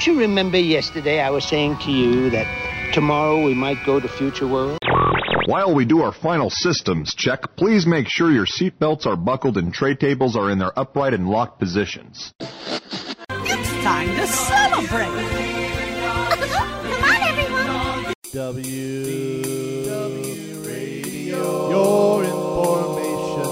don't 0.00 0.14
you 0.14 0.20
remember 0.20 0.56
yesterday 0.58 1.20
I 1.20 1.28
was 1.28 1.44
saying 1.44 1.76
to 1.84 1.90
you 1.90 2.30
that 2.30 2.46
tomorrow 2.94 3.44
we 3.44 3.52
might 3.52 3.84
go 3.84 4.00
to 4.00 4.08
Future 4.08 4.48
World? 4.48 4.78
While 5.44 5.74
we 5.74 5.84
do 5.84 6.00
our 6.00 6.12
final 6.12 6.48
systems 6.48 7.14
check, 7.14 7.54
please 7.56 7.86
make 7.86 8.08
sure 8.08 8.30
your 8.30 8.46
seatbelts 8.46 9.04
are 9.04 9.14
buckled 9.14 9.58
and 9.58 9.74
tray 9.74 9.94
tables 9.94 10.38
are 10.38 10.48
in 10.50 10.58
their 10.58 10.72
upright 10.78 11.12
and 11.12 11.28
locked 11.28 11.58
positions. 11.58 12.32
It's 12.40 13.70
time 13.84 14.08
to 14.16 14.26
celebrate. 14.26 15.04
Come 16.48 17.04
on, 17.04 17.20
everyone. 17.20 18.14
W 18.32 19.84
W 19.84 20.60
Radio, 20.66 21.68
your 21.68 22.24
information 22.24 23.44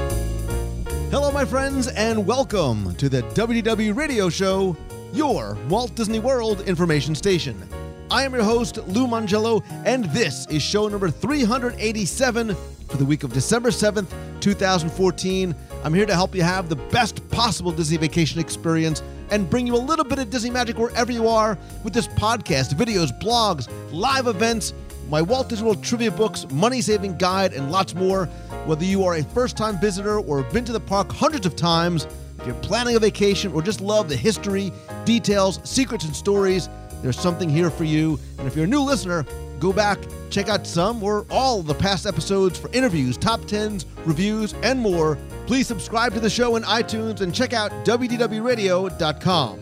station. 0.00 1.10
Hello, 1.12 1.30
my 1.30 1.44
friends, 1.44 1.86
and 1.86 2.26
welcome 2.26 2.92
to 2.96 3.08
the 3.08 3.22
WDW 3.22 3.94
Radio 3.94 4.28
Show, 4.28 4.76
your 5.16 5.56
Walt 5.70 5.94
Disney 5.94 6.18
World 6.18 6.60
information 6.68 7.14
station. 7.14 7.66
I 8.10 8.24
am 8.24 8.34
your 8.34 8.44
host, 8.44 8.76
Lou 8.86 9.06
Mongello, 9.06 9.64
and 9.86 10.04
this 10.06 10.46
is 10.48 10.62
show 10.62 10.88
number 10.88 11.08
387 11.08 12.54
for 12.86 12.96
the 12.98 13.04
week 13.04 13.24
of 13.24 13.32
December 13.32 13.70
7th, 13.70 14.08
2014. 14.40 15.54
I'm 15.82 15.94
here 15.94 16.04
to 16.04 16.14
help 16.14 16.34
you 16.34 16.42
have 16.42 16.68
the 16.68 16.76
best 16.76 17.26
possible 17.30 17.72
Disney 17.72 17.96
vacation 17.96 18.40
experience 18.40 19.02
and 19.30 19.48
bring 19.48 19.66
you 19.66 19.74
a 19.74 19.78
little 19.78 20.04
bit 20.04 20.18
of 20.18 20.28
Disney 20.28 20.50
magic 20.50 20.76
wherever 20.76 21.10
you 21.10 21.28
are 21.28 21.56
with 21.82 21.94
this 21.94 22.08
podcast, 22.08 22.74
videos, 22.74 23.18
blogs, 23.18 23.70
live 23.92 24.26
events, 24.26 24.74
my 25.08 25.22
Walt 25.22 25.48
Disney 25.48 25.64
World 25.64 25.82
trivia 25.82 26.10
books, 26.10 26.46
money 26.50 26.82
saving 26.82 27.16
guide, 27.16 27.54
and 27.54 27.72
lots 27.72 27.94
more. 27.94 28.26
Whether 28.66 28.84
you 28.84 29.02
are 29.04 29.14
a 29.14 29.22
first 29.22 29.56
time 29.56 29.80
visitor 29.80 30.18
or 30.18 30.42
have 30.42 30.52
been 30.52 30.66
to 30.66 30.72
the 30.72 30.80
park 30.80 31.10
hundreds 31.10 31.46
of 31.46 31.56
times, 31.56 32.06
you're 32.46 32.54
planning 32.56 32.96
a 32.96 32.98
vacation 32.98 33.52
or 33.52 33.62
just 33.62 33.80
love 33.80 34.08
the 34.08 34.16
history, 34.16 34.72
details, 35.04 35.60
secrets, 35.64 36.04
and 36.04 36.14
stories, 36.14 36.68
there's 37.02 37.18
something 37.18 37.48
here 37.48 37.70
for 37.70 37.84
you. 37.84 38.18
And 38.38 38.46
if 38.48 38.56
you're 38.56 38.64
a 38.64 38.68
new 38.68 38.80
listener, 38.80 39.24
go 39.60 39.72
back, 39.72 39.98
check 40.30 40.48
out 40.48 40.66
some 40.66 41.02
or 41.02 41.26
all 41.30 41.62
the 41.62 41.74
past 41.74 42.06
episodes 42.06 42.58
for 42.58 42.70
interviews, 42.72 43.16
top 43.16 43.40
10s, 43.42 43.84
reviews, 44.04 44.54
and 44.62 44.80
more. 44.80 45.18
Please 45.46 45.66
subscribe 45.66 46.12
to 46.14 46.20
the 46.20 46.30
show 46.30 46.56
in 46.56 46.62
iTunes 46.64 47.20
and 47.20 47.34
check 47.34 47.52
out 47.52 47.70
WDWRadio.com. 47.84 49.60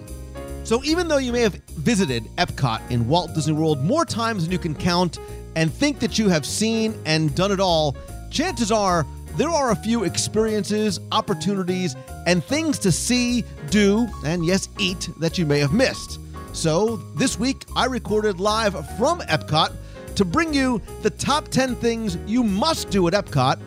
So, 0.64 0.82
even 0.82 1.08
though 1.08 1.18
you 1.18 1.30
may 1.30 1.42
have 1.42 1.54
visited 1.76 2.24
Epcot 2.36 2.90
in 2.90 3.06
Walt 3.06 3.34
Disney 3.34 3.52
World 3.52 3.84
more 3.84 4.06
times 4.06 4.44
than 4.44 4.52
you 4.52 4.58
can 4.58 4.74
count 4.74 5.18
and 5.56 5.70
think 5.70 5.98
that 5.98 6.18
you 6.18 6.30
have 6.30 6.46
seen 6.46 6.98
and 7.04 7.34
done 7.34 7.52
it 7.52 7.60
all, 7.60 7.94
chances 8.30 8.72
are 8.72 9.06
there 9.36 9.48
are 9.48 9.72
a 9.72 9.76
few 9.76 10.04
experiences, 10.04 11.00
opportunities, 11.10 11.96
and 12.26 12.44
things 12.44 12.78
to 12.80 12.92
see, 12.92 13.44
do, 13.70 14.08
and 14.24 14.46
yes, 14.46 14.68
eat 14.78 15.08
that 15.18 15.38
you 15.38 15.44
may 15.44 15.58
have 15.58 15.72
missed. 15.72 16.20
So, 16.52 16.96
this 17.16 17.38
week 17.38 17.64
I 17.74 17.86
recorded 17.86 18.38
live 18.38 18.74
from 18.96 19.20
Epcot 19.22 19.74
to 20.14 20.24
bring 20.24 20.54
you 20.54 20.80
the 21.02 21.10
top 21.10 21.48
10 21.48 21.74
things 21.76 22.16
you 22.26 22.44
must 22.44 22.90
do 22.90 23.08
at 23.08 23.14
Epcot, 23.14 23.60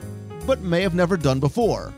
but 0.46 0.62
may 0.62 0.82
have 0.82 0.96
never 0.96 1.18
done 1.18 1.42
before. 1.42 1.94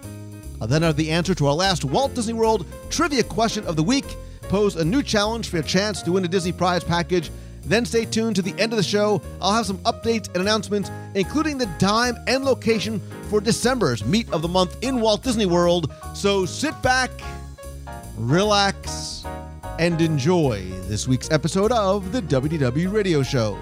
I'll 0.59 0.67
then 0.67 0.81
have 0.81 0.97
the 0.97 1.11
answer 1.11 1.35
to 1.35 1.47
our 1.47 1.53
last 1.53 1.85
Walt 1.85 2.15
Disney 2.15 2.33
World 2.33 2.65
trivia 2.89 3.23
question 3.23 3.65
of 3.65 3.75
the 3.75 3.83
week, 3.83 4.05
pose 4.41 4.75
a 4.77 4.83
new 4.83 5.03
challenge 5.03 5.47
for 5.49 5.57
a 5.57 5.63
chance 5.63 6.01
to 6.01 6.13
win 6.13 6.25
a 6.25 6.27
Disney 6.27 6.51
Prize 6.51 6.83
package. 6.83 7.29
Then 7.69 7.85
stay 7.85 8.03
tuned 8.03 8.35
to 8.35 8.41
the 8.41 8.53
end 8.59 8.73
of 8.73 8.77
the 8.77 8.83
show. 8.83 9.21
I'll 9.39 9.53
have 9.53 9.67
some 9.67 9.77
updates 9.79 10.27
and 10.29 10.37
announcements, 10.37 10.89
including 11.13 11.59
the 11.59 11.67
time 11.77 12.17
and 12.27 12.43
location 12.43 12.99
for 13.29 13.39
December's 13.39 14.03
Meet 14.03 14.29
of 14.33 14.41
the 14.41 14.47
Month 14.47 14.77
in 14.81 14.99
Walt 14.99 15.23
Disney 15.23 15.45
World. 15.45 15.93
So 16.15 16.45
sit 16.45 16.79
back, 16.81 17.11
relax, 18.17 19.23
and 19.77 20.01
enjoy 20.01 20.65
this 20.87 21.07
week's 21.07 21.29
episode 21.29 21.71
of 21.71 22.11
the 22.11 22.23
WDW 22.23 22.91
Radio 22.91 23.21
Show. 23.21 23.57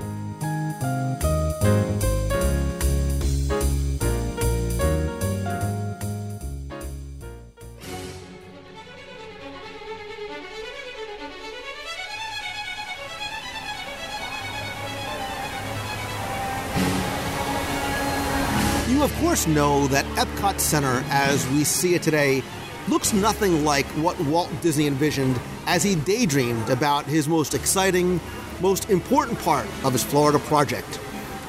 Know 19.46 19.88
that 19.88 20.04
Epcot 20.16 20.60
Center, 20.60 21.04
as 21.10 21.48
we 21.50 21.64
see 21.64 21.94
it 21.94 22.02
today, 22.02 22.44
looks 22.90 23.14
nothing 23.14 23.64
like 23.64 23.86
what 24.02 24.20
Walt 24.22 24.50
Disney 24.62 24.88
envisioned 24.88 25.40
as 25.68 25.84
he 25.84 25.96
daydreamed 25.96 26.70
about 26.70 27.06
his 27.06 27.30
most 27.30 27.54
exciting, 27.54 28.20
most 28.62 28.90
important 28.90 29.40
part 29.40 29.66
of 29.86 29.94
his 29.94 30.04
Florida 30.04 30.40
project. 30.40 31.00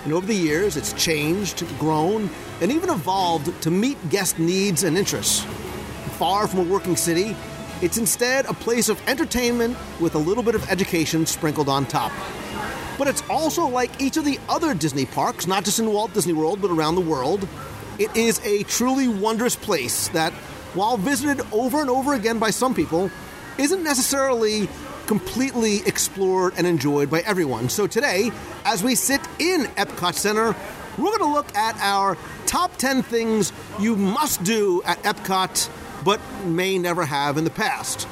And 0.04 0.12
over 0.12 0.26
the 0.26 0.34
years, 0.34 0.76
it's 0.76 0.93
changed, 0.93 1.66
grown, 1.78 2.31
and 2.60 2.71
even 2.71 2.91
evolved 2.91 3.60
to 3.62 3.71
meet 3.71 3.97
guest 4.10 4.38
needs 4.38 4.84
and 4.84 4.97
interests. 4.97 5.44
Far 6.19 6.47
from 6.47 6.60
a 6.60 6.70
working 6.70 6.94
city, 6.94 7.34
it's 7.82 7.97
instead 7.97 8.47
a 8.47 8.55
place 8.55 8.88
of 8.88 9.00
entertainment 9.09 9.76
with 9.99 10.15
a 10.15 10.19
little 10.19 10.44
bit 10.44 10.55
of 10.55 10.70
education 10.70 11.26
sprinkled 11.26 11.69
on 11.69 11.84
top. 11.87 12.12
But 12.97 13.09
it's 13.09 13.22
also 13.31 13.66
like 13.66 14.00
each 14.00 14.16
of 14.16 14.25
the 14.25 14.38
other 14.49 14.75
Disney 14.75 15.06
parks, 15.06 15.47
not 15.47 15.65
just 15.65 15.78
in 15.78 15.93
Walt 15.93 16.12
Disney 16.12 16.32
World, 16.32 16.60
but 16.60 16.70
around 16.70 16.94
the 16.97 17.00
world. 17.00 17.49
It 17.98 18.16
is 18.16 18.41
a 18.44 18.62
truly 18.62 19.09
wondrous 19.09 19.56
place 19.56 20.09
that, 20.09 20.32
while 20.72 20.97
visited 20.97 21.44
over 21.53 21.81
and 21.81 21.91
over 21.91 22.14
again 22.14 22.38
by 22.38 22.50
some 22.50 22.72
people, 22.72 23.10
isn't 23.59 23.82
necessarily 23.82 24.69
completely 25.09 25.78
explored 25.86 26.54
and 26.56 26.66
enjoyed 26.66 27.10
by 27.10 27.20
everyone. 27.20 27.69
So 27.69 27.88
today, 27.88 28.31
as 28.64 28.84
we 28.84 28.94
sit 28.94 29.20
in 29.41 29.62
Epcot 29.76 30.14
Center, 30.14 30.54
we're 30.97 31.19
going 31.19 31.19
to 31.19 31.32
look 31.32 31.53
at 31.56 31.76
our 31.81 32.16
top 32.47 32.76
10 32.76 33.03
things 33.03 33.53
you 33.81 33.97
must 33.97 34.44
do 34.44 34.81
at 34.84 35.03
Epcot 35.03 35.69
but 36.04 36.20
may 36.44 36.78
never 36.78 37.04
have 37.04 37.37
in 37.37 37.44
the 37.44 37.50
past. 37.50 38.06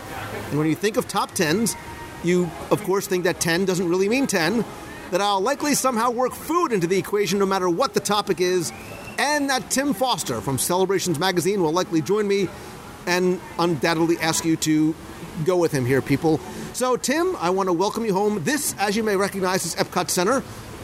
And 0.50 0.58
when 0.58 0.66
you 0.66 0.74
think 0.74 0.96
of 0.96 1.06
top 1.06 1.30
10s, 1.30 1.76
you, 2.24 2.50
of 2.72 2.82
course, 2.82 3.06
think 3.06 3.24
that 3.24 3.38
10 3.38 3.64
doesn't 3.66 3.88
really 3.88 4.08
mean 4.08 4.26
10, 4.26 4.64
that 5.12 5.20
I'll 5.20 5.40
likely 5.40 5.74
somehow 5.74 6.10
work 6.10 6.32
food 6.32 6.72
into 6.72 6.88
the 6.88 6.98
equation 6.98 7.38
no 7.38 7.46
matter 7.46 7.68
what 7.68 7.94
the 7.94 8.00
topic 8.00 8.40
is, 8.40 8.72
and 9.18 9.50
that 9.50 9.70
Tim 9.70 9.94
Foster 9.94 10.40
from 10.40 10.58
Celebrations 10.58 11.18
Magazine 11.18 11.62
will 11.62 11.72
likely 11.72 12.00
join 12.02 12.26
me 12.26 12.48
and 13.06 13.40
undoubtedly 13.58 14.18
ask 14.18 14.44
you 14.44 14.56
to 14.56 14.94
go 15.44 15.56
with 15.56 15.72
him 15.72 15.84
here, 15.84 16.02
people. 16.02 16.38
So, 16.72 16.96
Tim, 16.96 17.36
I 17.36 17.50
want 17.50 17.68
to 17.68 17.72
welcome 17.72 18.04
you 18.04 18.12
home. 18.14 18.42
This, 18.44 18.74
as 18.78 18.96
you 18.96 19.02
may 19.02 19.16
recognize, 19.16 19.64
is 19.64 19.74
Epcot 19.76 20.10
Center. 20.10 20.42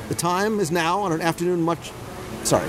The 0.09 0.15
time 0.15 0.61
is 0.61 0.71
now 0.71 1.01
on 1.01 1.13
an 1.13 1.21
afternoon 1.21 1.63
much. 1.63 1.93
Sorry. 2.45 2.69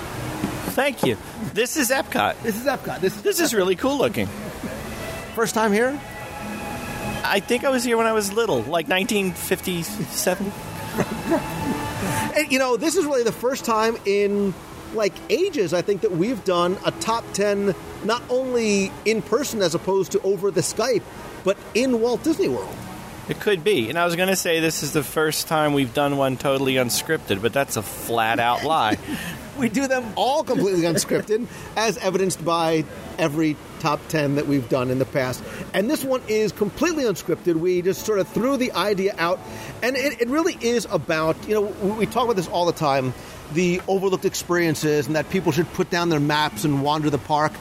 Thank 0.72 1.04
you. 1.04 1.18
This 1.54 1.78
is 1.78 1.90
Epcot. 1.92 2.42
This 2.42 2.56
is 2.56 2.66
Epcot. 2.66 3.00
This, 3.00 3.16
This 3.22 3.40
is 3.40 3.54
really 3.54 3.76
cool 3.76 3.98
looking. 3.98 4.28
first 5.36 5.54
time 5.54 5.72
here? 5.72 6.00
I 7.26 7.40
think 7.40 7.64
I 7.64 7.70
was 7.70 7.84
here 7.84 7.96
when 7.98 8.06
I 8.06 8.14
was 8.14 8.34
little, 8.34 8.62
like 8.64 8.88
1957. 8.88 10.52
And, 12.36 12.52
you 12.52 12.60
know, 12.60 12.78
this 12.78 12.96
is 12.96 13.06
really 13.06 13.24
the 13.24 13.32
first 13.32 13.64
time 13.64 13.96
in 14.06 14.54
like 14.94 15.14
ages, 15.30 15.74
I 15.74 15.82
think, 15.82 16.02
that 16.02 16.12
we've 16.12 16.44
done 16.44 16.78
a 16.86 16.92
top 16.92 17.24
10 17.34 17.76
not 18.04 18.24
only 18.30 18.92
in 19.06 19.22
person 19.22 19.62
as 19.62 19.76
opposed 19.76 20.12
to 20.14 20.22
over 20.22 20.52
the 20.52 20.62
Skype, 20.62 21.04
but 21.44 21.58
in 21.74 22.02
Walt 22.02 22.24
Disney 22.24 22.48
World. 22.48 22.76
It 23.30 23.40
could 23.40 23.64
be. 23.64 23.90
And 23.90 23.98
I 23.98 24.06
was 24.06 24.16
going 24.16 24.30
to 24.30 24.36
say 24.36 24.60
this 24.60 24.84
is 24.84 24.92
the 24.92 25.04
first 25.04 25.48
time 25.48 25.74
we've 25.74 25.94
done 25.94 26.18
one 26.18 26.36
totally 26.36 26.76
unscripted, 26.76 27.42
but 27.42 27.54
that's 27.54 27.78
a 27.78 27.82
flat 27.82 28.40
out 28.40 28.64
lie. 28.64 28.98
We 29.58 29.70
do 29.70 29.88
them 29.88 30.14
all 30.16 30.44
completely 30.44 30.82
unscripted, 30.82 31.48
as 31.78 31.98
evidenced 31.98 32.44
by 32.44 32.86
every 33.18 33.56
top 33.80 34.00
10 34.08 34.36
that 34.36 34.48
we've 34.48 34.68
done 34.68 34.90
in 34.90 35.00
the 35.00 35.06
past. 35.06 35.44
And 35.74 35.90
this 35.90 36.04
one 36.04 36.22
is 36.28 36.52
completely 36.52 37.04
unscripted. 37.04 37.56
We 37.56 37.82
just 37.82 38.06
sort 38.06 38.20
of 38.20 38.28
threw 38.30 38.58
the 38.58 38.72
idea 38.72 39.14
out. 39.18 39.40
And 39.82 39.96
it, 39.96 40.22
it 40.22 40.28
really 40.30 40.58
is 40.60 40.88
about, 40.90 41.36
you 41.48 41.54
know, 41.54 41.62
we 41.62 42.06
talk 42.06 42.26
about 42.26 42.36
this 42.36 42.48
all 42.48 42.66
the 42.66 42.74
time 42.74 43.14
the 43.54 43.82
overlooked 43.88 44.26
experiences 44.26 45.08
and 45.08 45.16
that 45.16 45.30
people 45.30 45.52
should 45.52 45.72
put 45.74 45.90
down 45.90 46.10
their 46.10 46.20
maps 46.20 46.64
and 46.64 46.84
wander 46.84 47.10
the 47.10 47.18
park. 47.18 47.52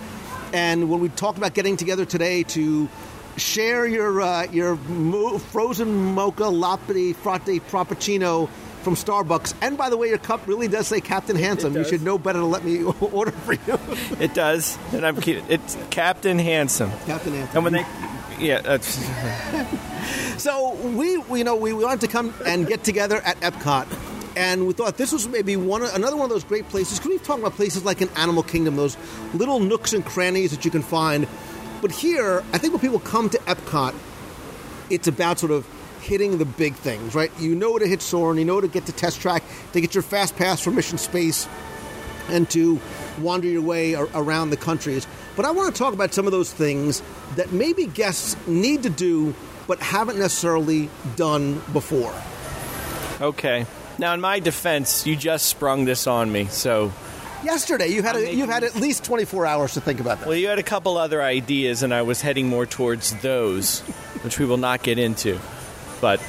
And 0.53 0.91
when 0.91 1.01
we 1.01 1.09
talked 1.09 1.39
about 1.39 1.55
getting 1.55 1.77
together 1.77 2.05
today 2.05 2.43
to 2.45 2.89
share 3.37 3.87
your 3.87 4.21
uh, 4.21 4.45
your 4.53 4.77
mo- 4.77 5.39
frozen 5.39 6.15
mocha 6.15 6.45
latte 6.45 7.13
frate 7.15 7.63
frappuccino 7.71 8.49
from 8.83 8.95
Starbucks. 8.95 9.55
And 9.63 9.79
by 9.79 9.91
the 9.91 9.97
way, 9.97 10.09
your 10.09 10.19
cup 10.19 10.47
really 10.47 10.69
does 10.69 10.87
say 10.89 11.01
Captain 11.01 11.37
Handsome. 11.37 11.75
You 11.75 11.85
should 11.85 12.03
know 12.03 12.19
better 12.19 12.41
to 12.41 12.47
let 12.47 12.65
me 12.65 12.83
order 13.01 13.33
for 13.33 13.55
you. 13.55 13.79
It 14.21 14.35
does. 14.35 14.79
And 14.93 15.07
I'm 15.07 15.21
kidding. 15.21 15.45
It's 15.49 15.77
Captain 15.91 16.39
Handsome. 16.39 16.91
Captain 17.07 17.33
Handsome. 17.33 17.57
And 17.57 17.65
when 17.65 17.73
they. 17.73 17.87
Yeah, 18.39 18.61
that's. 18.61 18.99
So 20.43 20.75
we, 20.75 21.19
we, 21.19 21.39
you 21.39 21.45
know, 21.45 21.55
we 21.55 21.73
wanted 21.73 22.01
to 22.01 22.09
come 22.09 22.35
and 22.45 22.67
get 22.67 22.83
together 22.83 23.19
at 23.19 23.39
Epcot, 23.41 23.87
and 24.37 24.67
we 24.67 24.73
thought 24.73 24.97
this 24.97 25.13
was 25.13 25.29
maybe 25.29 25.57
one, 25.57 25.85
another 25.85 26.17
one 26.17 26.25
of 26.25 26.31
those 26.31 26.43
great 26.43 26.69
places. 26.69 26.99
Because 26.99 27.11
we've 27.11 27.23
talked 27.23 27.39
about 27.39 27.53
places 27.53 27.85
like 27.85 28.01
an 28.01 28.09
Animal 28.17 28.43
Kingdom, 28.43 28.75
those 28.75 28.97
little 29.35 29.61
nooks 29.61 29.93
and 29.93 30.05
crannies 30.05 30.51
that 30.51 30.65
you 30.65 30.73
can 30.73 30.83
find. 30.83 31.29
But 31.81 31.93
here, 31.93 32.43
I 32.53 32.59
think 32.59 32.73
when 32.73 32.81
people 32.81 32.99
come 32.99 33.31
to 33.31 33.39
Epcot, 33.39 33.95
it's 34.91 35.07
about 35.07 35.39
sort 35.39 35.53
of 35.53 35.65
hitting 36.03 36.39
the 36.39 36.45
big 36.45 36.75
things, 36.75 37.15
right? 37.15 37.31
You 37.39 37.55
know 37.55 37.79
to 37.79 37.87
hit 37.87 38.03
Soarin', 38.03 38.39
you 38.39 38.45
know 38.45 38.61
to 38.61 38.69
get 38.69 38.87
to 38.87 38.93
test 38.93 39.21
track, 39.21 39.43
to 39.73 39.81
get 39.81 39.95
your 39.95 40.03
fast 40.03 40.37
pass 40.37 40.61
for 40.61 40.71
mission 40.71 40.99
space, 40.99 41.49
and 42.29 42.49
to 42.51 42.81
wander 43.21 43.47
your 43.49 43.63
way 43.63 43.95
ar- 43.95 44.09
around 44.15 44.51
the 44.51 44.57
countries. 44.57 45.07
But 45.37 45.45
I 45.45 45.51
want 45.53 45.75
to 45.75 45.79
talk 45.79 45.95
about 45.95 46.13
some 46.13 46.27
of 46.27 46.33
those 46.33 46.53
things 46.53 47.03
that 47.37 47.53
maybe 47.53 47.87
guests 47.87 48.37
need 48.47 48.83
to 48.83 48.91
do 48.91 49.35
but 49.67 49.79
haven't 49.79 50.19
necessarily 50.19 50.91
done 51.17 51.63
before. 51.73 52.15
Okay. 53.21 53.65
Now, 53.99 54.13
in 54.15 54.21
my 54.21 54.41
defense, 54.41 55.07
you 55.07 55.17
just 55.17 55.47
sprung 55.47 55.85
this 55.85 56.07
on 56.07 56.33
me, 56.33 56.47
so 56.47 56.93
Yesterday, 57.45 57.89
you 57.89 58.03
had 58.03 58.15
a, 58.15 58.33
you've 58.33 58.49
had 58.49 58.63
at 58.63 58.77
least 58.77 59.03
24 59.03 59.47
hours 59.47 59.75
to 59.75 59.81
think 59.81 59.99
about 59.99 60.21
that. 60.21 60.29
well, 60.29 60.37
you 60.37 60.47
had 60.47 60.61
a 60.61 60.63
couple 60.63 60.97
other 60.97 61.21
ideas, 61.21 61.83
and 61.83 61.93
I 61.93 62.03
was 62.03 62.21
heading 62.21 62.47
more 62.47 62.67
towards 62.67 63.15
those, 63.21 63.81
which 64.23 64.39
we 64.39 64.47
will 64.47 64.59
not 64.59 64.85
get 64.85 64.97
into. 64.99 65.41
But 66.03 66.21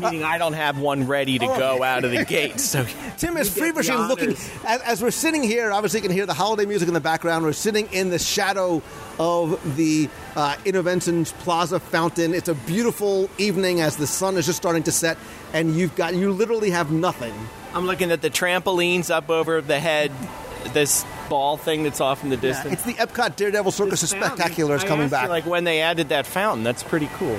meaning 0.00 0.22
I 0.24 0.38
don't 0.38 0.52
have 0.52 0.78
one 0.78 1.06
ready 1.06 1.38
to 1.38 1.46
go 1.46 1.82
out 1.82 2.04
of 2.04 2.10
the 2.10 2.24
gate. 2.28 2.60
So 2.60 2.86
Tim 3.16 3.36
is 3.36 3.52
feverishly 3.52 3.96
looking. 3.96 4.30
As, 4.64 4.80
as 4.82 5.02
we're 5.02 5.10
sitting 5.10 5.42
here, 5.42 5.72
obviously, 5.72 5.98
you 5.98 6.02
can 6.02 6.12
hear 6.12 6.26
the 6.26 6.34
holiday 6.34 6.66
music 6.66 6.88
in 6.88 6.94
the 6.94 7.00
background. 7.00 7.44
We're 7.44 7.52
sitting 7.52 7.88
in 7.92 8.10
the 8.10 8.18
shadow 8.18 8.82
of 9.18 9.76
the 9.76 10.08
uh, 10.36 10.54
Innoventions 10.64 11.32
Plaza 11.40 11.80
fountain. 11.80 12.32
It's 12.34 12.48
a 12.48 12.54
beautiful 12.54 13.28
evening 13.38 13.80
as 13.80 13.96
the 13.96 14.06
sun 14.06 14.36
is 14.36 14.46
just 14.46 14.58
starting 14.58 14.84
to 14.84 14.92
set, 14.92 15.18
and 15.52 15.74
you've 15.74 15.96
got 15.96 16.14
you 16.14 16.30
literally 16.32 16.70
have 16.70 16.90
nothing. 16.90 17.34
I'm 17.74 17.86
looking 17.86 18.12
at 18.12 18.22
the 18.22 18.30
trampolines 18.30 19.10
up 19.10 19.30
over 19.30 19.60
the 19.60 19.80
head, 19.80 20.12
this 20.72 21.04
ball 21.28 21.56
thing 21.56 21.82
that's 21.82 22.00
off 22.00 22.22
in 22.22 22.30
the 22.30 22.36
distance. 22.36 22.74
It's 22.74 22.84
the 22.84 22.94
Epcot 22.94 23.36
Daredevil 23.36 23.72
Circus 23.72 24.02
of 24.04 24.10
fountain, 24.10 24.36
Spectacular 24.36 24.76
is 24.76 24.84
coming 24.84 25.06
you, 25.06 25.10
back. 25.10 25.28
like 25.28 25.44
when 25.44 25.64
they 25.64 25.80
added 25.80 26.10
that 26.10 26.26
fountain, 26.26 26.62
that's 26.64 26.82
pretty 26.82 27.08
cool. 27.14 27.38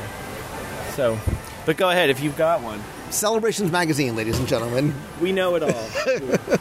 So, 0.98 1.20
but 1.68 1.78
go 1.78 1.92
ahead 1.92 2.10
if 2.10 2.22
you've 2.22 2.36
got 2.36 2.64
one. 2.64 2.82
Celebrations 3.12 3.72
Magazine, 3.72 4.16
ladies 4.16 4.40
and 4.40 4.48
gentlemen. 4.48 4.96
We 5.22 5.32
know 5.32 5.54
it 5.54 5.62
all. 5.62 6.58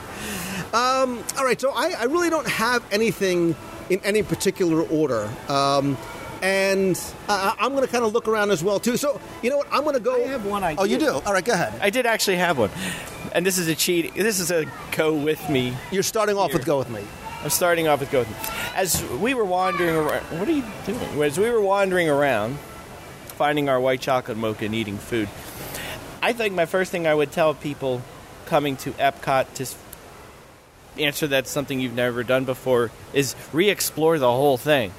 All 0.74 1.42
right, 1.42 1.58
so 1.58 1.70
I, 1.70 1.94
I 1.98 2.04
really 2.04 2.28
don't 2.28 2.46
have 2.46 2.84
anything 2.92 3.56
in 3.88 3.98
any 4.00 4.22
particular 4.22 4.82
order. 4.82 5.30
Um, 5.48 5.96
and 6.42 7.00
uh, 7.30 7.54
I'm 7.58 7.72
going 7.72 7.86
to 7.86 7.90
kind 7.90 8.04
of 8.04 8.12
look 8.12 8.28
around 8.28 8.50
as 8.50 8.62
well 8.62 8.78
too. 8.78 8.98
So 8.98 9.18
you 9.40 9.48
know 9.48 9.56
what? 9.56 9.68
I'm 9.72 9.84
going 9.84 9.94
to 9.94 10.00
go. 10.00 10.22
I 10.22 10.28
have 10.28 10.44
one 10.44 10.62
Oh, 10.76 10.84
you 10.84 10.98
do? 10.98 11.12
All 11.12 11.32
right, 11.32 11.42
go 11.42 11.54
ahead. 11.54 11.72
I 11.80 11.88
did 11.88 12.04
actually 12.04 12.36
have 12.36 12.58
one, 12.58 12.68
and 13.32 13.46
this 13.46 13.56
is 13.56 13.68
a 13.68 13.74
cheat. 13.74 14.12
This 14.16 14.38
is 14.38 14.50
a 14.50 14.66
go 14.92 15.14
with 15.14 15.48
me. 15.48 15.74
You're 15.90 16.02
starting 16.02 16.36
off 16.36 16.52
with 16.52 16.66
"Go 16.66 16.76
with 16.76 16.90
Me." 16.90 17.02
I'm 17.42 17.48
starting 17.48 17.88
off 17.88 18.00
with 18.00 18.10
go 18.10 18.18
with 18.18 18.28
me. 18.28 18.36
As 18.74 19.02
we 19.12 19.32
were 19.32 19.46
wandering 19.46 19.96
around, 19.96 20.22
what 20.38 20.46
are 20.46 20.52
you 20.52 20.64
doing? 20.84 21.22
As 21.22 21.38
we 21.38 21.48
were 21.48 21.62
wandering 21.62 22.10
around, 22.10 22.58
finding 23.36 23.68
our 23.68 23.78
white 23.78 24.00
chocolate 24.00 24.36
mocha 24.36 24.64
and 24.64 24.74
eating 24.74 24.98
food, 24.98 25.28
I 26.22 26.32
think 26.32 26.54
my 26.54 26.66
first 26.66 26.90
thing 26.90 27.06
I 27.06 27.14
would 27.14 27.30
tell 27.30 27.54
people 27.54 28.02
coming 28.46 28.76
to 28.78 28.92
Epcot 28.92 29.54
to 29.54 29.66
answer 31.02 31.26
that's 31.26 31.50
something 31.50 31.78
you've 31.78 31.94
never 31.94 32.24
done 32.24 32.44
before 32.44 32.90
is 33.12 33.36
re-explore 33.52 34.18
the 34.18 34.30
whole 34.30 34.56
thing. 34.56 34.92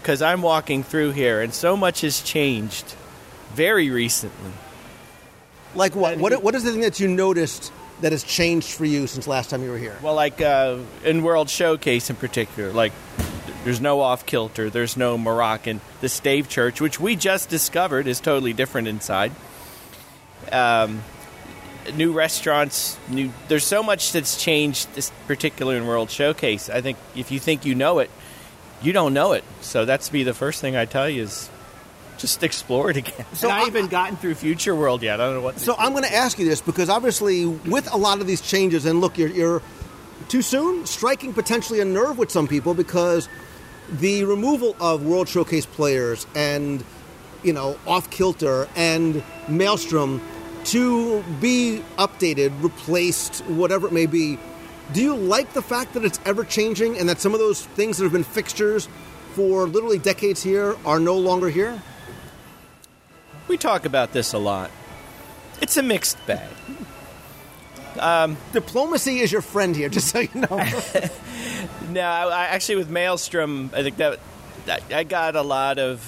Because 0.00 0.22
I'm 0.22 0.42
walking 0.42 0.82
through 0.82 1.12
here, 1.12 1.40
and 1.40 1.54
so 1.54 1.76
much 1.76 2.00
has 2.00 2.20
changed 2.22 2.96
very 3.54 3.90
recently. 3.90 4.50
Like 5.74 5.94
what? 5.94 6.18
What? 6.18 6.42
What 6.42 6.54
is 6.54 6.64
the 6.64 6.72
thing 6.72 6.80
that 6.80 6.98
you 6.98 7.06
noticed 7.06 7.72
that 8.00 8.10
has 8.10 8.24
changed 8.24 8.72
for 8.72 8.84
you 8.84 9.06
since 9.06 9.28
last 9.28 9.50
time 9.50 9.62
you 9.62 9.70
were 9.70 9.78
here? 9.78 9.96
Well, 10.02 10.14
like 10.14 10.40
uh, 10.40 10.78
in 11.04 11.22
World 11.22 11.48
Showcase 11.48 12.10
in 12.10 12.16
particular, 12.16 12.72
like 12.72 12.92
there's 13.64 13.80
no 13.80 14.00
off 14.00 14.26
kilter, 14.26 14.70
there's 14.70 14.96
no 14.96 15.16
Mo'Rockin'. 15.16 15.80
The 16.00 16.08
Stave 16.08 16.48
Church, 16.48 16.80
which 16.80 16.98
we 16.98 17.16
just 17.16 17.48
discovered, 17.48 18.06
is 18.06 18.20
totally 18.20 18.52
different 18.52 18.88
inside. 18.88 19.32
Um, 20.50 21.02
new 21.94 22.12
restaurants, 22.12 22.98
new. 23.08 23.30
There's 23.48 23.64
so 23.64 23.82
much 23.82 24.12
that's 24.12 24.42
changed, 24.42 24.92
this 24.94 25.10
particular 25.26 25.76
in 25.76 25.86
World 25.86 26.10
Showcase. 26.10 26.68
I 26.68 26.80
think 26.80 26.98
if 27.14 27.30
you 27.30 27.38
think 27.38 27.64
you 27.64 27.74
know 27.74 28.00
it, 28.00 28.10
you 28.82 28.92
don't 28.92 29.14
know 29.14 29.32
it. 29.32 29.44
So 29.60 29.84
that's 29.84 30.08
be 30.08 30.24
the 30.24 30.34
first 30.34 30.60
thing 30.60 30.74
I 30.76 30.84
tell 30.84 31.08
you 31.08 31.22
is 31.22 31.48
just 32.18 32.42
explore 32.42 32.90
it 32.90 32.96
again. 32.96 33.26
So 33.34 33.48
I 33.50 33.58
I- 33.60 33.64
haven't 33.64 33.90
gotten 33.90 34.16
through 34.16 34.34
Future 34.34 34.74
World 34.74 35.02
yet. 35.02 35.20
I 35.20 35.26
don't 35.26 35.34
know 35.36 35.40
what. 35.40 35.60
So 35.60 35.76
I'm 35.78 35.92
going 35.92 36.04
to 36.04 36.12
ask 36.14 36.38
you 36.38 36.48
this 36.48 36.60
because 36.60 36.88
obviously, 36.88 37.46
with 37.46 37.92
a 37.92 37.96
lot 37.96 38.20
of 38.20 38.26
these 38.26 38.40
changes, 38.40 38.84
and 38.86 39.00
look, 39.00 39.16
you're, 39.18 39.28
you're 39.28 39.62
too 40.28 40.42
soon, 40.42 40.86
striking 40.86 41.32
potentially 41.32 41.80
a 41.80 41.84
nerve 41.84 42.18
with 42.18 42.30
some 42.32 42.48
people 42.48 42.74
because 42.74 43.28
the 43.90 44.24
removal 44.24 44.76
of 44.80 45.04
World 45.04 45.28
Showcase 45.28 45.66
players 45.66 46.26
and 46.34 46.84
you 47.42 47.52
know 47.52 47.78
off 47.86 48.10
kilter 48.10 48.68
and 48.76 49.22
Maelstrom 49.48 50.20
to 50.64 51.22
be 51.40 51.82
updated, 51.98 52.62
replaced, 52.62 53.40
whatever 53.46 53.86
it 53.86 53.92
may 53.92 54.06
be. 54.06 54.38
Do 54.92 55.02
you 55.02 55.16
like 55.16 55.52
the 55.54 55.62
fact 55.62 55.94
that 55.94 56.04
it's 56.04 56.20
ever 56.24 56.44
changing 56.44 56.98
and 56.98 57.08
that 57.08 57.20
some 57.20 57.34
of 57.34 57.40
those 57.40 57.64
things 57.64 57.98
that 57.98 58.04
have 58.04 58.12
been 58.12 58.24
fixtures 58.24 58.88
for 59.34 59.66
literally 59.66 59.98
decades 59.98 60.42
here 60.42 60.76
are 60.84 61.00
no 61.00 61.16
longer 61.16 61.48
here? 61.48 61.80
We 63.48 63.56
talk 63.56 63.84
about 63.84 64.12
this 64.12 64.32
a 64.32 64.38
lot. 64.38 64.70
It's 65.60 65.76
a 65.76 65.82
mixed 65.82 66.24
bag. 66.26 66.50
Diplomacy 68.52 69.20
is 69.20 69.30
your 69.30 69.42
friend 69.42 69.76
here, 69.76 69.88
just 69.88 70.08
so 70.08 70.20
you 70.20 70.28
know. 70.34 70.64
No, 71.90 72.00
I, 72.00 72.24
I 72.24 72.44
actually 72.46 72.76
with 72.76 72.90
Maelstrom, 72.90 73.70
I 73.74 73.82
think 73.82 73.98
that, 73.98 74.18
that 74.66 74.82
I 74.92 75.04
got 75.04 75.36
a 75.36 75.42
lot 75.42 75.78
of 75.78 76.00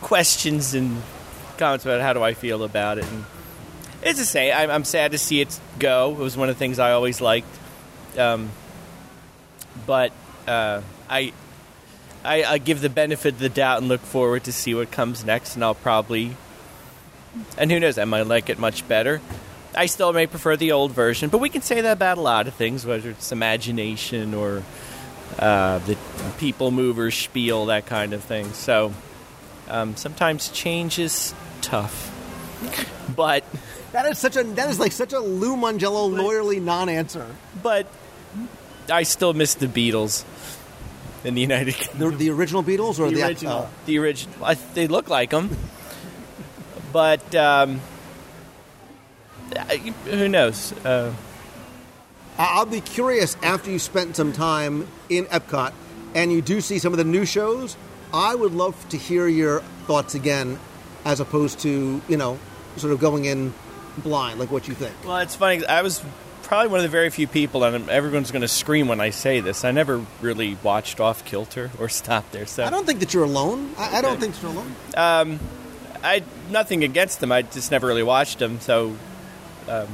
questions 0.00 0.74
and 0.74 1.02
comments 1.58 1.84
about 1.84 2.00
how 2.00 2.12
do 2.12 2.22
I 2.22 2.34
feel 2.34 2.62
about 2.62 2.98
it. 2.98 3.04
And 3.04 3.24
it's 4.02 4.18
the 4.18 4.24
same. 4.24 4.54
I'm, 4.54 4.70
I'm 4.70 4.84
sad 4.84 5.12
to 5.12 5.18
see 5.18 5.40
it 5.40 5.58
go. 5.78 6.12
It 6.12 6.18
was 6.18 6.36
one 6.36 6.48
of 6.48 6.54
the 6.54 6.58
things 6.58 6.78
I 6.78 6.92
always 6.92 7.20
liked. 7.20 7.48
Um, 8.16 8.50
but 9.86 10.12
uh, 10.46 10.82
I, 11.08 11.32
I 12.24 12.44
I 12.44 12.58
give 12.58 12.80
the 12.80 12.88
benefit 12.90 13.34
of 13.34 13.40
the 13.40 13.48
doubt 13.48 13.78
and 13.78 13.88
look 13.88 14.00
forward 14.00 14.44
to 14.44 14.52
see 14.52 14.74
what 14.74 14.90
comes 14.90 15.24
next. 15.24 15.56
And 15.56 15.64
I'll 15.64 15.74
probably, 15.74 16.36
and 17.58 17.70
who 17.70 17.80
knows, 17.80 17.98
I 17.98 18.04
might 18.04 18.26
like 18.26 18.48
it 18.48 18.58
much 18.58 18.86
better. 18.86 19.20
I 19.76 19.86
still 19.86 20.12
may 20.12 20.26
prefer 20.26 20.56
the 20.56 20.72
old 20.72 20.92
version, 20.92 21.30
but 21.30 21.38
we 21.38 21.48
can 21.48 21.62
say 21.62 21.80
that 21.80 21.92
about 21.92 22.18
a 22.18 22.20
lot 22.20 22.46
of 22.46 22.54
things, 22.54 22.86
whether 22.86 23.10
it's 23.10 23.32
imagination 23.32 24.34
or 24.34 24.62
uh, 25.38 25.78
the 25.80 25.96
people 26.38 26.70
mover 26.70 27.10
spiel, 27.10 27.66
that 27.66 27.86
kind 27.86 28.12
of 28.12 28.22
thing. 28.22 28.52
So 28.52 28.92
um, 29.68 29.96
sometimes 29.96 30.48
change 30.50 30.98
is 30.98 31.34
tough, 31.60 32.10
but 33.16 33.44
That 33.92 34.06
is 34.06 34.18
such 34.18 34.36
a 34.36 34.44
that 34.44 34.68
is 34.70 34.78
like 34.78 34.92
such 34.92 35.12
a 35.12 35.18
Lou 35.20 35.56
Mongello 35.56 36.10
lawyerly 36.10 36.60
non-answer. 36.62 37.26
but 37.62 37.86
I 38.90 39.02
still 39.04 39.32
miss 39.32 39.54
the 39.54 39.66
Beatles 39.66 40.24
in 41.24 41.34
the 41.34 41.40
United 41.40 41.74
Kingdom. 41.74 42.10
The, 42.12 42.16
the 42.16 42.30
original 42.30 42.62
Beatles 42.62 42.98
or 43.00 43.10
the, 43.10 43.48
uh, 43.48 43.66
the 43.86 43.98
original. 43.98 44.44
I, 44.44 44.54
they 44.74 44.86
look 44.88 45.08
like 45.08 45.30
them, 45.30 45.56
but 46.92 47.34
um, 47.34 47.80
who 50.04 50.28
knows? 50.28 50.72
Uh, 50.84 51.12
I'll 52.38 52.66
be 52.66 52.80
curious 52.80 53.36
after 53.42 53.70
you 53.70 53.78
spent 53.78 54.16
some 54.16 54.32
time 54.32 54.88
in 55.08 55.26
Epcot 55.26 55.72
and 56.14 56.32
you 56.32 56.42
do 56.42 56.60
see 56.60 56.78
some 56.78 56.92
of 56.92 56.98
the 56.98 57.04
new 57.04 57.24
shows. 57.24 57.76
I 58.12 58.34
would 58.34 58.52
love 58.52 58.88
to 58.90 58.96
hear 58.96 59.26
your 59.26 59.60
thoughts 59.86 60.14
again, 60.14 60.58
as 61.04 61.20
opposed 61.20 61.60
to 61.60 62.00
you 62.08 62.16
know, 62.16 62.38
sort 62.76 62.92
of 62.92 63.00
going 63.00 63.24
in 63.24 63.52
blind, 63.98 64.38
like 64.38 64.50
what 64.50 64.68
you 64.68 64.74
think. 64.74 64.94
Well, 65.04 65.18
it's 65.18 65.34
funny. 65.34 65.64
I 65.66 65.82
was 65.82 66.02
probably 66.42 66.68
one 66.68 66.80
of 66.80 66.84
the 66.84 66.90
very 66.90 67.10
few 67.10 67.26
people, 67.26 67.64
and 67.64 67.88
everyone's 67.88 68.30
going 68.30 68.42
to 68.42 68.48
scream 68.48 68.86
when 68.88 69.00
I 69.00 69.10
say 69.10 69.40
this. 69.40 69.64
I 69.64 69.70
never 69.72 70.04
really 70.20 70.56
watched 70.62 71.00
Off 71.00 71.24
Kilter 71.24 71.70
or 71.78 71.88
stopped 72.00 72.32
there, 72.32 72.46
so 72.46 72.64
I 72.64 72.70
don't 72.70 72.86
think 72.86 73.00
that 73.00 73.14
you're 73.14 73.24
alone. 73.24 73.74
I, 73.78 73.98
I 73.98 74.02
don't 74.02 74.20
think 74.20 74.40
you're 74.42 74.52
alone. 74.52 74.74
I 76.02 76.22
nothing 76.50 76.84
against 76.84 77.20
them. 77.20 77.32
I 77.32 77.42
just 77.42 77.70
never 77.70 77.86
really 77.86 78.02
watched 78.02 78.38
them, 78.38 78.60
so 78.60 78.94
um, 79.68 79.88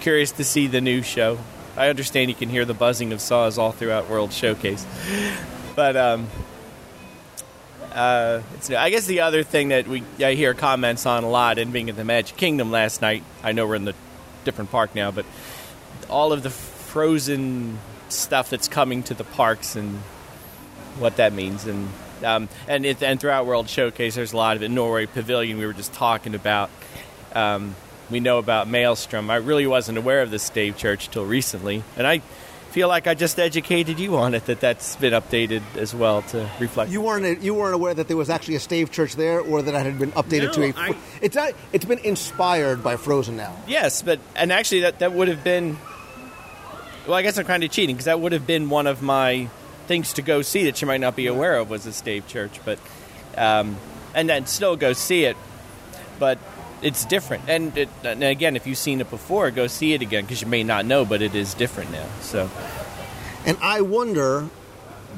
curious 0.00 0.32
to 0.32 0.44
see 0.44 0.66
the 0.66 0.80
new 0.80 1.02
show. 1.02 1.38
I 1.76 1.88
understand 1.88 2.30
you 2.30 2.36
can 2.36 2.48
hear 2.48 2.64
the 2.64 2.74
buzzing 2.74 3.12
of 3.12 3.20
saws 3.20 3.58
all 3.58 3.72
throughout 3.72 4.08
World 4.08 4.32
Showcase, 4.32 4.84
but 5.76 5.96
um, 5.96 6.26
uh, 7.92 8.42
I 8.76 8.90
guess 8.90 9.06
the 9.06 9.20
other 9.20 9.42
thing 9.42 9.68
that 9.68 9.86
we 9.86 10.02
I 10.18 10.34
hear 10.34 10.54
comments 10.54 11.06
on 11.06 11.24
a 11.24 11.28
lot, 11.28 11.58
and 11.58 11.72
being 11.72 11.88
at 11.88 11.96
the 11.96 12.04
Magic 12.04 12.36
Kingdom 12.36 12.70
last 12.70 13.02
night, 13.02 13.22
I 13.42 13.52
know 13.52 13.66
we're 13.66 13.76
in 13.76 13.84
the 13.84 13.94
different 14.44 14.70
park 14.70 14.94
now, 14.94 15.10
but 15.10 15.26
all 16.08 16.32
of 16.32 16.42
the 16.42 16.50
frozen 16.50 17.78
stuff 18.08 18.50
that's 18.50 18.68
coming 18.68 19.02
to 19.04 19.14
the 19.14 19.24
parks 19.24 19.76
and 19.76 19.98
what 20.98 21.16
that 21.16 21.32
means, 21.32 21.66
and 21.66 21.88
um, 22.24 22.48
and 22.68 22.84
it, 22.84 23.02
and 23.02 23.20
throughout 23.20 23.46
World 23.46 23.68
Showcase, 23.68 24.14
there's 24.14 24.32
a 24.32 24.36
lot 24.36 24.56
of 24.56 24.62
it. 24.62 24.70
Norway 24.70 25.06
Pavilion, 25.06 25.58
we 25.58 25.66
were 25.66 25.72
just 25.72 25.92
talking 25.92 26.34
about. 26.34 26.70
Um, 27.32 27.74
we 28.10 28.20
know 28.20 28.38
about 28.38 28.68
Maelstrom. 28.68 29.30
I 29.30 29.36
really 29.36 29.66
wasn't 29.66 29.98
aware 29.98 30.22
of 30.22 30.30
the 30.30 30.38
Stave 30.38 30.76
Church 30.76 31.08
till 31.10 31.24
recently, 31.24 31.82
and 31.96 32.06
I 32.06 32.18
feel 32.70 32.86
like 32.88 33.06
I 33.08 33.14
just 33.14 33.38
educated 33.40 33.98
you 33.98 34.16
on 34.16 34.32
it 34.34 34.46
that 34.46 34.60
that's 34.60 34.94
been 34.96 35.12
updated 35.12 35.62
as 35.76 35.92
well 35.94 36.22
to 36.22 36.48
reflect. 36.60 36.90
You 36.90 37.00
weren't 37.00 37.42
you 37.42 37.54
weren't 37.54 37.74
aware 37.74 37.94
that 37.94 38.06
there 38.08 38.16
was 38.16 38.30
actually 38.30 38.54
a 38.56 38.60
stave 38.60 38.90
church 38.92 39.16
there, 39.16 39.40
or 39.40 39.62
that 39.62 39.74
it 39.74 39.84
had 39.84 39.98
been 39.98 40.12
updated 40.12 40.46
No, 40.48 40.52
to 40.52 40.62
a. 40.64 40.72
I- 40.76 40.96
it's 41.20 41.34
not- 41.36 41.52
it's 41.72 41.84
been 41.84 41.98
inspired 42.00 42.82
by 42.84 42.96
Frozen 42.96 43.36
now. 43.36 43.56
Yes, 43.66 44.02
but 44.02 44.20
and 44.36 44.52
actually 44.52 44.80
that 44.82 45.00
that 45.00 45.12
would 45.12 45.28
have 45.28 45.42
been. 45.42 45.78
Well, 47.06 47.16
I 47.16 47.22
guess 47.22 47.38
I'm 47.38 47.46
kind 47.46 47.64
of 47.64 47.70
cheating 47.70 47.96
because 47.96 48.04
that 48.04 48.20
would 48.20 48.32
have 48.32 48.46
been 48.46 48.68
one 48.68 48.86
of 48.86 49.02
my 49.02 49.48
things 49.88 50.12
to 50.12 50.22
go 50.22 50.42
see 50.42 50.64
that 50.64 50.80
you 50.80 50.86
might 50.86 51.00
not 51.00 51.16
be 51.16 51.26
aware 51.26 51.56
of 51.56 51.70
was 51.70 51.82
the 51.84 51.92
Stave 51.92 52.28
Church, 52.28 52.60
but 52.64 52.78
um, 53.36 53.76
and 54.14 54.28
then 54.28 54.46
still 54.46 54.76
go 54.76 54.92
see 54.92 55.24
it, 55.24 55.36
but 56.20 56.38
it's 56.82 57.04
different. 57.04 57.44
And, 57.48 57.76
it, 57.76 57.88
and 58.04 58.22
again, 58.22 58.56
if 58.56 58.66
you've 58.66 58.78
seen 58.78 59.00
it 59.00 59.10
before, 59.10 59.50
go 59.50 59.66
see 59.66 59.92
it 59.94 60.02
again 60.02 60.24
because 60.24 60.40
you 60.42 60.48
may 60.48 60.62
not 60.62 60.84
know, 60.86 61.04
but 61.04 61.22
it 61.22 61.34
is 61.34 61.54
different 61.54 61.90
now. 61.92 62.06
So 62.20 62.48
And 63.46 63.56
I 63.62 63.80
wonder 63.80 64.48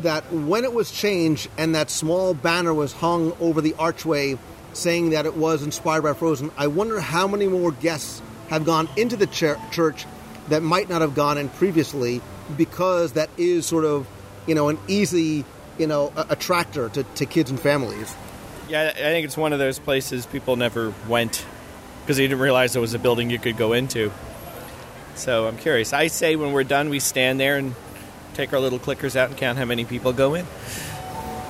that 0.00 0.32
when 0.32 0.64
it 0.64 0.72
was 0.72 0.90
changed 0.90 1.48
and 1.58 1.74
that 1.74 1.90
small 1.90 2.34
banner 2.34 2.72
was 2.72 2.92
hung 2.92 3.32
over 3.40 3.60
the 3.60 3.74
archway 3.78 4.38
saying 4.72 5.10
that 5.10 5.26
it 5.26 5.36
was 5.36 5.62
inspired 5.62 6.02
by 6.02 6.14
Frozen, 6.14 6.50
I 6.56 6.66
wonder 6.68 6.98
how 7.00 7.28
many 7.28 7.46
more 7.46 7.72
guests 7.72 8.22
have 8.48 8.64
gone 8.64 8.88
into 8.96 9.16
the 9.16 9.26
ch- 9.26 9.58
church 9.70 10.06
that 10.48 10.62
might 10.62 10.88
not 10.88 11.00
have 11.02 11.14
gone 11.14 11.36
in 11.38 11.48
previously 11.50 12.20
because 12.56 13.12
that 13.12 13.28
is 13.36 13.66
sort 13.66 13.84
of, 13.84 14.06
you 14.46 14.54
know, 14.54 14.68
an 14.68 14.78
easy, 14.88 15.44
you 15.78 15.86
know, 15.86 16.12
a- 16.16 16.26
attractor 16.30 16.88
to, 16.88 17.02
to 17.04 17.26
kids 17.26 17.50
and 17.50 17.60
families. 17.60 18.14
yeah, 18.68 18.90
I 18.94 18.98
think 18.98 19.26
it's 19.26 19.36
one 19.36 19.52
of 19.52 19.58
those 19.58 19.78
places 19.78 20.24
people 20.26 20.56
never 20.56 20.92
went 21.06 21.44
because 22.02 22.16
he 22.16 22.24
didn't 22.24 22.40
realize 22.40 22.72
there 22.72 22.82
was 22.82 22.94
a 22.94 22.98
building 22.98 23.30
you 23.30 23.38
could 23.38 23.56
go 23.56 23.72
into. 23.72 24.12
So 25.14 25.46
I'm 25.46 25.56
curious. 25.56 25.92
I 25.92 26.08
say 26.08 26.36
when 26.36 26.52
we're 26.52 26.64
done, 26.64 26.88
we 26.88 26.98
stand 27.00 27.38
there 27.38 27.56
and 27.56 27.74
take 28.34 28.52
our 28.52 28.60
little 28.60 28.78
clickers 28.78 29.16
out 29.16 29.28
and 29.28 29.38
count 29.38 29.58
how 29.58 29.64
many 29.64 29.84
people 29.84 30.12
go 30.12 30.34
in. 30.34 30.46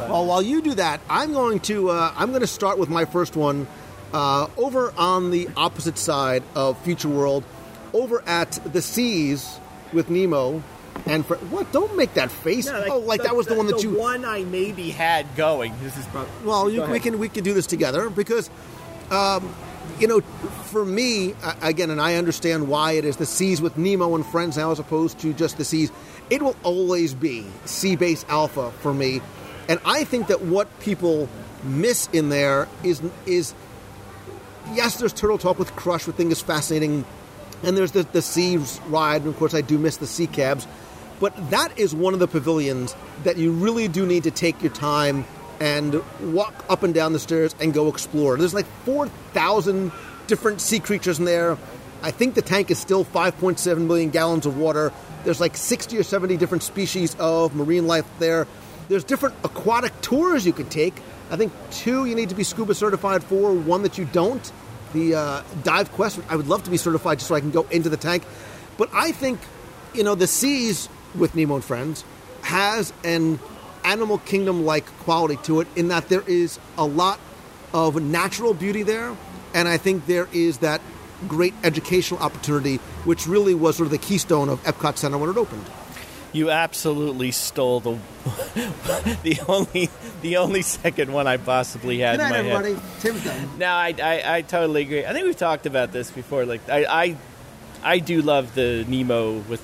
Well, 0.00 0.26
while 0.26 0.42
you 0.42 0.62
do 0.62 0.74
that, 0.74 1.00
I'm 1.08 1.32
going 1.32 1.60
to 1.60 1.90
uh, 1.90 2.12
I'm 2.16 2.30
going 2.30 2.40
to 2.40 2.46
start 2.46 2.78
with 2.78 2.88
my 2.88 3.04
first 3.04 3.36
one 3.36 3.66
uh, 4.12 4.48
over 4.56 4.92
on 4.98 5.30
the 5.30 5.48
opposite 5.56 5.96
side 5.96 6.42
of 6.54 6.80
Future 6.82 7.08
World, 7.08 7.44
over 7.92 8.22
at 8.26 8.52
the 8.72 8.82
seas 8.82 9.58
with 9.92 10.10
Nemo. 10.10 10.62
And 11.06 11.24
for 11.24 11.36
what? 11.36 11.72
Don't 11.72 11.96
make 11.96 12.14
that 12.14 12.30
face. 12.30 12.68
oh, 12.68 12.98
like 12.98 13.22
that 13.22 13.34
was 13.34 13.46
the, 13.46 13.54
one 13.54 13.66
that 13.66 13.82
you. 13.82 13.90
one 13.96 14.24
I 14.24 14.44
maybe 14.44 14.90
had 14.90 15.34
going. 15.36 15.74
This 15.82 15.96
is 15.96 16.04
probably 16.06 16.30
Well, 16.44 16.70
you, 16.70 16.82
we 16.82 17.00
can 17.00 17.18
we 17.18 17.28
can 17.28 17.42
do 17.42 17.54
this 17.54 17.66
together 17.66 18.10
because, 18.10 18.50
um, 19.10 19.54
you 19.98 20.06
know, 20.06 20.20
for 20.20 20.84
me 20.84 21.34
again, 21.60 21.90
and 21.90 22.00
I 22.00 22.16
understand 22.16 22.68
why 22.68 22.92
it 22.92 23.04
is 23.04 23.16
the 23.16 23.26
seas 23.26 23.60
with 23.60 23.76
Nemo 23.76 24.14
and 24.14 24.24
friends 24.24 24.56
now 24.56 24.70
as 24.70 24.78
opposed 24.78 25.18
to 25.20 25.32
just 25.32 25.58
the 25.58 25.64
seas. 25.64 25.90
It 26.30 26.42
will 26.42 26.56
always 26.62 27.14
be 27.14 27.46
Sea 27.64 27.96
Base 27.96 28.24
Alpha 28.28 28.70
for 28.80 28.92
me, 28.94 29.20
and 29.68 29.80
I 29.84 30.04
think 30.04 30.28
that 30.28 30.42
what 30.42 30.80
people 30.80 31.28
miss 31.64 32.08
in 32.12 32.28
there 32.28 32.68
is 32.82 33.02
is 33.26 33.54
yes, 34.72 34.98
there's 34.98 35.12
Turtle 35.12 35.38
Talk 35.38 35.58
with 35.58 35.74
Crush, 35.76 36.06
which 36.06 36.14
I 36.14 36.16
think 36.16 36.32
is 36.32 36.40
fascinating, 36.40 37.04
and 37.62 37.76
there's 37.76 37.92
the 37.92 38.04
the 38.04 38.22
Seas 38.22 38.80
ride, 38.88 39.22
and 39.22 39.30
of 39.30 39.36
course 39.38 39.54
I 39.54 39.60
do 39.60 39.78
miss 39.78 39.98
the 39.98 40.06
Sea 40.06 40.26
Cabs, 40.26 40.66
but 41.20 41.50
that 41.50 41.78
is 41.78 41.94
one 41.94 42.14
of 42.14 42.20
the 42.20 42.28
pavilions 42.28 42.96
that 43.24 43.36
you 43.36 43.52
really 43.52 43.88
do 43.88 44.06
need 44.06 44.24
to 44.24 44.30
take 44.30 44.62
your 44.62 44.72
time 44.72 45.24
and 45.62 46.02
walk 46.34 46.64
up 46.68 46.82
and 46.82 46.92
down 46.92 47.12
the 47.12 47.20
stairs 47.20 47.54
and 47.60 47.72
go 47.72 47.86
explore. 47.86 48.36
There's 48.36 48.52
like 48.52 48.66
four 48.84 49.06
thousand 49.32 49.92
different 50.26 50.60
sea 50.60 50.80
creatures 50.80 51.20
in 51.20 51.24
there. 51.24 51.56
I 52.02 52.10
think 52.10 52.34
the 52.34 52.42
tank 52.42 52.72
is 52.72 52.80
still 52.80 53.04
5.7 53.04 53.86
million 53.86 54.10
gallons 54.10 54.44
of 54.44 54.56
water. 54.56 54.92
There's 55.22 55.40
like 55.40 55.56
60 55.56 55.96
or 55.96 56.02
70 56.02 56.36
different 56.36 56.64
species 56.64 57.14
of 57.20 57.54
marine 57.54 57.86
life 57.86 58.04
there. 58.18 58.48
There's 58.88 59.04
different 59.04 59.36
aquatic 59.44 59.92
tours 60.00 60.44
you 60.44 60.52
can 60.52 60.68
take. 60.68 60.94
I 61.30 61.36
think 61.36 61.52
two 61.70 62.06
you 62.06 62.16
need 62.16 62.30
to 62.30 62.34
be 62.34 62.42
scuba 62.42 62.74
certified 62.74 63.22
for, 63.22 63.52
one 63.54 63.84
that 63.84 63.98
you 63.98 64.04
don't. 64.06 64.50
The 64.94 65.14
uh, 65.14 65.42
dive 65.62 65.92
quest, 65.92 66.18
I 66.28 66.34
would 66.34 66.48
love 66.48 66.64
to 66.64 66.72
be 66.72 66.76
certified 66.76 67.20
just 67.20 67.28
so 67.28 67.36
I 67.36 67.40
can 67.40 67.52
go 67.52 67.68
into 67.70 67.88
the 67.88 67.96
tank. 67.96 68.24
But 68.78 68.90
I 68.92 69.12
think, 69.12 69.38
you 69.94 70.02
know, 70.02 70.16
the 70.16 70.26
seas 70.26 70.88
with 71.14 71.36
Nemo 71.36 71.54
and 71.54 71.64
Friends 71.64 72.04
has 72.42 72.92
an 73.04 73.38
animal 73.84 74.18
kingdom 74.18 74.64
like 74.64 74.86
quality 75.00 75.36
to 75.44 75.60
it 75.60 75.68
in 75.76 75.88
that 75.88 76.08
there 76.08 76.22
is 76.26 76.58
a 76.78 76.84
lot 76.84 77.18
of 77.72 78.00
natural 78.02 78.54
beauty 78.54 78.82
there. 78.82 79.16
And 79.54 79.68
I 79.68 79.76
think 79.76 80.06
there 80.06 80.28
is 80.32 80.58
that 80.58 80.80
great 81.28 81.54
educational 81.62 82.20
opportunity, 82.20 82.76
which 83.04 83.26
really 83.26 83.54
was 83.54 83.76
sort 83.76 83.86
of 83.86 83.90
the 83.90 83.98
keystone 83.98 84.48
of 84.48 84.62
Epcot 84.64 84.96
Center 84.96 85.18
when 85.18 85.30
it 85.30 85.36
opened. 85.36 85.64
You 86.32 86.50
absolutely 86.50 87.30
stole 87.30 87.80
the 87.80 87.90
the 89.22 89.38
only 89.48 89.90
the 90.22 90.38
only 90.38 90.62
second 90.62 91.12
one 91.12 91.26
I 91.26 91.36
possibly 91.36 91.98
had 91.98 92.20
in 92.20 92.30
my 92.30 92.38
head. 92.38 92.80
Tim's 93.00 93.22
done. 93.22 93.58
No, 93.58 93.66
I, 93.66 93.94
I, 94.02 94.36
I 94.36 94.42
totally 94.42 94.82
agree. 94.82 95.04
I 95.04 95.12
think 95.12 95.26
we've 95.26 95.36
talked 95.36 95.66
about 95.66 95.92
this 95.92 96.10
before. 96.10 96.46
Like 96.46 96.66
I 96.70 96.84
I, 96.84 97.16
I 97.82 97.98
do 97.98 98.22
love 98.22 98.54
the 98.54 98.86
Nemo 98.88 99.40
with. 99.40 99.62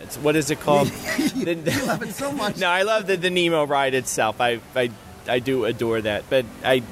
It's, 0.00 0.16
what 0.18 0.36
is 0.36 0.50
it 0.50 0.60
called? 0.60 0.88
The- 1.34 1.54
You 1.54 1.86
love 1.86 2.02
it 2.02 2.14
so 2.14 2.30
much. 2.32 2.58
no, 2.58 2.68
I 2.68 2.82
love 2.82 3.06
the, 3.06 3.16
the 3.16 3.30
Nemo 3.30 3.64
ride 3.66 3.94
itself. 3.94 4.40
I, 4.40 4.60
I 4.76 4.90
I 5.28 5.38
do 5.38 5.64
adore 5.64 6.00
that, 6.00 6.24
but 6.30 6.44
I 6.64 6.82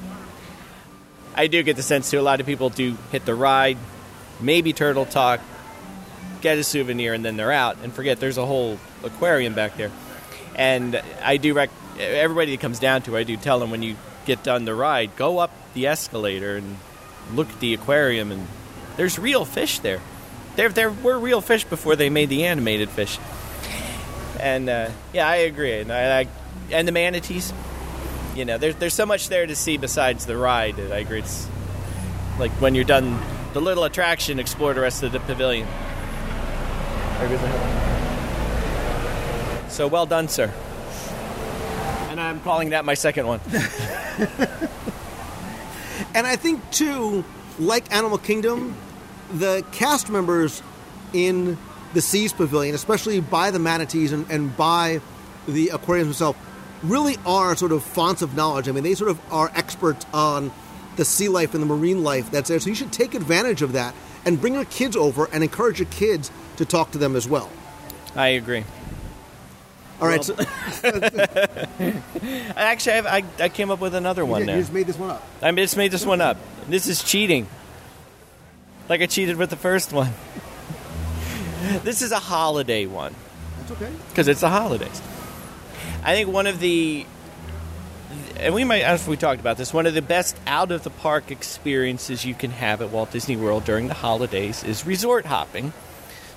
I 1.35 1.47
do 1.47 1.63
get 1.63 1.75
the 1.77 1.83
sense 1.83 2.09
too. 2.11 2.19
A 2.19 2.21
lot 2.21 2.39
of 2.39 2.45
people 2.45 2.69
do 2.69 2.97
hit 3.11 3.25
the 3.25 3.35
ride, 3.35 3.77
maybe 4.39 4.73
turtle 4.73 5.05
talk, 5.05 5.39
get 6.41 6.57
a 6.57 6.63
souvenir, 6.63 7.13
and 7.13 7.23
then 7.23 7.37
they're 7.37 7.51
out 7.51 7.77
and 7.83 7.93
forget 7.93 8.19
there's 8.19 8.37
a 8.37 8.45
whole 8.45 8.77
aquarium 9.03 9.53
back 9.53 9.77
there. 9.77 9.91
And 10.55 11.01
I 11.23 11.37
do 11.37 11.53
rec- 11.53 11.69
everybody 11.99 12.51
that 12.55 12.61
comes 12.61 12.79
down 12.79 13.01
to, 13.03 13.15
I 13.15 13.23
do 13.23 13.37
tell 13.37 13.59
them 13.59 13.71
when 13.71 13.81
you 13.81 13.95
get 14.25 14.43
done 14.43 14.65
the 14.65 14.75
ride, 14.75 15.15
go 15.15 15.37
up 15.39 15.51
the 15.73 15.87
escalator 15.87 16.57
and 16.57 16.77
look 17.33 17.49
at 17.49 17.59
the 17.61 17.73
aquarium, 17.73 18.31
and 18.31 18.47
there's 18.97 19.17
real 19.17 19.45
fish 19.45 19.79
there. 19.79 20.01
There, 20.55 20.69
there 20.69 20.91
were 20.91 21.17
real 21.17 21.41
fish 21.41 21.63
before 21.63 21.95
they 21.95 22.09
made 22.09 22.29
the 22.29 22.45
animated 22.45 22.89
fish. 22.89 23.19
And 24.39 24.69
uh, 24.69 24.89
yeah, 25.13 25.27
I 25.27 25.37
agree. 25.37 25.79
And 25.79 25.91
I, 25.91 26.21
I 26.21 26.27
and 26.71 26.87
the 26.87 26.91
manatees. 26.91 27.53
You 28.35 28.45
know, 28.45 28.57
there's 28.57 28.75
there's 28.75 28.93
so 28.93 29.05
much 29.05 29.29
there 29.29 29.45
to 29.45 29.55
see 29.55 29.77
besides 29.77 30.25
the 30.25 30.37
ride. 30.37 30.79
I 30.79 30.99
agree. 30.99 31.19
It's 31.19 31.47
like 32.39 32.51
when 32.53 32.75
you're 32.75 32.85
done 32.85 33.19
the 33.53 33.61
little 33.61 33.83
attraction, 33.83 34.39
explore 34.39 34.73
the 34.73 34.81
rest 34.81 35.03
of 35.03 35.11
the 35.11 35.19
pavilion. 35.19 35.67
So 39.69 39.87
well 39.87 40.05
done, 40.05 40.27
sir. 40.27 40.51
And 42.09 42.19
I'm 42.19 42.39
calling 42.41 42.71
that 42.71 42.83
my 42.83 42.93
second 42.93 43.27
one. 43.27 43.41
And 46.13 46.27
I 46.27 46.35
think 46.35 46.69
too, 46.71 47.23
like 47.57 47.93
Animal 47.93 48.17
Kingdom, 48.17 48.75
the 49.33 49.63
cast 49.71 50.09
members 50.09 50.61
in 51.13 51.57
the 51.93 52.01
Seas 52.01 52.33
Pavilion, 52.33 52.75
especially 52.75 53.19
by 53.19 53.51
the 53.51 53.59
manatees 53.59 54.11
and, 54.11 54.29
and 54.29 54.55
by 54.55 55.01
the 55.47 55.69
aquariums 55.69 56.07
themselves, 56.07 56.37
really 56.83 57.17
are 57.25 57.55
sort 57.55 57.71
of 57.71 57.83
fonts 57.83 58.21
of 58.21 58.35
knowledge. 58.35 58.67
I 58.69 58.71
mean, 58.71 58.83
they 58.83 58.95
sort 58.95 59.11
of 59.11 59.19
are 59.31 59.51
experts 59.55 60.05
on 60.13 60.51
the 60.95 61.05
sea 61.05 61.29
life 61.29 61.53
and 61.53 61.61
the 61.61 61.67
marine 61.67 62.03
life 62.03 62.31
that's 62.31 62.49
there. 62.49 62.59
So 62.59 62.69
you 62.69 62.75
should 62.75 62.91
take 62.91 63.13
advantage 63.13 63.61
of 63.61 63.73
that 63.73 63.93
and 64.25 64.39
bring 64.39 64.53
your 64.53 64.65
kids 64.65 64.95
over 64.95 65.25
and 65.31 65.43
encourage 65.43 65.79
your 65.79 65.89
kids 65.89 66.31
to 66.57 66.65
talk 66.65 66.91
to 66.91 66.97
them 66.97 67.15
as 67.15 67.27
well. 67.27 67.49
I 68.15 68.29
agree. 68.29 68.63
All 70.01 70.07
right, 70.07 70.23
so 70.23 70.35
Actually, 72.55 73.07
I 73.07 73.23
I 73.39 73.49
came 73.49 73.69
up 73.69 73.79
with 73.79 73.93
another 73.93 74.25
one 74.25 74.41
you 74.41 74.47
now. 74.47 74.57
just 74.57 74.73
made 74.73 74.87
this 74.87 74.97
one 74.97 75.11
up. 75.11 75.23
I 75.43 75.51
just 75.51 75.77
made 75.77 75.91
this 75.91 76.05
one 76.05 76.21
up. 76.21 76.37
This 76.67 76.87
is 76.87 77.03
cheating. 77.03 77.47
Like 78.91 79.01
I 79.01 79.05
cheated 79.05 79.37
with 79.37 79.49
the 79.49 79.55
first 79.55 79.93
one. 79.93 80.11
This 81.85 82.01
is 82.01 82.11
a 82.11 82.19
holiday 82.19 82.87
one 82.87 83.15
That's 83.59 83.71
okay. 83.71 83.89
because 84.09 84.27
it's 84.27 84.41
the 84.41 84.49
holidays. 84.49 85.01
I 86.03 86.13
think 86.13 86.27
one 86.27 86.45
of 86.45 86.59
the, 86.59 87.05
and 88.35 88.53
we 88.53 88.65
might, 88.65 88.79
if 88.79 89.07
we 89.07 89.15
talked 89.15 89.39
about 89.39 89.55
this, 89.55 89.73
one 89.73 89.85
of 89.85 89.93
the 89.93 90.01
best 90.01 90.35
out 90.45 90.71
of 90.71 90.83
the 90.83 90.89
park 90.89 91.31
experiences 91.31 92.25
you 92.25 92.33
can 92.33 92.51
have 92.51 92.81
at 92.81 92.89
Walt 92.89 93.11
Disney 93.11 93.37
World 93.37 93.63
during 93.63 93.87
the 93.87 93.93
holidays 93.93 94.65
is 94.65 94.85
resort 94.85 95.25
hopping 95.25 95.71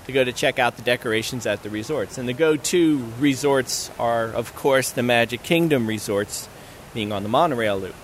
to 0.07 0.13
go 0.13 0.23
to 0.23 0.33
check 0.33 0.61
out 0.61 0.77
the 0.77 0.83
decorations 0.83 1.47
at 1.47 1.65
the 1.65 1.71
resorts. 1.71 2.19
And 2.19 2.29
the 2.29 2.35
go 2.35 2.57
to 2.57 3.13
resorts 3.19 3.91
are, 3.99 4.27
of 4.27 4.55
course, 4.55 4.91
the 4.91 5.03
Magic 5.03 5.43
Kingdom 5.43 5.89
resorts, 5.89 6.49
being 6.93 7.11
on 7.11 7.25
the 7.25 7.29
monorail 7.29 7.79
loop. 7.79 7.97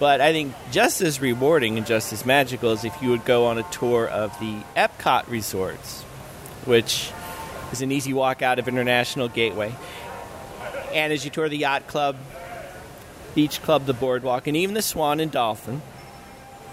But 0.00 0.22
I 0.22 0.32
think 0.32 0.54
just 0.72 1.02
as 1.02 1.20
rewarding 1.20 1.76
and 1.76 1.86
just 1.86 2.12
as 2.12 2.24
magical 2.24 2.70
as 2.70 2.84
if 2.84 3.02
you 3.02 3.10
would 3.10 3.26
go 3.26 3.46
on 3.46 3.58
a 3.58 3.62
tour 3.64 4.08
of 4.08 4.36
the 4.40 4.56
Epcot 4.74 5.28
resorts, 5.28 6.02
which 6.64 7.12
is 7.70 7.82
an 7.82 7.92
easy 7.92 8.14
walk 8.14 8.40
out 8.40 8.58
of 8.58 8.66
International 8.66 9.28
Gateway. 9.28 9.72
And 10.94 11.12
as 11.12 11.24
you 11.24 11.30
tour 11.30 11.50
the 11.50 11.58
Yacht 11.58 11.86
Club, 11.86 12.16
Beach 13.34 13.62
Club, 13.62 13.84
the 13.84 13.92
Boardwalk, 13.92 14.46
and 14.46 14.56
even 14.56 14.74
the 14.74 14.82
Swan 14.82 15.20
and 15.20 15.30
Dolphin, 15.30 15.82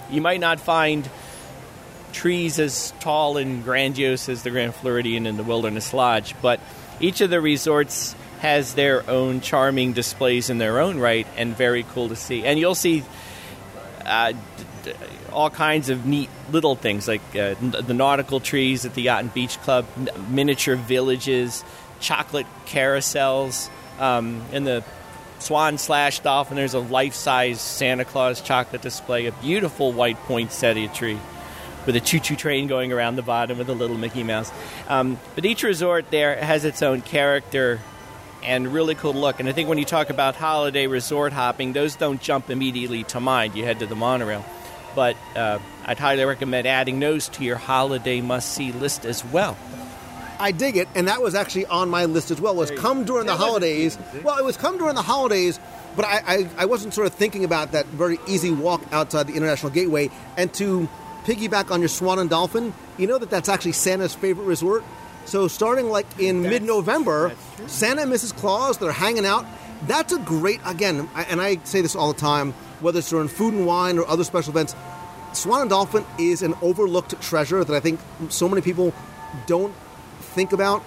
you 0.09 0.21
might 0.21 0.39
not 0.39 0.59
find 0.61 1.07
trees 2.13 2.57
as 2.59 2.93
tall 3.01 3.37
and 3.37 3.63
grandiose 3.63 4.29
as 4.29 4.43
the 4.43 4.49
Grand 4.49 4.73
Floridian 4.73 5.27
and 5.27 5.37
the 5.37 5.43
Wilderness 5.43 5.93
Lodge, 5.93 6.33
but 6.41 6.59
each 6.99 7.21
of 7.21 7.29
the 7.29 7.41
resorts 7.41 8.15
has 8.39 8.75
their 8.75 9.09
own 9.09 9.41
charming 9.41 9.93
displays 9.93 10.49
in 10.49 10.57
their 10.57 10.79
own 10.79 10.99
right 10.99 11.27
and 11.37 11.55
very 11.57 11.83
cool 11.83 12.09
to 12.09 12.15
see. 12.15 12.45
And 12.45 12.59
you'll 12.59 12.75
see 12.75 13.03
uh, 14.05 14.31
d- 14.31 14.37
d- 14.83 14.93
all 15.31 15.49
kinds 15.49 15.89
of 15.89 16.05
neat 16.05 16.29
little 16.51 16.75
things 16.75 17.07
like 17.07 17.21
uh, 17.35 17.55
n- 17.61 17.75
the 17.85 17.93
nautical 17.93 18.39
trees 18.39 18.85
at 18.85 18.93
the 18.93 19.01
Yacht 19.01 19.21
and 19.21 19.33
Beach 19.33 19.59
Club, 19.61 19.85
n- 19.97 20.09
miniature 20.29 20.75
villages, 20.75 21.63
chocolate 21.99 22.45
carousels, 22.65 23.69
um, 23.99 24.43
and 24.51 24.65
the 24.67 24.83
Swan 25.39 25.77
slash 25.77 26.19
Dolphin. 26.19 26.57
There's 26.57 26.73
a 26.73 26.79
life-size 26.79 27.59
Santa 27.59 28.05
Claus 28.05 28.41
chocolate 28.41 28.81
display, 28.81 29.25
a 29.25 29.31
beautiful 29.31 29.91
white 29.91 30.17
poinsettia 30.23 30.89
tree 30.89 31.19
with 31.85 31.95
a 31.95 31.99
choo-choo 31.99 32.35
train 32.35 32.67
going 32.67 32.91
around 32.91 33.15
the 33.15 33.21
bottom 33.21 33.57
with 33.57 33.69
a 33.69 33.73
little 33.73 33.97
Mickey 33.97 34.23
Mouse. 34.23 34.51
Um, 34.89 35.17
but 35.35 35.45
each 35.45 35.63
resort 35.63 36.11
there 36.11 36.35
has 36.35 36.65
its 36.65 36.81
own 36.81 37.01
character 37.01 37.79
and 38.47 38.73
really 38.73 38.95
cool 38.95 39.13
look. 39.13 39.39
And 39.39 39.47
I 39.47 39.51
think 39.51 39.69
when 39.69 39.77
you 39.77 39.85
talk 39.85 40.09
about 40.09 40.35
holiday 40.35 40.87
resort 40.87 41.33
hopping, 41.33 41.73
those 41.73 41.95
don't 41.95 42.21
jump 42.21 42.49
immediately 42.49 43.03
to 43.03 43.19
mind. 43.19 43.55
You 43.55 43.65
head 43.65 43.79
to 43.79 43.85
the 43.85 43.95
monorail. 43.95 44.43
But 44.95 45.15
uh, 45.35 45.59
I'd 45.85 45.99
highly 45.99 46.23
recommend 46.23 46.65
adding 46.65 46.99
those 46.99 47.29
to 47.29 47.43
your 47.43 47.57
holiday 47.57 48.21
must-see 48.21 48.71
list 48.71 49.05
as 49.05 49.23
well. 49.25 49.55
I 50.39 50.51
dig 50.51 50.77
it, 50.77 50.87
and 50.95 51.07
that 51.07 51.21
was 51.21 51.35
actually 51.35 51.65
on 51.65 51.89
my 51.89 52.05
list 52.05 52.31
as 52.31 52.39
well. 52.39 52.55
Was 52.55 52.71
come 52.71 53.03
during 53.03 53.25
the 53.25 53.35
holidays. 53.35 53.97
Well, 54.23 54.37
it 54.37 54.45
was 54.45 54.55
come 54.55 54.77
during 54.77 54.95
the 54.95 55.01
holidays, 55.01 55.59
but 55.95 56.05
I, 56.05 56.21
I, 56.25 56.49
I 56.57 56.65
wasn't 56.65 56.93
sort 56.93 57.07
of 57.07 57.13
thinking 57.13 57.43
about 57.43 57.73
that 57.73 57.85
very 57.87 58.17
easy 58.27 58.51
walk 58.51 58.81
outside 58.91 59.27
the 59.27 59.33
International 59.33 59.71
Gateway. 59.71 60.09
And 60.37 60.53
to 60.55 60.87
piggyback 61.25 61.71
on 61.71 61.81
your 61.81 61.89
Swan 61.89 62.19
and 62.19 62.29
Dolphin, 62.29 62.73
you 62.97 63.07
know 63.07 63.17
that 63.17 63.29
that's 63.29 63.49
actually 63.49 63.73
Santa's 63.73 64.15
favorite 64.15 64.45
resort. 64.45 64.83
So 65.27 65.47
starting 65.47 65.89
like 65.89 66.05
in 66.19 66.41
mid-November, 66.41 67.33
Santa 67.67 68.03
and 68.03 68.11
Mrs. 68.11 68.33
Claus 68.35 68.77
they're 68.77 68.91
hanging 68.91 69.25
out. 69.25 69.45
That's 69.85 70.13
a 70.13 70.17
great 70.19 70.59
again, 70.65 71.07
I- 71.13 71.23
and 71.23 71.41
I 71.41 71.59
say 71.65 71.81
this 71.81 71.95
all 71.95 72.13
the 72.13 72.19
time, 72.19 72.53
whether 72.79 72.99
it's 72.99 73.09
during 73.09 73.27
food 73.27 73.53
and 73.53 73.65
wine 73.65 73.99
or 73.99 74.07
other 74.07 74.23
special 74.23 74.51
events. 74.51 74.73
Swan 75.33 75.61
and 75.61 75.69
Dolphin 75.69 76.05
is 76.17 76.41
an 76.41 76.55
overlooked 76.61 77.21
treasure 77.21 77.63
that 77.63 77.75
I 77.75 77.79
think 77.79 77.99
so 78.29 78.47
many 78.49 78.61
people 78.61 78.93
don't 79.45 79.73
think 80.33 80.53
about. 80.53 80.81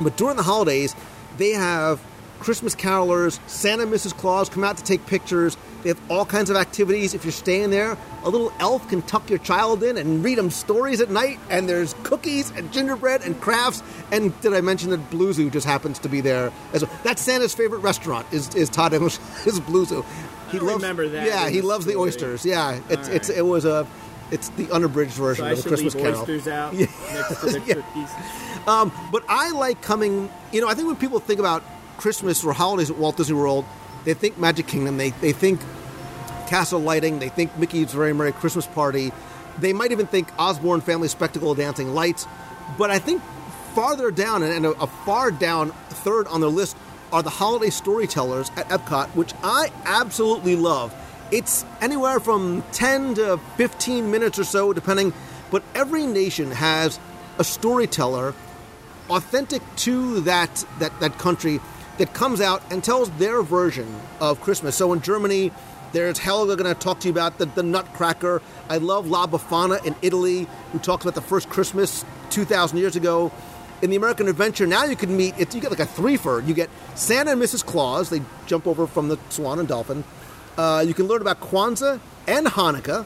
But 0.00 0.16
during 0.16 0.36
the 0.36 0.42
holidays, 0.42 0.94
they 1.36 1.50
have 1.50 2.00
Christmas 2.38 2.74
carolers, 2.74 3.38
Santa 3.48 3.82
and 3.84 3.92
Mrs. 3.92 4.16
Claus 4.16 4.48
come 4.48 4.62
out 4.64 4.76
to 4.76 4.84
take 4.84 5.04
pictures. 5.06 5.56
They 5.82 5.90
have 5.90 6.00
all 6.10 6.24
kinds 6.24 6.50
of 6.50 6.56
activities. 6.56 7.14
If 7.14 7.24
you're 7.24 7.32
staying 7.32 7.70
there, 7.70 7.96
a 8.24 8.28
little 8.28 8.52
elf 8.58 8.88
can 8.88 9.02
tuck 9.02 9.28
your 9.30 9.38
child 9.38 9.82
in 9.82 9.96
and 9.96 10.24
read 10.24 10.36
them 10.38 10.50
stories 10.50 11.00
at 11.00 11.10
night. 11.10 11.38
And 11.50 11.68
there's 11.68 11.94
cookies 12.02 12.50
and 12.50 12.72
gingerbread 12.72 13.22
and 13.22 13.40
crafts. 13.40 13.82
And 14.10 14.38
did 14.40 14.52
I 14.54 14.60
mention 14.60 14.90
that 14.90 15.10
Blue 15.10 15.32
Zoo 15.32 15.48
just 15.50 15.66
happens 15.66 15.98
to 16.00 16.08
be 16.08 16.20
there 16.20 16.52
as 16.72 16.82
well? 16.84 16.98
That's 17.04 17.22
Santa's 17.22 17.54
favorite 17.54 17.78
restaurant. 17.80 18.26
Is 18.32 18.52
is 18.54 18.68
Todd? 18.68 18.92
Is 19.46 19.60
Blue 19.60 19.84
Zoo? 19.84 20.04
He 20.50 20.58
don't 20.58 20.68
remember 20.68 21.08
that 21.08 21.26
Yeah, 21.26 21.48
he 21.48 21.60
loves 21.60 21.86
the 21.86 21.96
oysters. 21.96 22.44
Yeah, 22.44 22.80
it's 22.88 23.08
All 23.08 23.14
it's 23.14 23.28
it 23.30 23.44
was 23.46 23.64
a 23.64 23.86
it's 24.30 24.48
the 24.50 24.70
unabridged 24.72 25.12
version 25.12 25.44
So 25.46 25.52
of 25.52 25.62
the 25.62 25.68
Christmas 25.68 25.94
Carol. 25.94 26.20
oysters 26.20 26.48
out 26.48 26.74
Yeah. 26.74 26.86
next 27.12 27.40
to 27.40 27.46
the 27.46 27.60
Yeah. 27.66 27.74
cookies. 27.74 28.10
Um, 28.66 28.90
but 29.12 29.24
I 29.28 29.52
like 29.52 29.82
coming. 29.82 30.28
You 30.52 30.60
know, 30.60 30.68
I 30.68 30.74
think 30.74 30.88
when 30.88 30.96
people 30.96 31.20
think 31.20 31.38
about 31.38 31.62
Christmas 31.98 32.44
or 32.44 32.52
holidays 32.52 32.90
at 32.90 32.96
Walt 32.96 33.16
Disney 33.16 33.36
World, 33.36 33.64
they 34.04 34.14
think 34.14 34.38
Magic 34.38 34.66
Kingdom. 34.66 34.96
They 34.96 35.10
they 35.10 35.32
think 35.32 35.60
castle 36.46 36.80
lighting. 36.80 37.18
They 37.18 37.28
think 37.28 37.56
Mickey's 37.58 37.92
Very 37.92 38.12
Merry 38.12 38.32
Christmas 38.32 38.66
Party. 38.66 39.12
They 39.58 39.72
might 39.72 39.92
even 39.92 40.06
think 40.06 40.28
Osborne 40.38 40.80
Family 40.80 41.08
Spectacle 41.08 41.54
Dancing 41.54 41.94
Lights. 41.94 42.26
But 42.78 42.90
I 42.90 42.98
think 42.98 43.22
farther 43.74 44.10
down 44.10 44.42
and 44.42 44.52
and 44.52 44.66
a, 44.66 44.70
a 44.80 44.86
far 44.86 45.30
down 45.30 45.70
third 45.88 46.26
on 46.28 46.40
their 46.40 46.50
list 46.50 46.76
are 47.12 47.22
the 47.22 47.30
holiday 47.30 47.70
storytellers 47.70 48.50
at 48.56 48.68
Epcot, 48.68 49.08
which 49.10 49.32
I 49.42 49.70
absolutely 49.84 50.56
love. 50.56 50.94
It's 51.30 51.64
anywhere 51.80 52.20
from 52.20 52.62
10 52.72 53.14
to 53.14 53.38
15 53.56 54.10
minutes 54.10 54.38
or 54.38 54.44
so, 54.44 54.72
depending, 54.72 55.12
but 55.50 55.62
every 55.74 56.06
nation 56.06 56.50
has 56.50 57.00
a 57.38 57.44
storyteller 57.44 58.34
authentic 59.10 59.62
to 59.76 60.20
that, 60.20 60.64
that, 60.78 60.98
that 61.00 61.18
country 61.18 61.60
that 61.98 62.12
comes 62.14 62.40
out 62.40 62.62
and 62.70 62.82
tells 62.82 63.10
their 63.12 63.42
version 63.42 64.00
of 64.20 64.40
Christmas. 64.40 64.76
So 64.76 64.92
in 64.92 65.00
Germany, 65.00 65.52
there's 65.92 66.18
Helga 66.18 66.56
going 66.56 66.72
to 66.72 66.78
talk 66.78 67.00
to 67.00 67.08
you 67.08 67.12
about 67.12 67.38
the, 67.38 67.46
the 67.46 67.62
Nutcracker. 67.62 68.42
I 68.68 68.78
love 68.78 69.06
La 69.06 69.26
Befana 69.26 69.84
in 69.84 69.94
Italy, 70.02 70.46
who 70.72 70.78
talks 70.78 71.04
about 71.04 71.14
the 71.14 71.22
first 71.22 71.48
Christmas 71.48 72.04
2,000 72.30 72.78
years 72.78 72.96
ago. 72.96 73.32
In 73.82 73.90
the 73.90 73.96
American 73.96 74.28
Adventure, 74.28 74.66
now 74.66 74.84
you 74.84 74.96
can 74.96 75.16
meet, 75.16 75.38
you 75.38 75.60
get 75.60 75.70
like 75.70 75.80
a 75.80 75.86
threefer. 75.86 76.46
You 76.46 76.54
get 76.54 76.70
Santa 76.94 77.32
and 77.32 77.42
Mrs. 77.42 77.64
Claus, 77.64 78.10
they 78.10 78.22
jump 78.46 78.66
over 78.66 78.86
from 78.86 79.08
the 79.08 79.18
Swan 79.28 79.58
and 79.58 79.68
Dolphin. 79.68 80.02
Uh, 80.56 80.82
you 80.86 80.94
can 80.94 81.06
learn 81.06 81.20
about 81.20 81.40
Kwanzaa 81.40 82.00
and 82.26 82.46
Hanukkah. 82.46 83.04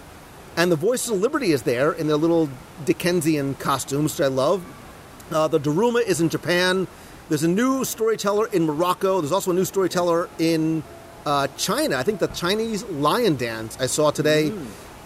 And 0.56 0.70
the 0.70 0.76
Voices 0.76 1.10
of 1.10 1.20
Liberty 1.20 1.52
is 1.52 1.62
there 1.62 1.92
in 1.92 2.08
their 2.08 2.16
little 2.16 2.48
Dickensian 2.84 3.54
costumes, 3.54 4.18
which 4.18 4.24
I 4.24 4.28
love. 4.28 4.64
Uh, 5.30 5.48
the 5.48 5.60
Daruma 5.60 6.02
is 6.02 6.20
in 6.20 6.28
Japan. 6.28 6.88
There's 7.30 7.44
a 7.44 7.48
new 7.48 7.84
storyteller 7.84 8.48
in 8.48 8.66
Morocco. 8.66 9.20
There's 9.20 9.30
also 9.30 9.52
a 9.52 9.54
new 9.54 9.64
storyteller 9.64 10.28
in 10.40 10.82
uh, 11.24 11.46
China. 11.56 11.96
I 11.96 12.02
think 12.02 12.18
the 12.18 12.26
Chinese 12.26 12.82
lion 12.86 13.36
dance 13.36 13.78
I 13.78 13.86
saw 13.86 14.10
today. 14.10 14.52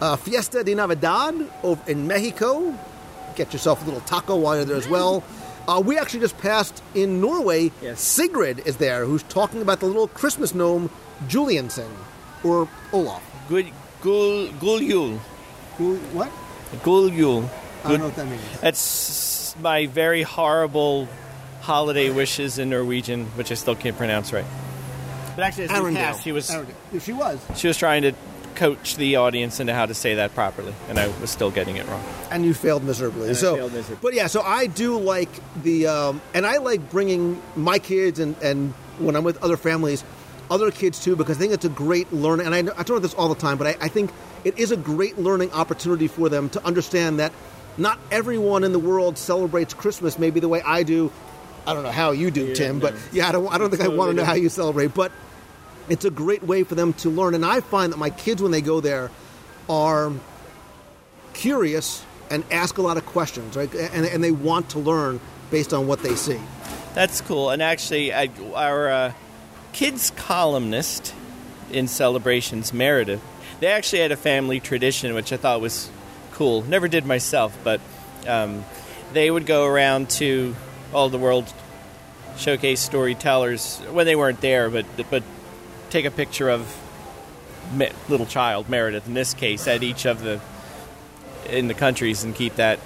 Uh, 0.00 0.16
Fiesta 0.16 0.64
de 0.64 0.74
Navidad 0.74 1.34
over 1.62 1.82
in 1.90 2.06
Mexico. 2.06 2.74
Get 3.36 3.52
yourself 3.52 3.82
a 3.82 3.84
little 3.84 4.00
taco 4.00 4.36
while 4.36 4.56
you're 4.56 4.64
there 4.64 4.78
as 4.78 4.88
well. 4.88 5.22
Uh, 5.68 5.82
we 5.84 5.98
actually 5.98 6.20
just 6.20 6.38
passed 6.38 6.82
in 6.94 7.20
Norway. 7.20 7.70
Yes. 7.82 8.00
Sigrid 8.00 8.66
is 8.66 8.78
there, 8.78 9.04
who's 9.04 9.22
talking 9.24 9.60
about 9.60 9.80
the 9.80 9.86
little 9.86 10.08
Christmas 10.08 10.54
gnome 10.54 10.88
Julenissen 11.28 11.90
or 12.42 12.70
Olaf. 12.94 13.22
Good, 13.50 13.66
gul, 14.00 14.48
gulyul, 14.48 15.18
Who, 15.76 15.96
what? 16.14 16.30
gulyul. 16.82 17.50
I 17.84 17.90
don't 17.90 17.98
know 18.00 18.06
what 18.06 18.16
that 18.16 18.26
means. 18.28 18.60
That's 18.62 19.54
my 19.60 19.84
very 19.84 20.22
horrible 20.22 21.06
holiday 21.64 22.10
wishes 22.10 22.58
in 22.58 22.70
Norwegian, 22.70 23.26
which 23.36 23.50
I 23.50 23.54
still 23.54 23.74
can't 23.74 23.96
pronounce 23.96 24.32
right. 24.32 24.44
But 25.34 25.44
actually, 25.44 25.64
as 25.64 25.70
we 25.70 25.76
Arendelle. 25.76 25.94
passed, 25.96 26.22
she 26.22 26.32
was 26.32 26.48
Arendelle. 26.50 27.00
She 27.02 27.12
was. 27.12 27.40
she 27.56 27.66
was 27.68 27.76
trying 27.76 28.02
to 28.02 28.12
coach 28.54 28.94
the 28.96 29.16
audience 29.16 29.58
into 29.58 29.74
how 29.74 29.84
to 29.84 29.94
say 29.94 30.14
that 30.16 30.32
properly, 30.34 30.72
and 30.88 30.96
I 30.98 31.08
was 31.20 31.30
still 31.30 31.50
getting 31.50 31.76
it 31.76 31.86
wrong. 31.88 32.04
and 32.30 32.44
you 32.44 32.54
failed 32.54 32.84
miserably. 32.84 33.22
And 33.28 33.30
I 33.36 33.40
so, 33.40 33.56
failed 33.56 33.72
miserably. 33.72 33.98
but 34.00 34.14
yeah, 34.14 34.28
so 34.28 34.42
I 34.42 34.68
do 34.68 34.96
like 34.98 35.28
the, 35.62 35.88
um, 35.88 36.22
and 36.34 36.46
I 36.46 36.58
like 36.58 36.88
bringing 36.90 37.42
my 37.56 37.78
kids 37.80 38.20
and 38.20 38.36
and 38.42 38.72
when 39.00 39.16
I'm 39.16 39.24
with 39.24 39.42
other 39.42 39.56
families, 39.56 40.04
other 40.52 40.70
kids 40.70 41.02
too, 41.02 41.16
because 41.16 41.36
I 41.36 41.40
think 41.40 41.52
it's 41.52 41.64
a 41.64 41.68
great 41.68 42.12
learning. 42.12 42.46
And 42.46 42.54
I, 42.54 42.62
know- 42.62 42.72
I 42.74 42.84
talk 42.84 42.90
about 42.90 43.02
this 43.02 43.14
all 43.14 43.28
the 43.28 43.34
time, 43.34 43.58
but 43.58 43.66
I, 43.66 43.76
I 43.80 43.88
think 43.88 44.12
it 44.44 44.56
is 44.56 44.70
a 44.70 44.76
great 44.76 45.18
learning 45.18 45.50
opportunity 45.52 46.06
for 46.06 46.28
them 46.28 46.48
to 46.50 46.64
understand 46.64 47.18
that 47.18 47.32
not 47.76 47.98
everyone 48.12 48.62
in 48.62 48.70
the 48.70 48.78
world 48.78 49.18
celebrates 49.18 49.74
Christmas 49.74 50.16
maybe 50.16 50.38
the 50.38 50.48
way 50.48 50.62
I 50.62 50.84
do. 50.84 51.10
I 51.66 51.74
don't 51.74 51.82
know 51.82 51.90
how 51.90 52.10
you 52.12 52.30
do, 52.30 52.46
Yeah, 52.46 52.54
Tim, 52.54 52.78
no. 52.78 52.82
but 52.90 52.94
yeah, 53.12 53.28
I 53.28 53.32
don't. 53.32 53.52
I 53.52 53.58
don't 53.58 53.70
think 53.70 53.82
I 53.82 53.88
want 53.88 54.10
to 54.10 54.16
know 54.16 54.24
how 54.24 54.34
you 54.34 54.48
celebrate, 54.48 54.94
but 54.94 55.12
it's 55.88 56.04
a 56.04 56.10
great 56.10 56.42
way 56.42 56.62
for 56.62 56.74
them 56.74 56.92
to 56.94 57.10
learn. 57.10 57.34
And 57.34 57.44
I 57.44 57.60
find 57.60 57.92
that 57.92 57.96
my 57.98 58.10
kids, 58.10 58.42
when 58.42 58.52
they 58.52 58.60
go 58.60 58.80
there, 58.80 59.10
are 59.68 60.12
curious 61.32 62.04
and 62.30 62.44
ask 62.50 62.78
a 62.78 62.82
lot 62.82 62.96
of 62.96 63.06
questions, 63.06 63.56
right? 63.56 63.72
And, 63.74 64.06
and 64.06 64.22
they 64.22 64.30
want 64.30 64.70
to 64.70 64.78
learn 64.78 65.20
based 65.50 65.72
on 65.72 65.86
what 65.86 66.02
they 66.02 66.14
see. 66.14 66.40
That's 66.94 67.20
cool. 67.20 67.50
And 67.50 67.62
actually, 67.62 68.12
I, 68.12 68.30
our 68.54 68.88
uh, 68.88 69.12
kids 69.72 70.10
columnist 70.16 71.14
in 71.70 71.88
Celebrations, 71.88 72.72
Meredith, 72.72 73.22
they 73.60 73.66
actually 73.68 74.00
had 74.00 74.12
a 74.12 74.16
family 74.16 74.60
tradition, 74.60 75.14
which 75.14 75.32
I 75.32 75.36
thought 75.36 75.60
was 75.60 75.90
cool. 76.32 76.62
Never 76.62 76.88
did 76.88 77.04
myself, 77.06 77.56
but 77.64 77.80
um, 78.26 78.64
they 79.12 79.30
would 79.30 79.46
go 79.46 79.64
around 79.64 80.10
to 80.10 80.54
all 80.94 81.08
the 81.08 81.18
world 81.18 81.52
showcase 82.36 82.80
storytellers 82.80 83.78
when 83.90 84.06
they 84.06 84.16
weren't 84.16 84.40
there, 84.40 84.70
but 84.70 84.86
but 85.10 85.22
take 85.90 86.04
a 86.04 86.10
picture 86.10 86.48
of 86.48 86.80
little 88.08 88.26
child 88.26 88.68
Meredith 88.68 89.06
in 89.06 89.14
this 89.14 89.34
case 89.34 89.66
at 89.66 89.82
each 89.82 90.06
of 90.06 90.22
the 90.22 90.40
in 91.48 91.68
the 91.68 91.74
countries 91.74 92.24
and 92.24 92.34
keep 92.34 92.56
that 92.56 92.78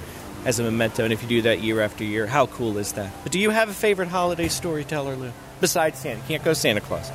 as 0.44 0.58
a 0.58 0.62
memento. 0.62 1.04
And 1.04 1.12
if 1.12 1.22
you 1.22 1.28
do 1.28 1.42
that 1.42 1.60
year 1.60 1.80
after 1.80 2.04
year, 2.04 2.26
how 2.26 2.46
cool 2.46 2.78
is 2.78 2.92
that? 2.92 3.12
But 3.22 3.32
do 3.32 3.38
you 3.38 3.50
have 3.50 3.68
a 3.68 3.74
favorite 3.74 4.08
holiday 4.08 4.48
storyteller, 4.48 5.16
Lou? 5.16 5.32
Besides 5.60 5.98
Santa, 5.98 6.20
can't 6.28 6.44
go 6.44 6.52
Santa 6.52 6.80
Claus. 6.80 7.10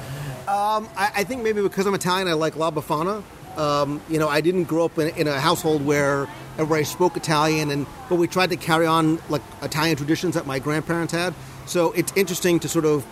I, 0.95 1.11
I 1.17 1.23
think 1.23 1.43
maybe 1.43 1.61
because 1.61 1.85
I'm 1.85 1.93
Italian, 1.93 2.27
I 2.27 2.33
like 2.33 2.55
La 2.55 2.71
Befana. 2.71 3.23
Um, 3.57 4.01
you 4.09 4.19
know, 4.19 4.27
I 4.27 4.41
didn't 4.41 4.65
grow 4.65 4.85
up 4.85 4.97
in, 4.97 5.15
in 5.15 5.27
a 5.27 5.39
household 5.39 5.85
where 5.85 6.27
everybody 6.53 6.83
spoke 6.83 7.17
Italian, 7.17 7.71
and 7.71 7.85
but 8.09 8.15
we 8.15 8.27
tried 8.27 8.49
to 8.51 8.57
carry 8.57 8.85
on 8.85 9.19
like 9.29 9.41
Italian 9.61 9.97
traditions 9.97 10.35
that 10.35 10.45
my 10.45 10.59
grandparents 10.59 11.13
had. 11.13 11.33
So 11.65 11.91
it's 11.93 12.13
interesting 12.15 12.59
to 12.59 12.69
sort 12.69 12.85
of, 12.85 13.05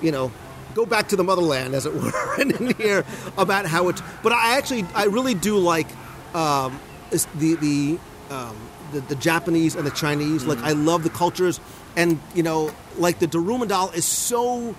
you 0.00 0.12
know, 0.12 0.32
go 0.74 0.86
back 0.86 1.08
to 1.08 1.16
the 1.16 1.24
motherland, 1.24 1.74
as 1.74 1.86
it 1.86 1.94
were, 1.94 2.34
and, 2.40 2.74
hear 2.76 3.04
about 3.36 3.66
how 3.66 3.88
it's. 3.88 4.02
But 4.22 4.32
I 4.32 4.56
actually, 4.56 4.84
I 4.94 5.04
really 5.04 5.34
do 5.34 5.58
like 5.58 5.88
um, 6.34 6.78
the 7.10 7.54
the 7.54 7.98
um, 8.30 8.56
the, 8.92 9.00
the 9.00 9.16
Japanese 9.16 9.74
and 9.74 9.86
the 9.86 9.90
Chinese. 9.90 10.44
Like 10.44 10.58
I 10.58 10.72
love 10.72 11.02
the 11.02 11.10
cultures, 11.10 11.60
and 11.96 12.20
you 12.34 12.42
know, 12.42 12.72
like 12.98 13.18
the 13.18 13.26
Darumandal 13.26 13.94
is 13.94 14.04
so 14.04 14.74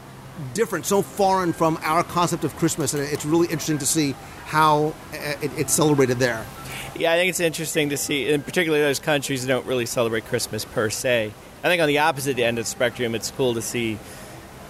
different, 0.54 0.86
so 0.86 1.02
foreign 1.02 1.52
from 1.54 1.80
our 1.82 2.04
concept 2.04 2.44
of 2.44 2.56
Christmas, 2.58 2.94
and 2.94 3.04
it's 3.04 3.26
really 3.26 3.48
interesting 3.48 3.80
to 3.80 3.86
see 3.86 4.16
how 4.46 4.94
uh, 5.14 5.34
it, 5.42 5.52
it's 5.58 5.74
celebrated 5.74 6.20
there. 6.20 6.46
Yeah, 6.98 7.14
I 7.14 7.16
think 7.18 7.30
it's 7.30 7.40
interesting 7.40 7.90
to 7.90 7.98
see, 7.98 8.28
in 8.30 8.42
particular 8.42 8.80
those 8.80 9.00
countries 9.00 9.46
that 9.46 9.48
don't 9.48 9.66
really 9.68 9.86
celebrate 9.86 10.26
Christmas 10.26 10.66
per 10.66 10.90
se. 10.90 11.32
I 11.64 11.68
think 11.68 11.82
on 11.82 11.88
the 11.88 12.00
opposite 12.00 12.40
end 12.40 12.58
of 12.58 12.66
the 12.66 12.70
spectrum, 12.70 13.14
it's 13.14 13.30
cool 13.32 13.54
to 13.54 13.62
see, 13.62 14.00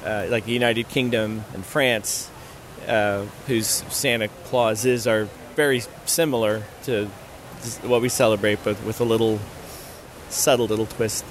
uh, 0.06 0.26
like 0.30 0.46
the 0.46 0.52
United 0.52 0.90
Kingdom 0.90 1.44
and 1.54 1.66
France, 1.66 2.30
uh, 2.88 3.24
whose 3.48 3.68
Santa 3.68 4.28
Clauses 4.46 5.08
are 5.08 5.28
very 5.56 5.82
similar 6.06 6.64
to 6.84 7.06
what 7.84 8.02
we 8.02 8.10
celebrate, 8.10 8.60
but 8.64 8.82
with 8.84 9.00
a 9.00 9.04
little 9.06 9.40
subtle 10.30 10.68
little 10.68 10.86
twist. 10.86 11.24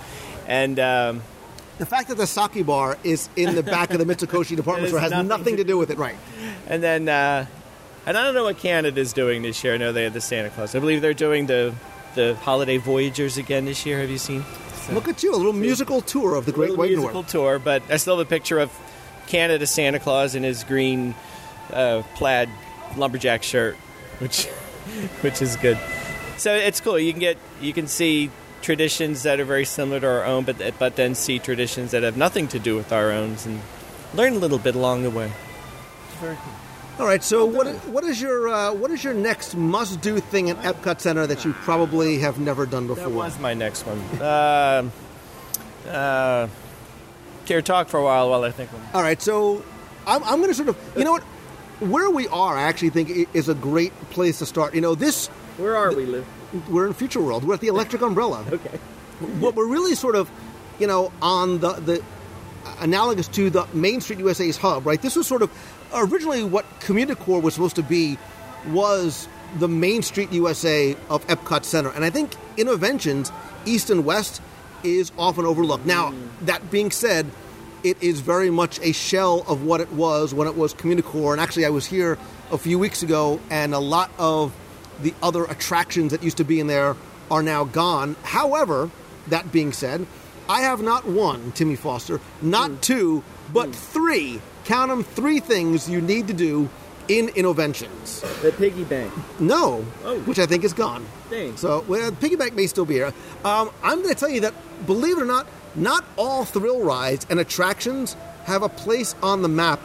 And 0.46 0.78
um, 0.80 1.22
The 1.78 1.87
fact 1.87 2.09
that 2.09 2.16
the 2.16 2.26
sake 2.26 2.64
bar 2.64 2.96
is 3.04 3.28
in 3.37 3.54
the 3.54 3.62
back 3.62 3.90
of 3.90 3.98
the 3.98 4.04
Mitsukoshi 4.14 4.56
department 4.56 4.88
store 4.88 5.00
has 5.00 5.11
nothing 5.11 5.28
nothing 5.28 5.56
to- 5.56 5.64
to 5.64 5.68
do 5.68 5.76
with 5.78 5.90
it, 5.90 5.98
right? 5.98 6.16
And 6.68 6.82
then, 6.82 7.09
uh, 7.09 7.46
and 8.06 8.16
I 8.16 8.24
don't 8.24 8.34
know 8.34 8.44
what 8.44 8.58
Canada's 8.58 9.12
doing 9.12 9.42
this 9.42 9.62
year. 9.64 9.74
I 9.74 9.76
know 9.76 9.92
they 9.92 10.04
had 10.04 10.12
the 10.12 10.20
Santa 10.20 10.50
Claus. 10.50 10.74
I 10.74 10.78
believe 10.78 11.02
they're 11.02 11.14
doing 11.14 11.46
the 11.46 11.74
the 12.14 12.34
Holiday 12.36 12.78
Voyagers 12.78 13.36
again 13.36 13.66
this 13.66 13.84
year. 13.84 14.00
Have 14.00 14.10
you 14.10 14.18
seen? 14.18 14.44
Look 14.90 15.08
at 15.08 15.22
you, 15.22 15.34
a 15.34 15.36
little 15.36 15.52
musical 15.52 16.00
tour 16.00 16.36
of 16.36 16.46
the 16.46 16.52
Great 16.52 16.70
Little 16.70 16.84
White 16.84 16.90
musical 16.90 17.14
North. 17.14 17.28
tour, 17.28 17.58
but 17.58 17.82
I 17.90 17.96
still 17.96 18.16
have 18.16 18.26
a 18.26 18.28
picture 18.28 18.60
of 18.60 18.70
Canada 19.26 19.66
Santa 19.66 19.98
Claus 19.98 20.36
in 20.36 20.44
his 20.44 20.62
green 20.62 21.14
uh, 21.72 22.02
plaid 22.14 22.48
lumberjack 22.96 23.42
shirt, 23.42 23.74
which 24.20 24.46
which 25.20 25.42
is 25.42 25.56
good. 25.56 25.78
So 26.38 26.54
it's 26.54 26.80
cool. 26.80 26.98
You 26.98 27.12
can 27.12 27.20
get 27.20 27.36
you 27.60 27.72
can 27.72 27.88
see 27.88 28.30
traditions 28.62 29.24
that 29.24 29.40
are 29.40 29.44
very 29.44 29.64
similar 29.64 30.00
to 30.00 30.06
our 30.06 30.24
own, 30.24 30.44
but 30.44 30.78
but 30.78 30.96
then 30.96 31.14
see 31.14 31.38
traditions 31.38 31.90
that 31.90 32.02
have 32.02 32.16
nothing 32.16 32.46
to 32.48 32.58
do 32.58 32.76
with 32.76 32.92
our 32.92 33.10
own, 33.10 33.36
and 33.44 33.60
learn 34.14 34.34
a 34.34 34.38
little 34.38 34.58
bit 34.58 34.74
along 34.76 35.02
the 35.02 35.10
way. 35.10 35.32
All 36.98 37.04
right, 37.04 37.22
so 37.22 37.44
what 37.44 37.66
what 37.88 38.04
is 38.04 38.20
your 38.22 38.48
uh, 38.48 38.72
what 38.72 38.90
is 38.90 39.04
your 39.04 39.12
next 39.12 39.54
must 39.54 40.00
do 40.00 40.18
thing 40.18 40.48
at 40.48 40.56
Epcot 40.62 40.98
Center 41.00 41.26
that 41.26 41.44
you 41.44 41.52
probably 41.52 42.18
have 42.20 42.38
never 42.38 42.64
done 42.64 42.87
before? 42.87 43.04
That 43.04 43.14
was 43.14 43.38
my 43.38 43.52
next 43.52 43.82
one. 43.87 43.98
Uh, 44.20 44.88
uh, 45.87 46.48
care 47.44 47.61
talk 47.61 47.88
for 47.88 48.00
a 48.00 48.02
while 48.02 48.30
while 48.30 48.44
I 48.44 48.50
think. 48.50 48.70
All 48.94 49.02
right, 49.02 49.20
so 49.20 49.62
I'm, 50.06 50.24
I'm 50.24 50.37
going 50.38 50.48
to 50.48 50.54
sort 50.54 50.68
of, 50.70 50.76
you 50.96 51.04
know 51.04 51.12
what, 51.12 51.22
where 51.80 52.09
we 52.09 52.28
are, 52.28 52.56
I 52.56 52.62
actually 52.62 52.90
think 52.90 53.11
i- 53.11 53.26
is 53.37 53.50
a 53.50 53.54
great 53.54 53.92
place 54.11 54.38
to 54.38 54.46
start. 54.46 54.74
You 54.74 54.80
know, 54.80 54.94
this 54.94 55.28
Where 55.59 55.76
are 55.76 55.92
we, 55.94 56.06
Lou? 56.06 56.24
we're 56.70 56.87
in 56.87 56.94
Future 56.94 57.20
World. 57.20 57.44
We're 57.44 57.54
at 57.54 57.61
the 57.61 57.68
Electric 57.68 58.00
Umbrella. 58.11 58.42
Okay. 58.50 58.78
What 59.38 59.54
we're 59.54 59.68
really 59.68 59.94
sort 59.94 60.16
of, 60.16 60.30
you 60.78 60.87
know, 60.87 61.12
on 61.20 61.59
the 61.61 61.74
the 61.74 62.02
analogous 62.81 63.29
to 63.29 63.50
the 63.50 63.66
Main 63.72 64.00
Street 64.00 64.18
USA's 64.18 64.57
hub, 64.57 64.87
right? 64.87 65.00
This 65.00 65.16
was 65.16 65.26
sort 65.26 65.42
of 65.42 65.50
originally 65.94 66.44
what 66.44 66.64
Communicore 66.81 67.42
was 67.42 67.55
supposed 67.55 67.76
to 67.76 67.83
be 67.83 68.18
was 68.68 69.29
the 69.59 69.68
Main 69.68 70.02
Street 70.02 70.33
USA 70.33 70.96
of 71.09 71.26
Epcot 71.26 71.64
Center, 71.64 71.90
and 71.90 72.05
I 72.05 72.11
think 72.11 72.35
Innoventions 72.57 73.33
East 73.64 73.90
and 73.90 74.05
West 74.05 74.42
is 74.83 75.12
often 75.18 75.44
overlooked. 75.44 75.87
Now, 75.87 76.14
that 76.42 76.70
being 76.70 76.90
said, 76.90 77.26
it 77.83 78.02
is 78.02 78.20
very 78.20 78.50
much 78.50 78.81
a 78.81 78.92
shell 78.92 79.44
of 79.46 79.64
what 79.64 79.81
it 79.81 79.92
was 79.92 80.35
when 80.35 80.48
it 80.48 80.57
was 80.57 80.74
Communicore, 80.74 81.33
and 81.33 81.40
actually, 81.40 81.66
I 81.66 81.70
was 81.70 81.87
here 81.87 82.18
a 82.50 82.59
few 82.59 82.79
weeks 82.79 83.02
ago, 83.02 83.40
and 83.50 83.74
a 83.74 83.79
lot 83.79 84.11
of 84.18 84.55
the 85.02 85.14
other 85.22 85.44
attractions 85.44 86.12
that 86.12 86.22
used 86.22 86.38
to 86.38 86.44
be 86.44 86.61
in 86.61 86.66
there 86.66 86.96
are 87.31 87.42
now 87.42 87.64
gone. 87.64 88.16
However, 88.22 88.90
that 89.29 89.52
being 89.52 89.72
said, 89.72 90.07
I 90.48 90.61
have 90.62 90.82
not 90.82 91.06
one, 91.06 91.52
Timmy 91.52 91.76
Foster, 91.76 92.20
not 92.40 92.82
two, 92.82 93.22
but 93.52 93.74
three. 93.74 94.40
Count 94.64 94.90
them 94.90 95.02
three 95.04 95.40
things 95.40 95.88
you 95.88 96.00
need 96.00 96.28
to 96.28 96.35
do 96.35 96.68
in 97.09 97.28
Innoventions. 97.28 98.20
The 98.42 98.52
piggy 98.52 98.85
bank. 98.85 99.12
No, 99.40 99.85
Oh. 100.04 100.18
which 100.20 100.38
I 100.38 100.46
think 100.46 100.64
is 100.64 100.72
gone. 100.72 101.04
Dang. 101.30 101.56
So 101.56 101.85
well, 101.88 102.11
piggyback 102.11 102.54
may 102.54 102.66
still 102.66 102.85
be 102.85 102.94
here. 102.94 103.12
Um, 103.44 103.70
I'm 103.82 104.02
going 104.02 104.14
to 104.14 104.18
tell 104.18 104.28
you 104.28 104.40
that, 104.40 104.54
believe 104.87 105.18
it 105.18 105.22
or 105.22 105.26
not, 105.26 105.46
not 105.74 106.04
all 106.16 106.44
thrill 106.44 106.80
rides 106.80 107.26
and 107.30 107.38
attractions 107.38 108.16
have 108.44 108.62
a 108.62 108.68
place 108.68 109.14
on 109.22 109.42
the 109.42 109.48
map 109.48 109.80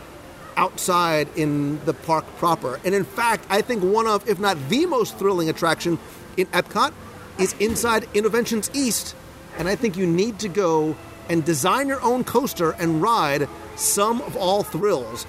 outside 0.57 1.27
in 1.35 1.83
the 1.85 1.93
park 1.93 2.25
proper. 2.37 2.79
And 2.83 2.93
in 2.93 3.03
fact, 3.03 3.45
I 3.49 3.61
think 3.61 3.83
one 3.83 4.07
of, 4.07 4.27
if 4.27 4.39
not 4.39 4.57
the 4.69 4.85
most 4.85 5.17
thrilling 5.17 5.49
attraction 5.49 5.97
in 6.37 6.45
Epcot 6.47 6.91
is 7.39 7.53
inside 7.59 8.03
Innoventions 8.13 8.69
East. 8.75 9.15
And 9.57 9.67
I 9.67 9.75
think 9.75 9.97
you 9.97 10.07
need 10.07 10.39
to 10.39 10.49
go 10.49 10.95
and 11.29 11.43
design 11.45 11.87
your 11.87 12.01
own 12.01 12.23
coaster 12.23 12.71
and 12.71 13.01
ride 13.01 13.47
some 13.75 14.21
of 14.21 14.35
all 14.35 14.63
thrills. 14.63 15.25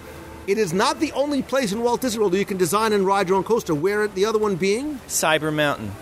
It 0.46 0.58
is 0.58 0.72
not 0.72 0.98
the 1.00 1.12
only 1.12 1.42
place 1.42 1.70
in 1.72 1.82
Walt 1.82 2.00
Disney 2.00 2.18
World 2.20 2.32
where 2.32 2.40
you 2.40 2.44
can 2.46 2.56
design 2.56 2.92
and 2.92 3.06
ride 3.06 3.28
your 3.28 3.36
own 3.38 3.44
coaster. 3.44 3.74
Where 3.74 4.08
the 4.08 4.24
other 4.26 4.38
one 4.38 4.56
being? 4.56 4.98
Cyber 5.06 5.52
Mountain. 5.54 5.92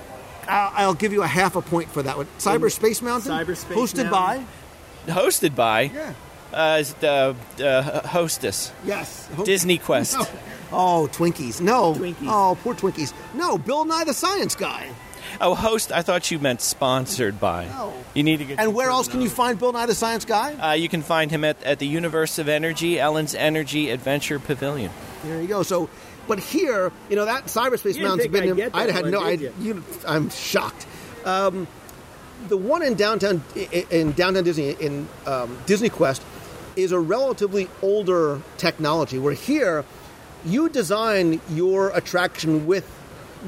I'll, 0.49 0.73
I'll 0.75 0.95
give 0.95 1.13
you 1.13 1.23
a 1.23 1.27
half 1.27 1.57
a 1.57 1.63
point 1.63 1.91
for 1.91 2.03
that 2.03 2.17
one. 2.17 2.27
Cyberspace 2.39 3.03
Mountain, 3.03 3.31
Cyberspace 3.33 3.75
hosted 3.75 4.11
Mountain. 4.11 4.47
Hosted 5.07 5.11
by 5.11 5.13
Hosted 5.13 5.55
by. 5.55 5.81
Yeah. 5.83 6.13
uh, 6.53 6.79
is 6.81 6.95
the 6.95 7.37
uh, 7.63 8.07
hostess. 8.09 8.73
Yes. 8.85 9.29
Ho- 9.37 9.45
Disney 9.45 9.77
Quest. 9.87 10.15
No. 10.19 10.27
Oh, 10.73 11.09
Twinkies. 11.13 11.61
No. 11.61 11.95
Twinkies. 11.95 12.27
Oh, 12.27 12.57
poor 12.63 12.75
Twinkies. 12.75 13.13
No, 13.35 13.59
Bill 13.59 13.85
Nye 13.85 14.05
the 14.05 14.15
Science 14.15 14.55
Guy. 14.55 14.89
Oh, 15.47 15.55
host. 15.55 15.91
I 15.91 16.03
thought 16.03 16.31
you 16.31 16.39
meant 16.39 16.61
sponsored 16.61 17.41
by. 17.41 17.65
No. 17.67 17.95
You 18.13 18.23
need 18.23 18.41
to 18.41 18.45
get. 18.45 18.61
And 18.61 18.75
where 18.75 18.91
else 18.91 19.09
can 19.09 19.23
you 19.23 19.31
find 19.31 19.59
Bill 19.59 19.73
Nye 19.73 19.87
the 19.87 19.95
Science 19.95 20.27
Guy? 20.27 20.53
Uh, 20.55 20.73
you 20.75 20.89
can 20.91 21.01
find 21.01 21.31
him 21.31 21.45
at, 21.45 21.63
at 21.63 21.79
the 21.79 21.87
Universe 21.87 22.39
of 22.39 22.47
Energy, 22.49 23.01
Ellen's 23.01 23.35
Energy 23.35 23.89
Adventure 23.91 24.39
Pavilion. 24.39 24.91
There 25.25 25.41
you 25.41 25.49
go. 25.49 25.63
So, 25.63 25.89
but 26.29 26.41
here, 26.41 26.93
you 27.09 27.17
know, 27.17 27.25
that 27.25 27.47
Cyberspace 27.47 27.95
didn't 27.95 28.03
Mountain's 28.03 28.23
think 28.31 28.33
been 28.33 28.43
I'd 28.43 28.47
here. 28.47 28.55
get 28.55 28.73
that 28.75 28.91
had 28.91 29.03
one, 29.05 29.11
no. 29.13 29.21
I, 29.23 29.37
did 29.37 29.55
you, 29.61 29.83
I'm 30.07 30.29
shocked. 30.29 30.87
Um, 31.25 31.67
the 32.49 32.57
one 32.59 32.83
in 32.83 32.95
downtown 32.95 33.43
i- 33.57 33.87
in 33.91 34.13
downtown 34.13 34.45
Disney 34.45 34.71
in 34.73 35.09
um, 35.27 35.59
Disney 35.67 35.89
Quest 35.89 36.23
is 36.77 36.93
a 36.93 36.99
relatively 37.01 37.69
older 37.81 38.43
technology. 38.59 39.19
Where 39.19 39.33
here, 39.33 39.87
you 40.45 40.69
design 40.69 41.41
your 41.51 41.91
attraction 41.97 42.67
with 42.67 42.85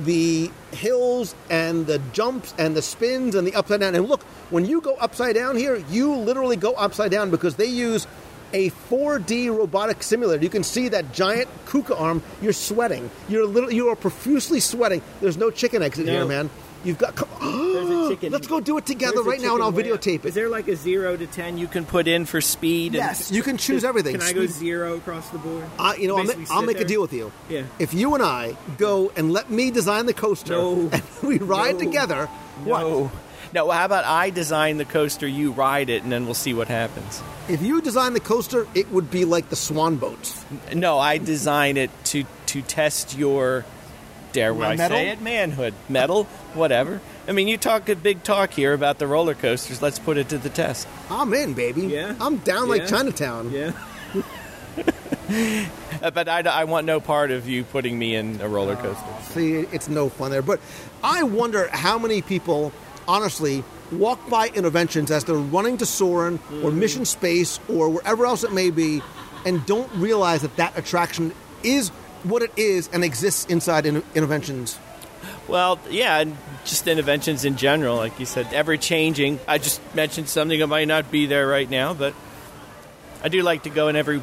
the 0.05 0.51
hills 0.73 1.35
and 1.51 1.87
the 1.87 1.99
jumps 2.13 2.55
and 2.59 2.77
the 2.77 2.83
spins 2.83 3.35
and 3.35 3.47
the 3.47 3.55
upside 3.55 3.81
down. 3.81 3.95
And 3.95 4.09
look, 4.09 4.23
when 4.51 4.65
you 4.65 4.81
go 4.81 4.95
upside 4.97 5.35
down 5.35 5.57
here, 5.57 5.77
you 5.91 6.15
literally 6.15 6.57
go 6.57 6.73
upside 6.73 7.11
down 7.11 7.31
because 7.31 7.57
they 7.57 7.67
use 7.67 8.07
a 8.55 8.71
4D 8.91 9.49
robotic 9.57 10.03
simulator. 10.03 10.43
You 10.43 10.51
can 10.51 10.63
see 10.63 10.89
that 10.89 11.13
giant 11.13 11.49
kuka 11.67 11.97
arm. 11.97 12.23
You're 12.43 12.53
sweating. 12.53 13.11
You're 13.29 13.47
little. 13.47 13.73
You 13.73 13.89
are 13.89 13.97
profusely 13.97 14.61
sweating. 14.61 15.01
There's 15.21 15.37
no 15.39 15.51
chicken 15.51 15.83
exit 15.83 16.07
No. 16.07 16.13
here, 16.13 16.25
man. 16.27 16.51
You've 16.85 16.99
got. 16.99 17.15
Come, 17.15 17.29
There's 17.41 17.89
a 17.91 18.09
chicken. 18.15 18.33
Let's 18.33 18.47
go 18.47 18.61
do 18.61 18.77
it 18.79 18.87
together 18.87 19.15
There's 19.17 19.27
right 19.27 19.41
now, 19.41 19.55
and 19.55 19.63
I'll 19.63 19.73
videotape 19.73 20.21
it. 20.25 20.27
Is 20.27 20.35
there 20.35 20.49
like 20.49 20.69
a 20.69 20.77
zero 20.77 21.17
to 21.17 21.27
ten 21.27 21.59
you 21.59 21.67
can 21.69 21.85
put 21.85 22.09
in 22.09 22.27
for 22.27 22.41
speed? 22.41 22.95
Yes, 22.95 23.31
you 23.37 23.43
can 23.43 23.57
choose 23.57 23.85
everything. 23.85 24.13
Can 24.19 24.23
I 24.23 24.33
go 24.33 24.47
zero 24.47 24.97
across 24.97 25.29
the 25.31 25.39
board? 25.39 25.65
I, 25.79 25.95
you 25.97 26.09
know, 26.09 26.17
I'll, 26.19 26.25
ma- 26.25 26.45
I'll 26.51 26.63
make 26.63 26.81
a 26.81 26.85
deal 26.85 27.01
with 27.03 27.13
you. 27.13 27.31
Yeah. 27.49 27.65
If 27.79 27.95
you 27.95 28.15
and 28.15 28.23
I 28.23 28.57
go 28.79 29.13
and 29.17 29.33
let 29.33 29.51
me 29.51 29.71
design 29.71 30.07
the 30.07 30.15
coaster, 30.15 30.53
No. 30.55 30.89
and 30.93 31.03
we 31.23 31.39
ride 31.39 31.75
No. 31.75 31.79
together, 31.81 32.27
what? 32.65 32.81
No. 32.81 33.13
No, 33.55 33.71
how 33.71 33.85
about 33.85 34.07
I 34.07 34.31
design 34.31 34.79
the 34.79 34.87
coaster, 34.87 35.27
you 35.27 35.53
ride 35.53 35.91
it, 35.91 36.03
and 36.03 36.11
then 36.11 36.25
we'll 36.25 36.33
see 36.33 36.55
what 36.55 36.69
happens. 36.69 37.23
If 37.51 37.61
you 37.61 37.83
design 37.83 38.15
the 38.15 38.21
coaster, 38.21 38.67
it 38.75 38.91
would 38.91 39.11
be 39.11 39.27
like 39.27 39.51
the 39.51 39.57
swan 39.57 39.97
boats. 39.97 40.43
No, 40.75 40.99
I 40.99 41.19
design 41.19 41.77
it 41.77 41.91
to 42.07 42.25
to 42.47 42.63
test 42.63 43.17
your 43.19 43.67
dare 44.33 44.55
My 44.55 44.73
I 44.73 44.77
metal? 44.77 44.97
say 44.97 45.09
it 45.11 45.21
manhood, 45.21 45.75
metal, 45.89 46.25
whatever. 46.55 47.01
I 47.29 47.33
mean, 47.33 47.47
you 47.49 47.57
talk 47.57 47.89
a 47.89 47.95
big 47.97 48.23
talk 48.23 48.51
here 48.53 48.73
about 48.73 48.99
the 48.99 49.07
roller 49.07 49.35
coasters. 49.35 49.81
Let's 49.81 49.99
put 49.99 50.17
it 50.17 50.29
to 50.31 50.39
the 50.39 50.49
test. 50.49 50.89
I'm 51.11 51.33
in, 51.35 51.55
baby. 51.55 51.83
Yeah? 51.83 52.15
I'm 52.21 52.39
down 52.39 52.69
like 52.69 52.83
Yeah? 52.83 52.87
Chinatown. 52.89 53.51
Yeah. 53.53 53.73
Uh, 56.03 56.11
but 56.11 56.29
I, 56.29 56.41
I 56.41 56.65
want 56.65 56.87
no 56.87 57.01
part 57.01 57.31
of 57.31 57.49
you 57.49 57.65
putting 57.65 57.99
me 57.99 58.15
in 58.15 58.41
a 58.41 58.49
roller 58.49 58.77
coaster. 58.77 59.05
See, 59.33 59.55
it's 59.73 59.89
no 59.89 60.09
fun 60.09 60.31
there. 60.31 60.43
But 60.43 60.61
I 61.03 61.23
wonder 61.23 61.69
how 61.69 61.99
many 61.99 62.23
people, 62.23 62.73
honestly, 63.07 63.63
walk 63.93 64.29
by 64.29 64.49
Innoventions 64.51 65.11
as 65.11 65.25
they're 65.25 65.37
running 65.37 65.77
to 65.79 65.87
Soarin' 65.87 66.39
or 66.63 66.71
Mission 66.71 67.05
Space 67.05 67.61
or 67.69 67.89
wherever 67.89 68.27
else 68.27 68.43
it 68.45 68.53
may 68.53 68.71
be, 68.71 69.03
and 69.47 69.65
don't 69.67 69.91
realize 69.95 70.43
that 70.43 70.57
that 70.57 70.77
attraction 70.77 71.33
is 71.63 71.91
what 72.25 72.43
it 72.43 72.53
is 72.57 72.89
and 72.93 73.05
exists 73.05 73.47
inside 73.47 73.87
in- 73.87 74.03
Innoventions. 74.15 74.77
Well, 75.49 75.79
yeah, 75.91 76.19
and 76.21 76.37
just 76.65 76.85
Innoventions 76.87 77.45
in 77.45 77.57
general, 77.57 77.97
like 77.97 78.19
you 78.21 78.27
said, 78.27 78.53
ever 78.53 78.77
changing. 78.77 79.41
I 79.49 79.59
just 79.59 79.81
mentioned 79.95 80.29
something 80.29 80.59
that 80.59 80.67
might 80.69 80.89
not 80.89 81.11
be 81.11 81.27
there 81.27 81.47
right 81.47 81.69
now, 81.69 81.95
but 81.95 82.15
I 83.23 83.29
do 83.29 83.43
like 83.43 83.65
to 83.65 83.71
go 83.71 83.89
in 83.89 83.97
every 83.97 84.23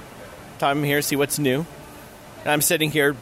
time 0.59 0.79
I'm 0.79 0.83
here, 0.83 1.01
see 1.01 1.15
what's 1.15 1.39
new. 1.39 1.65
And 2.41 2.51
I'm 2.51 2.61
sitting 2.61 2.91
here 2.91 3.15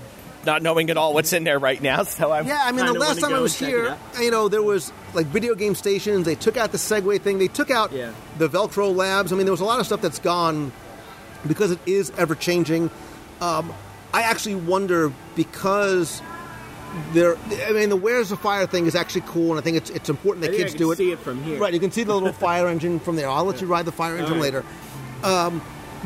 not 0.45 0.61
knowing 0.61 0.89
at 0.89 0.97
all 0.97 1.13
what's 1.13 1.33
in 1.33 1.43
there 1.43 1.59
right 1.59 1.81
now. 1.81 2.03
So 2.07 2.31
I'm 2.31 2.47
Yeah, 2.47 2.59
I 2.63 2.71
mean, 2.71 2.85
the 2.85 2.93
last 2.93 3.19
time 3.19 3.33
I 3.33 3.39
was 3.39 3.59
and 3.61 3.71
check 3.71 3.79
it 3.79 3.97
here, 4.17 4.23
you 4.25 4.31
know, 4.31 4.47
there 4.47 4.61
was 4.63 4.91
like 5.13 5.25
video 5.27 5.55
game 5.55 5.75
stations. 5.75 6.25
They 6.25 6.35
took 6.35 6.55
out 6.57 6.71
the 6.71 6.77
Segway 6.77 7.19
thing. 7.21 7.37
They 7.39 7.47
took 7.47 7.69
out 7.71 7.91
Yeah. 7.91 8.11
the 8.37 8.47
Velcro 8.47 8.95
labs. 8.95 9.33
I 9.33 9.35
mean, 9.35 9.45
there 9.45 9.51
was 9.53 9.61
a 9.61 9.65
lot 9.65 9.79
of 9.79 9.85
stuff 9.85 10.01
that's 10.01 10.19
gone 10.19 10.71
because 11.47 11.71
it 11.71 11.79
is 11.85 12.11
ever 12.17 12.33
changing. 12.35 12.89
Um, 13.41 13.73
I 14.13 14.23
actually 14.23 14.55
wonder 14.55 15.11
because 15.35 16.21
there. 17.13 17.37
I 17.67 17.71
mean, 17.73 17.89
the 17.89 17.95
Where's 17.95 18.29
the 18.29 18.37
Fire 18.37 18.65
thing 18.65 18.85
is 18.85 18.95
actually 18.95 19.21
cool, 19.27 19.51
and 19.51 19.59
I 19.59 19.61
think 19.61 19.77
it's 19.77 19.89
it's 19.89 20.09
important 20.09 20.41
that 20.41 20.49
I 20.49 20.51
think 20.51 20.61
I 20.61 20.63
kids 20.65 20.73
can 20.75 20.79
do 20.79 20.91
it. 20.91 20.97
see 20.97 21.11
it 21.11 21.19
from 21.19 21.43
here. 21.43 21.59
Right, 21.59 21.73
you 21.73 21.79
can 21.79 21.91
see 21.91 22.03
the 22.03 22.13
little 22.13 22.33
fire 22.47 22.67
engine 22.67 22.99
from 22.99 23.15
there. 23.15 23.29
I'll 23.29 23.45
let 23.45 23.61
you 23.61 23.67
ride 23.67 23.85
the 23.85 23.91
fire 23.91 24.17
engine 24.17 24.33
right. 24.33 24.53
later. 24.53 24.65
Um, 25.23 25.61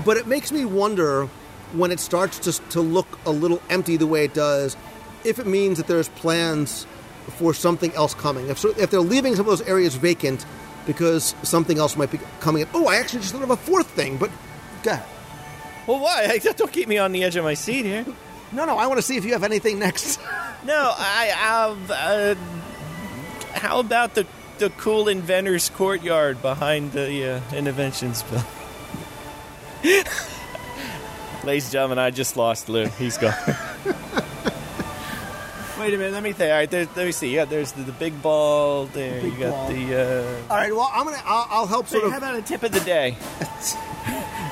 but 0.06 0.18
it 0.18 0.28
makes 0.28 0.52
me 0.52 0.66
wonder 0.66 1.28
when 1.74 1.92
it 1.92 2.00
starts 2.00 2.40
to, 2.40 2.70
to 2.70 2.82
look 2.82 3.20
a 3.26 3.32
little 3.32 3.62
empty 3.70 3.98
the 3.98 4.08
way 4.08 4.26
it 4.26 4.34
does, 4.34 4.76
if 5.24 5.40
it 5.40 5.46
means 5.46 5.78
that 5.78 5.88
there's 5.88 6.10
plans 6.10 6.86
for 7.38 7.54
something 7.54 7.94
else 7.94 8.14
coming. 8.14 8.50
If, 8.50 8.60
so, 8.60 8.74
if 8.78 8.92
they're 8.92 9.00
leaving 9.00 9.36
some 9.36 9.46
of 9.48 9.58
those 9.58 9.68
areas 9.68 9.96
vacant 9.96 10.46
because 10.86 11.36
something 11.44 11.78
else 11.78 11.96
might 11.96 12.12
be 12.12 12.20
coming 12.40 12.64
in. 12.64 12.68
Oh, 12.74 12.88
I 12.88 12.96
actually 12.96 13.20
just 13.20 13.34
thought 13.34 13.44
of 13.44 13.52
a 13.52 13.58
fourth 13.58 13.88
thing, 13.88 14.18
but 14.18 14.32
go 14.84 14.92
ahead. 14.92 15.08
Well, 15.88 16.00
why? 16.00 16.38
Don't 16.56 16.72
keep 16.72 16.88
me 16.88 16.98
on 16.98 17.12
the 17.12 17.24
edge 17.24 17.36
of 17.36 17.44
my 17.44 17.54
seat 17.54 17.86
here. 17.86 18.06
No, 18.52 18.66
no, 18.66 18.78
I 18.78 18.88
want 18.88 18.98
to 18.98 19.02
see 19.02 19.18
if 19.18 19.26
you 19.26 19.34
have 19.34 19.44
anything 19.44 19.80
next. 19.80 20.20
No, 20.64 20.94
I 20.96 21.26
have. 21.34 21.90
Uh, 21.90 22.36
how 23.54 23.80
about 23.80 24.14
the 24.14 24.28
the 24.60 24.70
cool 24.70 25.08
inventors 25.08 25.70
courtyard 25.72 26.40
behind 26.44 26.92
the 26.92 27.38
uh, 27.38 27.40
Innoventions 27.50 28.22
bill? 28.30 28.44
Ladies 31.44 31.66
and 31.66 31.72
gentlemen, 31.72 31.98
I 31.98 32.12
just 32.12 32.38
lost 32.38 32.70
Lou. 32.70 32.86
He's 32.86 33.18
gone. 33.18 33.34
Wait 35.82 35.94
a 35.94 35.98
minute. 35.98 36.14
Let 36.14 36.24
me 36.24 36.32
think. 36.32 36.52
All 36.52 36.58
right, 36.58 36.70
there, 36.70 36.88
let 36.96 37.06
me 37.08 37.12
see. 37.12 37.34
Yeah, 37.34 37.46
there's 37.46 37.72
the, 37.72 37.82
the 37.84 37.92
big 37.92 38.22
ball. 38.22 38.86
There, 38.86 39.20
Big 39.22 39.34
you 39.34 39.40
got 39.40 39.52
ball. 39.52 39.68
the. 39.70 40.42
All 40.50 40.58
right, 40.58 40.76
well, 40.76 40.92
I'm 40.94 41.06
gonna. 41.06 41.22
I'll, 41.26 41.48
I'll 41.50 41.66
help 41.68 41.86
Uh, 41.88 41.90
sort 41.90 42.02
hey, 42.04 42.08
of. 42.08 42.12
how 42.14 42.18
about 42.20 42.36
a 42.36 42.42
tip 42.42 42.64
of 42.64 42.72
the 42.72 42.80
day? 42.82 43.18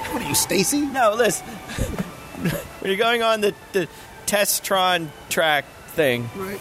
What 0.10 0.24
are 0.24 0.28
you, 0.28 0.34
Stacy? 0.34 0.82
No, 0.82 1.14
listen. 1.16 1.46
when 2.80 2.90
you're 2.90 2.98
going 2.98 3.22
on 3.22 3.42
the 3.42 3.54
the 3.74 3.88
Testron 4.26 5.10
track 5.30 5.66
thing, 5.90 6.28
Right. 6.36 6.60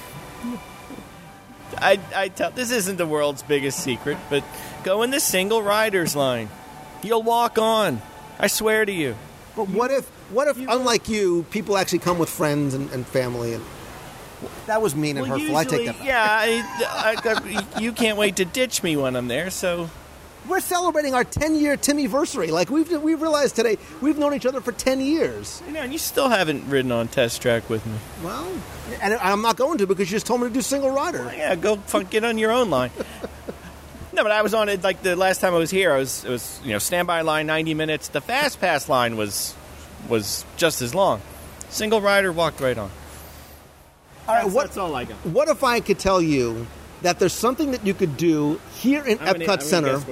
I, 1.79 1.99
I 2.15 2.29
tell 2.29 2.51
this 2.51 2.71
isn't 2.71 2.97
the 2.97 3.07
world's 3.07 3.43
biggest 3.43 3.81
secret, 3.81 4.19
but 4.29 4.45
go 4.85 5.03
in 5.03 5.11
the 5.11 5.21
single 5.21 5.63
riders 5.63 6.15
line. 6.15 6.51
You'll 7.03 7.23
walk 7.23 7.57
on. 7.59 8.03
I 8.39 8.49
swear 8.49 8.85
to 8.85 8.93
you. 8.93 9.17
But 9.57 9.69
what 9.71 9.91
if, 9.91 10.07
what 10.31 10.47
if, 10.49 10.59
unlike 10.59 11.09
you, 11.09 11.45
people 11.51 11.77
actually 11.79 12.01
come 12.01 12.19
with 12.19 12.29
friends 12.29 12.75
and, 12.75 12.91
and 12.91 13.07
family? 13.07 13.55
And 13.55 13.65
that 14.67 14.81
was 14.83 14.95
mean 14.95 15.17
and 15.17 15.27
hurtful. 15.27 15.57
I 15.57 15.65
take 15.65 15.87
that. 15.87 15.99
Back. 15.99 16.07
yeah, 16.07 16.27
I, 16.29 17.17
I, 17.75 17.81
you 17.81 17.93
can't 17.93 18.17
wait 18.19 18.37
to 18.37 18.45
ditch 18.45 18.83
me 18.83 18.97
when 18.97 19.17
I'm 19.17 19.29
there. 19.29 19.51
So 19.51 19.91
We're 20.49 20.61
celebrating 20.61 21.15
our 21.15 21.25
10 21.25 21.57
year 21.57 21.77
Timmyversary. 21.77 22.51
Like 22.51 22.71
we've 22.71 22.91
we've 23.03 23.21
realized 23.21 23.57
today, 23.57 23.77
we've 24.01 24.17
known 24.19 24.35
each 24.35 24.47
other 24.47 24.61
for 24.61 24.73
10 24.73 25.01
years. 25.01 25.63
you 25.67 25.73
know, 25.73 25.81
and 25.81 25.93
you 25.93 25.99
still 25.99 26.29
haven't 26.29 26.69
ridden 26.69 26.93
on 26.93 27.09
test 27.09 27.43
track 27.43 27.69
with 27.69 27.85
me. 27.87 27.95
Well, 28.23 28.47
and 29.03 29.15
I'm 29.15 29.43
not 29.43 29.57
going 29.57 29.79
to 29.79 29.87
because 29.87 30.11
you 30.11 30.17
just 30.17 30.27
told 30.27 30.41
me 30.41 30.49
to 30.49 30.55
do 30.55 30.63
single 30.63 30.91
rider. 30.91 31.31
Yeah, 31.37 31.55
go 31.57 31.77
fuck, 31.77 32.09
get 32.11 32.25
on 32.25 32.39
your 32.39 32.53
own 32.53 32.71
line. 32.71 32.91
no, 34.13 34.23
but 34.23 34.33
I 34.33 34.43
was 34.43 34.55
on 34.55 34.69
it 34.69 34.83
like 34.83 35.03
the 35.03 35.17
last 35.17 35.41
time 35.41 35.55
I 35.55 35.59
was 35.59 35.71
here. 35.71 35.93
I 35.93 35.99
was 35.99 36.25
it 36.25 36.31
was 36.31 36.61
you 36.65 36.73
know 36.73 36.79
standby 36.79 37.23
line 37.23 37.47
90 37.47 37.75
minutes. 37.75 38.09
The 38.09 38.21
fast 38.21 38.61
pass 38.61 38.89
line 38.89 39.17
was 39.17 39.55
was 40.09 40.45
just 40.57 40.81
as 40.81 40.95
long. 40.95 41.21
Single 41.69 42.01
rider 42.01 42.33
walked 42.33 42.61
right 42.61 42.79
on. 42.79 42.91
All 44.29 44.35
right, 44.35 44.47
what 44.51 44.77
all 44.77 44.95
I 44.95 45.05
got. 45.05 45.17
what 45.27 45.49
if 45.49 45.65
I 45.65 45.81
could 45.81 45.99
tell 45.99 46.21
you 46.21 46.67
that 47.03 47.19
there's 47.19 47.33
something 47.33 47.71
that 47.71 47.87
you 47.87 47.95
could 47.95 48.17
do 48.17 48.61
here 48.77 49.05
in 49.05 49.19
Epcot 49.19 49.63
Center 49.63 50.03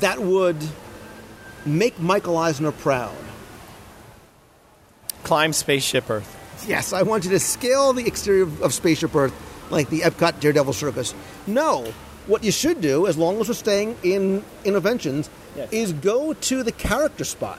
that 0.00 0.20
would 0.20 0.56
make 1.64 1.98
Michael 2.00 2.36
Eisner 2.36 2.72
proud? 2.72 3.14
Climb 5.22 5.52
Spaceship 5.52 6.10
Earth. 6.10 6.64
Yes, 6.66 6.92
I 6.92 7.02
want 7.02 7.24
you 7.24 7.30
to 7.30 7.38
scale 7.38 7.92
the 7.92 8.06
exterior 8.06 8.42
of, 8.42 8.60
of 8.62 8.74
Spaceship 8.74 9.14
Earth 9.14 9.34
like 9.70 9.88
the 9.88 10.00
Epcot 10.00 10.40
Daredevil 10.40 10.72
Circus. 10.72 11.14
No, 11.46 11.92
what 12.26 12.42
you 12.44 12.50
should 12.52 12.80
do, 12.80 13.06
as 13.06 13.16
long 13.16 13.40
as 13.40 13.48
we're 13.48 13.54
staying 13.54 13.96
in 14.02 14.44
Innoventions, 14.64 15.28
Yes. 15.56 15.70
is 15.72 15.92
go 15.92 16.32
to 16.32 16.62
the 16.62 16.72
character 16.72 17.24
spot. 17.24 17.58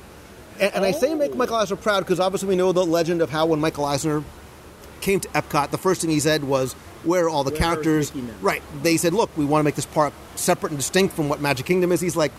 And, 0.60 0.74
and 0.76 0.86
I 0.86 0.92
say 0.92 1.14
make 1.14 1.36
Michael 1.36 1.56
Eisner 1.58 1.76
proud 1.76 2.00
because 2.00 2.20
obviously 2.20 2.50
we 2.50 2.56
know 2.56 2.72
the 2.72 2.86
legend 2.86 3.22
of 3.22 3.30
how 3.30 3.46
when 3.46 3.60
Michael 3.60 3.86
Eisner 3.86 4.24
came 5.04 5.20
to 5.20 5.28
Epcot, 5.30 5.70
the 5.70 5.78
first 5.78 6.02
thing 6.02 6.10
he 6.10 6.20
said 6.20 6.44
was, 6.44 6.74
"Where 7.04 7.26
are 7.26 7.30
all 7.30 7.44
the 7.44 7.52
Where 7.52 7.60
characters?" 7.60 8.12
Right? 8.42 8.64
They 8.82 8.98
said, 8.98 9.14
"Look, 9.14 9.30
we 9.38 9.46
want 9.46 9.60
to 9.60 9.66
make 9.66 9.76
this 9.76 9.86
park 9.86 10.14
separate 10.36 10.72
and 10.72 10.80
distinct 10.80 11.16
from 11.16 11.30
what 11.30 11.42
Magic 11.42 11.66
Kingdom 11.66 11.92
is." 11.92 12.02
He's 12.02 12.16
like, 12.16 12.32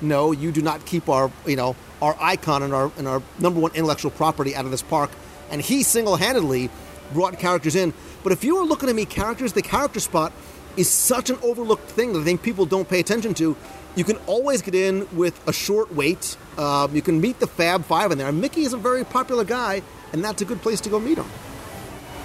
"No, 0.00 0.30
you 0.30 0.52
do 0.52 0.62
not 0.62 0.84
keep 0.84 1.08
our, 1.08 1.32
you 1.46 1.56
know, 1.56 1.74
our 2.00 2.16
icon 2.20 2.62
and 2.62 2.72
our 2.72 2.92
and 2.98 3.08
our 3.08 3.22
number 3.38 3.58
one 3.58 3.72
intellectual 3.74 4.10
property 4.10 4.54
out 4.54 4.64
of 4.64 4.70
this 4.70 4.82
park." 4.82 5.10
And 5.50 5.60
he 5.60 5.82
single-handedly 5.82 6.70
brought 7.12 7.38
characters 7.38 7.74
in. 7.74 7.92
But 8.22 8.32
if 8.32 8.44
you 8.44 8.54
were 8.54 8.64
looking 8.64 8.88
at 8.88 8.94
me, 8.94 9.04
characters, 9.04 9.52
the 9.52 9.62
character 9.62 9.98
spot 9.98 10.32
is 10.76 10.88
such 10.88 11.30
an 11.30 11.38
overlooked 11.42 11.90
thing 11.90 12.12
that 12.12 12.20
I 12.20 12.24
think 12.24 12.42
people 12.42 12.66
don't 12.66 12.88
pay 12.88 13.00
attention 13.00 13.34
to. 13.34 13.56
You 13.96 14.04
can 14.04 14.16
always 14.26 14.62
get 14.62 14.76
in 14.76 15.08
with 15.12 15.40
a 15.48 15.52
short 15.52 15.92
wait. 15.92 16.36
Um, 16.56 16.94
you 16.94 17.02
can 17.02 17.20
meet 17.20 17.40
the 17.40 17.48
Fab 17.48 17.84
Five 17.84 18.12
in 18.12 18.18
there. 18.18 18.28
And 18.28 18.40
Mickey 18.40 18.62
is 18.62 18.72
a 18.72 18.76
very 18.76 19.04
popular 19.04 19.42
guy, 19.42 19.82
and 20.12 20.22
that's 20.22 20.40
a 20.42 20.44
good 20.44 20.62
place 20.62 20.80
to 20.82 20.88
go 20.88 21.00
meet 21.00 21.18
him. 21.18 21.26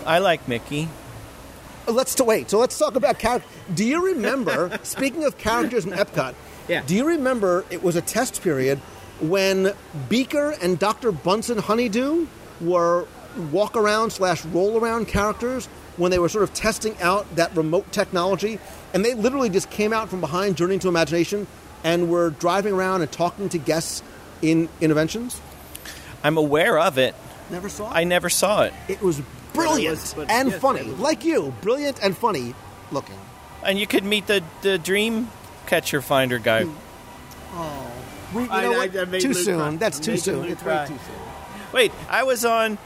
I 0.05 0.19
like 0.19 0.47
Mickey. 0.47 0.87
Let's 1.87 2.15
to 2.15 2.23
wait. 2.23 2.49
So 2.49 2.59
let's 2.59 2.77
talk 2.77 2.95
about 2.95 3.19
character. 3.19 3.47
Do 3.73 3.85
you 3.85 4.05
remember? 4.07 4.79
speaking 4.83 5.23
of 5.23 5.37
characters 5.37 5.85
in 5.85 5.91
Epcot, 5.91 6.33
Yeah. 6.67 6.81
Do 6.85 6.95
you 6.95 7.05
remember 7.05 7.65
it 7.69 7.83
was 7.83 7.95
a 7.95 8.01
test 8.01 8.41
period 8.41 8.79
when 9.21 9.73
Beaker 10.09 10.55
and 10.61 10.77
Dr. 10.79 11.11
Bunsen 11.11 11.57
Honeydew 11.57 12.27
were 12.61 13.07
walk 13.51 13.75
around 13.75 14.11
slash 14.11 14.43
roll 14.45 14.77
around 14.79 15.07
characters 15.07 15.67
when 15.97 16.11
they 16.11 16.19
were 16.19 16.29
sort 16.29 16.43
of 16.43 16.53
testing 16.53 16.95
out 17.01 17.35
that 17.35 17.55
remote 17.55 17.91
technology, 17.91 18.59
and 18.93 19.03
they 19.05 19.13
literally 19.13 19.49
just 19.49 19.69
came 19.69 19.93
out 19.93 20.09
from 20.09 20.19
behind 20.21 20.57
Journey 20.57 20.77
to 20.79 20.87
Imagination 20.87 21.47
and 21.83 22.09
were 22.09 22.31
driving 22.31 22.73
around 22.73 23.01
and 23.01 23.11
talking 23.11 23.47
to 23.49 23.57
guests 23.57 24.03
in 24.41 24.67
Innoventions. 24.81 25.39
I'm 26.23 26.37
aware 26.37 26.77
of 26.79 26.97
it. 26.97 27.15
Never 27.49 27.69
saw. 27.69 27.89
I 27.91 28.03
never 28.03 28.29
saw 28.29 28.63
it. 28.63 28.73
It 28.89 29.01
was 29.01 29.21
brilliant 29.55 29.91
was- 29.99 30.13
but- 30.13 30.29
and 30.29 30.49
yes, 30.51 30.59
funny, 30.61 30.83
was- 30.83 30.99
like 30.99 31.23
you, 31.25 31.53
brilliant 31.61 31.99
and 32.03 32.17
funny 32.17 32.53
looking. 32.91 33.17
And 33.63 33.79
you 33.79 33.87
could 33.87 34.03
meet 34.03 34.27
the, 34.27 34.43
the 34.61 34.77
dream 34.77 35.29
catcher 35.65 36.01
finder 36.01 36.37
guy. 36.39 36.63
Hmm. 36.63 36.75
Oh, 37.57 37.91
we, 38.33 38.43
you 38.43 38.47
know 38.49 38.71
what? 38.73 39.19
too 39.21 39.33
soon. 39.33 39.77
That's 39.77 39.99
too 39.99 40.17
soon. 40.17 40.45
It's 40.45 40.63
way 40.63 40.85
too 40.87 40.93
soon. 40.93 41.15
Wait, 41.73 41.91
I 42.09 42.23
was 42.23 42.45
on 42.45 42.77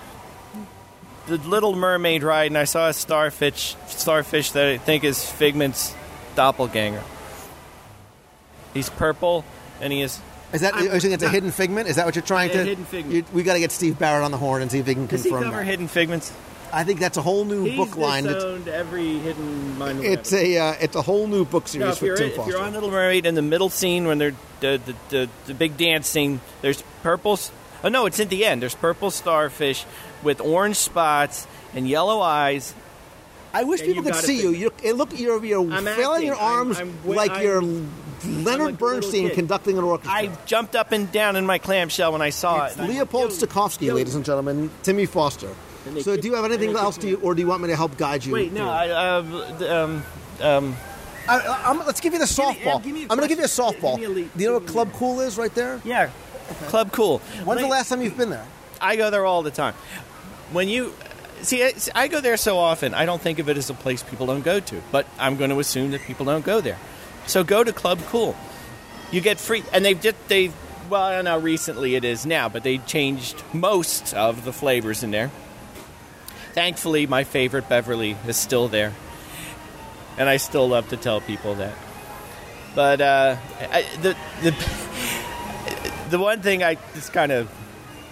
the 1.27 1.37
Little 1.37 1.75
Mermaid 1.75 2.23
ride 2.23 2.47
and 2.51 2.57
I 2.57 2.63
saw 2.63 2.87
a 2.89 2.93
starfish 2.93 3.75
starfish 3.87 4.51
that 4.51 4.67
I 4.67 4.77
think 4.77 5.03
is 5.03 5.23
Figment's 5.29 5.93
doppelganger. 6.35 7.03
He's 8.73 8.89
purple 8.89 9.43
and 9.81 9.91
he 9.91 10.01
is 10.01 10.19
Is 10.53 10.61
that? 10.61 10.73
Are 10.75 10.83
you 10.83 10.99
saying 10.99 11.13
it's 11.13 11.23
a 11.23 11.29
hidden 11.29 11.51
figment? 11.51 11.87
Is 11.89 11.95
that 11.97 12.05
what 12.05 12.15
you're 12.15 12.23
trying 12.23 12.49
Yeah, 12.49 12.57
to? 12.57 12.65
hidden 12.65 12.85
figment. 12.85 13.15
You, 13.15 13.25
we 13.33 13.43
got 13.43 13.53
to 13.53 13.59
get 13.59 13.71
Steve 13.71 13.97
Barrett 13.99 14.23
on 14.23 14.31
the 14.31 14.37
horn 14.37 14.61
and 14.61 14.71
see 14.71 14.79
if 14.79 14.87
he 14.87 14.93
can 14.93 15.05
Does 15.07 15.23
he 15.23 15.29
confirm 15.29 15.51
cover 15.51 15.63
that. 15.63 15.65
hidden 15.69 15.87
figments? 15.87 16.31
I 16.71 16.83
think 16.83 16.99
that's 16.99 17.17
a 17.17 17.21
whole 17.21 17.45
new 17.45 17.75
book 17.75 17.97
line. 17.97 18.25
That's, 18.25 18.43
owned 18.43 18.67
every 18.67 19.17
hidden 19.19 19.77
mind. 19.77 20.03
it's 20.03 20.31
a 20.33 20.57
uh, 20.57 20.75
it's 20.79 20.95
a 20.95 21.01
whole 21.01 21.27
new 21.27 21.45
book 21.45 21.67
series 21.67 21.85
No, 21.85 21.91
if 21.91 21.97
for 21.99 22.05
you're, 22.05 22.17
Tim 22.17 22.39
if 22.39 22.47
you're 22.47 22.61
on 22.61 22.73
Little 22.73 22.91
Mermaid 22.91 23.25
in 23.25 23.35
the 23.35 23.41
middle 23.41 23.69
scene 23.69 24.05
when 24.05 24.17
they're 24.17 24.35
the, 24.59 24.81
the, 24.85 24.95
the, 25.09 25.29
the 25.47 25.53
big 25.53 25.77
dance 25.77 26.07
scene, 26.07 26.41
there's 26.61 26.83
purple. 27.03 27.39
Oh 27.83 27.89
no, 27.89 28.05
it's 28.05 28.19
at 28.19 28.29
the 28.29 28.45
end. 28.45 28.61
There's 28.61 28.75
purple 28.75 29.09
starfish 29.11 29.85
with 30.21 30.41
orange 30.41 30.75
spots 30.75 31.47
and 31.73 31.87
yellow 31.87 32.21
eyes. 32.21 32.73
I 33.53 33.63
wish 33.63 33.81
people 33.81 34.03
could 34.03 34.15
see 34.15 34.41
you. 34.41 34.51
You're, 34.51 34.93
look, 34.93 35.17
you're, 35.17 35.43
you're 35.43 35.71
I'm 35.71 35.83
flailing 35.85 36.25
your 36.25 36.35
arms 36.35 36.79
I'm 36.79 36.95
like 37.05 37.31
I'm- 37.31 37.43
you're 37.43 37.61
Leonard 38.25 38.77
Bernstein 38.77 39.29
conducting 39.31 39.77
an 39.77 39.83
orchestra. 39.85 40.13
I 40.13 40.29
jumped 40.45 40.75
up 40.75 40.91
and 40.91 41.11
down 41.11 41.35
in 41.35 41.45
my 41.45 41.57
clamshell 41.57 42.11
when 42.11 42.21
I 42.21 42.31
saw 42.31 42.65
It's 42.65 42.77
it. 42.77 42.81
Leopold 42.83 43.31
Stokowski, 43.31 43.93
ladies 43.93 44.13
and 44.15 44.25
gentlemen, 44.25 44.69
Timmy 44.83 45.05
Foster. 45.05 45.49
And 45.89 45.97
they 45.97 46.01
So, 46.03 46.13
kick- 46.13 46.21
do 46.21 46.27
you 46.29 46.35
have 46.35 46.45
anything 46.45 46.75
else? 46.75 46.95
kick 46.95 47.01
Do 47.01 47.07
you, 47.09 47.17
or 47.21 47.35
do 47.35 47.41
you 47.41 47.47
want 47.47 47.61
me 47.61 47.67
to 47.69 47.75
help 47.75 47.97
guide 47.97 48.23
you? 48.23 48.33
Wait, 48.33 48.51
no, 48.53 48.59
through? 48.59 48.69
I, 48.69 48.89
uh, 48.89 49.83
um, 49.83 50.03
um, 50.41 50.75
I, 51.27 51.39
I, 51.39 51.69
I'm, 51.69 51.79
let's 51.85 51.99
give 51.99 52.13
you 52.13 52.19
the 52.19 52.25
me- 52.25 52.31
yeah, 52.59 52.71
softball. 52.71 52.83
give 52.83 52.93
me 52.93 52.99
a 53.01 53.03
I'm 53.09 53.17
going 53.17 53.21
to 53.21 53.27
give 53.27 53.39
you 53.39 53.45
a 53.45 53.47
softball. 53.47 53.97
Give 53.99 53.99
me 53.99 54.05
a 54.05 54.09
lead. 54.23 54.29
Do 54.37 54.43
you 54.43 54.49
know 54.49 54.53
what 54.59 54.67
Club 54.67 54.91
Cool 54.93 55.19
is 55.21 55.37
right 55.37 55.53
there? 55.53 55.81
yeah, 55.83 56.09
Club 56.67 56.91
Cool. 56.91 57.19
When's 57.43 57.61
the 57.61 57.67
last 57.67 57.89
time 57.89 58.01
you've 58.01 58.17
been 58.17 58.29
there? 58.29 58.45
I 58.81 58.95
go 58.95 59.09
there 59.09 59.25
all 59.25 59.43
the 59.43 59.51
time. 59.51 59.73
When 60.51 60.69
you 60.69 60.93
see, 61.41 61.63
I- 61.63 61.73
I 61.95 62.07
go 62.07 62.21
there 62.21 62.37
so 62.37 62.57
often, 62.57 62.93
I 62.93 63.05
don't 63.05 63.21
think 63.21 63.39
of 63.39 63.49
it 63.49 63.57
as 63.57 63.69
a 63.69 63.73
place 63.73 64.01
people 64.03 64.25
don't 64.27 64.43
go 64.43 64.59
to. 64.59 64.81
But 64.91 65.05
I'm 65.19 65.37
going 65.37 65.49
to 65.51 65.59
assume 65.59 65.91
that 65.91 66.01
people 66.01 66.25
don't 66.25 66.45
go 66.45 66.61
there. 66.61 66.77
So 67.27 67.43
go 67.43 67.63
to 67.63 67.73
Club 67.73 67.99
Cool. 68.07 68.35
You 69.11 69.21
get 69.21 69.39
free, 69.39 69.63
and 69.73 69.83
they've 69.83 69.99
just 69.99 70.15
they've 70.27 70.53
Well, 70.89 71.01
I 71.03 71.11
don't 71.15 71.25
know. 71.25 71.37
Recently, 71.39 71.93
it 71.95 72.03
is 72.03 72.25
now, 72.25 72.49
but 72.49 72.63
they 72.63 72.79
changed 72.79 73.43
most 73.53 74.13
of 74.15 74.45
the 74.45 74.51
flavors 74.53 75.03
in 75.03 75.11
there. 75.11 75.29
Thankfully, 76.53 77.07
my 77.07 77.23
favorite 77.23 77.69
Beverly 77.69 78.15
is 78.27 78.37
still 78.37 78.67
there, 78.67 78.93
and 80.17 80.29
I 80.29 80.37
still 80.37 80.67
love 80.67 80.89
to 80.89 80.97
tell 80.97 81.21
people 81.21 81.55
that. 81.55 81.73
But 82.75 83.01
uh, 83.01 83.37
I, 83.71 83.81
the 84.01 84.15
the 84.41 84.79
the 86.09 86.19
one 86.19 86.41
thing 86.41 86.63
I 86.63 86.77
it's 86.95 87.09
kind 87.09 87.31
of 87.31 87.49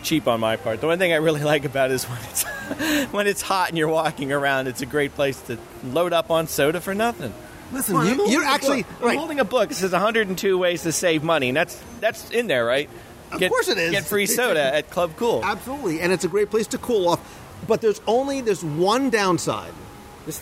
cheap 0.04 0.28
on 0.28 0.40
my 0.40 0.56
part. 0.56 0.82
The 0.82 0.88
one 0.88 1.00
thing 1.00 1.14
I 1.14 1.18
really 1.18 1.44
like 1.54 1.66
about 1.66 1.92
it 1.92 1.96
is 1.96 2.06
when 2.06 2.20
it's 2.24 2.44
when 3.12 3.28
it's 3.28 3.42
hot 3.42 3.70
and 3.70 3.78
you're 3.78 3.88
walking 3.88 4.32
around. 4.32 4.68
It's 4.68 4.82
a 4.82 4.86
great 4.86 5.14
place 5.16 5.40
to 5.44 5.58
load 5.84 6.14
up 6.14 6.32
on 6.32 6.48
soda 6.48 6.82
for 6.82 6.94
nothing. 6.94 7.34
Listen, 7.72 7.96
Come 7.96 8.08
you, 8.08 8.30
you're 8.30 8.44
actually 8.44 8.84
book. 8.84 8.94
I'm 9.02 9.08
right. 9.08 9.18
holding 9.18 9.40
a 9.40 9.46
book. 9.46 9.72
It 9.72 9.76
says 9.76 9.92
102 9.92 10.58
ways 10.58 10.84
to 10.84 10.92
save 10.92 11.24
money, 11.24 11.50
and 11.50 11.58
that's 11.58 11.82
that's 12.00 12.32
in 12.32 12.48
there, 12.48 12.66
right? 12.66 12.90
Of 13.32 13.42
course 13.42 13.68
it 13.68 13.78
is. 13.78 13.92
Get 13.92 14.06
free 14.06 14.26
soda 14.38 14.74
at 14.74 14.90
Club 14.90 15.12
Cool. 15.18 15.42
Absolutely, 15.44 16.00
and 16.00 16.14
it's 16.14 16.24
a 16.24 16.30
great 16.30 16.50
place 16.50 16.68
to 16.68 16.78
cool 16.78 17.10
off. 17.10 17.44
But 17.68 17.82
there's 17.82 18.02
only 18.06 18.42
there's 18.42 18.64
one 18.64 19.10
downside, 19.10 19.74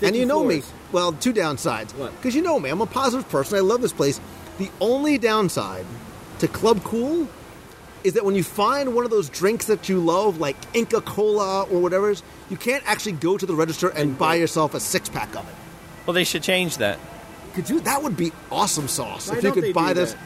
and 0.01 0.15
you 0.15 0.25
know 0.25 0.43
me. 0.43 0.63
Well, 0.91 1.13
two 1.13 1.33
downsides. 1.33 1.93
What? 1.95 2.15
Because 2.15 2.35
you 2.35 2.41
know 2.41 2.59
me, 2.59 2.69
I'm 2.69 2.81
a 2.81 2.85
positive 2.85 3.29
person. 3.29 3.57
I 3.57 3.61
love 3.61 3.81
this 3.81 3.93
place. 3.93 4.19
The 4.57 4.69
only 4.81 5.17
downside 5.17 5.85
to 6.39 6.47
Club 6.47 6.83
Cool 6.83 7.27
is 8.03 8.13
that 8.13 8.23
when 8.23 8.35
you 8.35 8.43
find 8.43 8.93
one 8.93 9.03
of 9.03 9.11
those 9.11 9.29
drinks 9.29 9.65
that 9.65 9.89
you 9.89 9.99
love, 9.99 10.39
like 10.39 10.55
Inca 10.73 11.01
Kola 11.01 11.63
or 11.63 11.79
whatever, 11.81 12.09
it 12.09 12.13
is, 12.13 12.23
you 12.49 12.57
can't 12.57 12.83
actually 12.85 13.13
go 13.13 13.37
to 13.37 13.45
the 13.45 13.55
register 13.55 13.89
and 13.89 14.17
buy 14.17 14.35
yourself 14.35 14.73
a 14.75 14.79
six 14.79 15.09
pack 15.09 15.35
of 15.35 15.47
it. 15.47 15.55
Well, 16.05 16.13
they 16.13 16.23
should 16.23 16.43
change 16.43 16.77
that. 16.77 16.99
Could 17.53 17.69
you? 17.69 17.79
That 17.79 18.03
would 18.03 18.15
be 18.15 18.31
awesome 18.51 18.87
sauce 18.87 19.29
Why 19.29 19.37
if 19.37 19.43
you 19.43 19.51
could 19.53 19.73
buy 19.73 19.93
this. 19.93 20.13
that? 20.13 20.21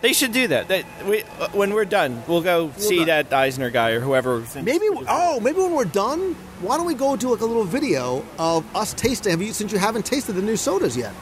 They 0.00 0.12
should 0.12 0.32
do 0.32 0.46
that. 0.48 0.68
They, 0.68 0.84
we, 1.06 1.22
uh, 1.38 1.48
when 1.52 1.72
we're 1.74 1.84
done, 1.84 2.22
we'll 2.26 2.40
go 2.42 2.72
see 2.76 2.98
done. 2.98 3.06
that 3.06 3.32
Eisner 3.32 3.70
guy 3.70 3.90
or 3.90 4.00
whoever. 4.00 4.42
Maybe 4.62 4.86
oh, 5.08 5.40
maybe 5.40 5.58
when 5.58 5.72
we're 5.72 5.84
done, 5.84 6.34
why 6.60 6.76
don't 6.76 6.86
we 6.86 6.94
go 6.94 7.16
do 7.16 7.30
like 7.30 7.40
a 7.40 7.46
little 7.46 7.64
video 7.64 8.24
of 8.38 8.64
us 8.76 8.94
tasting? 8.94 9.30
Have 9.30 9.42
you 9.42 9.52
since 9.52 9.72
you 9.72 9.78
haven't 9.78 10.06
tasted 10.06 10.32
the 10.34 10.42
new 10.42 10.56
sodas 10.56 10.96
yet? 10.96 11.12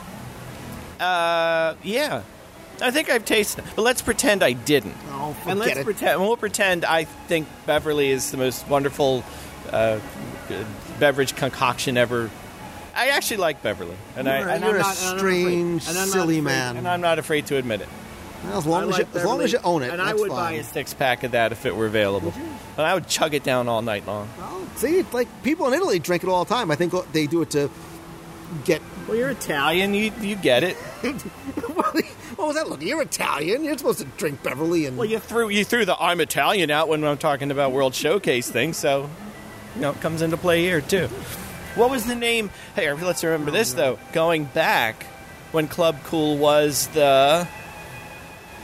Uh, 1.00 1.74
yeah. 1.82 2.22
I 2.80 2.90
think 2.92 3.10
I've 3.10 3.24
tasted 3.24 3.64
but 3.74 3.82
let's 3.82 4.02
pretend 4.02 4.42
I 4.44 4.52
didn't. 4.52 4.94
Oh, 5.10 5.36
and 5.46 5.58
let's 5.58 5.78
it. 5.78 5.84
pretend. 5.84 6.20
We'll 6.20 6.36
pretend 6.36 6.84
I 6.84 7.04
think 7.04 7.48
Beverly 7.66 8.10
is 8.10 8.30
the 8.30 8.36
most 8.36 8.68
wonderful 8.68 9.24
uh, 9.72 9.98
beverage 11.00 11.34
concoction 11.34 11.96
ever. 11.96 12.30
I 12.94 13.08
actually 13.10 13.36
like 13.38 13.62
Beverly, 13.62 13.96
and 14.16 14.28
I 14.28 14.40
You're, 14.40 14.48
and 14.48 14.64
you're 14.64 14.70
I'm 14.74 14.76
a 14.76 14.80
not, 14.80 15.02
and 15.02 15.18
strange, 15.18 15.88
and 15.88 15.98
I'm 15.98 16.06
not 16.08 16.12
silly 16.12 16.38
afraid- 16.38 16.44
man. 16.52 16.76
and 16.76 16.88
I'm 16.88 17.00
not 17.00 17.18
afraid 17.18 17.46
to 17.46 17.56
admit 17.56 17.80
it. 17.80 17.88
As 18.46 18.66
long 18.66 18.84
as 18.84 18.90
like 18.90 19.14
you, 19.14 19.20
as 19.20 19.24
long 19.24 19.40
as 19.40 19.52
you 19.52 19.58
own 19.64 19.82
it, 19.82 19.90
and 19.90 20.00
I 20.00 20.14
would 20.14 20.28
fine. 20.28 20.36
buy 20.36 20.52
A 20.52 20.64
six 20.64 20.94
pack 20.94 21.24
of 21.24 21.32
that 21.32 21.52
if 21.52 21.66
it 21.66 21.74
were 21.74 21.86
available, 21.86 22.32
and 22.76 22.86
I 22.86 22.94
would 22.94 23.06
chug 23.08 23.34
it 23.34 23.42
down 23.42 23.68
all 23.68 23.82
night 23.82 24.06
long. 24.06 24.28
Well, 24.38 24.66
see, 24.76 25.02
like 25.12 25.28
people 25.42 25.66
in 25.66 25.74
Italy 25.74 25.98
drink 25.98 26.22
it 26.22 26.28
all 26.28 26.44
the 26.44 26.54
time. 26.54 26.70
I 26.70 26.76
think 26.76 26.94
they 27.12 27.26
do 27.26 27.42
it 27.42 27.50
to 27.50 27.70
get. 28.64 28.80
Well, 29.06 29.16
you're 29.16 29.30
Italian, 29.30 29.94
you 29.94 30.12
you 30.20 30.36
get 30.36 30.62
it. 30.62 30.76
what 32.36 32.38
was 32.38 32.54
that? 32.56 32.68
Look, 32.68 32.82
you're 32.82 33.02
Italian. 33.02 33.64
You're 33.64 33.76
supposed 33.78 34.00
to 34.00 34.04
drink 34.16 34.42
Beverly 34.42 34.86
and. 34.86 34.96
Well, 34.96 35.08
you 35.08 35.18
threw 35.18 35.48
you 35.48 35.64
threw 35.64 35.84
the 35.84 35.96
I'm 36.00 36.20
Italian 36.20 36.70
out 36.70 36.88
when 36.88 37.04
I'm 37.04 37.18
talking 37.18 37.50
about 37.50 37.72
World 37.72 37.94
Showcase 37.94 38.50
thing, 38.50 38.72
so 38.72 39.10
you 39.74 39.80
know 39.82 39.90
it 39.90 40.00
comes 40.00 40.22
into 40.22 40.36
play 40.36 40.62
here 40.62 40.80
too. 40.80 41.08
What 41.74 41.90
was 41.90 42.06
the 42.06 42.14
name? 42.14 42.50
Hey, 42.74 42.92
let's 42.92 43.22
remember 43.22 43.50
this 43.50 43.72
though. 43.72 43.98
Going 44.12 44.44
back 44.44 45.04
when 45.52 45.68
Club 45.68 45.96
Cool 46.04 46.36
was 46.36 46.88
the 46.88 47.46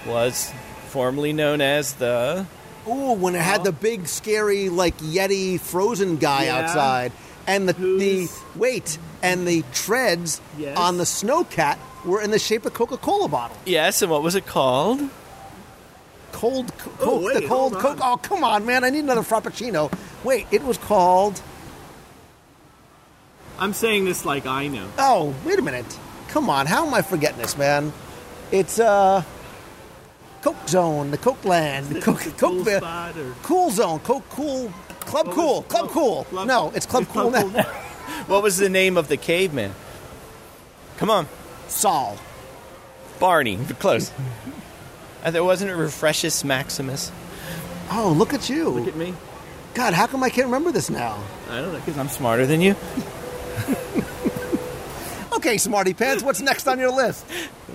was 0.06 0.52
formerly 0.88 1.32
known 1.32 1.60
as 1.60 1.94
the 1.94 2.46
Ooh, 2.86 3.12
when 3.12 3.34
it 3.34 3.40
had 3.40 3.64
the 3.64 3.72
big, 3.72 4.06
scary, 4.08 4.68
like 4.68 4.96
Yeti 4.98 5.58
frozen 5.58 6.16
guy 6.18 6.44
Yeah. 6.44 6.58
outside, 6.58 7.12
and 7.46 7.68
the 7.68 7.72
the 7.72 7.80
Who's- 8.26 8.40
wait, 8.54 8.98
and 9.22 9.46
the 9.48 9.64
treads 9.72 10.40
Yes. 10.58 10.76
on 10.76 10.98
the 10.98 11.04
snowcat 11.04 11.78
were 12.04 12.20
in 12.20 12.30
the 12.30 12.38
shape 12.38 12.66
of 12.66 12.74
Coca-Cola 12.74 13.28
bottle. 13.28 13.56
yes, 13.64 14.02
and 14.02 14.10
what 14.10 14.22
was 14.22 14.34
it 14.34 14.46
called? 14.46 15.00
Cold 16.32 16.76
co- 16.76 16.90
Oh, 17.00 17.04
Coke. 17.04 17.22
wait, 17.24 17.34
the 17.34 17.48
cold 17.48 17.72
hold 17.72 17.82
Coke. 17.82 17.98
Oh, 18.02 18.16
come 18.18 18.44
on, 18.44 18.66
man! 18.66 18.84
I 18.84 18.90
need 18.90 19.04
another 19.04 19.22
Frappuccino. 19.22 19.90
Wait, 20.24 20.46
it 20.50 20.62
was 20.64 20.76
called. 20.76 21.40
I'm 23.58 23.72
saying 23.72 24.04
this 24.04 24.24
like 24.24 24.46
I 24.46 24.66
know. 24.66 24.86
Oh, 24.98 25.32
wait 25.44 25.58
a 25.58 25.62
minute. 25.62 25.86
Come 26.28 26.50
on, 26.50 26.66
how 26.66 26.86
am 26.86 26.92
I 26.92 27.02
forgetting 27.02 27.38
this, 27.38 27.56
man? 27.56 27.92
It's 28.50 28.78
uh, 28.78 29.22
Coke 30.44 30.68
Zone, 30.68 31.10
the 31.10 31.16
Coke 31.16 31.42
Land, 31.46 31.86
the 31.86 32.02
Coke, 32.02 32.20
Coke 32.20 32.36
Cool 32.36 32.64
spot 32.66 33.16
or 33.16 33.34
Cool 33.42 33.70
Zone, 33.70 33.98
Coke 34.00 34.28
Cool, 34.28 34.70
Club 35.00 35.26
What 35.26 35.34
Cool, 35.34 35.62
Club 35.62 35.88
Club- 35.88 35.90
Cool. 35.90 36.24
Club- 36.24 36.46
no, 36.46 36.70
it's 36.74 36.84
Club 36.84 37.04
it's 37.04 37.12
Cool 37.12 37.30
Club 37.30 37.52
now. 37.54 37.62
What 38.26 38.42
was 38.42 38.58
the 38.58 38.68
name 38.68 38.98
of 38.98 39.08
the 39.08 39.16
caveman? 39.16 39.72
Come 40.98 41.08
on, 41.08 41.28
Saul. 41.68 42.18
Barney. 43.18 43.56
Close. 43.78 44.12
Uh, 45.24 45.30
there 45.30 45.42
wasn't 45.42 45.70
a 45.70 45.76
Refreshes 45.76 46.44
Maximus. 46.44 47.10
Oh, 47.90 48.14
look 48.14 48.34
at 48.34 48.50
you. 48.50 48.68
look 48.68 48.88
at 48.88 48.96
me. 48.96 49.14
God, 49.72 49.94
how 49.94 50.06
come 50.06 50.22
I 50.22 50.28
can't 50.28 50.48
remember 50.48 50.72
this 50.72 50.90
now? 50.90 51.18
I 51.48 51.60
don't 51.62 51.72
know. 51.72 51.78
Because 51.78 51.96
I'm 51.96 52.08
smarter 52.08 52.44
than 52.46 52.60
you. 52.60 52.76
Okay, 55.34 55.58
Smarty 55.58 55.92
Pants, 55.94 56.22
what's 56.22 56.40
next 56.40 56.66
on 56.68 56.78
your 56.78 56.92
list? 56.92 57.26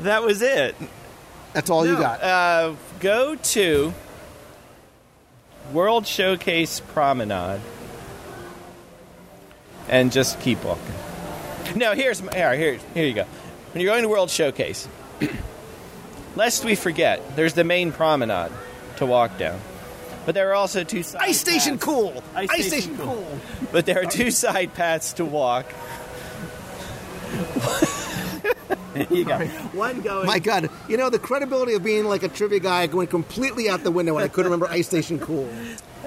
That 0.01 0.23
was 0.23 0.41
it. 0.41 0.75
That's 1.53 1.69
all 1.69 1.85
you 1.85 1.95
got. 1.95 2.21
Uh, 2.21 2.75
go 2.99 3.35
to 3.35 3.93
World 5.73 6.05
Showcase 6.05 6.79
Promenade 6.79 7.61
and 9.87 10.11
just 10.11 10.39
keep 10.39 10.63
walking. 10.63 10.93
No, 11.75 11.93
here's 11.93 12.21
my, 12.21 12.33
here, 12.33 12.55
here, 12.55 12.79
here 12.93 13.05
you 13.05 13.13
go. 13.13 13.25
When 13.73 13.81
you're 13.81 13.91
going 13.91 14.03
to 14.03 14.09
World 14.09 14.29
Showcase, 14.29 14.87
lest 16.35 16.65
we 16.65 16.75
forget, 16.75 17.35
there's 17.35 17.53
the 17.53 17.63
main 17.63 17.91
promenade 17.91 18.51
to 18.97 19.05
walk 19.05 19.37
down. 19.37 19.59
But 20.25 20.35
there 20.35 20.49
are 20.49 20.55
also 20.55 20.83
two 20.83 21.01
side 21.03 21.21
Ice 21.23 21.39
Station. 21.39 21.79
Cool. 21.79 22.23
Ice 22.35 22.49
Ice 22.51 22.67
Station 22.67 22.95
Station 22.95 22.97
Cool. 22.97 23.15
Cool. 23.15 23.39
But 23.71 23.85
there 23.85 24.01
are 24.01 24.05
two 24.05 24.31
side 24.31 24.73
paths 24.73 25.13
to 25.13 25.25
walk. 25.25 25.65
you 29.09 29.25
go. 29.25 29.37
One 29.73 30.01
going. 30.01 30.27
My 30.27 30.39
God, 30.39 30.69
you 30.87 30.97
know 30.97 31.09
the 31.09 31.19
credibility 31.19 31.73
of 31.73 31.83
being 31.83 32.05
like 32.05 32.23
a 32.23 32.27
trivia 32.27 32.59
guy 32.59 32.85
went 32.87 33.09
completely 33.09 33.69
out 33.69 33.83
the 33.83 33.91
window 33.91 34.13
when 34.13 34.23
I 34.23 34.27
couldn't 34.27 34.51
remember 34.51 34.71
Ice 34.71 34.87
Station 34.87 35.19
Cool. 35.19 35.49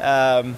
Um, 0.01 0.57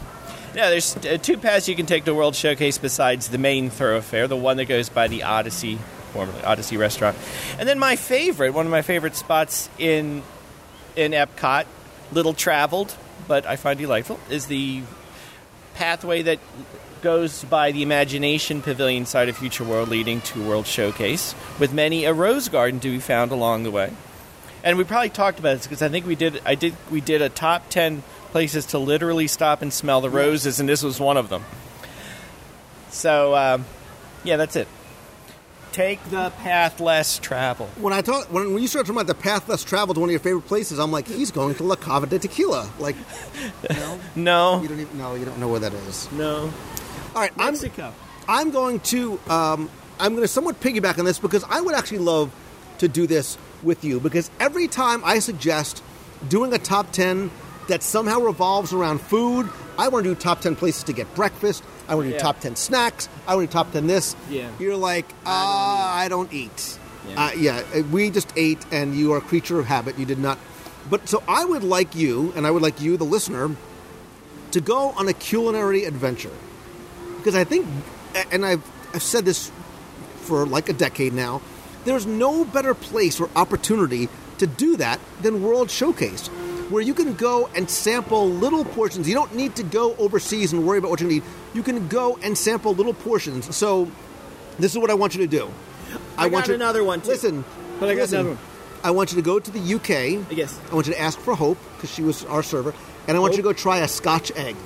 no, 0.55 0.71
there's 0.71 0.97
uh, 0.97 1.19
two 1.21 1.37
paths 1.37 1.69
you 1.69 1.75
can 1.75 1.87
take 1.87 2.05
to 2.05 2.15
World 2.15 2.37
Showcase 2.37 2.79
besides 2.79 3.29
the 3.29 3.39
main 3.39 3.71
thoroughfare, 3.71 4.29
the 4.29 4.37
one 4.37 4.57
that 4.59 4.67
goes 4.67 4.89
by 4.89 5.09
the 5.09 5.25
Odyssey, 5.25 5.79
formerly 6.13 6.43
Odyssey 6.45 6.77
Restaurant, 6.77 7.17
and 7.59 7.69
then 7.69 7.79
my 7.79 7.97
favorite, 7.97 8.55
one 8.55 8.67
of 8.67 8.71
my 8.73 8.83
favorite 8.83 9.17
spots 9.17 9.69
in 9.79 10.23
in 10.97 11.13
Epcot, 11.13 11.67
little 12.13 12.35
traveled, 12.35 12.95
but 13.27 13.47
I 13.47 13.57
find 13.57 13.79
delightful, 13.79 14.21
is 14.31 14.47
the 14.47 14.83
pathway 15.75 16.23
that 16.23 16.39
goes 17.05 17.45
by 17.45 17.71
the 17.71 17.83
Imagination 17.83 18.63
Pavilion 18.63 19.05
side 19.05 19.29
of 19.29 19.37
Future 19.37 19.63
World, 19.63 19.91
leading 19.91 20.23
to 20.23 20.43
World 20.43 20.67
Showcase, 20.67 21.35
with 21.61 21.71
many 21.75 22.07
a 22.07 22.15
rose 22.15 22.49
garden 22.49 22.81
to 22.81 22.91
be 22.91 22.99
found 22.99 23.31
along 23.31 23.63
the 23.63 23.71
way. 23.71 23.93
And 24.65 24.79
we 24.79 24.85
probably 24.85 25.11
talked 25.11 25.39
about 25.39 25.59
this 25.59 25.67
because 25.67 25.83
I 25.83 25.91
think 25.91 26.07
we 26.07 26.15
did. 26.15 26.41
I 26.47 26.55
did. 26.55 26.75
We 26.91 27.03
did 27.03 27.21
a 27.21 27.29
top 27.29 27.69
ten 27.69 28.03
places 28.31 28.65
to 28.69 28.79
literally 28.79 29.27
stop 29.29 29.61
and 29.61 29.71
smell 29.71 30.01
the 30.01 30.09
roses, 30.09 30.59
and 30.59 30.67
this 30.67 30.83
was 30.83 30.99
one 30.99 31.19
of 31.19 31.29
them. 31.29 31.45
So, 32.89 33.37
um, 33.37 33.67
yeah, 34.25 34.39
that's 34.39 34.57
it. 34.57 34.67
Take 35.73 36.03
the 36.05 36.31
path 36.39 36.81
less 36.81 37.19
traveled. 37.19 37.69
When 37.77 37.93
I 37.93 38.01
talk, 38.01 38.33
when, 38.33 38.55
when 38.55 38.63
you 38.63 38.69
start 38.69 38.87
talking 38.87 38.97
about 38.99 39.09
the 39.09 39.21
path 39.21 39.47
less 39.47 39.63
traveled 39.63 39.97
to 39.97 40.01
one 40.01 40.09
of 40.09 40.13
your 40.13 40.21
favorite 40.21 40.47
places, 40.47 40.79
I'm 40.79 40.91
like, 40.93 41.07
he's 41.07 41.31
going 41.33 41.55
to 41.57 41.65
La 41.65 41.75
Cava 41.75 42.07
del 42.07 42.21
Tequila. 42.21 42.71
Like, 42.79 42.97
no, 43.71 43.99
No, 44.17 44.63
you 44.63 44.69
don't 44.69 44.81
even 44.81 44.97
know. 44.97 45.15
You 45.17 45.27
don't 45.27 45.39
know 45.39 45.49
where 45.49 45.61
that 45.61 45.75
is. 45.75 46.11
no. 46.13 46.51
All 47.15 47.21
right, 47.21 47.33
I'm, 47.39 47.53
Mexico. 47.53 47.93
I'm 48.29 48.51
going 48.51 48.81
to 48.81 49.21
um, 49.29 49.71
I'm 50.01 50.13
going 50.13 50.23
to 50.23 50.29
somewhat 50.29 50.61
piggyback 50.61 50.99
on 50.99 51.05
this 51.05 51.19
because 51.19 51.45
I 51.45 51.61
would 51.61 51.75
actually 51.75 51.99
love 51.99 52.33
to 52.79 52.89
do 52.89 53.07
this 53.07 53.39
with 53.63 53.85
you 53.85 54.01
because 54.01 54.31
every 54.41 54.67
time 54.67 55.03
I 55.05 55.21
suggest 55.21 55.83
doing 56.29 56.53
a 56.53 56.59
top 56.59 56.91
ten 56.93 57.31
that 57.69 57.83
somehow 57.83 58.21
revolves 58.21 58.73
around 58.73 59.01
food, 59.01 59.49
I 59.79 59.89
want 59.89 60.05
to 60.05 60.15
do 60.15 60.21
top 60.21 60.41
ten 60.41 60.57
places 60.57 60.83
to 60.85 60.93
get 60.93 61.15
breakfast. 61.15 61.63
I 61.87 61.95
want 61.95 62.07
to 62.07 62.11
do 62.11 62.17
Yeah. 62.17 62.23
top 62.23 62.41
ten 62.41 62.57
snacks. 62.57 63.09
I 63.29 63.37
want 63.37 63.49
to 63.49 63.53
do 63.53 63.59
top 63.59 63.73
ten 63.73 63.87
this. 63.87 64.17
Yeah. 64.29 64.51
You're 64.59 64.77
like, 64.77 65.07
ah, 65.25 65.95
I 65.97 66.09
don't 66.09 66.33
eat. 66.33 66.79
Yeah. 67.09 67.27
Uh, 67.27 67.31
yeah, 67.37 67.81
we 67.93 68.11
just 68.11 68.33
ate, 68.35 68.65
and 68.73 68.97
you 68.97 69.13
are 69.13 69.19
a 69.19 69.21
creature 69.21 69.59
of 69.61 69.67
habit. 69.67 69.99
You 69.99 70.07
did 70.07 70.19
not. 70.19 70.39
But 70.91 71.09
so 71.09 71.23
I 71.29 71.45
would 71.45 71.63
like 71.63 71.95
you, 71.95 72.33
and 72.35 72.47
I 72.47 72.51
would 72.51 72.63
like 72.63 72.81
you, 72.81 72.97
the 72.97 73.05
listener, 73.05 73.55
to 74.53 74.61
go 74.61 74.91
on 74.97 75.07
a 75.09 75.13
culinary 75.13 75.85
adventure 75.85 76.31
because 77.25 77.35
I 77.35 77.45
think, 77.45 77.67
and 78.31 78.45
I've, 78.45 78.63
I've 78.93 79.03
said 79.03 79.25
this 79.25 79.51
for 80.17 80.45
like 80.45 80.69
a 80.69 80.75
decade 80.75 81.15
now, 81.15 81.41
there's 81.87 82.05
no 82.05 82.45
better 82.45 82.75
place 82.75 83.19
or 83.19 83.31
opportunity 83.35 84.11
to 84.37 84.47
do 84.47 84.77
that 84.77 85.01
than 85.23 85.43
World 85.43 85.71
Showcase. 85.71 86.29
where 86.69 86.83
you 86.83 86.93
can 86.93 87.15
go 87.15 87.49
and 87.55 87.71
sample 87.71 88.29
little 88.29 88.65
portions. 88.65 89.09
You 89.09 89.15
don't 89.15 89.35
need 89.35 89.57
to 89.57 89.63
go 89.63 89.95
overseas 89.97 90.53
and 90.53 90.67
worry 90.67 90.77
about 90.79 90.91
what 90.91 91.01
you 91.01 91.09
need. 91.09 91.23
You 91.55 91.63
can 91.63 91.89
go 91.89 92.19
and 92.23 92.37
sample 92.37 92.75
little 92.75 92.93
portions. 92.95 93.55
So, 93.57 93.91
this 94.59 94.73
is 94.73 94.79
what 94.79 94.91
I 94.91 94.95
want 94.95 95.15
you 95.15 95.23
to 95.23 95.27
do. 95.27 95.49
I 96.19 96.27
want 96.27 96.45
got 96.45 96.49
you, 96.49 96.55
another 96.55 96.85
one, 96.85 97.01
too. 97.01 97.09
Listen, 97.09 97.45
But 97.81 97.89
I 97.89 97.95
got 97.95 98.01
listen. 98.03 98.19
another 98.21 98.35
one. 98.37 98.39
I 98.83 98.91
want 98.91 99.13
you 99.13 99.17
to 99.17 99.23
go 99.23 99.39
to 99.39 99.51
the 99.51 99.75
UK. 99.77 100.31
Yes. 100.37 100.61
I 100.71 100.75
want 100.75 100.87
you 100.89 100.93
to 100.93 101.01
ask 101.01 101.19
for 101.19 101.35
Hope 101.35 101.57
because 101.77 101.91
she 101.91 102.03
was 102.03 102.25
our 102.27 102.43
server, 102.43 102.75
and 103.09 103.17
I 103.17 103.21
want 103.21 103.33
you 103.33 103.39
to 103.39 103.43
go 103.43 103.53
try 103.55 103.79
a 103.79 103.89
Scotch 103.89 104.31
egg. 104.37 104.57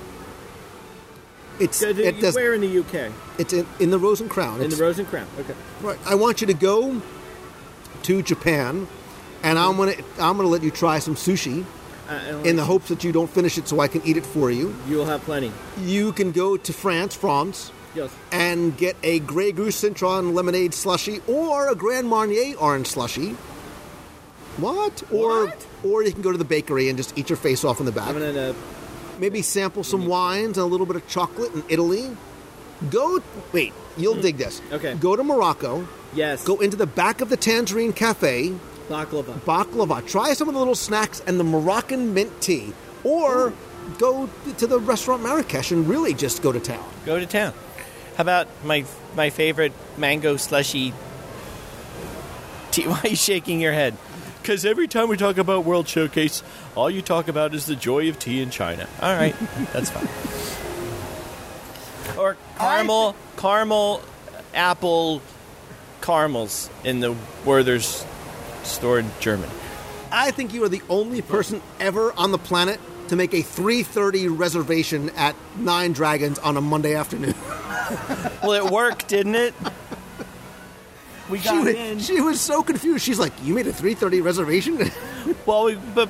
It's 1.59 1.79
Good, 1.79 1.99
it 1.99 2.19
does, 2.21 2.35
Where 2.35 2.53
in 2.53 2.61
the 2.61 2.79
UK? 2.79 3.11
it's 3.37 3.53
in, 3.53 3.65
in 3.79 3.89
the 3.91 3.99
Rose 3.99 4.21
and 4.21 4.29
Crown. 4.29 4.61
In 4.61 4.69
the 4.69 4.77
Rose 4.77 4.97
and 4.99 5.07
Crown. 5.07 5.27
Okay. 5.39 5.53
Right. 5.81 5.99
I 6.05 6.15
want 6.15 6.41
you 6.41 6.47
to 6.47 6.53
go 6.53 7.01
to 8.03 8.21
Japan, 8.21 8.87
and 9.43 9.59
I'm 9.59 9.75
gonna 9.77 9.93
I'm 10.19 10.37
gonna 10.37 10.47
let 10.49 10.63
you 10.63 10.71
try 10.71 10.99
some 10.99 11.15
sushi 11.15 11.65
Uh, 12.09 12.41
in 12.43 12.55
the 12.55 12.63
hopes 12.63 12.87
that 12.89 13.03
you 13.03 13.11
don't 13.11 13.29
finish 13.29 13.57
it, 13.57 13.67
so 13.67 13.79
I 13.81 13.87
can 13.87 14.01
eat 14.05 14.17
it 14.17 14.25
for 14.25 14.49
you. 14.49 14.73
You'll 14.87 15.05
have 15.05 15.21
plenty. 15.21 15.51
You 15.83 16.11
can 16.13 16.31
go 16.31 16.57
to 16.57 16.73
France, 16.73 17.13
France, 17.15 17.71
Yes. 17.93 18.09
and 18.31 18.75
get 18.77 18.95
a 19.03 19.19
Grey 19.19 19.51
Goose 19.51 19.75
Citron 19.75 20.33
lemonade 20.33 20.73
slushy 20.73 21.21
or 21.27 21.67
a 21.69 21.75
Grand 21.75 22.07
Marnier 22.07 22.55
orange 22.57 22.87
slushy. 22.87 23.35
What? 24.57 25.03
Or 25.11 25.45
What? 25.45 25.65
or 25.83 26.03
you 26.03 26.11
can 26.11 26.21
go 26.21 26.31
to 26.31 26.37
the 26.37 26.43
bakery 26.45 26.89
and 26.89 26.97
just 26.97 27.17
eat 27.17 27.29
your 27.29 27.37
face 27.37 27.63
off 27.63 27.79
in 27.79 27.85
the 27.85 27.91
back. 27.91 28.07
I'm 28.09 28.19
gonna. 28.19 28.55
Maybe 29.19 29.41
sample 29.41 29.83
some 29.83 30.01
mm-hmm. 30.01 30.09
wines 30.09 30.57
and 30.57 30.63
a 30.63 30.65
little 30.65 30.85
bit 30.85 30.95
of 30.95 31.07
chocolate 31.07 31.53
in 31.53 31.63
Italy. 31.69 32.15
Go 32.89 33.21
wait, 33.51 33.73
you'll 33.97 34.15
mm. 34.15 34.21
dig 34.21 34.37
this. 34.37 34.61
Okay. 34.71 34.95
Go 34.95 35.15
to 35.15 35.23
Morocco. 35.23 35.87
Yes. 36.13 36.43
Go 36.45 36.59
into 36.59 36.77
the 36.77 36.87
back 36.87 37.21
of 37.21 37.29
the 37.29 37.37
Tangierine 37.37 37.95
Cafe. 37.95 38.53
baklava. 38.87 39.33
baklava. 39.41 40.07
Try 40.07 40.33
some 40.33 40.47
of 40.47 40.53
the 40.53 40.59
little 40.59 40.75
snacks 40.75 41.21
and 41.27 41.39
the 41.39 41.43
Moroccan 41.43 42.13
mint 42.13 42.41
tea. 42.41 42.73
Or 43.03 43.53
go 43.97 44.29
to 44.57 44.67
the 44.67 44.79
restaurant 44.79 45.23
Marrakesh 45.23 45.71
and 45.71 45.87
really 45.87 46.13
just 46.13 46.41
go 46.41 46.51
to 46.51 46.59
town. 46.59 46.87
Go 47.05 47.19
to 47.19 47.25
town. 47.25 47.53
How 48.15 48.21
about 48.21 48.47
my 48.63 48.85
my 49.15 49.29
favorite 49.29 49.73
mango 49.97 50.37
slushy 50.37 50.93
tea? 52.71 52.83
Why 52.87 53.01
are 53.03 53.09
you 53.09 53.15
shaking 53.15 53.59
your 53.59 53.73
head? 53.73 53.97
Because 54.41 54.65
every 54.65 54.87
time 54.87 55.09
we 55.09 55.17
talk 55.17 55.37
about 55.37 55.65
World 55.65 55.87
Showcase, 55.87 56.43
all 56.75 56.89
you 56.89 57.01
talk 57.01 57.27
about 57.27 57.53
is 57.53 57.65
the 57.65 57.75
joy 57.75 58.09
of 58.09 58.19
tea 58.19 58.41
in 58.41 58.49
China. 58.49 58.87
All 59.01 59.13
right, 59.13 59.35
that's 59.73 59.89
fine. 59.89 60.07
Or 62.17 62.37
caramel, 62.57 63.15
caramel, 63.37 64.01
apple 64.53 65.21
caramels 66.01 66.69
in 66.83 66.99
the 66.99 67.15
Werther's 67.45 68.05
store 68.63 68.99
in 68.99 69.11
Germany. 69.19 69.51
I 70.11 70.31
think 70.31 70.53
you 70.53 70.63
are 70.63 70.69
the 70.69 70.81
only 70.89 71.21
person 71.21 71.61
ever 71.79 72.11
on 72.13 72.31
the 72.31 72.37
planet 72.37 72.79
to 73.09 73.15
make 73.15 73.33
a 73.33 73.43
3:30 73.43 74.27
reservation 74.37 75.09
at 75.11 75.35
Nine 75.57 75.93
Dragons 75.93 76.39
on 76.39 76.57
a 76.57 76.61
Monday 76.61 76.95
afternoon. 76.95 77.35
Well, 78.43 78.53
it 78.53 78.71
worked, 78.71 79.07
didn't 79.07 79.35
it? 79.35 79.53
We 81.29 81.39
She 81.39 81.57
was, 81.57 81.67
in. 81.75 81.99
she 81.99 82.21
was 82.21 82.41
so 82.41 82.63
confused. 82.63 83.03
She's 83.05 83.19
like, 83.19 83.33
"You 83.43 83.53
made 83.53 83.67
a 83.67 83.71
3:30 83.73 84.23
reservation?" 84.23 84.79
Well, 85.45 85.65
we, 85.65 85.75
but 85.93 86.09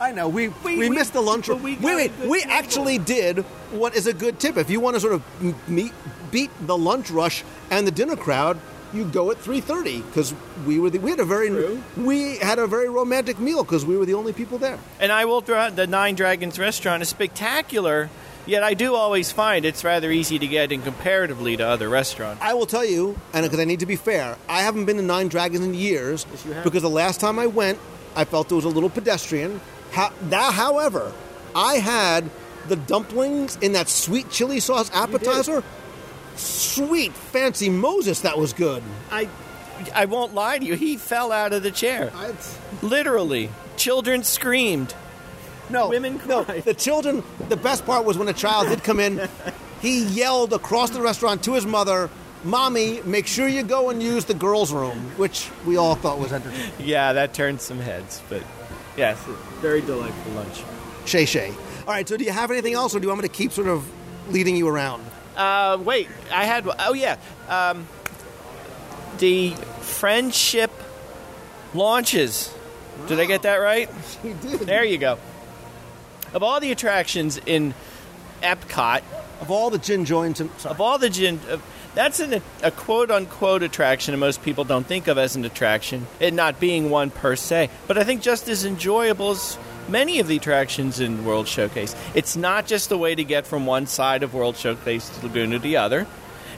I 0.00 0.12
know 0.12 0.28
we 0.28 0.48
we, 0.48 0.76
we- 0.78 0.90
missed 0.90 1.12
the 1.14 1.20
lunch. 1.22 1.48
we 1.48 1.76
wait, 1.76 1.80
wait, 1.80 2.12
we 2.28 2.40
table. 2.40 2.52
actually 2.52 2.98
did 2.98 3.38
what 3.72 3.94
is 3.94 4.06
a 4.06 4.12
good 4.12 4.38
tip. 4.38 4.56
If 4.56 4.70
you 4.70 4.80
want 4.80 4.94
to 4.96 5.00
sort 5.00 5.14
of 5.14 5.68
meet 5.68 5.92
beat 6.30 6.50
the 6.66 6.76
lunch 6.76 7.10
rush 7.10 7.42
and 7.70 7.86
the 7.86 7.90
dinner 7.90 8.16
crowd, 8.16 8.58
you 8.92 9.04
go 9.06 9.30
at 9.30 9.38
3:30 9.38 10.04
because 10.06 10.34
we 10.66 10.78
were 10.78 10.90
the, 10.90 10.98
we 10.98 11.10
had 11.10 11.20
a 11.20 11.24
very 11.24 11.48
True. 11.48 11.82
we 11.96 12.36
had 12.38 12.58
a 12.58 12.66
very 12.66 12.88
romantic 12.88 13.38
meal 13.38 13.64
because 13.64 13.84
we 13.86 13.96
were 13.96 14.04
the 14.06 14.14
only 14.14 14.32
people 14.32 14.58
there. 14.58 14.78
And 15.00 15.10
I 15.10 15.24
will 15.24 15.40
throw 15.40 15.58
out 15.58 15.76
the 15.76 15.86
Nine 15.86 16.14
Dragons 16.14 16.58
restaurant 16.58 17.02
is 17.02 17.08
spectacular, 17.08 18.10
yet 18.46 18.62
I 18.62 18.74
do 18.74 18.94
always 18.94 19.32
find 19.32 19.64
it's 19.64 19.84
rather 19.84 20.10
easy 20.10 20.38
to 20.38 20.46
get 20.46 20.72
in 20.72 20.82
comparatively 20.82 21.56
to 21.56 21.66
other 21.66 21.88
restaurants. 21.88 22.42
I 22.42 22.54
will 22.54 22.66
tell 22.66 22.84
you, 22.84 23.18
and 23.32 23.44
because 23.44 23.58
I 23.60 23.64
need 23.64 23.80
to 23.80 23.86
be 23.86 23.96
fair, 23.96 24.36
I 24.48 24.62
haven't 24.62 24.84
been 24.84 24.96
to 24.96 25.02
Nine 25.02 25.28
Dragons 25.28 25.64
in 25.64 25.74
years 25.74 26.26
Yes, 26.30 26.46
you 26.46 26.52
have. 26.52 26.64
because 26.64 26.82
the 26.82 26.90
last 26.90 27.20
time 27.20 27.38
I 27.38 27.46
went, 27.46 27.78
I 28.16 28.24
felt 28.24 28.50
it 28.52 28.54
was 28.54 28.64
a 28.64 28.68
little 28.68 28.90
pedestrian. 28.90 29.60
How, 29.92 30.12
that, 30.30 30.54
however, 30.54 31.12
I 31.54 31.76
had 31.76 32.30
the 32.68 32.76
dumplings 32.76 33.56
in 33.60 33.72
that 33.72 33.88
sweet 33.88 34.30
chili 34.30 34.60
sauce 34.60 34.90
appetizer. 34.94 35.62
Sweet, 36.36 37.12
fancy 37.12 37.70
Moses, 37.70 38.20
that 38.22 38.38
was 38.38 38.52
good. 38.52 38.82
I. 39.10 39.28
I 39.92 40.04
won't 40.04 40.34
lie 40.34 40.58
to 40.58 40.64
you, 40.64 40.74
he 40.74 40.96
fell 40.96 41.32
out 41.32 41.52
of 41.52 41.64
the 41.64 41.70
chair. 41.72 42.12
Literally. 42.80 43.50
Children 43.76 44.22
screamed. 44.22 44.94
No, 45.70 45.88
Women 45.88 46.20
no. 46.26 46.44
The 46.44 46.74
children. 46.74 47.22
The 47.48 47.56
best 47.56 47.86
part 47.86 48.04
was 48.04 48.18
when 48.18 48.28
a 48.28 48.32
child 48.32 48.68
did 48.68 48.82
come 48.84 49.00
in. 49.00 49.28
He 49.80 50.02
yelled 50.02 50.54
across 50.54 50.88
the 50.90 51.02
restaurant 51.02 51.42
to 51.44 51.52
his 51.52 51.66
mother, 51.66 52.08
"Mommy, 52.42 53.02
make 53.04 53.26
sure 53.26 53.46
you 53.46 53.62
go 53.62 53.90
and 53.90 54.02
use 54.02 54.24
the 54.24 54.32
girls' 54.32 54.72
room," 54.72 54.96
which 55.18 55.50
we 55.66 55.76
all 55.76 55.94
thought 55.94 56.18
was 56.18 56.32
entertaining. 56.32 56.72
Yeah, 56.78 57.12
that 57.12 57.34
turned 57.34 57.60
some 57.60 57.78
heads, 57.78 58.22
but 58.30 58.42
yes. 58.96 59.18
Very 59.60 59.82
delightful 59.82 60.32
lunch. 60.32 60.62
Shay 61.04 61.26
Shay. 61.26 61.52
All 61.86 61.92
right. 61.92 62.08
So, 62.08 62.16
do 62.16 62.24
you 62.24 62.32
have 62.32 62.50
anything 62.50 62.72
else, 62.72 62.94
or 62.94 62.98
do 62.98 63.04
you 63.04 63.08
want 63.10 63.20
me 63.20 63.28
to 63.28 63.34
keep 63.34 63.52
sort 63.52 63.68
of 63.68 63.86
leading 64.32 64.56
you 64.56 64.68
around? 64.68 65.04
Uh, 65.36 65.76
wait, 65.82 66.08
I 66.32 66.46
had. 66.46 66.66
Oh 66.78 66.94
yeah, 66.94 67.18
um, 67.50 67.86
the 69.18 69.50
friendship 69.82 70.70
launches. 71.74 72.54
Did 73.06 73.20
I 73.20 73.26
get 73.26 73.42
that 73.42 73.56
right? 73.56 73.90
You 74.24 74.32
did. 74.34 74.60
There 74.60 74.84
you 74.84 74.96
go. 74.96 75.18
Of 76.34 76.42
all 76.42 76.60
the 76.60 76.72
attractions 76.72 77.40
in 77.46 77.74
Epcot, 78.42 79.02
Of 79.40 79.50
all 79.50 79.70
the 79.70 79.78
gin 79.78 80.04
joints 80.04 80.40
and 80.40 80.50
sorry. 80.58 80.74
of 80.74 80.80
all 80.80 80.98
the 80.98 81.08
gin, 81.08 81.40
uh, 81.50 81.58
that's 81.94 82.18
an, 82.20 82.42
a 82.62 82.70
quote 82.70 83.10
unquote 83.10 83.62
attraction, 83.62 84.14
and 84.14 84.20
most 84.20 84.42
people 84.42 84.64
don't 84.64 84.86
think 84.86 85.06
of 85.06 85.16
as 85.16 85.36
an 85.36 85.44
attraction, 85.44 86.06
it 86.18 86.34
not 86.34 86.58
being 86.58 86.90
one 86.90 87.10
per 87.10 87.36
se. 87.36 87.70
But 87.86 87.98
I 87.98 88.04
think 88.04 88.20
just 88.20 88.48
as 88.48 88.64
enjoyable 88.64 89.30
as 89.30 89.56
many 89.88 90.18
of 90.18 90.26
the 90.28 90.36
attractions 90.36 90.98
in 91.00 91.24
World 91.24 91.46
Showcase. 91.46 91.94
It's 92.14 92.36
not 92.36 92.66
just 92.66 92.90
a 92.90 92.96
way 92.96 93.14
to 93.14 93.24
get 93.24 93.46
from 93.46 93.66
one 93.66 93.86
side 93.86 94.22
of 94.22 94.34
World 94.34 94.56
Showcase 94.56 95.08
to 95.10 95.26
Lagoon 95.26 95.50
to 95.50 95.58
the 95.58 95.76
other. 95.76 96.06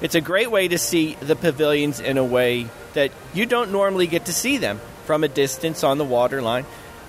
It's 0.00 0.14
a 0.14 0.20
great 0.20 0.50
way 0.50 0.68
to 0.68 0.78
see 0.78 1.14
the 1.20 1.36
pavilions 1.36 2.00
in 2.00 2.18
a 2.18 2.24
way 2.24 2.68
that 2.94 3.10
you 3.34 3.46
don't 3.46 3.72
normally 3.72 4.06
get 4.06 4.26
to 4.26 4.32
see 4.32 4.58
them 4.58 4.80
from 5.06 5.24
a 5.24 5.28
distance 5.28 5.84
on 5.84 5.98
the 5.98 6.04
waterline, 6.04 6.66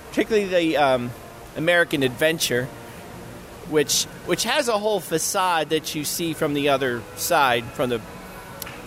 particularly 0.08 0.46
the 0.48 0.76
um, 0.76 1.10
American 1.58 2.02
Adventure 2.02 2.66
which 3.68 4.04
which 4.24 4.44
has 4.44 4.68
a 4.68 4.78
whole 4.78 4.98
facade 5.00 5.68
that 5.68 5.94
you 5.94 6.02
see 6.04 6.32
from 6.32 6.54
the 6.54 6.70
other 6.70 7.02
side 7.16 7.64
from 7.74 7.90
the 7.90 8.00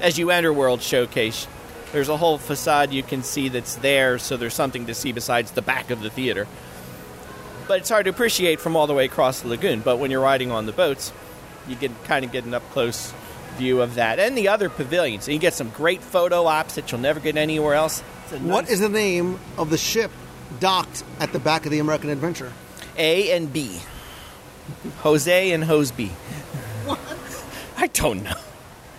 as 0.01 0.17
you 0.17 0.31
enter 0.31 0.51
World 0.51 0.81
Showcase. 0.81 1.47
There's 1.91 2.09
a 2.09 2.17
whole 2.17 2.37
facade 2.39 2.91
you 2.91 3.03
can 3.03 3.21
see 3.21 3.49
that's 3.49 3.75
there, 3.75 4.17
so 4.17 4.37
there's 4.37 4.53
something 4.55 4.87
to 4.87 4.95
see 4.95 5.11
besides 5.11 5.51
the 5.51 5.61
back 5.61 5.91
of 5.91 6.01
the 6.01 6.09
theater. 6.09 6.47
But 7.67 7.79
it's 7.81 7.89
hard 7.89 8.05
to 8.05 8.09
appreciate 8.09 8.59
from 8.59 8.75
all 8.75 8.87
the 8.87 8.93
way 8.93 9.05
across 9.05 9.41
the 9.41 9.49
lagoon. 9.49 9.81
But 9.81 9.97
when 9.97 10.09
you're 10.09 10.21
riding 10.21 10.49
on 10.51 10.65
the 10.65 10.71
boats, 10.71 11.11
you 11.67 11.75
can 11.75 11.93
kind 12.05 12.25
of 12.25 12.31
get 12.31 12.45
an 12.45 12.53
up 12.53 12.63
close 12.71 13.13
view 13.57 13.81
of 13.81 13.95
that 13.95 14.17
and 14.19 14.35
the 14.37 14.47
other 14.47 14.69
pavilions. 14.69 15.27
And 15.27 15.33
you 15.35 15.39
get 15.39 15.53
some 15.53 15.69
great 15.69 16.01
photo 16.01 16.45
ops 16.47 16.75
that 16.75 16.91
you'll 16.91 17.01
never 17.01 17.19
get 17.19 17.35
anywhere 17.37 17.75
else. 17.75 18.01
A 18.31 18.37
What 18.39 18.63
nice- 18.63 18.71
is 18.73 18.79
the 18.79 18.89
name 18.89 19.39
of 19.57 19.69
the 19.69 19.77
ship 19.77 20.09
docked 20.59 21.03
at 21.19 21.33
the 21.33 21.39
back 21.39 21.65
of 21.65 21.71
the 21.71 21.79
American 21.79 22.09
Adventure? 22.09 22.51
A 22.97 23.31
and 23.31 23.51
B. 23.51 23.79
Jose 24.99 25.51
and 25.51 25.63
Hoseby. 25.63 26.09
What? 26.85 26.99
I 27.77 27.87
don't 27.87 28.23
know. 28.23 28.35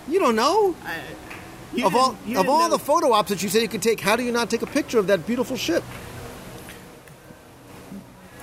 You 0.08 0.18
don't 0.18 0.36
know? 0.36 0.74
You 1.74 1.86
of 1.86 1.94
all 1.96 2.16
of 2.36 2.48
all 2.48 2.68
know- 2.68 2.76
the 2.76 2.78
photo 2.78 3.12
ops 3.12 3.30
that 3.30 3.42
you 3.42 3.48
said 3.48 3.62
you 3.62 3.68
could 3.68 3.82
take, 3.82 4.00
how 4.00 4.16
do 4.16 4.22
you 4.22 4.32
not 4.32 4.50
take 4.50 4.62
a 4.62 4.66
picture 4.66 4.98
of 4.98 5.06
that 5.06 5.26
beautiful 5.26 5.56
ship? 5.56 5.82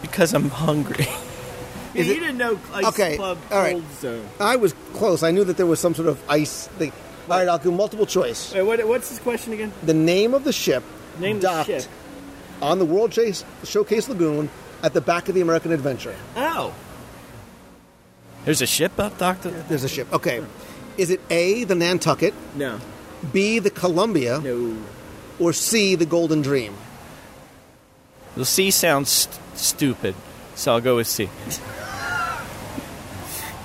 Because 0.02 0.34
I'm 0.34 0.50
hungry. 0.50 1.08
Yeah, 1.96 2.04
you 2.04 2.12
it- 2.14 2.20
didn't 2.20 2.38
know 2.38 2.60
Ice 2.72 2.86
Okay, 2.86 3.16
Club 3.16 3.40
all 3.50 3.58
right. 3.64 3.72
Cold 3.74 3.92
Zone. 3.94 4.30
I 4.40 4.58
was 4.58 4.76
close. 4.94 5.24
I 5.24 5.32
knew 5.32 5.44
that 5.44 5.58
there 5.58 5.66
was 5.66 5.80
some 5.80 5.96
sort 5.96 6.08
of 6.08 6.22
ice 6.30 6.68
thing. 6.78 6.92
All 7.28 7.36
right, 7.38 7.48
I'll 7.48 7.58
do 7.58 7.72
multiple 7.72 8.06
choice. 8.06 8.54
Wait, 8.54 8.62
what, 8.62 8.88
what's 8.88 9.10
his 9.10 9.18
question 9.18 9.54
again? 9.54 9.74
The 9.82 9.96
name 9.96 10.36
of 10.36 10.44
the 10.44 10.54
ship 10.54 10.84
Name 11.18 11.38
of 11.38 11.42
the 11.42 11.48
docked 11.48 11.66
ship. 11.66 11.84
on 12.62 12.78
the 12.78 12.86
World 12.86 13.12
Chase 13.12 13.44
Showcase 13.64 14.08
Lagoon 14.08 14.52
at 14.84 14.94
the 14.94 15.02
back 15.02 15.30
of 15.30 15.36
the 15.36 15.42
American 15.42 15.72
Adventure. 15.72 16.16
Oh, 16.36 16.74
There's 18.46 18.62
a 18.62 18.68
ship 18.68 18.98
up, 19.00 19.18
Doctor? 19.18 19.50
There's 19.68 19.84
a 19.84 19.90
ship. 19.90 20.12
Okay. 20.14 20.44
Is 20.98 21.10
it 21.10 21.22
A, 21.30 21.64
the 21.66 21.76
Nantucket, 21.76 22.34
no, 22.56 22.80
B, 23.32 23.60
the 23.60 23.70
Columbia, 23.70 24.40
no. 24.42 24.76
or 25.40 25.54
C, 25.54 25.96
the 25.96 26.06
Golden 26.06 26.42
Dream? 26.42 26.76
The 28.36 28.46
C 28.46 28.70
sounds 28.72 29.10
st- 29.10 29.40
stupid, 29.56 30.16
so 30.56 30.74
I'll 30.74 30.82
go 30.82 30.98
with 30.98 31.08
C. 31.08 31.30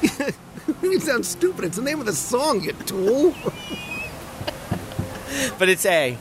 you 0.83 1.01
sound 1.01 1.27
stupid. 1.27 1.65
It's 1.65 1.77
the 1.77 1.83
name 1.83 2.01
of 2.01 2.07
the 2.07 2.12
song, 2.12 2.62
you 2.62 2.73
tool. 2.73 3.35
But 5.59 5.69
it's 5.69 5.85
A. 5.87 6.17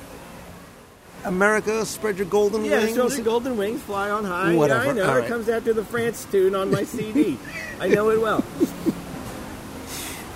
America, 1.25 1.85
spread 1.85 2.17
your 2.17 2.27
golden 2.27 2.65
Yeah, 2.65 2.79
wings. 2.79 2.95
so 2.95 3.07
the 3.07 3.21
golden 3.21 3.55
wings 3.57 3.81
fly 3.81 4.09
on 4.09 4.25
high. 4.25 4.55
Whatever, 4.55 4.85
Yeah, 4.85 4.89
I 4.91 4.93
know. 4.93 5.03
all 5.09 5.15
It 5.17 5.19
right. 5.21 5.27
comes 5.29 5.47
after 5.49 5.73
the 5.73 5.83
France 5.85 6.27
tune 6.31 6.53
on 6.55 6.69
my 6.71 6.83
CD. 6.83 7.37
I 7.79 7.87
know 7.87 8.09
it 8.09 8.19
well. 8.21 8.43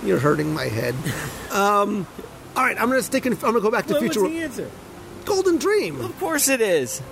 You're 0.04 0.18
hurting 0.18 0.52
my 0.54 0.64
head. 0.66 0.94
um, 1.50 2.06
all 2.56 2.64
right, 2.64 2.80
I'm 2.80 2.88
going 2.88 2.98
to 3.00 3.02
stick 3.02 3.26
in. 3.26 3.32
I'm 3.34 3.38
going 3.40 3.54
to 3.54 3.60
go 3.60 3.70
back 3.70 3.86
to 3.86 3.94
What 3.94 4.02
was 4.02 4.12
future 4.16 4.28
the 4.28 4.40
answer? 4.42 4.70
Golden 5.24 5.58
Dream, 5.58 6.00
Of 6.00 6.18
course 6.18 6.48
it 6.48 6.60
is. 6.60 7.02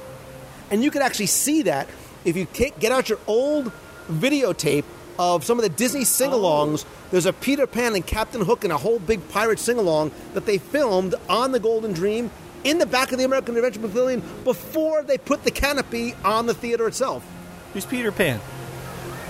and 0.70 0.82
you 0.82 0.90
can 0.90 1.02
actually 1.02 1.26
see 1.26 1.62
that 1.62 1.88
if 2.24 2.36
you 2.36 2.46
take, 2.52 2.78
get 2.78 2.92
out 2.92 3.08
your 3.08 3.18
old 3.26 3.70
videotape 4.10 4.84
of 5.18 5.44
some 5.44 5.58
of 5.58 5.62
the 5.62 5.68
Disney 5.68 6.04
sing-alongs. 6.04 6.84
There's 7.10 7.26
a 7.26 7.32
Peter 7.32 7.66
Pan 7.66 7.94
and 7.94 8.06
Captain 8.06 8.40
Hook 8.42 8.64
and 8.64 8.72
a 8.72 8.76
whole 8.76 8.98
big 8.98 9.28
pirate 9.28 9.58
sing-along 9.58 10.12
that 10.34 10.46
they 10.46 10.58
filmed 10.58 11.14
on 11.28 11.52
the 11.52 11.60
Golden 11.60 11.92
Dream 11.92 12.30
in 12.66 12.78
the 12.78 12.86
back 12.86 13.12
of 13.12 13.18
the 13.18 13.24
American 13.24 13.56
Adventure 13.56 13.80
Pavilion 13.80 14.22
before 14.44 15.02
they 15.02 15.18
put 15.18 15.44
the 15.44 15.50
canopy 15.50 16.14
on 16.24 16.46
the 16.46 16.54
theater 16.54 16.86
itself. 16.88 17.24
Who's 17.72 17.86
Peter 17.86 18.10
Pan? 18.10 18.40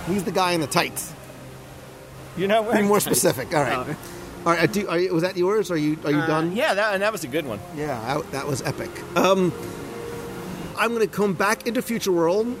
He's 0.07 0.23
the 0.23 0.31
guy 0.31 0.53
in 0.53 0.61
the 0.61 0.67
tights. 0.67 1.13
You're 2.35 2.47
not 2.47 2.63
Be 2.63 2.69
wearing 2.69 2.87
more 2.87 2.99
specific. 2.99 3.53
All 3.53 3.61
right. 3.63 3.95
All 4.45 4.53
right. 4.53 4.71
Do, 4.71 4.87
are 4.87 4.99
you, 4.99 5.13
was 5.13 5.23
that 5.23 5.37
yours? 5.37 5.69
Are 5.71 5.77
you 5.77 5.97
are 6.05 6.11
you 6.11 6.17
Uh, 6.19 6.27
done? 6.27 6.55
Yeah, 6.55 6.73
that, 6.73 6.93
and 6.93 7.03
that 7.03 7.11
was 7.11 7.23
a 7.23 7.27
good 7.27 7.45
one. 7.45 7.59
Yeah, 7.75 7.87
that, 8.15 8.31
that 8.31 8.47
was 8.47 8.61
epic. 8.61 8.89
Um, 9.15 9.51
I'm 10.77 10.89
going 10.95 11.01
to 11.07 11.13
come 11.13 11.33
back 11.33 11.67
into 11.67 11.81
Future 11.81 12.11
World, 12.11 12.55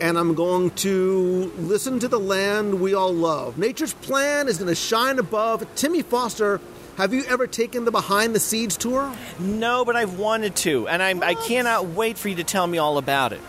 and 0.00 0.18
I'm 0.18 0.34
going 0.34 0.70
to 0.86 1.52
listen 1.58 1.98
to 2.00 2.08
the 2.08 2.18
land 2.18 2.80
we 2.80 2.94
all 2.94 3.12
love. 3.14 3.58
Nature's 3.58 3.94
plan 3.94 4.48
is 4.48 4.58
going 4.58 4.68
to 4.68 4.74
shine 4.74 5.18
above. 5.18 5.64
Timmy 5.74 6.02
Foster, 6.02 6.60
have 6.98 7.14
you 7.14 7.22
ever 7.28 7.46
taken 7.46 7.84
the 7.84 7.92
Behind 7.92 8.34
the 8.34 8.40
Seeds 8.40 8.76
tour? 8.76 9.14
No, 9.38 9.84
but 9.84 9.94
I've 9.94 10.18
wanted 10.18 10.56
to, 10.56 10.88
and 10.88 11.00
I'm, 11.00 11.22
I 11.22 11.34
cannot 11.34 11.86
wait 11.86 12.18
for 12.18 12.28
you 12.28 12.34
to 12.34 12.44
tell 12.44 12.66
me 12.66 12.78
all 12.78 12.98
about 12.98 13.32
it. 13.32 13.40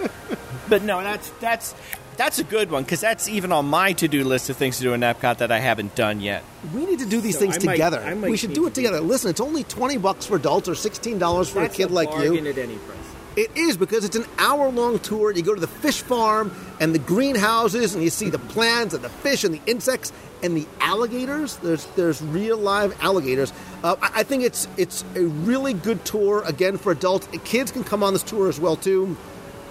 but 0.68 0.82
no, 0.82 1.00
that's 1.00 1.30
that's 1.40 1.74
that's 2.16 2.40
a 2.40 2.44
good 2.44 2.72
one 2.72 2.82
because 2.82 3.00
that's 3.00 3.28
even 3.28 3.52
on 3.52 3.66
my 3.66 3.92
to-do 3.92 4.24
list 4.24 4.50
of 4.50 4.56
things 4.56 4.78
to 4.78 4.82
do 4.82 4.92
in 4.94 5.00
Epcot 5.02 5.38
that 5.38 5.52
I 5.52 5.60
haven't 5.60 5.94
done 5.94 6.20
yet. 6.20 6.42
We 6.74 6.86
need 6.86 6.98
to 6.98 7.06
do 7.06 7.20
these 7.20 7.34
So 7.34 7.40
things 7.40 7.58
I 7.58 7.66
might- 7.66 7.72
together. 7.74 8.00
I 8.04 8.14
might 8.14 8.30
we 8.32 8.36
should 8.36 8.50
need 8.50 8.56
do 8.56 8.62
to 8.62 8.66
it 8.66 8.74
together. 8.74 9.00
Listen, 9.00 9.30
it's 9.30 9.40
only 9.40 9.62
20 9.62 9.96
bucks 9.98 10.26
for 10.26 10.34
adults 10.34 10.68
or 10.68 10.72
$16 10.72 11.50
for 11.50 11.62
a 11.62 11.68
kid 11.68 11.92
like 11.92 12.10
you. 12.18 12.36
at 12.36 12.58
any 12.58 12.76
price. 12.78 12.98
It 13.38 13.56
is 13.56 13.76
because 13.76 14.04
it's 14.04 14.16
an 14.16 14.24
hour 14.36 14.68
long 14.68 14.98
tour. 14.98 15.30
You 15.30 15.42
go 15.42 15.54
to 15.54 15.60
the 15.60 15.68
fish 15.68 16.00
farm 16.00 16.50
and 16.80 16.92
the 16.92 16.98
greenhouses, 16.98 17.94
and 17.94 18.02
you 18.02 18.10
see 18.10 18.30
the 18.30 18.38
plants 18.40 18.94
and 18.94 19.04
the 19.04 19.08
fish 19.08 19.44
and 19.44 19.54
the 19.54 19.60
insects 19.64 20.12
and 20.42 20.56
the 20.56 20.66
alligators. 20.80 21.56
There's 21.58 21.84
there's 21.94 22.20
real 22.20 22.56
live 22.56 23.00
alligators. 23.00 23.52
Uh, 23.84 23.94
I, 24.02 24.10
I 24.16 24.22
think 24.24 24.42
it's 24.42 24.66
it's 24.76 25.04
a 25.14 25.22
really 25.22 25.72
good 25.72 26.04
tour 26.04 26.42
again 26.46 26.78
for 26.78 26.90
adults. 26.90 27.28
Kids 27.44 27.70
can 27.70 27.84
come 27.84 28.02
on 28.02 28.12
this 28.12 28.24
tour 28.24 28.48
as 28.48 28.58
well 28.58 28.74
too. 28.74 29.16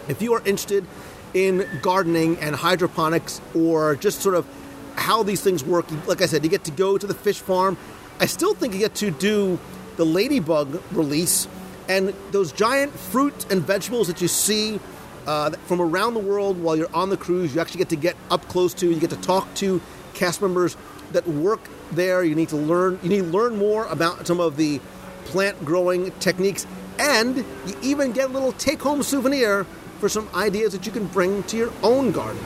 If 0.08 0.22
you 0.22 0.32
are 0.36 0.42
interested 0.46 0.86
in 1.34 1.68
gardening 1.82 2.38
and 2.38 2.56
hydroponics 2.56 3.42
or 3.54 3.98
just 3.98 4.22
sort 4.22 4.36
of 4.36 4.48
how 4.96 5.24
these 5.24 5.42
things 5.42 5.66
work, 5.66 5.88
like 6.08 6.22
I 6.22 6.28
said, 6.28 6.46
you 6.46 6.50
get 6.50 6.64
to 6.64 6.72
go 6.72 6.98
to 6.98 7.06
the 7.06 7.14
fish 7.14 7.42
farm. 7.42 7.76
I 8.22 8.28
still 8.28 8.54
think 8.54 8.76
you 8.76 8.80
get 8.80 8.96
to 8.96 9.12
do 9.12 9.60
the 9.98 10.06
ladybug 10.06 10.82
release 10.94 11.50
and 11.90 12.14
those 12.32 12.52
giant 12.52 12.94
fruit 12.94 13.52
and 13.52 13.62
vegetables 13.62 14.08
that 14.08 14.22
you 14.22 14.28
see 14.28 14.80
uh, 15.26 15.52
from 15.66 15.82
around 15.82 16.14
the 16.14 16.20
world 16.20 16.62
while 16.62 16.76
you're 16.76 16.94
on 16.94 17.10
the 17.10 17.18
cruise. 17.18 17.54
You 17.54 17.62
actually 17.62 17.80
get 17.80 17.90
to 17.90 17.96
get 17.96 18.16
up 18.30 18.48
close 18.48 18.74
to. 18.76 18.90
You 18.90 19.00
get 19.00 19.10
to 19.12 19.18
talk 19.18 19.54
to 19.56 19.82
cast 20.14 20.42
members 20.42 20.78
that 21.12 21.28
work 21.28 21.62
there. 21.92 22.24
You 22.24 22.36
need 22.36 22.50
to 22.50 22.58
learn. 22.58 23.00
You 23.04 23.10
need 23.10 23.18
to 23.20 23.24
learn 23.26 23.58
more 23.58 23.86
about 23.88 24.28
some 24.28 24.40
of 24.40 24.58
the 24.58 24.80
plant 25.26 25.64
growing 25.66 26.12
techniques, 26.20 26.66
and 27.00 27.38
you 27.38 27.78
even 27.82 28.12
get 28.14 28.30
a 28.30 28.34
little 28.34 28.54
take 28.54 28.82
home 28.82 29.04
souvenir 29.04 29.66
for 30.00 30.10
some 30.10 30.30
ideas 30.34 30.74
that 30.74 30.86
you 30.86 30.92
can 30.92 31.08
bring 31.08 31.44
to 31.44 31.58
your 31.58 31.74
own 31.84 32.12
garden. 32.12 32.42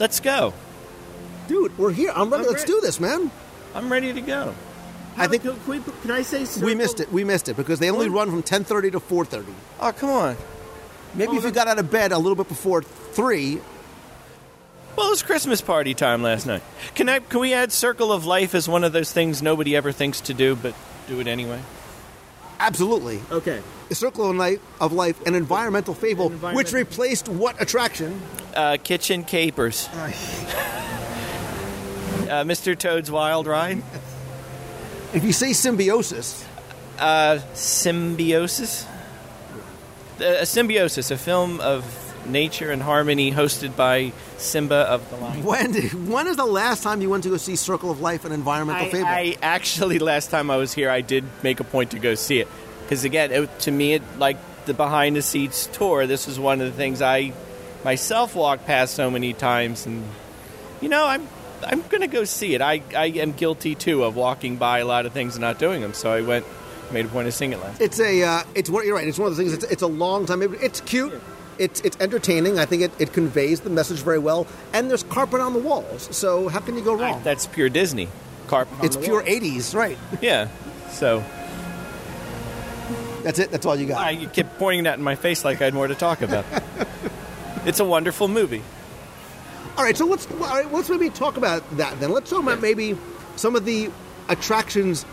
Let's 0.00 0.20
go. 0.20 0.54
Dude, 1.46 1.76
we're 1.78 1.92
here. 1.92 2.10
I'm 2.14 2.30
ready. 2.30 2.44
I'm 2.44 2.50
Let's 2.50 2.62
ready. 2.62 2.72
do 2.72 2.80
this, 2.80 2.98
man. 2.98 3.30
I'm 3.74 3.92
ready 3.92 4.12
to 4.12 4.20
go. 4.20 4.54
I 5.16 5.26
think 5.28 5.42
can, 5.42 5.54
we, 5.66 5.80
can 6.02 6.10
I 6.10 6.22
say 6.22 6.44
we 6.64 6.74
missed 6.74 6.98
it. 7.00 7.12
We 7.12 7.24
missed 7.24 7.48
it 7.48 7.56
because 7.56 7.78
they 7.78 7.90
only 7.90 8.08
run 8.08 8.30
from 8.30 8.42
10:30 8.42 8.92
to 8.92 9.00
4:30. 9.00 9.44
Oh, 9.80 9.92
come 9.92 10.10
on. 10.10 10.36
Maybe 11.14 11.32
Oh, 11.32 11.36
if 11.38 11.44
you 11.44 11.50
got 11.52 11.68
out 11.68 11.78
of 11.78 11.90
bed 11.90 12.10
a 12.12 12.18
little 12.18 12.34
bit 12.34 12.48
before 12.48 12.82
three, 12.82 13.60
Well, 14.96 15.06
it 15.06 15.10
was 15.10 15.22
Christmas 15.22 15.60
party 15.60 15.94
time 15.94 16.22
last 16.22 16.46
night. 16.46 16.62
Can 16.96 17.08
I? 17.08 17.20
Can 17.20 17.38
we 17.40 17.54
add 17.54 17.70
Circle 17.72 18.12
of 18.12 18.24
Life 18.26 18.54
as 18.54 18.68
one 18.68 18.82
of 18.84 18.92
those 18.92 19.12
things 19.12 19.40
nobody 19.42 19.76
ever 19.76 19.92
thinks 19.92 20.20
to 20.22 20.34
do, 20.34 20.56
but 20.56 20.74
do 21.08 21.20
it 21.20 21.26
anyway? 21.28 21.60
absolutely. 22.60 23.20
Okay. 23.30 23.60
The 23.90 23.94
Circle 23.94 24.30
of 24.30 24.36
Life, 24.36 24.58
of 24.80 24.92
Life, 24.92 25.20
an 25.26 25.34
environmental 25.34 25.92
fable, 25.94 26.26
An 26.28 26.32
environmental- 26.34 26.56
which 26.56 26.72
replaced 26.72 27.28
what 27.28 27.60
attraction? 27.60 28.20
Uh, 28.54 28.78
kitchen 28.82 29.22
capers. 29.24 29.88
Uh, 29.92 30.10
Mr. 32.44 32.78
Toad's 32.78 33.10
Wild 33.10 33.46
Ride. 33.46 33.82
If 35.14 35.24
you 35.24 35.32
say 35.32 35.52
symbiosis, 35.52 36.44
Uh, 36.98 37.38
Symbiosis. 37.54 38.86
A 40.20 40.46
Symbiosis, 40.46 41.10
a 41.10 41.16
film 41.16 41.60
of 41.60 41.84
nature 42.26 42.70
and 42.70 42.80
harmony, 42.82 43.32
hosted 43.32 43.76
by 43.76 44.12
Simba 44.38 44.76
of 44.76 45.08
the 45.10 45.16
Lion. 45.16 45.42
when 45.44 45.74
when 46.08 46.26
is 46.28 46.36
the 46.36 46.44
last 46.44 46.82
time 46.82 47.02
you 47.02 47.10
went 47.10 47.24
to 47.24 47.30
go 47.30 47.36
see 47.36 47.56
Circle 47.56 47.90
of 47.90 48.00
Life, 48.00 48.24
an 48.24 48.32
environmental 48.32 48.86
I, 48.86 48.90
fable? 48.90 49.06
I 49.06 49.36
actually 49.42 49.98
last 49.98 50.30
time 50.30 50.50
I 50.50 50.56
was 50.56 50.72
here, 50.72 50.88
I 50.88 51.00
did 51.00 51.24
make 51.42 51.60
a 51.60 51.64
point 51.64 51.90
to 51.90 51.98
go 51.98 52.14
see 52.14 52.38
it 52.38 52.48
because 52.82 53.04
again, 53.04 53.32
it, 53.32 53.58
to 53.60 53.70
me, 53.70 53.94
it 53.94 54.02
like 54.18 54.36
the 54.66 54.74
behind 54.74 55.16
the 55.16 55.22
scenes 55.22 55.68
tour. 55.72 56.06
This 56.06 56.28
is 56.28 56.38
one 56.38 56.60
of 56.60 56.66
the 56.66 56.76
things 56.76 57.02
I 57.02 57.32
myself 57.84 58.34
walked 58.34 58.66
past 58.66 58.94
so 58.94 59.10
many 59.10 59.32
times, 59.32 59.84
and 59.86 60.04
you 60.80 60.88
know, 60.88 61.06
I'm 61.06 61.26
I'm 61.62 61.82
gonna 61.88 62.06
go 62.08 62.24
see 62.24 62.54
it. 62.54 62.60
I 62.60 62.82
I 62.96 63.06
am 63.06 63.32
guilty 63.32 63.74
too 63.74 64.04
of 64.04 64.16
walking 64.16 64.56
by 64.56 64.80
a 64.80 64.84
lot 64.84 65.06
of 65.06 65.12
things 65.12 65.34
and 65.36 65.42
not 65.42 65.58
doing 65.58 65.80
them. 65.80 65.94
So 65.94 66.10
I 66.12 66.20
went, 66.20 66.44
made 66.92 67.06
a 67.06 67.08
point 67.08 67.28
of 67.28 67.34
seeing 67.34 67.52
it 67.52 67.60
last. 67.60 67.80
It's 67.80 68.00
a 68.00 68.22
uh, 68.22 68.42
it's 68.54 68.68
one 68.70 68.86
you're 68.86 68.94
right. 68.96 69.06
It's 69.06 69.18
one 69.18 69.30
of 69.30 69.36
the 69.36 69.42
things. 69.42 69.54
It's, 69.54 69.64
it's 69.64 69.82
a 69.82 69.86
long 69.86 70.26
time. 70.26 70.42
It's 70.42 70.80
cute. 70.82 71.12
It's 71.58 71.80
it's 71.82 71.96
entertaining. 72.00 72.58
I 72.58 72.66
think 72.66 72.82
it, 72.82 72.92
it 72.98 73.12
conveys 73.12 73.60
the 73.60 73.70
message 73.70 73.98
very 73.98 74.18
well. 74.18 74.46
And 74.72 74.90
there's 74.90 75.04
carpet 75.04 75.40
on 75.40 75.52
the 75.52 75.60
walls. 75.60 76.08
So 76.16 76.48
how 76.48 76.60
can 76.60 76.76
you 76.76 76.82
go 76.82 76.94
wrong? 76.94 77.22
That's 77.22 77.46
pure 77.46 77.68
Disney. 77.68 78.08
Carpet. 78.48 78.78
on 78.80 78.84
it's 78.84 78.96
pure 78.96 79.22
wall. 79.22 79.30
'80s, 79.30 79.74
right? 79.74 79.96
Yeah. 80.20 80.48
So 80.90 81.22
That's 83.22 83.38
it. 83.38 83.50
That's 83.50 83.64
all 83.64 83.74
you 83.76 83.86
got. 83.86 83.98
I 84.00 84.10
you 84.10 84.28
kept 84.28 84.58
pointing 84.58 84.84
that 84.84 84.98
in 84.98 85.04
my 85.04 85.14
face 85.14 85.44
like 85.44 85.60
I 85.62 85.64
had 85.64 85.74
more 85.74 85.86
to 85.86 85.94
talk 85.94 86.20
about. 86.22 86.44
it's 87.64 87.80
a 87.80 87.84
wonderful 87.84 88.28
movie. 88.28 88.62
All 89.76 89.82
right, 89.82 89.96
so 89.96 90.06
let's 90.06 90.30
all 90.30 90.38
right, 90.38 90.72
let's 90.72 90.88
maybe 90.88 91.10
talk 91.10 91.36
about 91.36 91.68
that 91.78 91.98
then. 91.98 92.12
Let's 92.12 92.30
talk 92.30 92.42
about 92.42 92.60
maybe 92.60 92.96
some 93.34 93.56
of 93.56 93.64
the 93.64 93.90
attractions 94.28 95.04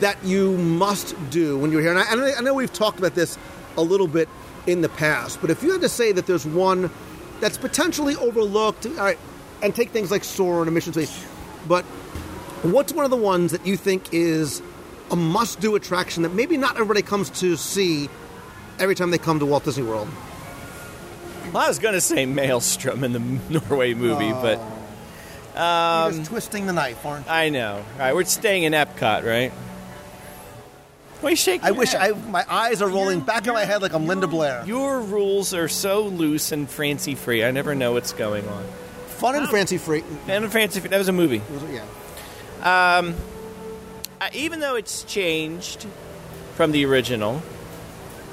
that 0.00 0.22
you 0.24 0.56
must 0.56 1.14
do 1.30 1.56
when 1.56 1.70
you're 1.70 1.80
here. 1.80 1.96
And 1.96 2.20
I, 2.20 2.32
I- 2.36 2.40
know 2.40 2.52
we've 2.52 2.72
talked 2.72 2.98
about 2.98 3.14
this 3.14 3.38
a 3.76 3.82
little 3.82 4.08
bit 4.08 4.28
in 4.66 4.80
the 4.80 4.88
past, 4.88 5.40
but 5.40 5.50
if 5.50 5.62
you 5.62 5.70
had 5.70 5.80
to 5.82 5.88
say 5.88 6.10
that 6.12 6.26
there's 6.26 6.44
one 6.44 6.90
that's 7.40 7.56
potentially 7.56 8.16
overlooked, 8.16 8.86
all 8.86 8.92
right, 8.94 9.18
and 9.62 9.72
take 9.74 9.90
things 9.90 10.10
like 10.10 10.24
Soarin' 10.24 10.72
Mission 10.74 10.92
Space, 10.92 11.24
but 11.68 11.84
what's 12.64 12.92
one 12.92 13.04
of 13.04 13.10
the 13.12 13.16
ones 13.16 13.52
that 13.52 13.64
you 13.64 13.76
think 13.76 14.12
is 14.12 14.60
a 15.12 15.16
must-do 15.16 15.76
attraction 15.76 16.24
that 16.24 16.34
maybe 16.34 16.56
not 16.56 16.74
everybody 16.74 17.02
comes 17.02 17.30
to 17.30 17.56
see 17.56 18.10
every 18.80 18.96
time 18.96 19.10
they 19.12 19.18
come 19.18 19.38
to 19.38 19.46
Walt 19.46 19.64
Disney 19.64 19.84
World? 19.84 20.08
Well, 21.52 21.64
I 21.64 21.68
was 21.68 21.78
going 21.78 21.94
to 21.94 22.00
say 22.00 22.26
Maelstrom 22.26 23.04
in 23.04 23.12
the 23.12 23.18
Norway 23.60 23.94
movie, 23.94 24.32
but 24.32 24.58
You're 25.54 26.18
just 26.18 26.30
twisting 26.30 26.66
the 26.66 26.72
knife, 26.72 27.04
aren't 27.04 27.26
you? 27.26 27.32
I 27.32 27.48
know. 27.48 27.76
All 27.94 27.98
right, 27.98 28.14
we're 28.14 28.24
staying 28.24 28.64
in 28.64 28.72
Epcot, 28.72 29.24
right? 29.24 29.52
Why 31.20 31.30
you 31.30 31.36
shaking? 31.36 31.64
I 31.64 31.68
your 31.68 31.78
wish 31.78 31.92
head? 31.92 32.12
I 32.12 32.30
my 32.30 32.44
eyes 32.48 32.80
are 32.80 32.88
rolling 32.88 33.20
back 33.20 33.46
in 33.48 33.52
my 33.52 33.64
head 33.64 33.82
like 33.82 33.92
I'm 33.92 34.06
Linda 34.06 34.28
Blair. 34.28 34.62
Your 34.66 35.00
rules 35.00 35.52
are 35.52 35.66
so 35.66 36.02
loose 36.02 36.52
and 36.52 36.70
fancy 36.70 37.16
free. 37.16 37.42
I 37.42 37.50
never 37.50 37.74
know 37.74 37.92
what's 37.92 38.12
going 38.12 38.46
on. 38.46 38.64
Fun 39.08 39.34
and 39.34 39.48
fancy 39.48 39.78
free. 39.78 40.04
And 40.28 40.50
fancy 40.52 40.78
free. 40.78 40.90
That 40.90 40.98
was 40.98 41.08
a 41.08 41.12
movie. 41.12 41.42
Yeah. 41.72 43.12
Uh, 44.20 44.30
even 44.32 44.60
though 44.60 44.76
it's 44.76 45.02
changed 45.04 45.86
from 46.54 46.70
the 46.70 46.84
original, 46.84 47.42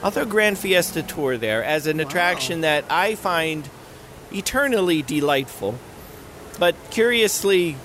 I'll 0.03 0.11
throw 0.11 0.25
Grand 0.25 0.57
Fiesta 0.57 1.01
Tour 1.01 1.37
there 1.37 1.63
as 1.63 1.87
an 1.87 1.99
attraction 1.99 2.61
that 2.61 2.85
I 2.89 3.15
find 3.15 3.67
eternally 4.31 5.01
delightful, 5.01 5.75
but 6.59 6.75
curiously 6.91 7.75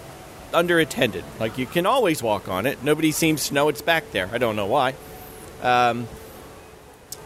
underattended. 0.52 1.22
Like 1.38 1.58
you 1.58 1.66
can 1.66 1.86
always 1.86 2.22
walk 2.22 2.48
on 2.48 2.66
it. 2.66 2.82
Nobody 2.82 3.12
seems 3.12 3.48
to 3.48 3.54
know 3.54 3.68
it's 3.68 3.82
back 3.82 4.11
there. 4.11 4.28
I 4.32 4.38
don't 4.38 4.56
know 4.56 4.66
why. 4.66 4.94
Um, 5.62 6.08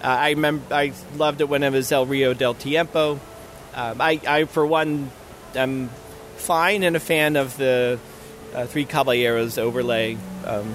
I 0.02 0.30
remember 0.30 0.74
I 0.74 0.92
loved 1.16 1.40
it 1.40 1.48
when 1.48 1.62
it 1.62 1.72
was 1.72 1.90
El 1.90 2.06
Rio 2.06 2.34
del 2.34 2.54
Tiempo. 2.54 3.18
Um, 3.74 4.00
I, 4.00 4.20
I, 4.26 4.44
for 4.44 4.66
one, 4.66 5.10
am 5.54 5.88
fine 6.36 6.82
and 6.82 6.94
a 6.94 7.00
fan 7.00 7.36
of 7.36 7.56
the 7.56 7.98
uh, 8.54 8.66
Three 8.66 8.84
Caballeros 8.84 9.58
overlay. 9.58 10.16
Um, 10.44 10.74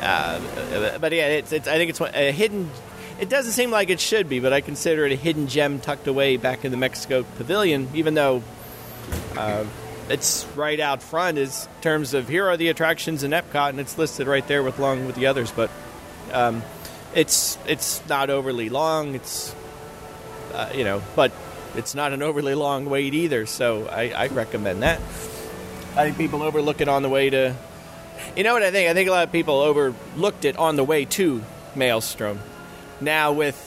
Uh, 0.00 0.98
but 0.98 1.12
yeah, 1.12 1.26
it's, 1.28 1.52
it's 1.52 1.68
I 1.68 1.76
think 1.76 1.90
it's 1.90 2.00
a 2.00 2.32
hidden. 2.32 2.70
It 3.20 3.28
doesn't 3.28 3.52
seem 3.52 3.70
like 3.70 3.90
it 3.90 4.00
should 4.00 4.28
be, 4.28 4.38
but 4.38 4.52
I 4.52 4.60
consider 4.60 5.04
it 5.04 5.12
a 5.12 5.16
hidden 5.16 5.48
gem 5.48 5.80
tucked 5.80 6.06
away 6.06 6.36
back 6.36 6.64
in 6.64 6.70
the 6.70 6.76
Mexico 6.76 7.24
Pavilion, 7.36 7.88
even 7.94 8.14
though 8.14 8.42
uh, 9.36 9.64
it's 10.08 10.46
right 10.54 10.78
out 10.78 11.02
front. 11.02 11.36
Is 11.38 11.68
terms 11.80 12.14
of 12.14 12.28
here 12.28 12.46
are 12.46 12.56
the 12.56 12.68
attractions 12.68 13.24
in 13.24 13.32
Epcot, 13.32 13.70
and 13.70 13.80
it's 13.80 13.98
listed 13.98 14.26
right 14.26 14.46
there 14.46 14.62
with 14.62 14.78
along 14.78 15.06
with 15.06 15.16
the 15.16 15.26
others. 15.26 15.50
But 15.50 15.70
um, 16.32 16.62
it's 17.14 17.58
it's 17.66 18.06
not 18.08 18.30
overly 18.30 18.68
long. 18.68 19.14
It's 19.14 19.54
uh, 20.54 20.70
you 20.74 20.84
know, 20.84 21.02
but 21.16 21.32
it's 21.74 21.94
not 21.94 22.12
an 22.12 22.22
overly 22.22 22.54
long 22.54 22.86
wait 22.86 23.14
either. 23.14 23.46
So 23.46 23.86
I, 23.86 24.10
I 24.10 24.26
recommend 24.28 24.82
that. 24.82 25.00
I 25.96 26.04
think 26.04 26.16
people 26.16 26.42
overlook 26.42 26.80
it 26.80 26.88
on 26.88 27.02
the 27.02 27.08
way 27.08 27.30
to. 27.30 27.56
You 28.36 28.44
know 28.44 28.52
what 28.52 28.62
I 28.62 28.70
think? 28.70 28.90
I 28.90 28.94
think 28.94 29.08
a 29.08 29.12
lot 29.12 29.24
of 29.24 29.32
people 29.32 29.54
overlooked 29.60 30.44
it 30.44 30.56
on 30.56 30.76
the 30.76 30.84
way 30.84 31.04
to 31.06 31.42
Maelstrom. 31.74 32.40
Now 33.00 33.32
with 33.32 33.64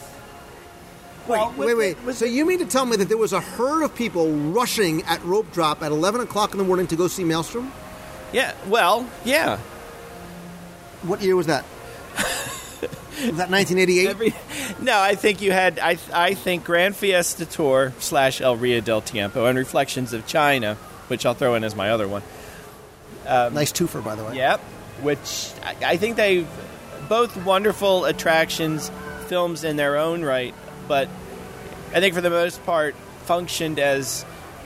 Wait, 1.27 1.55
wait, 1.57 1.97
wait. 2.05 2.15
So 2.15 2.25
you 2.25 2.45
mean 2.45 2.59
to 2.59 2.65
tell 2.65 2.85
me 2.85 2.97
that 2.97 3.07
there 3.07 3.17
was 3.17 3.31
a 3.31 3.39
herd 3.39 3.83
of 3.83 3.95
people 3.95 4.31
rushing 4.31 5.03
at 5.03 5.23
rope 5.23 5.51
drop 5.51 5.81
at 5.83 5.91
11 5.91 6.21
o'clock 6.21 6.51
in 6.51 6.57
the 6.57 6.63
morning 6.63 6.87
to 6.87 6.95
go 6.95 7.07
see 7.07 7.23
Maelstrom? 7.23 7.71
yeah, 8.33 8.53
well, 8.67 9.07
yeah. 9.23 9.57
What 11.03 11.21
year 11.21 11.35
was 11.35 11.47
that? 11.47 11.63
was 12.17 13.37
that 13.37 13.49
1988? 13.49 14.07
Every, 14.07 14.33
no, 14.81 14.99
I 14.99 15.15
think 15.15 15.41
you 15.41 15.51
had. 15.51 15.79
I 15.79 15.97
I 16.13 16.33
think 16.33 16.63
Grand 16.63 16.95
Fiesta 16.95 17.45
Tour 17.45 17.93
slash 17.99 18.39
El 18.41 18.55
Rio 18.55 18.81
del 18.81 19.01
Tiempo 19.01 19.45
and 19.45 19.57
Reflections 19.57 20.13
of 20.13 20.27
China, 20.27 20.75
which 21.07 21.25
I'll 21.25 21.33
throw 21.33 21.55
in 21.55 21.63
as 21.63 21.75
my 21.75 21.89
other 21.89 22.07
one. 22.07 22.21
Nice 23.25 23.71
twofer, 23.71 24.03
by 24.03 24.15
the 24.15 24.23
way. 24.23 24.35
Yep. 24.37 24.59
Which 25.01 25.51
I, 25.63 25.93
I 25.93 25.97
think 25.97 26.15
they 26.15 26.45
both 27.09 27.35
wonderful 27.45 28.05
attractions, 28.05 28.91
films 29.27 29.63
in 29.63 29.75
their 29.75 29.97
own 29.97 30.23
right, 30.23 30.53
but 30.87 31.09
I 31.93 31.99
think 31.99 32.15
for 32.15 32.21
the 32.21 32.29
most 32.29 32.63
part 32.65 32.95
functioned 33.25 33.79
as 33.79 34.25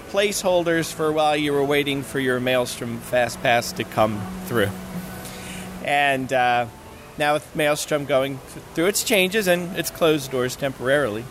placeholders 0.10 0.94
for 0.94 1.12
while 1.12 1.36
you 1.36 1.54
were 1.54 1.64
waiting 1.64 2.04
for 2.04 2.20
your 2.20 2.40
Maelstrom 2.40 3.00
Fast 3.00 3.42
Pass 3.42 3.72
to 3.74 3.84
come 3.84 4.22
through. 4.46 4.70
And 5.84 6.32
uh, 6.32 6.68
now 7.18 7.34
with 7.34 7.56
Maelstrom 7.56 8.06
going 8.06 8.38
through 8.74 8.88
its 8.88 9.04
changes 9.04 9.48
and 9.48 9.76
its 9.78 9.90
closed 9.90 10.32
doors 10.32 10.56
temporarily, 10.56 11.26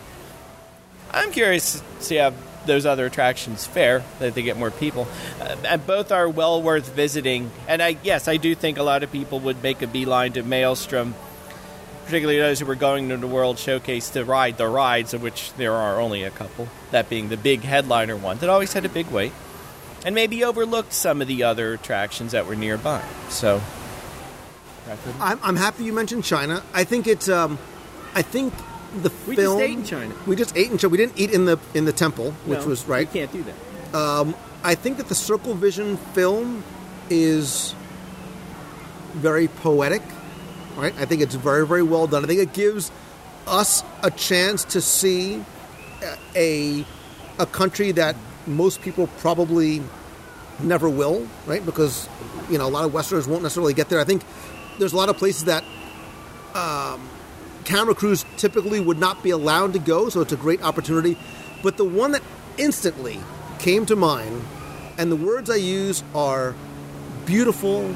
I'm 1.11 1.31
curious 1.31 1.79
to 1.79 2.03
see 2.03 2.15
how 2.17 2.33
those 2.65 2.85
other 2.85 3.05
attractions 3.05 3.65
fare. 3.65 4.03
That 4.19 4.35
they 4.35 4.41
get 4.41 4.57
more 4.57 4.71
people, 4.71 5.07
uh, 5.41 5.55
and 5.65 5.85
both 5.85 6.11
are 6.11 6.27
well 6.29 6.61
worth 6.61 6.93
visiting. 6.93 7.51
And 7.67 7.81
I 7.81 7.97
yes, 8.03 8.27
I 8.27 8.37
do 8.37 8.55
think 8.55 8.77
a 8.77 8.83
lot 8.83 9.03
of 9.03 9.11
people 9.11 9.39
would 9.41 9.61
make 9.63 9.81
a 9.81 9.87
beeline 9.87 10.33
to 10.33 10.43
Maelstrom, 10.43 11.15
particularly 12.05 12.39
those 12.39 12.59
who 12.59 12.65
were 12.65 12.75
going 12.75 13.09
to 13.09 13.17
the 13.17 13.27
World 13.27 13.59
Showcase 13.59 14.09
to 14.11 14.23
ride 14.23 14.57
the 14.57 14.67
rides, 14.67 15.13
of 15.13 15.21
which 15.21 15.53
there 15.53 15.73
are 15.73 15.99
only 15.99 16.23
a 16.23 16.31
couple. 16.31 16.67
That 16.91 17.09
being 17.09 17.29
the 17.29 17.37
big 17.37 17.61
headliner 17.61 18.15
one 18.15 18.37
that 18.39 18.49
always 18.49 18.73
had 18.73 18.85
a 18.85 18.89
big 18.89 19.07
wait, 19.07 19.31
and 20.05 20.15
maybe 20.15 20.43
overlooked 20.43 20.93
some 20.93 21.21
of 21.21 21.27
the 21.27 21.43
other 21.43 21.73
attractions 21.73 22.31
that 22.31 22.45
were 22.45 22.55
nearby. 22.55 23.03
So. 23.29 23.61
I'm, 25.19 25.39
I'm 25.41 25.55
happy 25.55 25.83
you 25.83 25.93
mentioned 25.93 26.23
China. 26.23 26.61
I 26.71 26.83
think 26.83 27.07
it's. 27.07 27.27
Um, 27.27 27.57
I 28.13 28.21
think 28.21 28.53
the 29.03 29.11
We 29.27 29.35
just 29.35 29.45
film. 29.45 29.61
ate 29.61 29.71
in 29.77 29.83
China. 29.83 30.15
We 30.25 30.35
just 30.35 30.55
ate 30.55 30.71
in 30.71 30.77
China. 30.77 30.89
We 30.91 30.97
didn't 30.97 31.17
eat 31.19 31.31
in 31.31 31.45
the 31.45 31.59
in 31.73 31.85
the 31.85 31.91
temple, 31.93 32.31
which 32.45 32.59
No, 32.59 32.67
was 32.67 32.85
right. 32.87 33.07
You 33.13 33.21
can't 33.27 33.31
do 33.31 33.43
that. 33.43 34.35
I 34.63 34.73
think 34.75 34.97
that 34.97 35.07
the 35.09 35.15
Circle 35.15 35.53
Vision 35.53 35.97
film 36.13 36.63
is 37.09 37.75
very 39.13 39.47
poetic, 39.47 40.01
right? 40.75 40.93
I 40.99 41.05
think 41.05 41.21
it's 41.21 41.35
very, 41.35 41.67
very 41.67 41.83
well 41.83 42.07
done. 42.07 42.23
I 42.23 42.27
think 42.27 42.39
it 42.39 42.53
gives 42.53 42.91
us 43.47 43.83
a 44.01 44.09
chance 44.11 44.63
to 44.65 44.81
see 44.81 45.43
a 46.35 46.85
a 47.37 47.45
country 47.45 47.91
that 47.91 48.15
most 48.47 48.81
people 48.81 49.07
probably 49.19 49.81
never 50.59 50.89
will, 50.89 51.27
right? 51.45 51.63
Because 51.65 52.09
you 52.49 52.57
know 52.57 52.65
a 52.65 52.69
lot 52.73 52.85
of 52.85 52.93
Westerners 52.93 53.27
won't 53.27 53.43
necessarily 53.43 53.73
get 53.73 53.89
there. 53.89 53.99
I 53.99 54.03
think 54.03 54.23
there's 54.79 54.93
a 54.93 54.97
lot 54.97 55.09
of 55.09 55.17
places 55.17 55.45
that 55.45 55.63
um, 56.55 57.07
camera 57.65 57.95
crews 57.95 58.25
typically 58.37 58.79
would 58.79 58.99
not 58.99 59.21
be 59.23 59.31
allowed 59.31 59.73
to 59.73 59.79
go, 59.79 60.09
so 60.09 60.21
it's 60.21 60.31
a 60.31 60.37
great 60.37 60.61
opportunity. 60.63 61.17
But 61.61 61.77
the 61.77 61.85
one 61.85 62.11
that 62.11 62.21
instantly 62.57 63.19
came 63.59 63.85
to 63.87 63.95
mind, 63.95 64.43
and 64.97 65.11
the 65.11 65.15
words 65.15 65.49
I 65.49 65.55
use 65.55 66.03
are 66.13 66.55
beautiful 67.25 67.95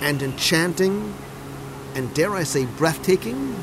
and 0.00 0.22
enchanting, 0.22 1.14
and 1.94 2.12
dare 2.14 2.32
I 2.32 2.42
say 2.42 2.66
breathtaking, 2.66 3.56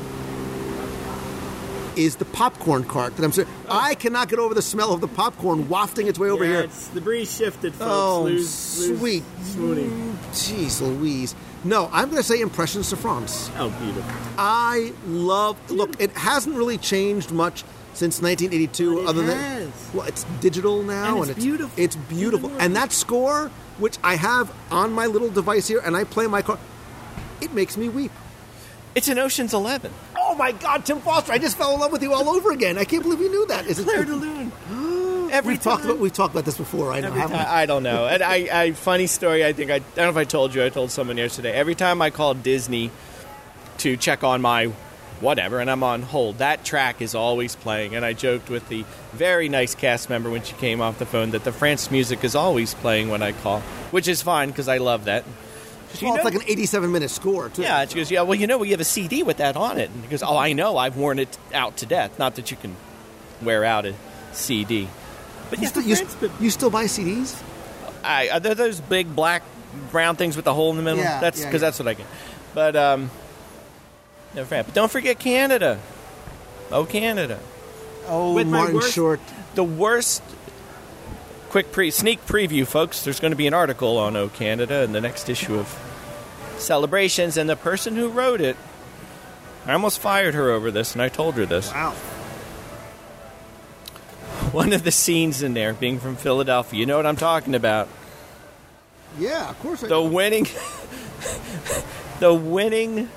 is 1.94 2.16
the 2.16 2.24
popcorn 2.24 2.84
cart 2.84 3.16
that 3.16 3.24
I'm 3.24 3.32
saying. 3.32 3.48
I 3.68 3.94
cannot 3.94 4.28
get 4.28 4.38
over 4.38 4.54
the 4.54 4.62
smell 4.62 4.94
of 4.94 5.02
the 5.02 5.08
popcorn 5.08 5.68
wafting 5.68 6.08
its 6.08 6.18
way 6.18 6.30
over 6.30 6.44
yeah, 6.44 6.62
here. 6.62 6.70
The 6.94 7.02
breeze 7.02 7.36
shifted, 7.36 7.74
folks. 7.74 7.90
Oh, 7.90 8.22
lose, 8.22 8.88
lose 8.88 8.98
sweet. 8.98 9.24
swooning. 9.42 10.18
Jeez 10.32 10.80
Louise. 10.80 11.34
No, 11.64 11.88
I'm 11.92 12.06
going 12.10 12.20
to 12.20 12.26
say 12.26 12.40
Impressions 12.40 12.90
de 12.90 12.96
France. 12.96 13.50
Oh, 13.56 13.70
beautiful. 13.70 14.12
I 14.36 14.92
love. 15.06 15.70
Look, 15.70 16.00
it 16.00 16.10
hasn't 16.12 16.56
really 16.56 16.78
changed 16.78 17.30
much 17.30 17.64
since 17.94 18.20
1982. 18.20 18.94
But 18.94 19.00
it 19.02 19.06
other 19.08 19.22
has. 19.24 19.34
than 19.64 19.72
well, 19.94 20.06
it's 20.06 20.24
digital 20.40 20.82
now, 20.82 21.22
And 21.22 21.30
it's 21.30 21.38
beautiful. 21.44 21.82
It's 21.82 21.96
beautiful, 21.96 22.50
and 22.58 22.74
that 22.76 22.92
score, 22.92 23.50
which 23.78 23.98
I 24.02 24.16
have 24.16 24.52
on 24.70 24.92
my 24.92 25.06
little 25.06 25.30
device 25.30 25.68
here, 25.68 25.80
and 25.84 25.96
I 25.96 26.04
play 26.04 26.26
my 26.26 26.42
car, 26.42 26.58
it 27.40 27.52
makes 27.52 27.76
me 27.76 27.88
weep. 27.88 28.12
It's 28.94 29.08
an 29.08 29.18
Ocean's 29.18 29.54
Eleven. 29.54 29.92
Oh 30.16 30.34
my 30.34 30.52
God, 30.52 30.84
Tim 30.84 31.00
Foster! 31.00 31.32
I 31.32 31.38
just 31.38 31.56
fell 31.56 31.74
in 31.74 31.80
love 31.80 31.92
with 31.92 32.02
you 32.02 32.12
all 32.12 32.28
over 32.28 32.52
again. 32.52 32.78
I 32.78 32.84
can't 32.84 33.02
believe 33.02 33.20
you 33.20 33.30
knew 33.30 33.46
that. 33.46 33.66
Is 33.66 33.78
it 33.78 33.84
Claire. 33.84 34.04
Every 35.32 35.54
We've 35.54 35.62
talked 35.62 35.84
about 35.86 35.98
we've 35.98 36.12
talked 36.12 36.34
about 36.34 36.44
this 36.44 36.58
before. 36.58 36.92
I 36.92 37.00
know. 37.00 37.08
Time. 37.08 37.30
I 37.32 37.64
don't 37.64 37.82
know. 37.82 38.06
And 38.06 38.22
I, 38.22 38.48
I, 38.52 38.72
funny 38.72 39.06
story. 39.06 39.42
I 39.46 39.54
think 39.54 39.70
I, 39.70 39.76
I 39.76 39.78
don't 39.78 39.96
know 39.96 40.10
if 40.10 40.16
I 40.18 40.24
told 40.24 40.54
you. 40.54 40.62
I 40.62 40.68
told 40.68 40.90
someone 40.90 41.16
yesterday. 41.16 41.52
Every 41.52 41.74
time 41.74 42.02
I 42.02 42.10
call 42.10 42.34
Disney 42.34 42.90
to 43.78 43.96
check 43.96 44.22
on 44.22 44.42
my 44.42 44.66
whatever, 45.20 45.58
and 45.58 45.70
I'm 45.70 45.82
on 45.82 46.02
hold, 46.02 46.38
that 46.38 46.66
track 46.66 47.00
is 47.00 47.14
always 47.14 47.56
playing. 47.56 47.94
And 47.94 48.04
I 48.04 48.12
joked 48.12 48.50
with 48.50 48.68
the 48.68 48.84
very 49.12 49.48
nice 49.48 49.74
cast 49.74 50.10
member 50.10 50.28
when 50.28 50.42
she 50.42 50.52
came 50.56 50.82
off 50.82 50.98
the 50.98 51.06
phone 51.06 51.30
that 51.30 51.44
the 51.44 51.52
France 51.52 51.90
music 51.90 52.24
is 52.24 52.34
always 52.34 52.74
playing 52.74 53.08
when 53.08 53.22
I 53.22 53.32
call, 53.32 53.60
which 53.90 54.08
is 54.08 54.20
fine 54.20 54.50
because 54.50 54.68
I 54.68 54.76
love 54.76 55.06
that. 55.06 55.24
Well, 56.02 56.14
it's 56.14 56.24
know- 56.24 56.24
like 56.24 56.34
an 56.34 56.42
87 56.46 56.92
minute 56.92 57.10
score 57.10 57.48
too. 57.48 57.62
yeah, 57.62 57.86
she 57.86 57.94
goes, 57.94 58.10
yeah. 58.10 58.20
Well, 58.20 58.34
you 58.34 58.46
know, 58.46 58.58
we 58.58 58.72
have 58.72 58.80
a 58.80 58.84
CD 58.84 59.22
with 59.22 59.38
that 59.38 59.56
on 59.56 59.78
it. 59.78 59.88
And 59.88 60.02
he 60.04 60.10
goes, 60.10 60.22
oh, 60.22 60.36
I 60.36 60.52
know. 60.52 60.76
I've 60.76 60.98
worn 60.98 61.18
it 61.18 61.38
out 61.54 61.78
to 61.78 61.86
death. 61.86 62.18
Not 62.18 62.34
that 62.34 62.50
you 62.50 62.58
can 62.58 62.76
wear 63.40 63.64
out 63.64 63.86
a 63.86 63.94
CD, 64.32 64.88
but 65.52 65.58
You, 65.58 65.64
yeah, 65.64 65.68
still, 65.68 65.82
you, 65.82 65.96
France- 65.96 66.16
but- 66.18 66.30
you 66.40 66.48
still 66.48 66.70
buy 66.70 66.84
CDs? 66.84 67.38
I, 68.02 68.30
are 68.30 68.40
there 68.40 68.54
those 68.54 68.80
big 68.80 69.14
black 69.14 69.42
brown 69.90 70.16
things 70.16 70.34
with 70.34 70.46
the 70.46 70.54
hole 70.54 70.70
in 70.70 70.78
the 70.78 70.82
middle? 70.82 70.98
Yeah, 71.00 71.20
that's 71.20 71.40
yeah, 71.40 71.46
because 71.46 71.60
yeah. 71.60 71.66
that's 71.68 71.78
what 71.78 71.88
I 71.88 71.94
get. 71.94 72.06
But 72.54 72.74
um, 72.74 73.10
no, 74.34 74.44
France. 74.46 74.66
But 74.68 74.74
don't 74.74 74.90
forget 74.90 75.18
Canada. 75.18 75.78
Oh, 76.70 76.86
Canada. 76.86 77.38
Oh, 78.08 78.32
With 78.32 78.46
Martin 78.48 78.76
worst- 78.76 78.94
Short. 78.94 79.20
The 79.54 79.62
worst. 79.64 80.22
Quick 81.50 81.70
pre 81.70 81.90
sneak 81.90 82.24
preview, 82.26 82.66
folks. 82.66 83.04
There's 83.04 83.20
going 83.20 83.32
to 83.32 83.36
be 83.36 83.46
an 83.46 83.52
article 83.52 83.98
on 83.98 84.16
Oh 84.16 84.30
Canada 84.30 84.82
in 84.84 84.92
the 84.92 85.02
next 85.02 85.28
issue 85.28 85.58
of 85.58 85.68
Celebrations, 86.56 87.36
and 87.36 87.48
the 87.50 87.56
person 87.56 87.94
who 87.94 88.08
wrote 88.08 88.40
it, 88.40 88.56
I 89.66 89.74
almost 89.74 89.98
fired 89.98 90.32
her 90.34 90.50
over 90.50 90.70
this, 90.70 90.94
and 90.94 91.02
I 91.02 91.10
told 91.10 91.34
her 91.34 91.44
this. 91.44 91.70
Wow. 91.70 91.94
One 94.52 94.72
of 94.72 94.84
the 94.84 94.90
scenes 94.90 95.42
in 95.42 95.54
there, 95.54 95.72
being 95.72 95.98
from 95.98 96.16
Philadelphia, 96.16 96.80
you 96.80 96.86
know 96.86 96.96
what 96.96 97.06
I'm 97.06 97.16
talking 97.16 97.54
about. 97.54 97.88
Yeah, 99.18 99.48
of 99.50 99.58
course. 99.60 99.84
I 99.84 99.88
the 99.88 100.02
winning 100.02 100.46
the 102.20 102.34
winning 102.34 103.08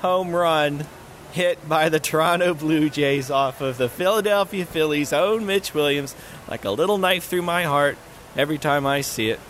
home 0.00 0.34
run 0.34 0.86
hit 1.32 1.68
by 1.68 1.88
the 1.88 2.00
Toronto 2.00 2.54
Blue 2.54 2.88
Jays 2.88 3.30
off 3.30 3.60
of 3.60 3.78
the 3.78 3.88
Philadelphia 3.88 4.64
Phillies 4.64 5.12
own 5.12 5.46
Mitch 5.46 5.74
Williams 5.74 6.14
like 6.48 6.64
a 6.64 6.70
little 6.70 6.98
knife 6.98 7.24
through 7.24 7.42
my 7.42 7.64
heart 7.64 7.98
every 8.36 8.58
time 8.58 8.86
I 8.86 9.00
see 9.02 9.30
it. 9.30 9.40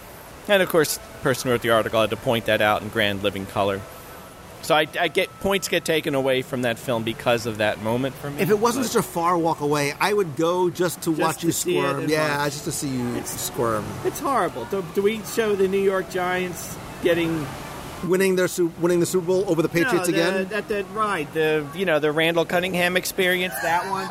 And 0.48 0.62
of 0.62 0.68
course, 0.68 0.96
the 0.96 1.18
person 1.22 1.48
who 1.48 1.52
wrote 1.52 1.62
the 1.62 1.70
article 1.70 2.00
had 2.00 2.10
to 2.10 2.16
point 2.16 2.46
that 2.46 2.60
out 2.60 2.82
in 2.82 2.88
grand 2.88 3.22
living 3.22 3.46
color. 3.46 3.80
So 4.68 4.74
I, 4.74 4.86
I 5.00 5.08
get 5.08 5.30
points 5.40 5.66
get 5.68 5.86
taken 5.86 6.14
away 6.14 6.42
from 6.42 6.60
that 6.60 6.78
film 6.78 7.02
because 7.02 7.46
of 7.46 7.56
that 7.56 7.80
moment 7.80 8.14
for 8.16 8.28
me. 8.30 8.42
If 8.42 8.50
it 8.50 8.58
wasn't 8.58 8.84
But- 8.84 8.92
such 8.92 9.00
a 9.00 9.02
far 9.02 9.38
walk 9.38 9.62
away, 9.62 9.94
I 9.98 10.12
would 10.12 10.36
go 10.36 10.68
just 10.68 11.00
to 11.02 11.10
watch 11.10 11.38
to 11.38 11.46
you 11.46 11.52
squirm. 11.52 12.06
Yeah, 12.06 12.36
watch. 12.36 12.52
just 12.52 12.64
to 12.66 12.72
see 12.72 12.88
you 12.88 13.14
it's, 13.14 13.30
squirm. 13.40 13.82
It's 14.04 14.20
horrible. 14.20 14.66
Do, 14.66 14.84
do 14.94 15.00
we 15.00 15.24
show 15.24 15.56
the 15.56 15.68
New 15.68 15.80
York 15.80 16.10
Giants 16.10 16.76
getting 17.02 17.46
Winning 18.04 18.36
their 18.36 18.46
winning 18.78 19.00
the 19.00 19.06
Super 19.06 19.26
Bowl 19.28 19.44
over 19.48 19.62
the 19.62 19.70
Patriots 19.70 20.06
no, 20.06 20.14
the- 20.14 20.42
again. 20.42 20.52
at 20.52 20.68
that 20.68 20.84
ride? 20.92 21.32
the 21.32 21.66
you 21.74 21.86
know 21.86 21.98
the 21.98 22.12
Randall 22.12 22.44
Cunningham 22.44 22.98
experience, 22.98 23.54
that 23.62 23.90
one, 23.90 24.06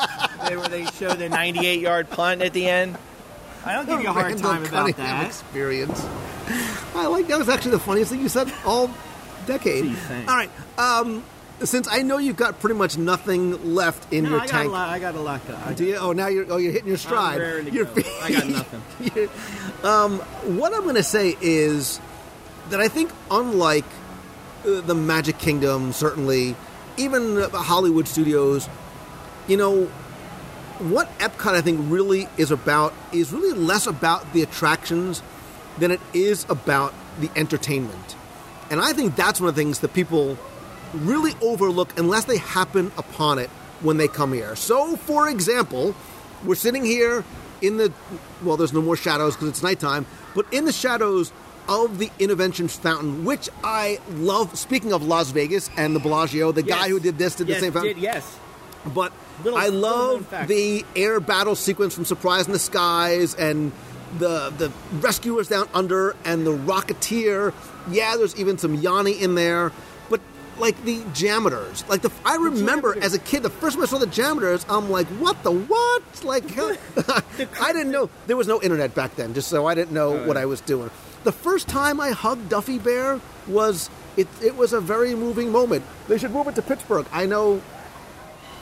they, 0.50 0.58
where 0.58 0.68
they 0.68 0.86
show 0.86 1.14
the 1.14 1.30
98 1.30 1.82
yard 1.82 2.10
punt 2.10 2.42
at 2.42 2.54
the 2.54 2.68
end. 2.68 2.98
I 3.64 3.74
don't 3.74 3.86
give 3.88 4.02
you 4.02 4.10
a 4.10 4.12
hard 4.12 4.26
Randall 4.26 4.50
time 4.50 4.62
about 4.64 4.72
Cunningham 4.74 5.20
that. 5.20 5.28
experience. 5.28 6.04
I 6.96 7.06
like 7.06 7.28
that 7.28 7.38
was 7.38 7.48
actually 7.48 7.72
the 7.72 7.80
funniest 7.80 8.10
thing 8.12 8.22
you 8.22 8.28
said 8.30 8.52
all 8.66 8.90
decade. 9.48 9.86
All 10.28 10.36
right. 10.36 10.52
Um, 10.78 11.24
since 11.64 11.88
I 11.90 12.04
know 12.04 12.20
you've 12.20 12.36
got 12.38 12.60
pretty 12.60 12.76
much 12.76 13.00
nothing 13.00 13.74
left 13.74 14.14
in 14.14 14.26
No, 14.26 14.30
your 14.32 14.42
I 14.42 14.46
got 14.46 14.52
tank. 14.52 14.70
a 14.70 14.72
lot. 14.72 14.90
I 14.90 15.00
got 15.00 15.16
a 15.16 15.20
lot. 15.20 15.42
I 15.66 15.74
Do 15.74 15.86
you? 15.86 15.96
Oh, 15.96 16.12
now 16.12 16.28
you're. 16.28 16.46
Oh, 16.52 16.58
you're 16.58 16.72
hitting 16.72 16.88
your 16.90 16.98
stride. 16.98 17.40
raring 17.40 17.66
to 17.66 17.72
You're 17.72 17.86
go. 17.86 18.02
I 18.22 18.32
got 18.32 18.48
nothing. 18.48 19.30
Um, 19.84 20.20
what 20.58 20.74
I'm 20.74 20.82
going 20.84 20.96
to 20.96 21.04
say 21.04 21.38
is 21.40 22.00
that 22.70 22.80
I 22.82 22.88
think, 22.88 23.12
unlike 23.30 23.86
uh, 24.66 24.82
the 24.82 24.96
Magic 24.96 25.38
Kingdom, 25.38 25.94
certainly, 25.94 26.56
even 26.98 27.40
Hollywood 27.54 28.08
studios, 28.08 28.68
you 29.48 29.56
know, 29.56 29.86
what 30.80 31.16
Epcot 31.20 31.54
I 31.54 31.62
think 31.62 31.80
really 31.92 32.28
is 32.38 32.50
about 32.52 32.92
is 33.12 33.32
really 33.32 33.54
less 33.58 33.86
about 33.88 34.34
the 34.34 34.42
attractions 34.42 35.22
than 35.78 35.92
it 35.92 36.02
is 36.14 36.46
about 36.50 36.94
the 37.20 37.30
entertainment. 37.36 38.16
And 38.70 38.80
I 38.80 38.94
think 38.94 39.16
that's 39.16 39.40
one 39.40 39.50
of 39.50 39.56
the 39.56 39.62
things 39.62 39.80
that 39.80 39.94
people 39.94 40.38
really 40.94 41.34
overlook 41.42 41.98
unless 41.98 42.26
they 42.26 42.38
happen 42.38 42.92
upon 42.98 43.40
it 43.40 43.50
when 43.82 43.98
they 43.98 44.08
come 44.08 44.34
here. 44.34 44.56
So, 44.56 44.96
for 44.96 45.30
example, 45.30 45.96
we're 46.46 46.56
sitting 46.56 46.84
here 46.84 47.24
in 47.62 47.78
the 47.78 47.92
well, 48.44 48.58
there's 48.58 48.74
no 48.74 48.82
more 48.82 48.96
shadows 48.96 49.36
because 49.36 49.50
it's 49.50 49.64
nighttime, 49.64 50.06
but 50.36 50.46
in 50.54 50.66
the 50.66 50.72
shadows 50.72 51.32
of 51.68 51.98
the 52.00 52.10
Innoventions 52.20 52.78
Fountain, 52.78 53.26
which 53.26 53.50
I 53.64 54.00
love. 54.12 54.58
Speaking 54.58 54.94
of 54.94 55.04
Las 55.06 55.32
Vegas 55.32 55.70
and 55.76 55.96
the 55.96 56.00
Bellagio, 56.00 56.52
the 56.52 56.64
guy 56.64 56.88
who 56.90 57.00
did 57.00 57.18
this 57.18 57.36
did 57.36 57.48
yes, 57.48 57.58
the 57.58 57.66
same 57.66 57.74
fountain. 57.74 57.96
Did, 57.96 58.02
yes. 58.02 58.40
But 58.86 59.12
Little- 59.44 59.60
I 59.60 59.68
love 59.68 60.34
the 60.48 60.86
air 60.96 61.20
battle 61.20 61.56
sequence 61.56 61.94
from 61.94 62.06
Surprise 62.06 62.48
in 62.48 62.54
the 62.54 62.60
Skies 62.60 63.34
and 63.36 63.72
the 64.18 64.54
the 64.58 64.72
rescuers 65.00 65.50
down 65.50 65.68
under 65.74 66.16
and 66.24 66.46
the 66.46 66.56
Rocketeer. 66.56 67.54
Yeah, 67.90 68.16
there's 68.18 68.36
even 68.40 68.58
some 68.58 68.76
Yanni 68.76 69.14
in 69.14 69.36
there, 69.36 69.72
but 70.10 70.20
like 70.58 70.82
the 70.86 71.00
JAMMitors, 71.14 71.88
like 71.90 72.02
the 72.02 72.12
I 72.26 72.36
remember 72.36 72.96
JAMMitors. 72.96 73.02
as 73.04 73.14
a 73.14 73.20
kid, 73.20 73.44
the 73.44 73.50
first 73.50 73.76
time 73.76 73.84
I 73.84 73.88
saw 73.88 73.98
the 73.98 74.08
JAMMitors, 74.08 74.66
I'm 74.70 74.90
like, 74.90 75.08
what 75.08 75.42
the 75.44 75.52
what? 75.52 76.04
Like, 76.24 76.44
I 77.62 77.74
didn't 77.74 77.92
know 77.92 78.10
there 78.28 78.38
was 78.38 78.48
no 78.48 78.62
internet 78.62 78.94
back 78.96 79.16
then, 79.16 79.34
just 79.34 79.48
so 79.50 79.66
I 79.66 79.76
didn't 79.76 79.92
know 79.94 80.26
what 80.26 80.38
I 80.38 80.46
was 80.46 80.62
doing. 80.62 80.90
The 81.24 81.32
first 81.32 81.68
time 81.68 82.00
I 82.00 82.12
hugged 82.12 82.50
Duffy 82.50 82.80
Bear 82.80 83.20
was 83.48 83.90
it. 84.16 84.28
It 84.42 84.56
was 84.56 84.74
a 84.74 84.80
very 84.82 85.16
moving 85.16 85.52
moment. 85.52 85.84
They 86.08 86.18
should 86.18 86.32
move 86.32 86.48
it 86.48 86.56
to 86.56 86.62
Pittsburgh. 86.62 87.06
I 87.12 87.26
know 87.26 87.62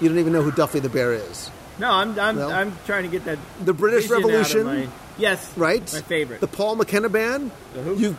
you 0.01 0.09
don't 0.09 0.17
even 0.19 0.33
know 0.33 0.41
who 0.41 0.51
Duffy 0.51 0.79
the 0.79 0.89
Bear 0.89 1.13
is, 1.13 1.49
No, 1.79 1.89
I'm 1.91 2.19
I'm, 2.19 2.35
No? 2.35 2.49
I'm 2.49 2.73
trying 2.85 3.03
to 3.03 3.09
get 3.09 3.25
that. 3.25 3.37
The 3.63 3.73
British 3.73 4.03
vision 4.09 4.17
out 4.17 4.23
of 4.23 4.25
Revolution? 4.53 4.65
my- 4.65 4.87
yes. 5.17 5.57
right? 5.57 5.81
My 5.93 6.01
favorite. 6.01 6.41
The 6.41 6.47
Paul 6.47 6.75
McKenna 6.75 7.07
band. 7.09 7.51
The 7.73 7.81
who? 7.81 7.95
You 7.95 8.17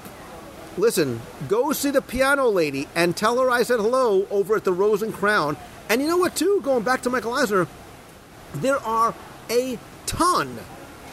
listen. 0.76 1.20
Go 1.48 1.72
see 1.72 1.90
the 1.90 2.02
piano 2.02 2.48
lady 2.48 2.88
and 2.94 3.16
tell 3.16 3.40
her 3.40 3.50
I 3.50 3.62
said 3.62 3.80
hello 3.80 4.26
over 4.30 4.56
at 4.56 4.64
the 4.64 4.72
Rose 4.72 5.02
and 5.02 5.12
Crown. 5.12 5.56
And 5.88 6.00
you 6.00 6.08
know 6.08 6.16
what? 6.16 6.36
Too 6.36 6.60
going 6.62 6.82
back 6.82 7.02
to 7.02 7.10
Michael 7.10 7.34
Eisner, 7.34 7.66
there 8.54 8.78
are 8.78 9.14
a 9.50 9.78
ton 10.06 10.58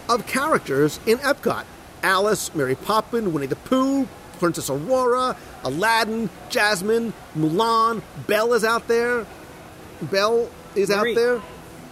of 0.09 0.27
characters 0.27 0.99
in 1.05 1.17
Epcot. 1.19 1.65
Alice, 2.01 2.53
Mary 2.53 2.75
Poppins, 2.75 3.29
Winnie 3.29 3.47
the 3.47 3.55
Pooh, 3.55 4.07
Princess 4.39 4.69
Aurora, 4.69 5.37
Aladdin, 5.63 6.29
Jasmine, 6.49 7.13
Mulan. 7.35 8.01
Belle 8.27 8.53
is 8.53 8.65
out 8.65 8.87
there. 8.87 9.25
Belle 10.01 10.49
is 10.75 10.89
Marie. 10.89 11.11
out 11.11 11.15
there. 11.15 11.41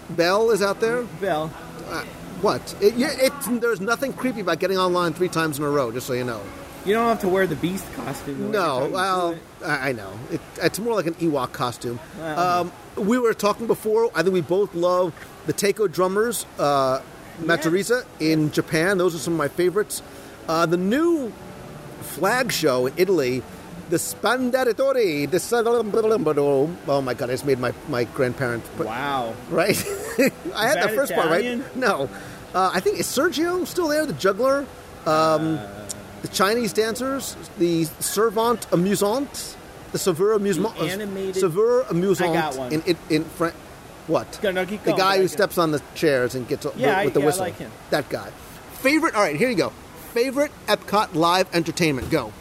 Belle 0.10 0.52
is 0.52 0.62
out 0.62 0.82
there. 0.82 1.04
Bell. 1.22 1.52
Uh, 1.88 2.04
what? 2.42 2.76
It, 2.82 2.96
yeah, 2.96 3.12
it, 3.12 3.32
there's 3.62 3.80
nothing 3.80 4.12
creepy 4.12 4.42
about 4.42 4.60
getting 4.60 4.78
online 4.78 5.14
three 5.14 5.30
times 5.30 5.60
in 5.60 5.64
a 5.64 5.70
row, 5.70 5.92
just 5.92 6.08
so 6.08 6.14
you 6.14 6.24
know. 6.26 6.42
You 6.86 6.94
don't 6.94 7.08
have 7.08 7.22
to 7.22 7.28
wear 7.30 7.46
the 7.46 7.56
Beast 7.56 7.86
costume. 7.94 8.52
No, 8.52 8.78
every 8.78 8.82
time 8.82 8.88
you 8.90 8.94
well. 8.96 9.40
I 9.64 9.92
know. 9.92 10.12
It, 10.32 10.42
it's 10.62 10.80
more 10.80 10.96
like 10.96 11.06
an 11.06 11.14
Ewok 11.16 11.52
costume. 11.52 12.00
Um, 12.20 12.72
we 12.96 13.20
were 13.20 13.34
talking 13.34 13.68
before, 13.68 14.10
I 14.16 14.24
think 14.24 14.34
we 14.34 14.42
both 14.42 14.74
love 14.74 15.14
the 15.46 15.54
Taiko 15.54 15.88
drummers, 15.88 16.46
uh, 16.58 17.02
Matsuriza 17.42 18.06
in 18.20 18.52
Japan. 18.52 18.98
Those 18.98 19.14
are 19.16 19.20
some 19.20 19.34
of 19.34 19.38
my 19.38 19.48
favorites. 19.48 20.02
Uh, 20.48 20.66
the 20.66 20.78
new 20.78 21.32
flag 22.02 22.52
show 22.52 22.88
in 22.88 22.94
Italy, 22.98 23.44
the 23.90 23.98
Spandatori. 23.98 25.30
The 25.30 25.38
Oh 26.88 27.02
my 27.02 27.14
god, 27.14 27.30
I 27.30 27.34
just 27.34 27.46
made 27.46 27.60
my, 27.60 27.74
my 27.90 28.06
grandparents 28.06 28.68
put, 28.76 28.88
Wow. 28.88 29.36
right? 29.50 29.78
I 30.56 30.68
had 30.68 30.78
that 30.78 30.90
the 30.90 30.96
first 30.96 31.14
part 31.14 31.30
right. 31.30 31.76
No, 31.76 32.10
uh, 32.56 32.72
I 32.74 32.80
think 32.80 33.00
is 33.00 33.06
Sergio 33.08 33.66
still 33.68 33.88
there? 33.88 34.06
The 34.06 34.14
juggler, 34.14 34.66
um, 35.06 35.60
the 36.22 36.28
Chinese 36.28 36.74
dancers, 36.74 37.36
the 37.58 37.86
servant 38.00 38.68
amusant, 38.72 39.56
the 39.92 39.98
sauveur 40.00 40.34
amusement, 40.34 40.78
The 40.78 40.86
animated- 40.86 41.36
sauveur 41.38 41.84
amusant 41.90 42.30
I 42.30 42.34
got 42.34 42.56
one. 42.56 42.72
in 42.74 42.82
in, 42.84 42.98
in 43.10 43.24
Fran- 43.26 43.54
What? 44.08 44.42
No, 44.44 44.66
keep 44.66 44.84
the 44.84 44.94
guy 44.94 45.18
who 45.18 45.28
steps 45.28 45.58
on 45.58 45.72
the 45.72 45.82
chairs 45.96 46.36
and 46.36 46.48
gets 46.48 46.66
Yeah, 46.76 46.98
I- 47.00 47.06
with 47.06 47.14
the 47.14 47.20
yeah, 47.20 47.24
I 47.24 47.28
whistle. 47.28 47.44
like 47.46 47.58
him. 47.58 47.72
That 47.92 48.10
guy. 48.10 48.30
Favorite. 48.82 49.16
All 49.16 49.22
right, 49.22 49.36
here 49.36 49.50
you 49.50 49.56
go. 49.56 49.72
Favorite 50.14 50.52
Epcot 50.68 51.14
live 51.14 51.48
entertainment. 51.54 52.10
Go. 52.10 52.34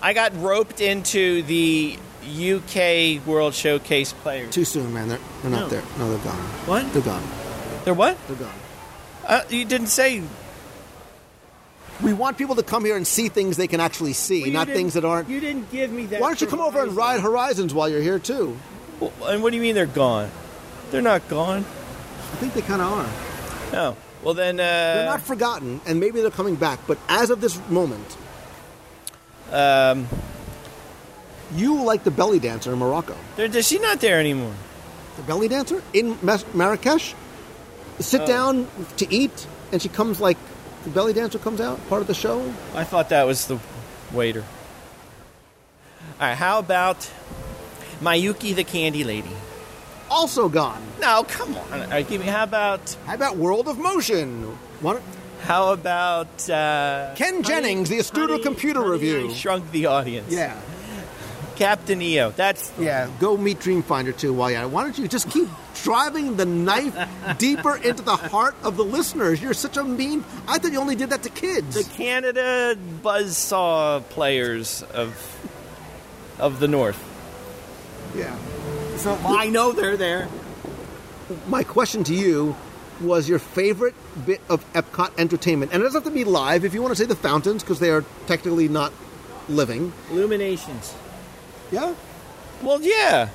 I 0.00 0.12
got 0.12 0.32
roped 0.40 0.80
into 0.80 1.42
the 1.42 1.98
UK 2.24 3.20
World 3.26 3.54
Showcase 3.54 4.12
players. 4.12 4.52
Too 4.54 4.64
soon, 4.64 4.92
man. 4.94 5.08
They're, 5.08 5.18
they're 5.42 5.50
not 5.50 5.60
No. 5.62 5.68
there. 5.68 5.82
No, 5.98 6.10
they're 6.10 6.24
gone. 6.24 6.36
What? 6.66 6.92
They're 6.92 7.02
gone. 7.02 7.22
They're 7.84 7.94
what? 7.94 8.16
They're 8.28 8.36
gone. 8.36 8.52
Uh, 9.26 9.40
you 9.50 9.64
didn't 9.64 9.88
say. 9.88 10.22
We 12.02 12.12
want 12.12 12.38
people 12.38 12.54
to 12.56 12.62
come 12.62 12.84
here 12.84 12.96
and 12.96 13.06
see 13.06 13.28
things 13.28 13.56
they 13.56 13.66
can 13.66 13.80
actually 13.80 14.12
see, 14.12 14.42
Well, 14.42 14.52
not 14.52 14.68
things 14.68 14.94
that 14.94 15.04
aren't. 15.04 15.28
You 15.28 15.40
didn't 15.40 15.70
give 15.72 15.90
me 15.90 16.06
that. 16.06 16.20
Why 16.20 16.28
don't 16.28 16.40
you 16.40 16.46
come 16.46 16.60
over 16.60 16.80
and 16.82 16.94
ride 16.96 17.20
Horizons 17.20 17.74
while 17.74 17.88
you're 17.88 18.00
here 18.02 18.18
too? 18.20 18.56
Well, 19.00 19.12
And 19.26 19.42
what 19.42 19.50
do 19.50 19.56
you 19.56 19.62
mean 19.62 19.74
they're 19.74 19.86
gone? 19.86 20.30
They're 20.90 21.02
not 21.02 21.28
gone. 21.28 21.64
I 21.64 22.36
think 22.36 22.54
they 22.54 22.62
kind 22.62 22.80
of 22.80 22.92
are. 22.92 23.72
No. 23.72 23.96
Well 24.22 24.34
then, 24.34 24.60
uh, 24.60 24.62
They're 24.62 25.06
not 25.06 25.22
forgotten, 25.22 25.80
and 25.86 25.98
maybe 26.00 26.20
they're 26.20 26.30
coming 26.30 26.54
back. 26.56 26.80
But 26.86 26.98
as 27.08 27.30
of 27.30 27.40
this 27.40 27.58
moment, 27.68 28.16
um, 29.52 30.06
you 31.54 31.82
like 31.82 32.04
the 32.04 32.10
belly 32.10 32.38
dancer 32.38 32.72
in 32.72 32.78
Morocco. 32.78 33.16
they're, 33.36 33.46
is 33.46 33.66
she 33.66 33.78
not 33.78 34.00
there 34.00 34.20
anymore? 34.20 34.54
The 35.16 35.22
belly 35.22 35.48
dancer 35.48 35.82
in 35.92 36.16
Marrakesh. 36.54 37.14
Sit 38.00 38.20
Oh. 38.22 38.26
down 38.26 38.68
to 38.98 39.12
eat, 39.12 39.46
and 39.72 39.80
she 39.82 39.88
comes 39.88 40.20
like 40.20 40.36
the 40.88 40.94
belly 40.94 41.12
dancer 41.12 41.38
comes 41.38 41.60
out 41.60 41.78
part 41.88 42.00
of 42.00 42.06
the 42.08 42.14
show. 42.14 42.40
I 42.74 42.84
thought 42.84 43.10
that 43.10 43.26
was 43.26 43.46
the 43.46 43.58
waiter. 44.12 44.44
All 46.20 46.26
right. 46.28 46.34
How 46.34 46.58
about 46.58 47.10
Miyuki 48.00 48.54
the 48.54 48.64
Candy 48.64 49.04
Lady? 49.04 49.30
Also 50.10 50.48
gone. 50.48 50.82
No, 51.00 51.24
come 51.28 51.54
on. 51.56 51.82
All 51.82 51.88
right, 51.88 52.08
give 52.08 52.20
me. 52.20 52.26
How 52.26 52.44
about 52.44 52.96
How 53.06 53.14
about 53.14 53.36
World 53.36 53.68
of 53.68 53.78
Motion? 53.78 54.42
What? 54.80 55.02
how 55.42 55.72
about 55.72 56.50
uh, 56.50 57.14
Ken 57.14 57.42
Jennings, 57.44 57.88
the 57.88 57.98
Astuto 57.98 58.30
Honey- 58.30 58.42
Computer 58.42 58.80
Honey, 58.80 58.90
Review. 58.92 59.30
I 59.30 59.32
shrunk 59.34 59.70
the 59.70 59.86
audience. 59.86 60.32
Yeah. 60.32 60.58
Captain 61.56 62.02
EO. 62.02 62.30
That's 62.32 62.72
Yeah, 62.78 63.08
go 63.20 63.36
meet 63.36 63.58
Dreamfinder 63.60 64.16
too 64.16 64.32
while 64.32 64.50
you're 64.50 64.60
at 64.60 64.64
it. 64.64 64.70
Why 64.70 64.82
don't 64.82 64.98
you 64.98 65.06
just 65.08 65.30
keep 65.30 65.48
driving 65.82 66.36
the 66.36 66.44
knife 66.46 66.96
deeper 67.38 67.76
into 67.76 68.02
the 68.02 68.16
heart 68.16 68.54
of 68.62 68.76
the 68.76 68.84
listeners? 68.84 69.40
You're 69.42 69.54
such 69.54 69.76
a 69.76 69.84
mean. 69.84 70.24
I 70.46 70.58
thought 70.58 70.72
you 70.72 70.80
only 70.80 70.96
did 70.96 71.10
that 71.10 71.22
to 71.24 71.30
kids. 71.30 71.74
the 71.74 71.84
Canada 71.94 72.76
buzzsaw 73.02 74.02
players 74.10 74.82
of 74.94 75.34
of 76.38 76.60
the 76.60 76.68
North. 76.68 77.02
yeah. 78.16 78.36
So 78.96 79.14
I 79.24 79.48
know 79.48 79.72
they're 79.72 79.96
there. 79.96 80.28
My 81.46 81.62
question 81.62 82.04
to 82.04 82.14
you 82.14 82.56
was 83.00 83.28
your 83.28 83.38
favorite 83.38 83.94
bit 84.26 84.40
of 84.48 84.64
Epcot 84.72 85.12
entertainment, 85.18 85.72
and 85.72 85.80
it 85.82 85.84
doesn't 85.84 86.02
have 86.02 86.12
to 86.12 86.16
be 86.16 86.24
live. 86.24 86.64
If 86.64 86.74
you 86.74 86.82
want 86.82 86.92
to 86.92 86.96
say 87.00 87.06
the 87.06 87.14
fountains, 87.14 87.62
because 87.62 87.78
they 87.78 87.90
are 87.90 88.04
technically 88.26 88.66
not 88.68 88.92
living. 89.48 89.92
Illuminations. 90.10 90.94
Yeah. 91.70 91.94
Well, 92.62 92.80
yeah, 92.82 93.28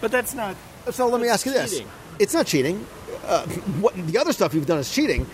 but 0.00 0.10
that's 0.10 0.34
not. 0.34 0.56
So 0.90 1.06
let 1.08 1.20
me 1.20 1.28
ask 1.28 1.46
you 1.46 1.52
this: 1.52 1.70
cheating. 1.72 1.88
It's 2.18 2.34
not 2.34 2.46
cheating. 2.46 2.86
Uh, 3.24 3.46
what 3.80 3.94
the 3.94 4.18
other 4.18 4.32
stuff 4.32 4.52
you've 4.54 4.66
done 4.66 4.78
is 4.78 4.92
cheating. 4.92 5.26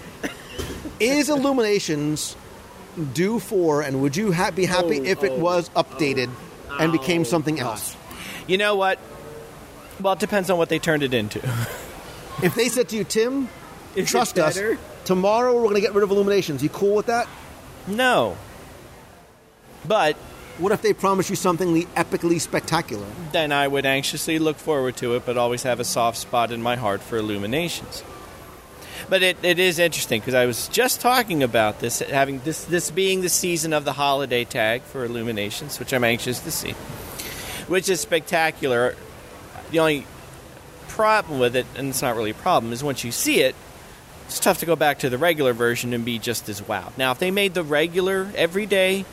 is 1.01 1.29
Illuminations 1.31 2.37
due 3.15 3.39
for, 3.39 3.81
and 3.83 4.03
would 4.03 4.17
you 4.17 4.33
ha- 4.33 4.51
be 4.51 4.65
happy 4.67 5.01
Oh, 5.01 5.05
if 5.05 5.23
it 5.23 5.33
oh, 5.33 5.39
was 5.39 5.69
updated 5.71 6.31
and 6.79 6.93
became 6.93 7.23
Oh, 7.23 7.25
something 7.25 7.59
else? 7.61 7.97
You 8.47 8.59
know 8.59 8.77
what? 8.77 8.99
Well, 10.01 10.13
it 10.15 10.19
depends 10.19 10.51
on 10.51 10.59
what 10.59 10.69
they 10.69 10.79
turned 10.79 11.03
it 11.03 11.15
into. 11.15 11.41
If 12.41 12.55
they 12.55 12.69
said 12.69 12.89
to 12.91 12.97
you, 12.97 13.03
Tim, 13.03 13.49
Is 13.97 14.07
it 14.07 14.11
trust 14.13 14.39
us, 14.39 14.55
better? 14.55 14.79
tomorrow 15.05 15.53
we're 15.57 15.63
going 15.65 15.75
to 15.75 15.81
get 15.81 15.93
rid 15.93 16.05
of 16.05 16.11
Illuminations. 16.13 16.63
You 16.63 16.69
cool 16.69 16.95
with 16.95 17.07
that? 17.07 17.27
no, 17.89 18.37
but 19.85 20.17
What 20.59 20.73
if 20.73 20.83
they 20.83 20.93
promise 20.93 21.31
you 21.31 21.37
something 21.37 21.87
epically 21.95 22.41
spectacular? 22.41 23.07
then 23.33 23.53
I 23.53 23.69
would 23.69 23.87
anxiously 23.87 24.39
look 24.39 24.57
forward 24.57 24.97
to 24.97 25.15
it, 25.15 25.25
but 25.25 25.37
always 25.39 25.63
have 25.63 25.79
a 25.81 25.85
soft 25.85 26.19
spot 26.19 26.51
in 26.51 26.61
my 26.63 26.77
heart 26.77 27.01
for 27.01 27.17
Illuminations. 27.17 28.03
But 29.09 29.23
it, 29.23 29.37
it 29.43 29.59
is 29.59 29.79
interesting 29.79 30.21
because 30.21 30.35
I 30.35 30.47
was 30.47 30.67
just 30.69 31.01
talking 31.01 31.43
about 31.43 31.79
this, 31.81 32.01
having 32.01 32.41
this 32.41 32.65
this 32.65 32.91
being 32.91 33.21
the 33.23 33.29
season 33.29 33.73
of 33.73 33.85
the 33.85 33.93
holiday 33.93 34.45
tag 34.45 34.83
for 34.83 35.05
Illuminations, 35.05 35.79
which 35.79 35.93
I'm 35.95 36.05
anxious 36.05 36.41
to 36.41 36.51
see. 36.51 36.75
which 37.69 37.89
is 37.89 38.01
spectacular. 38.01 38.97
The 39.71 39.79
only 39.79 40.07
problem 40.89 41.39
with 41.39 41.55
it, 41.55 41.67
and 41.77 41.91
it's 41.91 42.03
not 42.03 42.17
really 42.17 42.31
a 42.31 42.35
problem, 42.35 42.73
is 42.73 42.83
once 42.83 43.05
you 43.05 43.13
see 43.13 43.41
it, 43.41 43.55
it's 44.27 44.41
tough 44.41 44.59
to 44.61 44.67
go 44.67 44.77
back 44.77 44.99
to 45.01 45.11
the 45.11 45.19
regular 45.19 45.53
version 45.53 45.93
and 45.93 46.05
be 46.05 46.19
just 46.19 46.49
as 46.49 46.67
wow. 46.67 46.93
Now, 46.97 47.13
if 47.13 47.19
they 47.19 47.31
made 47.31 47.55
the 47.55 47.63
regular, 47.63 48.31
everyday 48.35 49.05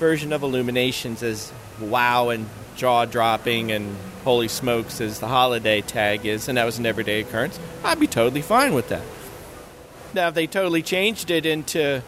version 0.00 0.32
of 0.32 0.42
Illuminations 0.42 1.22
as 1.22 1.52
wow 1.80 2.30
and 2.30 2.48
jaw 2.74 3.04
dropping 3.04 3.70
and 3.70 3.94
holy 4.24 4.48
smokes 4.48 5.00
as 5.00 5.20
the 5.20 5.28
holiday 5.28 5.82
tag 5.82 6.26
is, 6.26 6.48
and 6.48 6.58
that 6.58 6.64
was 6.64 6.78
an 6.78 6.86
everyday 6.86 7.20
occurrence, 7.20 7.60
I'd 7.84 8.00
be 8.00 8.06
totally 8.06 8.42
fine 8.42 8.74
with 8.74 8.88
that. 8.88 9.02
Now, 10.14 10.28
if 10.28 10.34
they 10.34 10.46
totally 10.46 10.82
changed 10.82 11.30
it 11.30 11.46
into 11.46 12.02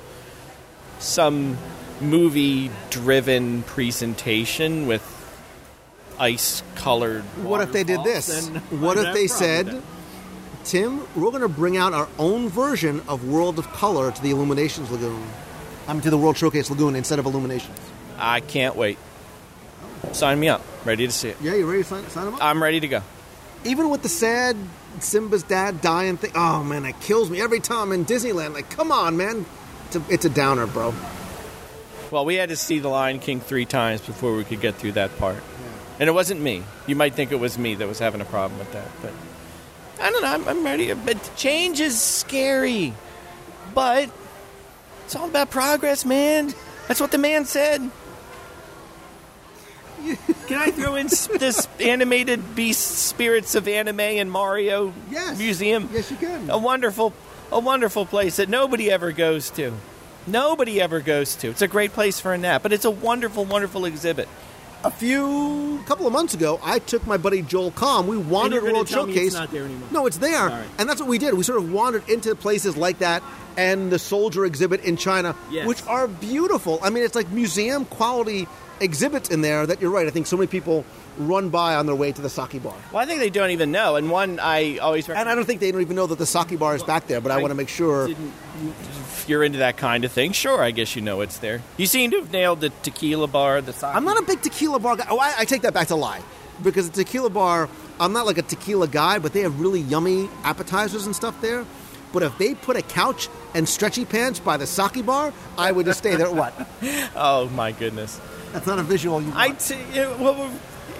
some 0.98 1.58
movie 2.00 2.70
driven 2.90 3.62
presentation 3.62 4.86
with 4.86 5.02
ice 6.18 6.62
colored. 6.74 7.22
What 7.44 7.60
if 7.60 7.72
they 7.72 7.84
did 7.84 8.02
this? 8.04 8.48
What 8.70 8.96
if 8.96 9.14
they 9.14 9.26
said, 9.26 9.82
Tim, 10.64 11.06
we're 11.14 11.30
going 11.30 11.42
to 11.42 11.48
bring 11.48 11.76
out 11.76 11.92
our 11.92 12.08
own 12.18 12.48
version 12.48 13.02
of 13.06 13.28
World 13.28 13.58
of 13.58 13.68
Color 13.72 14.12
to 14.12 14.22
the 14.22 14.30
Illuminations 14.30 14.90
Lagoon? 14.90 15.22
I 15.86 15.92
mean, 15.92 16.02
to 16.02 16.10
the 16.10 16.18
World 16.18 16.36
Showcase 16.36 16.70
Lagoon 16.70 16.94
instead 16.94 17.18
of 17.18 17.26
Illuminations. 17.26 17.76
I 18.22 18.40
can't 18.40 18.76
wait. 18.76 18.98
Sign 20.12 20.38
me 20.38 20.48
up. 20.48 20.62
Ready 20.84 21.06
to 21.06 21.12
see 21.12 21.28
it. 21.28 21.36
Yeah, 21.42 21.54
you 21.54 21.68
ready 21.68 21.82
to 21.82 21.88
sign, 21.88 22.08
sign 22.08 22.24
them 22.26 22.34
up? 22.34 22.42
I'm 22.42 22.62
ready 22.62 22.80
to 22.80 22.88
go. 22.88 23.02
Even 23.64 23.90
with 23.90 24.02
the 24.02 24.08
sad 24.08 24.56
Simba's 25.00 25.42
dad 25.42 25.80
dying 25.80 26.16
thing, 26.16 26.32
oh 26.34 26.62
man, 26.62 26.84
that 26.84 27.00
kills 27.00 27.30
me 27.30 27.40
every 27.40 27.60
time 27.60 27.88
I'm 27.88 28.00
in 28.00 28.04
Disneyland. 28.04 28.54
Like, 28.54 28.70
come 28.70 28.92
on, 28.92 29.16
man. 29.16 29.44
It's 29.86 29.96
a, 29.96 30.02
it's 30.08 30.24
a 30.24 30.30
downer, 30.30 30.66
bro. 30.66 30.94
Well, 32.10 32.24
we 32.24 32.36
had 32.36 32.50
to 32.50 32.56
see 32.56 32.78
The 32.78 32.88
Lion 32.88 33.18
King 33.18 33.40
three 33.40 33.64
times 33.64 34.00
before 34.00 34.34
we 34.36 34.44
could 34.44 34.60
get 34.60 34.76
through 34.76 34.92
that 34.92 35.16
part. 35.18 35.42
And 35.98 36.08
it 36.08 36.12
wasn't 36.12 36.40
me. 36.40 36.62
You 36.86 36.96
might 36.96 37.14
think 37.14 37.32
it 37.32 37.40
was 37.40 37.58
me 37.58 37.74
that 37.76 37.88
was 37.88 37.98
having 37.98 38.20
a 38.20 38.24
problem 38.24 38.58
with 38.58 38.72
that, 38.72 38.88
but 39.00 39.12
I 40.00 40.10
don't 40.10 40.22
know. 40.22 40.28
I'm, 40.28 40.48
I'm 40.48 40.64
ready. 40.64 40.92
But 40.92 41.30
change 41.36 41.80
is 41.80 42.00
scary, 42.00 42.92
but 43.74 44.10
it's 45.04 45.14
all 45.14 45.28
about 45.28 45.50
progress, 45.50 46.04
man. 46.04 46.52
That's 46.88 47.00
what 47.00 47.12
the 47.12 47.18
man 47.18 47.44
said. 47.44 47.90
Can 50.48 50.58
I 50.58 50.70
throw 50.70 50.94
in 50.96 51.06
this 51.06 51.66
animated 51.80 52.54
beast 52.54 52.80
spirits 53.06 53.54
of 53.54 53.68
anime 53.68 54.00
and 54.00 54.30
Mario 54.30 54.92
Yes. 55.10 55.38
museum? 55.38 55.88
Yes, 55.92 56.10
you 56.10 56.16
can. 56.16 56.50
A 56.50 56.58
wonderful, 56.58 57.12
a 57.50 57.60
wonderful 57.60 58.04
place 58.06 58.36
that 58.36 58.48
nobody 58.48 58.90
ever 58.90 59.12
goes 59.12 59.50
to. 59.50 59.72
Nobody 60.26 60.80
ever 60.80 61.00
goes 61.00 61.34
to. 61.36 61.48
It's 61.48 61.62
a 61.62 61.68
great 61.68 61.92
place 61.92 62.20
for 62.20 62.32
a 62.32 62.38
nap, 62.38 62.62
but 62.62 62.72
it's 62.72 62.84
a 62.84 62.90
wonderful, 62.90 63.44
wonderful 63.44 63.84
exhibit. 63.84 64.28
A 64.84 64.90
few 64.90 65.80
couple 65.86 66.08
of 66.08 66.12
months 66.12 66.34
ago, 66.34 66.58
I 66.62 66.80
took 66.80 67.06
my 67.06 67.16
buddy 67.16 67.42
Joel 67.42 67.70
Comm. 67.70 68.06
We 68.06 68.16
wandered 68.16 68.64
World 68.64 68.88
Showcase. 68.88 69.28
it's 69.28 69.34
not 69.34 69.52
there 69.52 69.64
anymore. 69.64 69.88
No, 69.92 70.06
it's 70.06 70.16
there, 70.18 70.48
right. 70.48 70.64
and 70.78 70.88
that's 70.88 71.00
what 71.00 71.08
we 71.08 71.18
did. 71.18 71.34
We 71.34 71.44
sort 71.44 71.58
of 71.58 71.70
wandered 71.72 72.08
into 72.08 72.34
places 72.34 72.76
like 72.76 72.98
that 72.98 73.22
and 73.56 73.92
the 73.92 73.98
Soldier 73.98 74.44
exhibit 74.44 74.82
in 74.82 74.96
China, 74.96 75.36
Yes. 75.50 75.66
which 75.68 75.84
are 75.86 76.08
beautiful. 76.08 76.80
I 76.82 76.90
mean, 76.90 77.04
it's 77.04 77.14
like 77.14 77.28
museum 77.30 77.84
quality 77.84 78.48
exhibits 78.82 79.30
in 79.30 79.40
there. 79.40 79.66
That 79.66 79.80
you're 79.80 79.90
right. 79.90 80.06
I 80.06 80.10
think 80.10 80.26
so 80.26 80.36
many 80.36 80.46
people 80.46 80.84
run 81.18 81.50
by 81.50 81.74
on 81.74 81.86
their 81.86 81.94
way 81.94 82.12
to 82.12 82.22
the 82.22 82.30
sake 82.30 82.62
bar, 82.62 82.74
Well, 82.90 83.02
I 83.02 83.06
think 83.06 83.20
they 83.20 83.30
don't 83.30 83.50
even 83.50 83.70
know. 83.70 83.96
And 83.96 84.10
one 84.10 84.40
I 84.40 84.78
always 84.78 85.08
and 85.08 85.28
I 85.28 85.34
don't 85.34 85.44
think 85.44 85.60
they 85.60 85.70
don't 85.70 85.80
even 85.82 85.96
know 85.96 86.06
that 86.06 86.18
the 86.18 86.26
sake 86.26 86.58
bar 86.58 86.74
is 86.74 86.82
back 86.82 87.06
there. 87.06 87.20
But 87.20 87.32
I, 87.32 87.38
want 87.38 87.50
to 87.50 87.54
make 87.54 87.68
sure. 87.68 88.08
if 88.08 89.26
you're 89.28 89.44
into 89.44 89.58
that 89.58 89.76
kind 89.76 90.04
of 90.04 90.12
thing, 90.12 90.32
sure, 90.32 90.62
I 90.62 90.70
guess 90.70 90.96
you 90.96 91.02
know 91.02 91.20
it's 91.20 91.38
there. 91.38 91.62
You 91.76 91.86
seem 91.86 92.10
to 92.12 92.18
have 92.18 92.32
nailed 92.32 92.60
the 92.60 92.70
tequila 92.82 93.26
bar, 93.26 93.60
the 93.60 93.72
sake. 93.72 93.94
I'm 93.94 94.04
not 94.04 94.18
a 94.18 94.22
big 94.22 94.42
tequila 94.42 94.78
bar 94.78 94.96
guy. 94.96 95.06
Oh, 95.08 95.18
I, 95.18 95.34
I 95.38 95.44
take 95.44 95.62
that 95.62 95.74
back 95.74 95.88
to 95.88 95.96
lie. 95.96 96.22
Because 96.62 96.90
the 96.90 97.04
tequila 97.04 97.30
bar, 97.30 97.68
I'm 97.98 98.12
not 98.12 98.26
like 98.26 98.38
a 98.38 98.42
tequila 98.42 98.86
guy, 98.86 99.18
but 99.18 99.32
they 99.32 99.40
have 99.40 99.60
really 99.60 99.80
yummy 99.80 100.28
appetizers 100.44 101.06
and 101.06 101.16
stuff 101.16 101.40
there. 101.40 101.64
But 102.12 102.22
if 102.22 102.36
they 102.38 102.54
put 102.54 102.76
a 102.76 102.82
couch 102.82 103.28
and 103.54 103.68
stretchy 103.68 104.04
pants 104.04 104.38
by 104.38 104.58
the 104.58 104.66
sake 104.66 105.04
bar, 105.04 105.32
I 105.56 105.72
would 105.72 105.86
just 105.86 105.98
stay 105.98 106.14
there. 106.16 106.30
What? 106.30 106.54
Oh 107.14 107.48
my 107.54 107.72
goodness! 107.72 108.20
That's 108.52 108.66
not 108.66 108.78
a 108.78 108.82
visual 108.82 109.22
you. 109.22 109.32
I 109.34 109.50
t- 109.52 109.76
you, 109.94 110.14
well, 110.18 110.50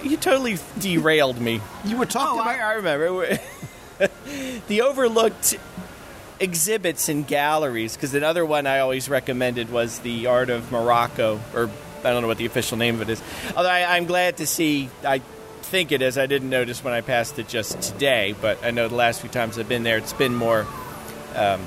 you 0.03 0.17
totally 0.17 0.57
derailed 0.79 1.39
me. 1.39 1.61
you 1.85 1.97
were 1.97 2.05
talking 2.05 2.39
Oh, 2.39 2.41
about. 2.41 2.59
I, 2.59 2.59
I 2.59 2.73
remember 2.73 3.37
the 4.67 4.81
overlooked 4.81 5.55
exhibits 6.39 7.09
and 7.09 7.27
galleries. 7.27 7.95
Because 7.95 8.13
another 8.13 8.45
one 8.45 8.65
I 8.67 8.79
always 8.79 9.07
recommended 9.09 9.71
was 9.71 9.99
the 9.99 10.27
Art 10.27 10.49
of 10.49 10.71
Morocco, 10.71 11.39
or 11.53 11.69
I 12.03 12.11
don't 12.11 12.21
know 12.21 12.27
what 12.27 12.37
the 12.37 12.45
official 12.47 12.77
name 12.77 12.95
of 12.95 13.01
it 13.01 13.09
is. 13.09 13.21
Although 13.55 13.69
I, 13.69 13.95
I'm 13.95 14.05
glad 14.05 14.37
to 14.37 14.47
see. 14.47 14.89
I 15.05 15.19
think 15.61 15.91
it 15.91 16.01
is. 16.01 16.17
I 16.17 16.25
didn't 16.27 16.49
notice 16.49 16.83
when 16.83 16.93
I 16.93 17.01
passed 17.01 17.39
it 17.39 17.47
just 17.47 17.81
today, 17.81 18.35
but 18.39 18.63
I 18.63 18.71
know 18.71 18.87
the 18.87 18.95
last 18.95 19.21
few 19.21 19.29
times 19.29 19.57
I've 19.57 19.69
been 19.69 19.83
there, 19.83 19.97
it's 19.97 20.13
been 20.13 20.35
more 20.35 20.67
um, 21.35 21.61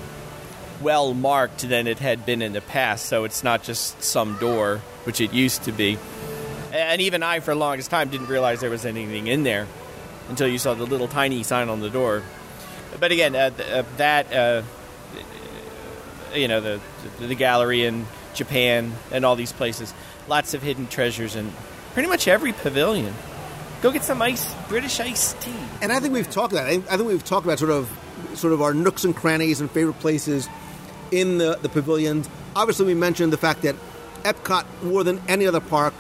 well 0.81 1.13
marked 1.15 1.69
than 1.69 1.87
it 1.89 1.99
had 1.99 2.25
been 2.27 2.41
in 2.43 2.53
the 2.53 2.61
past. 2.61 3.07
So 3.07 3.25
it's 3.25 3.43
not 3.43 3.63
just 3.65 4.01
some 4.03 4.37
door, 4.39 4.81
which 5.07 5.21
it 5.21 5.33
used 5.33 5.63
to 5.65 5.73
be. 5.73 5.99
And 6.73 7.01
even 7.01 7.23
I, 7.23 7.41
for 7.41 7.55
the 7.55 7.61
longest 7.61 7.91
time, 7.91 8.11
didn't 8.11 8.27
realize 8.27 8.61
there 8.61 8.71
was 8.71 8.85
anything 8.85 9.29
in 9.29 9.45
there 9.45 9.67
until 10.29 10.49
you 10.49 10.59
saw 10.59 10.75
the 10.75 10.85
little 10.85 11.09
tiny 11.09 11.43
sign 11.43 11.69
on 11.69 11.81
the 11.81 11.89
door. 11.89 12.23
But 12.99 13.13
again, 13.13 13.35
uh, 13.35 13.51
th- 13.51 13.71
uh, 13.71 13.85
that 13.97 14.33
uh, 14.33 14.63
you 16.35 16.49
know 16.49 16.61
the, 16.61 16.81
the 17.21 17.35
gallery 17.35 17.85
in 17.85 18.07
Japan 18.35 18.93
and 19.13 19.25
all 19.25 19.37
these 19.37 19.53
places, 19.53 19.95
lots 20.29 20.55
of 20.55 20.63
hidden 20.63 20.87
treasures 20.87 21.37
in 21.37 21.53
pretty 21.95 22.09
much 22.09 22.29
every 22.29 22.53
pavilion. 22.53 23.15
Go 23.83 23.93
get 23.93 24.05
some 24.05 24.21
ice 24.21 24.55
British 24.69 24.99
iced 25.01 25.41
tea. 25.41 25.53
and 25.83 25.93
I 25.93 26.01
think 26.01 26.15
we've 26.15 26.31
talked 26.31 26.53
about. 26.53 26.67
I 26.67 26.79
think 26.79 27.07
we've 27.07 27.25
talked 27.25 27.47
about 27.47 27.59
sort 27.59 27.71
of, 27.71 27.91
sort 28.35 28.53
of 28.53 28.63
our 28.63 28.75
nooks 28.75 29.05
and 29.05 29.15
crannies 29.15 29.61
and 29.61 29.71
favorite 29.71 29.99
places 30.01 30.49
in 31.11 31.39
the 31.39 31.57
the 31.61 31.69
pavilions. 31.69 32.29
Obviously, 32.55 32.87
we 32.87 32.95
mentioned 32.95 33.33
the 33.33 33.39
fact 33.39 33.63
that 33.63 33.77
Epcot, 34.27 34.65
more 34.83 35.05
than 35.05 35.23
any 35.29 35.47
other 35.47 35.61
park, 35.61 35.95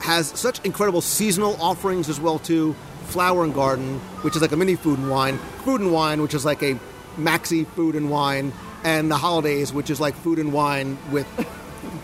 has 0.00 0.28
such 0.28 0.64
incredible 0.64 1.02
seasonal 1.02 1.60
offerings 1.60 2.08
as 2.08 2.18
well 2.18 2.38
too. 2.38 2.74
Flower 3.04 3.44
and 3.44 3.54
Garden, 3.54 3.98
which 4.22 4.36
is 4.36 4.42
like 4.42 4.52
a 4.52 4.56
mini 4.56 4.74
food 4.74 4.98
and 4.98 5.10
wine, 5.10 5.38
Food 5.64 5.80
and 5.80 5.92
Wine, 5.92 6.22
which 6.22 6.34
is 6.34 6.44
like 6.44 6.62
a 6.62 6.78
maxi 7.16 7.66
food 7.66 7.94
and 7.94 8.10
wine, 8.10 8.52
and 8.84 9.10
the 9.10 9.16
holidays, 9.16 9.72
which 9.72 9.90
is 9.90 10.00
like 10.00 10.14
food 10.14 10.38
and 10.38 10.52
wine 10.52 10.98
with 11.10 11.26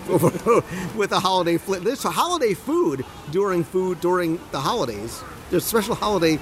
with 0.97 1.12
a 1.12 1.21
holiday 1.21 1.57
flip. 1.57 1.83
There's 1.83 2.03
holiday 2.03 2.55
food 2.55 3.05
during 3.31 3.65
food 3.65 4.01
during 4.01 4.39
the 4.51 4.61
holidays. 4.61 5.23
There's 5.51 5.65
special 5.65 5.95
holiday. 5.95 6.39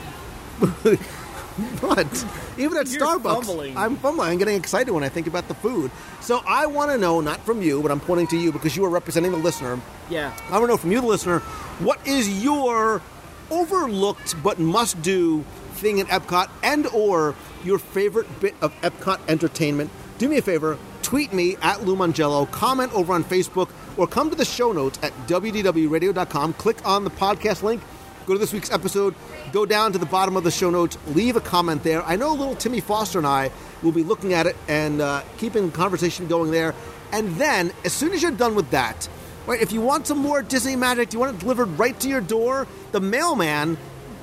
but 1.81 2.25
even 2.59 2.77
at 2.79 2.89
You're 2.89 3.01
Starbucks, 3.01 3.45
fumbling. 3.45 3.77
I'm 3.77 3.97
fumbling. 3.97 4.31
I'm 4.31 4.39
getting 4.39 4.57
excited 4.57 4.93
when 4.93 5.05
I 5.05 5.09
think 5.09 5.27
about 5.27 5.49
the 5.49 5.55
food. 5.55 5.91
So 6.21 6.43
I 6.47 6.67
want 6.67 6.91
to 6.91 6.99
know, 6.99 7.21
not 7.21 7.41
from 7.41 7.63
you, 7.63 7.83
but 7.83 7.91
I'm 7.91 8.01
pointing 8.01 8.27
to 8.29 8.37
you 8.37 8.53
because 8.53 8.77
you 8.77 8.85
are 8.85 8.91
representing 8.91 9.33
the 9.33 9.39
listener. 9.39 9.81
Yeah. 10.09 10.33
I 10.49 10.53
want 10.53 10.65
to 10.65 10.69
know 10.69 10.77
from 10.77 10.93
you, 10.93 11.01
the 11.01 11.07
listener, 11.07 11.41
what 11.81 12.05
is 12.07 12.43
your 12.43 13.03
overlooked 13.51 14.43
but 14.43 14.59
must-do 14.59 15.45
thing 15.75 16.01
at 16.01 16.07
Epcot, 16.07 16.49
and 16.63 16.87
or 16.89 17.35
your 17.65 17.79
favorite 17.79 18.41
bit 18.41 18.55
of 18.63 18.73
Epcot 18.83 19.21
entertainment? 19.29 19.91
Do 20.19 20.29
me 20.29 20.39
a 20.39 20.43
favor, 20.43 20.79
tweet 21.03 21.33
me 21.33 21.57
at 21.61 21.85
Lou 21.85 21.97
Mongello, 21.97 22.51
comment 22.51 22.93
over 22.95 23.13
on 23.13 23.25
Facebook, 23.25 23.71
or 23.97 24.07
come 24.07 24.31
to 24.31 24.37
the 24.37 24.45
show 24.45 24.73
notes 24.73 24.99
at 25.03 25.13
wdwradio.com. 25.27 26.53
Click 26.55 26.87
on 26.87 27.05
the 27.05 27.11
podcast 27.11 27.63
link. 27.63 27.83
Go 28.27 28.35
to 28.35 28.39
this 28.39 28.53
week's 28.53 28.71
episode. 28.71 29.15
Go 29.53 29.67
down 29.67 29.93
to 29.93 29.99
the 29.99 30.07
bottom 30.07 30.37
of 30.37 30.45
the 30.45 30.51
show 30.51 30.71
notes. 30.71 30.97
Leave 31.09 31.37
a 31.37 31.41
comment 31.41 31.83
there. 31.83 32.03
I 32.05 32.17
know 32.17 32.35
little 32.35 32.55
Timmy 32.55 32.81
Foster 32.81 33.19
and 33.19 33.27
I 33.27 33.51
will 33.83 33.93
be 33.93 34.05
looking 34.05 34.33
at 34.33 34.47
it 34.47 34.57
and 34.69 35.01
uh, 35.01 35.23
keeping 35.39 35.73
conversation 35.73 36.29
going 36.29 36.53
there. 36.53 36.75
And 37.11 37.35
then, 37.37 37.73
as 37.85 37.93
soon 37.93 38.13
as 38.13 38.23
you're 38.23 38.31
done 38.31 38.55
with 38.55 38.71
that, 38.71 39.09
right, 39.47 39.61
if 39.61 39.73
you 39.73 39.81
want 39.81 40.07
some 40.07 40.19
more 40.19 40.41
Disney 40.41 40.77
magic, 40.77 41.13
you 41.13 41.19
want 41.19 41.37
it 41.37 41.41
delivered 41.41 41.79
right 41.79 41.99
to 42.01 42.09
your 42.09 42.21
door, 42.21 42.69
the 42.93 43.01
mailman 43.01 43.77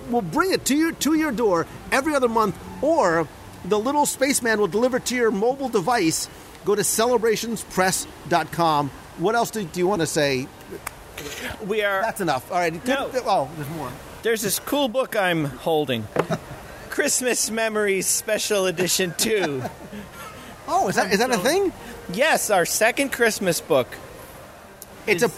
will 0.10 0.22
bring 0.22 0.54
it 0.54 0.66
to 0.66 0.76
your 0.76 0.94
to 0.94 1.14
your 1.14 1.32
door 1.32 1.68
every 1.92 2.16
other 2.16 2.30
month, 2.30 2.58
or 2.82 3.28
the 3.66 3.78
little 3.78 4.06
spaceman 4.06 4.60
will 4.60 4.68
deliver 4.68 4.98
it 4.98 5.06
to 5.08 5.16
your 5.16 5.30
mobile 5.30 5.70
device. 5.70 6.30
Go 6.66 6.74
to 6.74 6.82
celebrationspress.com. 6.82 8.90
What 9.18 9.36
else 9.36 9.52
do, 9.52 9.64
do 9.64 9.80
you 9.80 9.88
want 9.88 10.02
to 10.02 10.08
say? 10.08 10.48
We 11.66 11.84
are. 11.84 12.02
That's 12.02 12.22
enough. 12.22 12.52
All 12.52 12.58
right. 12.58 12.86
No. 12.86 13.10
Oh, 13.26 13.50
there's 13.56 13.70
more. 13.70 13.92
There's 14.24 14.42
this 14.42 14.60
cool 14.60 14.88
book 14.90 15.16
I'm 15.16 15.46
holding. 15.46 16.08
Christmas 16.90 17.50
Memories 17.50 18.08
Special 18.08 18.66
Edition 18.66 19.14
2. 19.18 19.64
Oh, 20.68 20.90
is 20.90 20.96
that 20.96 21.12
is 21.14 21.20
that 21.20 21.32
a 21.32 21.38
thing? 21.38 21.72
Yes, 22.14 22.50
our 22.50 22.66
second 22.66 23.12
Christmas 23.12 23.62
book. 23.62 23.88
It's 25.08 25.24
a. 25.24 25.32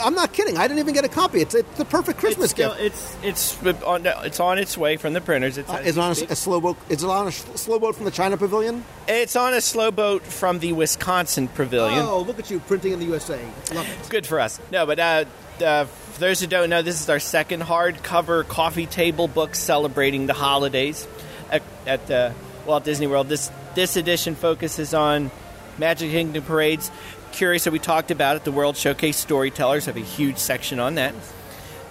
I'm 0.00 0.14
not 0.14 0.32
kidding. 0.32 0.56
I 0.56 0.66
didn't 0.66 0.78
even 0.80 0.94
get 0.94 1.04
a 1.04 1.08
copy. 1.08 1.40
It's 1.40 1.54
it's 1.54 1.76
the 1.76 1.84
perfect 1.84 2.18
Christmas 2.18 2.46
it's 2.46 2.52
still, 2.52 2.74
gift. 2.76 3.16
It's 3.22 3.56
it's 3.62 3.82
on 3.82 4.06
it's 4.06 4.40
on 4.40 4.58
its 4.58 4.78
way 4.78 4.96
from 4.96 5.12
the 5.12 5.20
printers. 5.20 5.58
It's 5.58 5.68
Uh, 5.68 5.82
is 5.84 5.96
it 5.96 6.00
on 6.00 6.10
a, 6.10 6.32
a 6.32 6.36
slow 6.36 6.60
boat? 6.60 6.76
Is 6.88 7.02
it 7.02 7.10
on 7.10 7.28
a 7.28 7.32
slow 7.32 7.78
boat 7.78 7.94
from 7.94 8.04
the 8.04 8.10
China 8.10 8.36
Pavilion? 8.36 8.84
it's 9.08 9.36
on 9.36 9.52
a 9.54 9.60
slow 9.60 9.90
boat 9.90 10.22
from 10.22 10.60
the 10.60 10.72
Wisconsin 10.72 11.48
Pavilion. 11.48 12.04
Oh, 12.06 12.20
look 12.20 12.38
at 12.38 12.50
you 12.50 12.60
printing 12.60 12.92
in 12.92 13.00
the 13.00 13.06
USA. 13.06 13.38
Love 13.74 13.88
it. 13.88 14.08
Good 14.08 14.26
for 14.26 14.40
us. 14.40 14.60
No, 14.70 14.86
but 14.86 14.98
uh, 14.98 15.24
uh, 15.62 15.84
for 15.84 16.20
those 16.20 16.40
who 16.40 16.46
don't 16.46 16.70
know, 16.70 16.82
this 16.82 17.00
is 17.00 17.08
our 17.08 17.20
second 17.20 17.62
hardcover 17.62 18.46
coffee 18.46 18.86
table 18.86 19.28
book 19.28 19.54
celebrating 19.54 20.26
the 20.26 20.34
holidays 20.34 21.06
at, 21.50 21.62
at 21.86 22.10
uh, 22.10 22.32
Walt 22.66 22.84
Disney 22.84 23.06
World. 23.06 23.28
This 23.28 23.50
this 23.74 23.96
edition 23.96 24.34
focuses 24.34 24.94
on 24.94 25.30
Magic 25.78 26.10
Kingdom 26.10 26.44
parades. 26.44 26.90
Curious 27.32 27.64
that 27.64 27.72
we 27.72 27.78
talked 27.78 28.10
about 28.10 28.36
it. 28.36 28.44
The 28.44 28.52
World 28.52 28.76
Showcase 28.76 29.16
Storytellers 29.16 29.86
have 29.86 29.96
a 29.96 30.00
huge 30.00 30.36
section 30.38 30.78
on 30.78 30.94
that. 30.96 31.14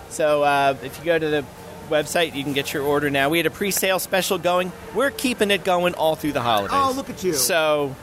So 0.10 0.44
uh, 0.44 0.76
if 0.84 1.00
you 1.00 1.06
go 1.06 1.18
to 1.18 1.30
the 1.30 1.46
website, 1.90 2.36
you 2.36 2.44
can 2.44 2.54
get 2.54 2.74
your 2.74 2.84
order 2.84 3.10
now. 3.10 3.30
We 3.30 3.38
had 3.38 3.46
a 3.48 3.52
pre-sale 3.52 4.00
special 4.00 4.38
going. 4.38 4.72
We're 4.94 5.12
keeping 5.12 5.52
it 5.52 5.64
going 5.64 5.94
all 5.96 6.16
through 6.16 6.34
the 6.34 6.42
holidays. 6.42 6.72
Oh, 6.74 6.94
look 6.96 7.10
at 7.10 7.24
you. 7.24 7.34
So 7.34 7.96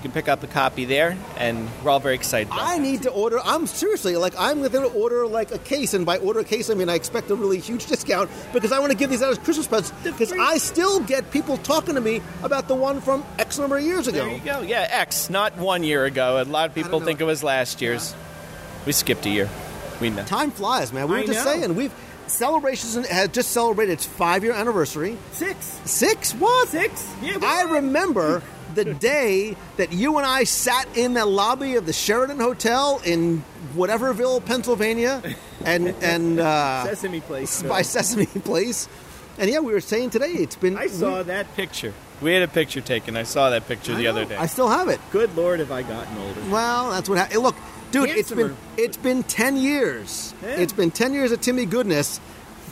you 0.00 0.04
can 0.04 0.12
pick 0.12 0.30
up 0.30 0.42
a 0.42 0.46
copy 0.46 0.86
there, 0.86 1.14
and 1.36 1.68
we're 1.84 1.90
all 1.90 2.00
very 2.00 2.14
excited. 2.14 2.50
I 2.50 2.78
that. 2.78 2.82
need 2.82 3.02
to 3.02 3.10
order. 3.10 3.38
I'm 3.38 3.66
seriously 3.66 4.16
like 4.16 4.32
I'm 4.38 4.60
going 4.60 4.72
to 4.72 4.98
order 4.98 5.26
like 5.26 5.52
a 5.52 5.58
case, 5.58 5.92
and 5.92 6.06
by 6.06 6.16
order 6.16 6.40
a 6.40 6.44
case, 6.44 6.70
I 6.70 6.74
mean 6.74 6.88
I 6.88 6.94
expect 6.94 7.28
a 7.30 7.34
really 7.34 7.58
huge 7.58 7.84
discount 7.84 8.30
because 8.54 8.72
I 8.72 8.78
want 8.78 8.92
to 8.92 8.96
give 8.96 9.10
these 9.10 9.22
out 9.22 9.30
as 9.30 9.36
Christmas 9.38 9.66
presents. 9.66 9.92
Because 10.02 10.32
I 10.32 10.56
still 10.56 11.00
get 11.00 11.30
people 11.30 11.58
talking 11.58 11.96
to 11.96 12.00
me 12.00 12.22
about 12.42 12.66
the 12.66 12.74
one 12.74 13.02
from 13.02 13.22
X 13.38 13.58
number 13.58 13.76
of 13.76 13.84
years 13.84 14.08
ago. 14.08 14.24
There 14.24 14.34
you 14.34 14.40
go. 14.40 14.62
Yeah, 14.62 14.88
X, 14.90 15.28
not 15.28 15.58
one 15.58 15.82
year 15.82 16.06
ago. 16.06 16.40
A 16.40 16.44
lot 16.44 16.70
of 16.70 16.74
people 16.74 17.00
think 17.00 17.20
it 17.20 17.24
was 17.24 17.44
last 17.44 17.82
year's. 17.82 18.14
We 18.86 18.92
skipped 18.92 19.26
a 19.26 19.30
year. 19.30 19.50
We 20.00 20.08
know. 20.08 20.24
Time 20.24 20.50
flies, 20.50 20.94
man. 20.94 21.08
We 21.08 21.12
were 21.12 21.18
I 21.18 21.26
just 21.26 21.44
know. 21.44 21.52
saying 21.52 21.74
we've 21.74 21.94
celebrations 22.26 23.06
has 23.08 23.28
just 23.28 23.50
celebrated 23.50 23.92
its 23.92 24.06
five 24.06 24.44
year 24.44 24.54
anniversary. 24.54 25.18
Six. 25.32 25.78
Six? 25.84 26.32
What? 26.32 26.68
Six? 26.68 27.06
Yeah. 27.20 27.38
I 27.42 27.64
remember 27.64 28.42
the 28.74 28.84
day 28.94 29.56
that 29.76 29.92
you 29.92 30.16
and 30.18 30.26
I 30.26 30.44
sat 30.44 30.86
in 30.96 31.14
the 31.14 31.26
lobby 31.26 31.76
of 31.76 31.86
the 31.86 31.92
Sheraton 31.92 32.38
Hotel 32.40 33.00
in 33.04 33.44
whateverville, 33.74 34.44
Pennsylvania, 34.44 35.22
and 35.64 35.88
and 36.02 36.40
uh, 36.40 36.84
Sesame 36.84 37.20
Place. 37.20 37.62
by 37.62 37.82
Sesame 37.82 38.26
Place. 38.44 38.88
And 39.38 39.48
yeah, 39.50 39.60
we 39.60 39.72
were 39.72 39.80
saying 39.80 40.10
today 40.10 40.32
it's 40.32 40.56
been. 40.56 40.76
I 40.76 40.86
saw 40.88 41.22
that. 41.22 41.54
Picture. 41.56 41.94
We 42.20 42.34
had 42.34 42.42
a 42.42 42.48
picture 42.48 42.82
taken. 42.82 43.16
I 43.16 43.22
saw 43.22 43.50
that 43.50 43.66
picture 43.66 43.94
the 43.94 44.06
other 44.06 44.26
day. 44.26 44.36
I 44.36 44.46
still 44.46 44.68
have 44.68 44.88
it. 44.88 45.00
Good 45.10 45.34
Lord, 45.36 45.60
have 45.60 45.72
I 45.72 45.82
gotten 45.82 46.18
older? 46.18 46.40
Well, 46.50 46.90
that's 46.90 47.08
what. 47.08 47.18
Ha- 47.32 47.38
look, 47.38 47.56
dude, 47.92 48.10
it's 48.10 48.30
been 48.30 48.56
it's 48.76 48.98
been 48.98 49.22
ten 49.22 49.56
years. 49.56 50.34
Yeah. 50.42 50.48
It's 50.56 50.72
been 50.74 50.90
ten 50.90 51.14
years 51.14 51.32
of 51.32 51.40
Timmy 51.40 51.64
Goodness. 51.64 52.20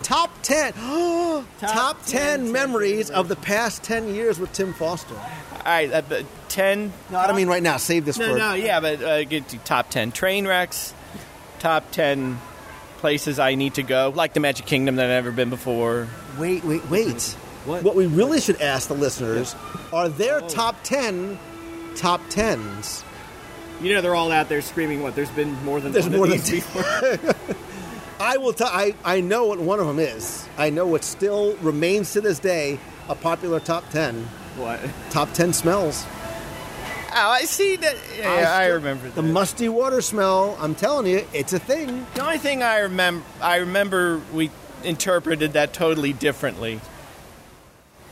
Top 0.02 0.30
ten. 0.42 0.72
Top, 1.60 2.04
10, 2.06 2.40
10 2.40 2.52
memories 2.52 3.10
of 3.10 3.28
the 3.28 3.36
past 3.36 3.82
ten 3.82 4.14
years 4.14 4.38
with 4.38 4.52
Tim 4.52 4.72
Foster. 4.74 5.14
All 5.68 5.74
right, 5.74 5.92
uh, 5.92 6.00
but 6.08 6.24
ten. 6.48 6.94
No, 7.10 7.18
I 7.18 7.26
don't 7.26 7.36
mean 7.36 7.46
right 7.48 7.62
now. 7.62 7.76
Save 7.76 8.06
this 8.06 8.16
No, 8.16 8.28
for. 8.32 8.38
no, 8.38 8.48
no, 8.50 8.54
yeah, 8.54 8.80
but 8.80 9.02
uh, 9.02 9.24
get 9.24 9.48
to 9.48 9.58
top 9.58 9.90
ten 9.90 10.12
train 10.12 10.46
wrecks, 10.46 10.94
top 11.58 11.90
ten 11.90 12.38
places 12.96 13.38
I 13.38 13.54
need 13.54 13.74
to 13.74 13.82
go, 13.82 14.10
like 14.16 14.32
the 14.32 14.40
Magic 14.40 14.64
Kingdom 14.64 14.96
that 14.96 15.04
I've 15.04 15.10
never 15.24 15.30
been 15.30 15.50
before. 15.50 16.08
Wait, 16.38 16.64
wait, 16.64 16.88
wait. 16.88 17.22
What? 17.66 17.82
What 17.82 17.96
we 17.96 18.06
really 18.06 18.40
should 18.40 18.62
ask 18.62 18.88
the 18.88 18.94
listeners 18.94 19.54
are 19.92 20.08
their 20.08 20.40
top 20.40 20.76
ten 20.84 21.38
top 21.96 22.22
tens. 22.30 23.04
You 23.82 23.92
know 23.94 24.00
they're 24.00 24.14
all 24.14 24.32
out 24.32 24.48
there 24.48 24.62
screaming. 24.62 25.02
What? 25.02 25.14
There's 25.16 25.30
been 25.32 25.52
more 25.66 25.80
than 25.82 25.92
There's 25.92 26.08
one 26.08 26.16
more 26.16 26.24
of 26.24 26.30
than 26.30 26.40
these 26.40 26.50
before. 26.64 27.34
I 28.18 28.38
will 28.38 28.54
tell. 28.54 28.68
I 28.68 28.94
I 29.04 29.20
know 29.20 29.44
what 29.44 29.58
one 29.60 29.80
of 29.80 29.86
them 29.86 29.98
is. 29.98 30.48
I 30.56 30.70
know 30.70 30.86
what 30.86 31.04
still 31.04 31.56
remains 31.56 32.14
to 32.14 32.22
this 32.22 32.38
day 32.38 32.80
a 33.10 33.14
popular 33.14 33.60
top 33.60 33.90
ten. 33.90 34.26
What? 34.58 34.80
Top 35.10 35.32
ten 35.32 35.52
smells. 35.52 36.04
Oh, 37.10 37.30
I 37.30 37.42
see 37.44 37.76
that. 37.76 37.96
Yeah, 38.18 38.30
I, 38.30 38.64
still- 38.64 38.76
remember 38.76 39.08
the 39.10 39.22
musty 39.22 39.68
water 39.68 40.00
smell. 40.02 40.56
I'm 40.60 40.74
telling 40.74 41.06
you, 41.06 41.26
it's 41.32 41.52
a 41.52 41.58
thing. 41.58 42.06
The 42.14 42.22
only 42.22 42.38
thing 42.38 42.62
I 42.62 42.80
remember, 42.80 43.24
I 43.40 43.56
remember 43.56 44.20
we 44.32 44.50
interpreted 44.84 45.54
that 45.54 45.72
totally 45.72 46.12
differently. 46.12 46.80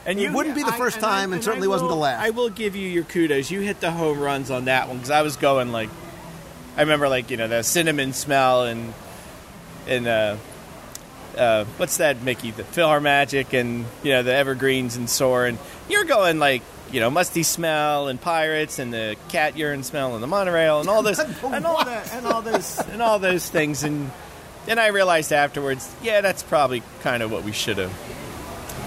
And 0.06 0.18
It 0.20 0.30
wouldn't 0.32 0.54
be 0.54 0.62
the 0.62 0.72
first 0.72 0.98
I- 0.98 1.00
time, 1.00 1.32
and 1.32 1.42
certainly 1.42 1.66
I 1.66 1.70
wasn't 1.70 1.90
the 1.90 1.96
last. 1.96 2.22
I 2.22 2.30
will 2.30 2.48
give 2.48 2.76
you 2.76 2.88
your 2.88 3.02
kudos. 3.04 3.50
You 3.50 3.60
hit 3.60 3.80
the 3.80 3.90
home 3.90 4.20
runs 4.20 4.50
on 4.50 4.64
that 4.66 4.86
one 4.88 4.98
because 4.98 5.10
I 5.10 5.22
was 5.22 5.36
going 5.36 5.72
like, 5.72 5.90
I 6.76 6.82
remember 6.82 7.08
like 7.08 7.30
you 7.30 7.36
know 7.36 7.48
the 7.48 7.62
cinnamon 7.62 8.12
smell 8.12 8.62
and 8.64 8.94
and 9.88 10.06
uh, 10.06 10.36
uh, 11.36 11.64
what's 11.76 11.98
that 11.98 12.22
Mickey 12.22 12.50
the 12.50 12.62
Philharmagic 12.62 13.52
and 13.58 13.84
you 14.02 14.12
know 14.12 14.22
the 14.22 14.34
evergreens 14.34 14.96
and 14.96 15.08
Soarin' 15.08 15.58
you're 15.88 16.04
going 16.04 16.38
like 16.38 16.62
you 16.92 17.00
know 17.00 17.10
musty 17.10 17.42
smell 17.42 18.08
and 18.08 18.20
pirates 18.20 18.78
and 18.78 18.92
the 18.92 19.16
cat 19.28 19.56
urine 19.56 19.82
smell 19.82 20.14
and 20.14 20.22
the 20.22 20.26
monorail 20.26 20.80
and 20.80 20.88
all 20.88 21.02
this 21.02 21.18
and 21.42 21.66
all 21.66 21.84
that 21.84 22.12
and 22.14 22.26
all 22.26 22.42
those 22.42 22.78
and 22.90 23.02
all 23.02 23.18
those 23.18 23.48
things 23.48 23.82
and 23.84 24.10
then 24.66 24.80
I 24.80 24.88
realized 24.88 25.32
afterwards, 25.32 25.94
yeah, 26.02 26.22
that's 26.22 26.42
probably 26.42 26.82
kind 27.00 27.22
of 27.22 27.30
what 27.30 27.44
we 27.44 27.52
should 27.52 27.78
have. 27.78 27.92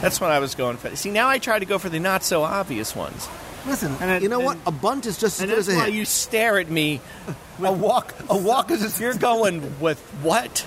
That's 0.02 0.20
what 0.20 0.30
I 0.30 0.40
was 0.40 0.54
going 0.54 0.76
for. 0.76 0.94
See, 0.98 1.10
now 1.10 1.30
I 1.30 1.40
try 1.40 1.58
to 1.58 1.66
go 1.66 1.78
for 1.78 1.88
the 1.88 2.00
not 2.02 2.22
so 2.26 2.44
obvious 2.44 2.94
ones. 2.94 3.30
Listen, 3.66 3.96
And 4.02 4.22
you 4.22 4.28
know 4.28 4.42
what? 4.42 4.58
A 4.68 4.72
bunt 4.72 5.06
is 5.06 5.18
just 5.18 5.38
as 5.38 5.42
And 5.42 5.50
good 5.50 5.58
that's 5.60 5.68
as 5.70 5.74
a 5.76 5.78
why 5.78 5.86
hit. 5.86 5.94
you 5.94 6.04
stare 6.04 6.60
at 6.60 6.70
me. 6.70 7.00
a 7.64 7.72
walk, 7.72 8.14
a 8.30 8.38
walk 8.38 8.72
is. 8.72 9.00
You're 9.02 9.14
going 9.14 9.80
with 9.80 10.00
what? 10.22 10.66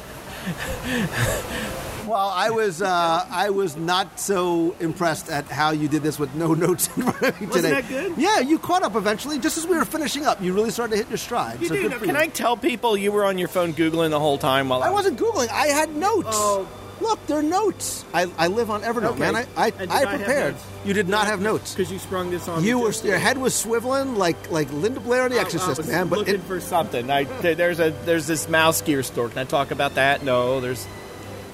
Well, 2.06 2.28
I 2.34 2.50
was, 2.50 2.82
uh, 2.82 3.26
I 3.30 3.50
was 3.50 3.76
not 3.76 4.18
so 4.18 4.74
impressed 4.80 5.28
at 5.30 5.44
how 5.46 5.70
you 5.70 5.86
did 5.86 6.02
this 6.02 6.18
with 6.18 6.34
no 6.34 6.52
notes 6.52 6.88
in 6.96 7.04
front 7.04 7.22
of 7.22 7.40
me 7.40 7.46
Wasn't 7.46 7.64
today. 7.64 7.80
that 7.80 7.88
good? 7.88 8.18
Yeah, 8.18 8.40
you 8.40 8.58
caught 8.58 8.82
up 8.82 8.96
eventually, 8.96 9.38
just 9.38 9.56
as 9.56 9.66
we 9.68 9.76
were 9.76 9.84
finishing 9.84 10.26
up. 10.26 10.42
You 10.42 10.52
really 10.52 10.70
started 10.72 10.90
to 10.92 10.96
hit 10.98 11.08
your 11.08 11.16
stride. 11.16 11.60
You 11.62 11.68
so 11.68 11.74
do 11.76 11.90
for 11.90 12.04
Can 12.04 12.16
you. 12.16 12.20
I 12.20 12.26
tell 12.26 12.56
people 12.56 12.96
you 12.96 13.12
were 13.12 13.24
on 13.24 13.38
your 13.38 13.46
phone 13.48 13.72
googling 13.72 14.10
the 14.10 14.18
whole 14.18 14.36
time 14.36 14.68
while 14.68 14.82
I, 14.82 14.88
I 14.88 14.90
wasn't 14.90 15.16
googling. 15.18 15.48
I 15.48 15.68
had 15.68 15.94
notes. 15.94 16.28
Oh. 16.32 16.68
Look, 17.02 17.26
they're 17.26 17.42
notes. 17.42 18.04
I, 18.14 18.30
I 18.38 18.46
live 18.46 18.70
on 18.70 18.82
Evernote, 18.82 19.10
Okay. 19.12 19.18
man. 19.18 19.34
I, 19.36 19.46
I, 19.56 19.72
I 19.90 20.04
I 20.04 20.16
prepared. 20.16 20.54
You 20.84 20.94
did 20.94 21.08
not 21.08 21.26
have 21.26 21.40
notes. 21.40 21.74
Because 21.74 21.90
you 21.92 21.98
sprung 21.98 22.30
this 22.30 22.48
on. 22.48 22.62
You 22.64 22.78
were 22.78 22.92
your 23.04 23.18
head 23.18 23.38
was 23.38 23.52
swiveling 23.54 24.16
like 24.16 24.50
like 24.50 24.72
Linda 24.72 25.00
Blair 25.00 25.26
in 25.26 25.32
The 25.32 25.38
I- 25.38 25.40
I 25.40 25.44
Exorcist, 25.44 25.78
was 25.78 25.88
man. 25.88 26.08
But 26.08 26.20
looking 26.20 26.36
it, 26.36 26.42
for 26.42 26.60
something. 26.60 27.10
I 27.10 27.24
there's 27.24 27.80
a 27.80 27.90
there's 28.04 28.26
this 28.26 28.48
mouse 28.48 28.80
gear 28.82 29.02
store. 29.02 29.28
Can 29.28 29.38
I 29.38 29.44
talk 29.44 29.70
about 29.72 29.96
that? 29.96 30.22
No, 30.24 30.60
there's 30.60 30.86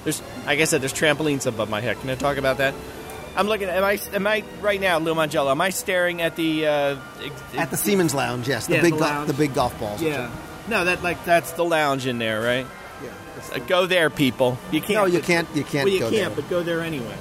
there's 0.03 0.21
like 0.45 0.59
I 0.59 0.65
said, 0.65 0.81
there's 0.81 0.93
trampolines 0.93 1.45
above 1.47 1.69
my 1.69 1.81
head. 1.81 1.99
Can 1.99 2.09
I 2.09 2.15
talk 2.15 2.37
about 2.37 2.57
that? 2.59 2.73
I'm 3.35 3.47
looking. 3.47 3.69
Am 3.69 3.83
I 3.83 3.99
am 4.13 4.27
I 4.27 4.43
right 4.61 4.79
now, 4.81 4.99
Lou 4.99 5.13
Mongello? 5.15 5.51
Am 5.51 5.61
I 5.61 5.69
staring 5.71 6.21
at 6.21 6.35
the 6.35 6.67
uh, 6.67 6.95
ex- 7.23 7.41
at 7.57 7.71
the 7.71 7.77
Siemens 7.77 8.13
Lounge, 8.13 8.47
yes, 8.47 8.67
the 8.67 8.75
Yeah, 8.75 8.81
big 8.81 8.93
the 8.93 8.99
go- 8.99 9.25
the 9.25 9.33
big 9.33 9.53
golf 9.53 9.79
balls. 9.79 10.01
Yeah. 10.01 10.29
No, 10.67 10.85
that 10.85 11.01
like 11.03 11.23
that's 11.25 11.51
the 11.53 11.63
lounge 11.63 12.05
in 12.05 12.17
there, 12.19 12.41
right? 12.41 12.67
Uh, 13.53 13.59
go 13.59 13.85
there, 13.85 14.09
people. 14.09 14.57
You 14.71 14.81
can't. 14.81 14.91
no, 14.99 15.05
you 15.05 15.21
can't. 15.21 15.47
You 15.55 15.63
can't 15.63 15.85
Well, 15.85 15.93
you 15.93 15.99
go 15.99 16.09
can't, 16.09 16.35
there. 16.35 16.43
but 16.43 16.49
go 16.49 16.63
there 16.63 16.81
anyway. 16.81 17.15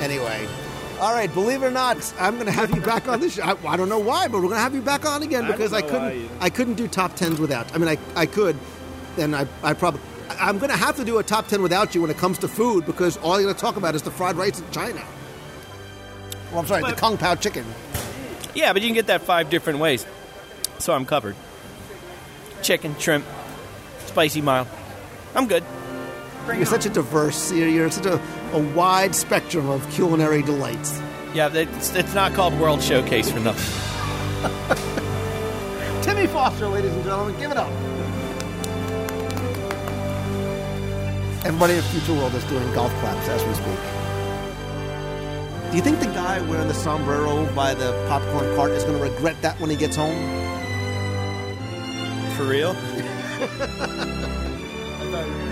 Anyway, 0.00 0.46
all 1.00 1.12
right. 1.12 1.32
Believe 1.32 1.62
it 1.62 1.66
or 1.66 1.70
not, 1.70 2.14
I'm 2.18 2.34
going 2.34 2.46
to 2.46 2.52
have 2.52 2.74
you 2.74 2.80
back 2.80 3.06
on 3.08 3.20
the 3.20 3.28
show. 3.28 3.42
I, 3.42 3.54
I 3.68 3.76
don't 3.76 3.88
know 3.88 3.98
why, 3.98 4.28
but 4.28 4.38
we're 4.38 4.48
going 4.48 4.54
to 4.56 4.60
have 4.62 4.74
you 4.74 4.80
back 4.82 5.04
on 5.04 5.22
again 5.22 5.46
because 5.46 5.72
I, 5.72 5.80
know 5.80 5.88
couldn't. 5.88 6.30
I 6.40 6.48
couldn't 6.50 6.74
do 6.74 6.88
top 6.88 7.16
tens 7.16 7.38
without. 7.38 7.74
I 7.74 7.78
mean, 7.78 7.88
I 7.88 7.98
I 8.16 8.26
could, 8.26 8.56
and 9.18 9.34
I 9.36 9.46
I 9.62 9.74
probably. 9.74 10.00
I'm 10.38 10.58
going 10.58 10.70
to 10.70 10.76
have 10.76 10.96
to 10.96 11.04
do 11.04 11.18
a 11.18 11.22
top 11.22 11.48
ten 11.48 11.60
without 11.60 11.94
you 11.94 12.00
when 12.02 12.10
it 12.10 12.16
comes 12.16 12.38
to 12.38 12.48
food 12.48 12.86
because 12.86 13.16
all 13.18 13.38
you're 13.40 13.46
going 13.48 13.54
to 13.56 13.60
talk 13.60 13.76
about 13.76 13.94
is 13.94 14.02
the 14.02 14.10
fried 14.12 14.36
rice 14.36 14.60
in 14.60 14.70
China. 14.70 15.02
Well, 16.50 16.60
I'm 16.60 16.66
sorry, 16.66 16.82
the 16.82 16.88
But- 16.90 16.98
Kung 16.98 17.16
Pao 17.18 17.34
chicken. 17.34 17.64
Yeah, 18.54 18.72
but 18.72 18.80
you 18.82 18.88
can 18.88 18.94
get 18.94 19.06
that 19.08 19.22
five 19.22 19.50
different 19.50 19.78
ways. 19.80 20.06
So 20.78 20.92
I'm 20.94 21.04
covered. 21.06 21.36
Chicken, 22.62 22.96
shrimp, 22.98 23.24
spicy 24.06 24.40
mild. 24.40 24.66
I'm 25.34 25.46
good. 25.46 25.64
You're 26.46 26.66
such 26.66 26.86
a 26.86 26.90
diverse. 26.90 27.52
You're, 27.52 27.68
you're 27.68 27.90
such 27.90 28.06
a, 28.06 28.20
a 28.52 28.58
wide 28.74 29.14
spectrum 29.14 29.68
of 29.68 29.88
culinary 29.90 30.42
delights. 30.42 31.00
Yeah, 31.34 31.52
it's, 31.54 31.94
it's 31.94 32.14
not 32.14 32.32
called 32.34 32.58
World 32.58 32.82
Showcase 32.82 33.30
for 33.30 33.38
nothing. 33.38 33.62
Timmy 36.02 36.26
Foster, 36.26 36.66
ladies 36.66 36.92
and 36.92 37.04
gentlemen, 37.04 37.38
give 37.38 37.52
it 37.52 37.56
up. 37.56 37.70
Everybody 41.44 41.74
in 41.74 41.82
Future 41.82 42.14
World 42.14 42.34
is 42.34 42.44
doing 42.44 42.74
golf 42.74 42.92
claps 43.00 43.28
as 43.28 43.44
we 43.44 43.54
speak. 43.54 43.78
Do 45.70 45.76
you 45.76 45.82
think 45.82 46.00
the 46.00 46.06
guy 46.06 46.40
wearing 46.48 46.66
the 46.66 46.74
sombrero 46.74 47.46
by 47.54 47.74
the 47.74 47.92
popcorn 48.08 48.56
cart 48.56 48.72
is 48.72 48.82
going 48.82 48.98
to 48.98 49.02
regret 49.02 49.40
that 49.42 49.60
when 49.60 49.70
he 49.70 49.76
gets 49.76 49.94
home? 49.94 50.16
For 52.36 52.44
real? 52.44 52.74
phone. 55.10 55.49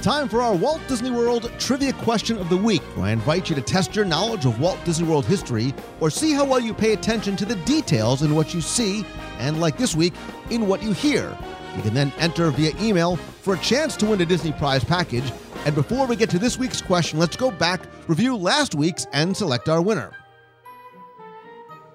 It's 0.00 0.06
time 0.06 0.30
for 0.30 0.40
our 0.40 0.54
Walt 0.54 0.80
Disney 0.88 1.10
World 1.10 1.52
Trivia 1.58 1.92
Question 1.92 2.38
of 2.38 2.48
the 2.48 2.56
Week, 2.56 2.80
where 2.96 3.08
I 3.08 3.10
invite 3.10 3.50
you 3.50 3.54
to 3.54 3.60
test 3.60 3.94
your 3.94 4.06
knowledge 4.06 4.46
of 4.46 4.58
Walt 4.58 4.82
Disney 4.82 5.06
World 5.06 5.26
history 5.26 5.74
or 6.00 6.08
see 6.08 6.32
how 6.32 6.46
well 6.46 6.58
you 6.58 6.72
pay 6.72 6.94
attention 6.94 7.36
to 7.36 7.44
the 7.44 7.56
details 7.66 8.22
in 8.22 8.34
what 8.34 8.54
you 8.54 8.62
see 8.62 9.04
and, 9.40 9.60
like 9.60 9.76
this 9.76 9.94
week, 9.94 10.14
in 10.48 10.66
what 10.66 10.82
you 10.82 10.92
hear. 10.92 11.36
You 11.76 11.82
can 11.82 11.92
then 11.92 12.14
enter 12.18 12.50
via 12.50 12.72
email 12.80 13.16
for 13.16 13.52
a 13.52 13.58
chance 13.58 13.94
to 13.96 14.06
win 14.06 14.22
a 14.22 14.24
Disney 14.24 14.52
Prize 14.52 14.82
package. 14.82 15.30
And 15.66 15.74
before 15.74 16.06
we 16.06 16.16
get 16.16 16.30
to 16.30 16.38
this 16.38 16.56
week's 16.56 16.80
question, 16.80 17.18
let's 17.18 17.36
go 17.36 17.50
back, 17.50 17.82
review 18.08 18.38
last 18.38 18.74
week's, 18.74 19.06
and 19.12 19.36
select 19.36 19.68
our 19.68 19.82
winner. 19.82 20.12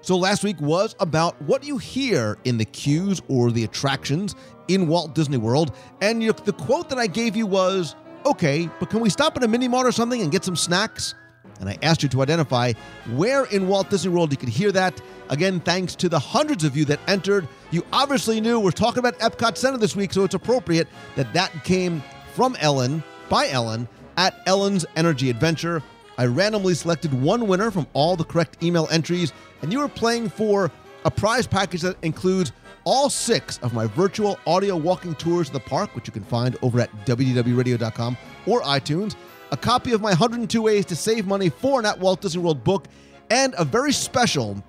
So, 0.02 0.16
last 0.16 0.44
week 0.44 0.62
was 0.62 0.96
about 1.00 1.42
what 1.42 1.64
you 1.64 1.80
hear 1.80 2.38
in 2.44 2.60
the 2.60 2.66
queues 2.66 3.20
or 3.28 3.50
the 3.50 3.64
attractions 3.64 4.36
in 4.68 4.88
Walt 4.88 5.16
Disney 5.16 5.38
World. 5.38 5.76
And 6.02 6.22
you, 6.22 6.34
the 6.34 6.54
quote 6.54 6.90
that 6.90 6.98
I 6.98 7.08
gave 7.08 7.36
you 7.36 7.46
was, 7.46 7.96
okay, 8.26 8.70
but 8.80 8.90
can 8.90 9.00
we 9.00 9.10
stop 9.10 9.38
at 9.38 9.44
a 9.44 9.48
mini 9.48 9.68
mart 9.68 9.88
or 9.88 9.92
something 9.92 10.22
and 10.22 10.32
get 10.32 10.44
some 10.44 10.56
snacks? 10.56 11.16
And 11.60 11.70
I 11.70 11.78
asked 11.82 12.04
you 12.04 12.10
to 12.10 12.22
identify 12.22 12.74
where 13.16 13.46
in 13.46 13.68
Walt 13.68 13.90
Disney 13.90 14.12
World 14.12 14.32
you 14.32 14.38
could 14.38 14.50
hear 14.50 14.72
that. 14.74 15.00
Again, 15.30 15.60
thanks 15.60 15.96
to 15.96 16.10
the 16.10 16.20
hundreds 16.20 16.64
of 16.64 16.76
you 16.76 16.86
that 16.86 17.00
entered. 17.08 17.48
You 17.72 17.86
obviously 17.94 18.42
knew 18.42 18.60
we're 18.60 18.72
talking 18.72 19.00
about 19.00 19.18
Epcot 19.20 19.58
Center 19.58 19.78
this 19.78 19.96
week, 19.96 20.12
so 20.12 20.24
it's 20.24 20.36
appropriate 20.36 20.88
that 21.16 21.32
that 21.34 21.52
came 21.64 22.04
from 22.34 22.58
Ellen, 22.60 23.04
by 23.30 23.48
Ellen, 23.50 23.88
at 24.18 24.36
Ellen's 24.46 24.86
Energy 24.96 25.30
Adventure. 25.30 25.82
I 26.18 26.26
randomly 26.26 26.74
selected 26.74 27.14
one 27.14 27.48
winner 27.48 27.72
from 27.72 27.88
all 27.94 28.16
the 28.16 28.24
correct 28.24 28.64
email 28.64 28.88
entries, 28.92 29.34
and 29.62 29.72
you 29.72 29.82
are 29.82 29.90
playing 29.90 30.30
for 30.30 30.72
a 31.06 31.12
prize 31.12 31.48
package 31.48 31.82
that 31.82 31.98
includes 32.04 32.52
all 32.86 33.10
six 33.10 33.58
of 33.60 33.74
my 33.74 33.88
virtual 33.88 34.40
audio 34.48 34.78
walking 34.78 35.16
tours 35.16 35.48
of 35.48 35.54
the 35.54 35.60
park, 35.60 35.94
which 35.96 36.08
you 36.08 36.14
can 36.14 36.24
find 36.24 36.56
over 36.62 36.80
at 36.80 36.92
wdwradio.com 37.06 38.18
or 38.46 38.62
iTunes, 38.62 39.16
a 39.52 39.58
copy 39.58 39.92
of 39.92 40.02
my 40.02 40.12
102 40.12 40.62
Ways 40.62 40.86
to 40.86 40.96
Save 40.96 41.28
Money 41.28 41.50
for 41.50 41.80
an 41.80 41.86
at 41.86 42.00
Walt 42.00 42.22
Disney 42.22 42.42
World 42.42 42.64
book, 42.64 42.88
and 43.30 43.56
a 43.58 43.66
very 43.66 43.92
special, 43.92 44.64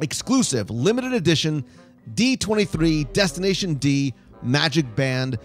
exclusive, 0.00 0.70
limited 0.70 1.12
edition 1.12 1.64
D23 2.14 3.12
Destination 3.12 3.74
D 3.74 4.14
Magic 4.42 4.94
Band. 4.94 5.38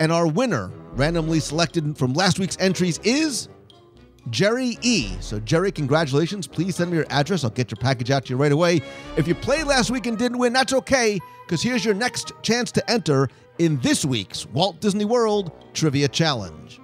And 0.00 0.10
our 0.10 0.26
winner, 0.26 0.68
randomly 0.92 1.40
selected 1.40 1.98
from 1.98 2.14
last 2.14 2.38
week's 2.38 2.56
entries, 2.58 2.98
is 3.04 3.48
Jerry 4.30 4.78
E. 4.82 5.16
So, 5.20 5.38
Jerry, 5.40 5.70
congratulations. 5.70 6.46
Please 6.46 6.76
send 6.76 6.90
me 6.90 6.96
your 6.96 7.06
address. 7.10 7.44
I'll 7.44 7.50
get 7.50 7.70
your 7.70 7.76
package 7.76 8.10
out 8.10 8.26
to 8.26 8.30
you 8.30 8.36
right 8.36 8.52
away. 8.52 8.80
If 9.16 9.28
you 9.28 9.34
played 9.34 9.66
last 9.66 9.90
week 9.90 10.06
and 10.06 10.18
didn't 10.18 10.38
win, 10.38 10.52
that's 10.52 10.72
okay, 10.72 11.20
because 11.44 11.62
here's 11.62 11.84
your 11.84 11.94
next 11.94 12.32
chance 12.42 12.72
to 12.72 12.90
enter 12.90 13.28
in 13.58 13.78
this 13.80 14.04
week's 14.04 14.46
Walt 14.46 14.80
Disney 14.80 15.04
World 15.04 15.52
Trivia 15.74 16.08
Challenge. 16.08 16.80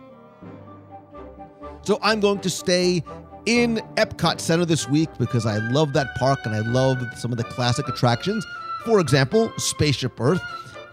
So, 1.83 1.99
I'm 2.03 2.21
going 2.21 2.41
to 2.41 2.51
stay 2.51 3.03
in 3.47 3.79
Epcot 3.97 4.41
Center 4.41 4.65
this 4.65 4.89
week 4.89 5.09
because 5.19 5.47
I 5.47 5.59
love 5.71 5.93
that 5.95 6.15
park 6.17 6.41
and 6.45 6.55
I 6.55 6.61
love 6.61 7.03
some 7.17 7.33
of 7.33 7.39
the 7.39 7.45
classic 7.45 7.89
attractions. 7.89 8.47
For 8.85 9.01
example, 9.01 9.53
Spaceship 9.57 10.21
Earth. 10.21 10.41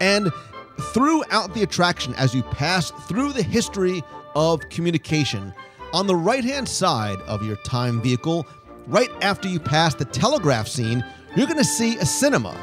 And 0.00 0.32
throughout 0.92 1.54
the 1.54 1.62
attraction, 1.62 2.14
as 2.14 2.34
you 2.34 2.42
pass 2.42 2.90
through 2.90 3.34
the 3.34 3.42
history 3.42 4.02
of 4.34 4.68
communication, 4.68 5.52
on 5.92 6.06
the 6.06 6.14
right 6.14 6.44
hand 6.44 6.68
side 6.68 7.20
of 7.22 7.44
your 7.44 7.56
time 7.56 8.00
vehicle, 8.00 8.46
right 8.86 9.10
after 9.22 9.48
you 9.48 9.58
pass 9.58 9.94
the 9.94 10.04
telegraph 10.04 10.68
scene, 10.68 11.04
you're 11.36 11.46
going 11.46 11.58
to 11.58 11.64
see 11.64 11.96
a 11.96 12.06
cinema. 12.06 12.56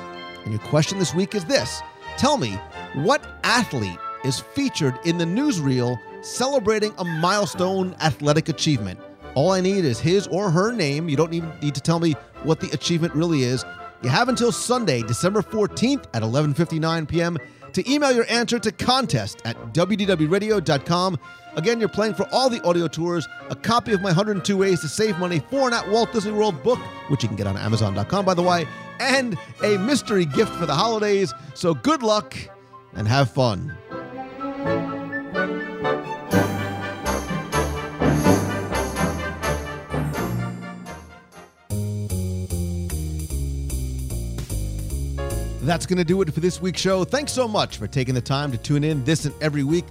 And 0.43 0.53
your 0.53 0.63
question 0.69 0.99
this 0.99 1.13
week 1.13 1.36
is 1.36 1.45
this 1.45 1.82
Tell 2.17 2.38
me, 2.38 2.59
what 2.95 3.21
athlete 3.43 3.99
is 4.23 4.39
featured 4.39 4.97
in 5.05 5.17
the 5.17 5.25
newsreel 5.25 5.97
celebrating 6.23 6.93
a 6.97 7.03
milestone 7.03 7.95
athletic 8.01 8.49
achievement? 8.49 8.99
All 9.36 9.51
I 9.51 9.61
need 9.61 9.86
is 9.86 9.99
his 9.99 10.25
or 10.28 10.49
her 10.49 10.71
name. 10.71 11.09
You 11.09 11.17
don't 11.17 11.34
even 11.34 11.51
need 11.61 11.75
to 11.75 11.82
tell 11.82 11.99
me 11.99 12.15
what 12.43 12.59
the 12.59 12.71
achievement 12.71 13.13
really 13.13 13.43
is. 13.43 13.63
You 14.02 14.10
have 14.10 14.30
until 14.30 14.52
Sunday, 14.52 15.02
December 15.02 15.41
14th 15.41 16.06
at 16.14 16.24
11:59 16.24 17.08
p.m. 17.08 17.38
to 17.74 17.91
email 17.91 18.12
your 18.12 18.26
answer 18.30 18.60
to 18.60 18.72
contest 18.72 19.41
at 19.45 19.58
wdwradio.com. 19.74 21.20
Again, 21.56 21.80
you're 21.80 21.89
playing 21.89 22.14
for 22.14 22.28
all 22.32 22.50
the 22.50 22.64
audio 22.64 22.88
tours, 22.88 23.28
a 23.50 23.56
copy 23.56 23.91
of 23.91 24.02
my 24.02 24.10
102 24.10 24.56
Ways 24.58 24.82
to 24.82 24.88
Save 24.88 25.18
Money 25.18 25.39
for 25.50 25.68
an 25.68 25.74
at 25.74 25.89
Walt 25.89 26.12
Disney 26.14 26.32
World 26.32 26.62
book, 26.62 26.80
which 27.10 27.24
you 27.24 27.30
can 27.30 27.36
get 27.36 27.48
on 27.48 27.58
Amazon.com, 27.58 28.26
by 28.26 28.36
the 28.36 28.43
way, 28.43 28.68
and 29.00 29.38
a 29.64 29.78
mystery 29.78 30.26
gift 30.26 30.54
for 30.54 30.68
the 30.68 30.76
holidays. 30.76 31.34
So 31.56 31.74
good 31.74 32.04
luck 32.04 32.38
and 32.93 33.08
have 33.08 33.32
fun. 33.32 33.76
That's 45.68 45.86
going 45.86 45.97
to 45.97 46.05
do 46.05 46.22
it 46.22 46.34
for 46.34 46.39
this 46.39 46.61
week's 46.61 46.80
show. 46.80 47.03
Thanks 47.03 47.34
so 47.34 47.45
much 47.45 47.76
for 47.76 47.88
taking 47.88 48.15
the 48.15 48.22
time 48.22 48.53
to 48.53 48.57
tune 48.57 48.86
in 48.86 49.03
this 49.03 49.26
and 49.26 49.36
every 49.41 49.65
week. 49.65 49.84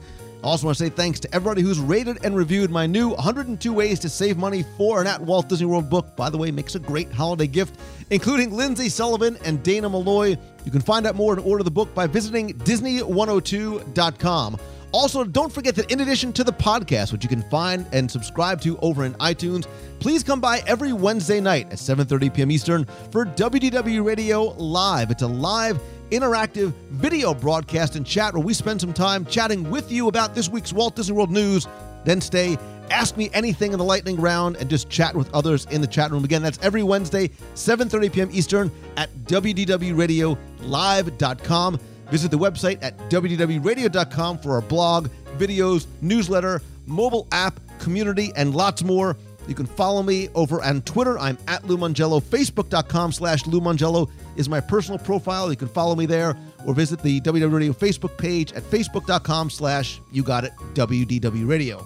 I 0.43 0.47
also 0.47 0.64
want 0.64 0.79
to 0.79 0.85
say 0.85 0.89
thanks 0.89 1.20
to 1.20 1.35
everybody 1.35 1.61
who's 1.61 1.79
rated 1.79 2.24
and 2.24 2.35
reviewed 2.35 2.70
my 2.70 2.87
new 2.87 3.11
102 3.11 3.74
Ways 3.74 4.01
to 4.01 4.09
Save 4.09 4.39
Money 4.39 4.64
for 4.79 5.03
an 5.03 5.07
at 5.07 5.20
Walt 5.20 5.51
Disney 5.51 5.66
World 5.66 5.91
book. 5.91 6.16
By 6.16 6.31
the 6.31 6.39
way, 6.39 6.51
makes 6.51 6.77
a 6.77 6.79
great 6.79 7.12
holiday 7.12 7.47
gift, 7.47 7.79
including 8.09 8.57
Lindsay 8.57 8.89
Sullivan 8.89 9.37
and 9.45 9.62
Dana 9.62 9.91
Malloy. 9.91 10.39
You 10.64 10.70
can 10.70 10.81
find 10.81 11.07
out 11.07 11.14
more 11.14 11.35
and 11.35 11.45
order 11.45 11.62
the 11.62 11.70
book 11.70 11.95
by 11.95 12.07
visiting 12.07 12.55
Disney102.com. 12.61 14.59
Also, 14.97 15.24
don't 15.24 15.53
forget 15.53 15.74
that 15.74 15.92
in 15.92 16.01
addition 16.01 16.32
to 16.32 16.42
the 16.42 16.55
podcast, 16.55 17.12
which 17.12 17.22
you 17.22 17.28
can 17.28 17.42
find 17.51 17.84
and 17.92 18.11
subscribe 18.11 18.62
to 18.62 18.78
over 18.78 19.05
in 19.05 19.12
iTunes, 19.16 19.66
please 19.99 20.22
come 20.22 20.40
by 20.40 20.62
every 20.66 20.94
Wednesday 20.94 21.38
night 21.38 21.66
at 21.66 21.76
7:30 21.76 22.32
p.m. 22.32 22.51
Eastern 22.51 22.86
for 23.11 23.26
WDW 23.26 24.03
Radio 24.03 24.44
Live. 24.57 25.11
It's 25.11 25.20
a 25.20 25.26
live 25.26 25.78
interactive 26.11 26.72
video 26.92 27.34
broadcast 27.34 27.97
and 27.97 28.07
chat 28.07 28.32
where 28.32 28.42
we 28.42 28.55
spend 28.55 28.80
some 28.80 28.94
time 28.94 29.26
chatting 29.26 29.70
with 29.70 29.92
you 29.92 30.09
about 30.09 30.34
this 30.34 30.49
week's 30.49 30.72
Walt 30.72 30.97
Disney 30.97 31.14
World 31.14 31.30
news. 31.30 31.68
Then 32.07 32.22
stay, 32.22 32.57
ask 32.90 33.18
me 33.18 33.28
anything 33.34 33.72
in 33.72 33.78
the 33.78 33.84
lightning 33.84 34.18
round, 34.18 34.57
and 34.57 34.70
just 34.70 34.88
chat 34.88 35.14
with 35.14 35.30
others 35.34 35.66
in 35.66 35.82
the 35.82 35.86
chat 35.86 36.11
room. 36.11 36.24
Again, 36.24 36.42
that's 36.42 36.59
every 36.62 36.82
Wednesday, 36.82 37.28
7:30 37.55 38.12
p.m. 38.14 38.30
Eastern 38.32 38.72
at 38.97 39.14
WDWRadioLive.com. 39.27 41.81
Visit 42.11 42.31
the 42.31 42.39
website 42.39 42.78
at 42.83 42.97
wdwradio.com 43.11 44.39
for 44.39 44.53
our 44.53 44.62
blog, 44.62 45.09
videos, 45.39 45.87
newsletter, 46.01 46.62
mobile 46.87 47.27
app, 47.33 47.59
community, 47.78 48.33
and 48.37 48.55
lots 48.55 48.83
more. 48.83 49.16
You 49.49 49.55
can 49.55 49.66
follow 49.66 50.03
me 50.03 50.28
over 50.35 50.62
on 50.62 50.83
Twitter. 50.83 51.19
I'm 51.19 51.39
at 51.47 51.65
Lou 51.65 51.77
Mongello. 51.77 52.20
Facebook.com 52.20 53.12
slash 53.12 53.47
Lou 53.47 53.61
Mongello 53.61 54.11
is 54.37 54.49
my 54.49 54.61
personal 54.61 54.99
profile. 54.99 55.51
You 55.51 55.57
can 55.57 55.69
follow 55.69 55.95
me 55.95 56.07
there 56.07 56.37
or 56.66 56.74
visit 56.74 57.01
the 57.03 57.20
WDW 57.20 57.53
Radio 57.53 57.73
Facebook 57.73 58.16
page 58.16 58.53
at 58.53 58.62
facebook.com 58.65 59.51
slash 59.51 60.01
you 60.11 60.23
got 60.23 60.45
it 60.45 60.53
WDW 60.74 61.49
Radio. 61.49 61.85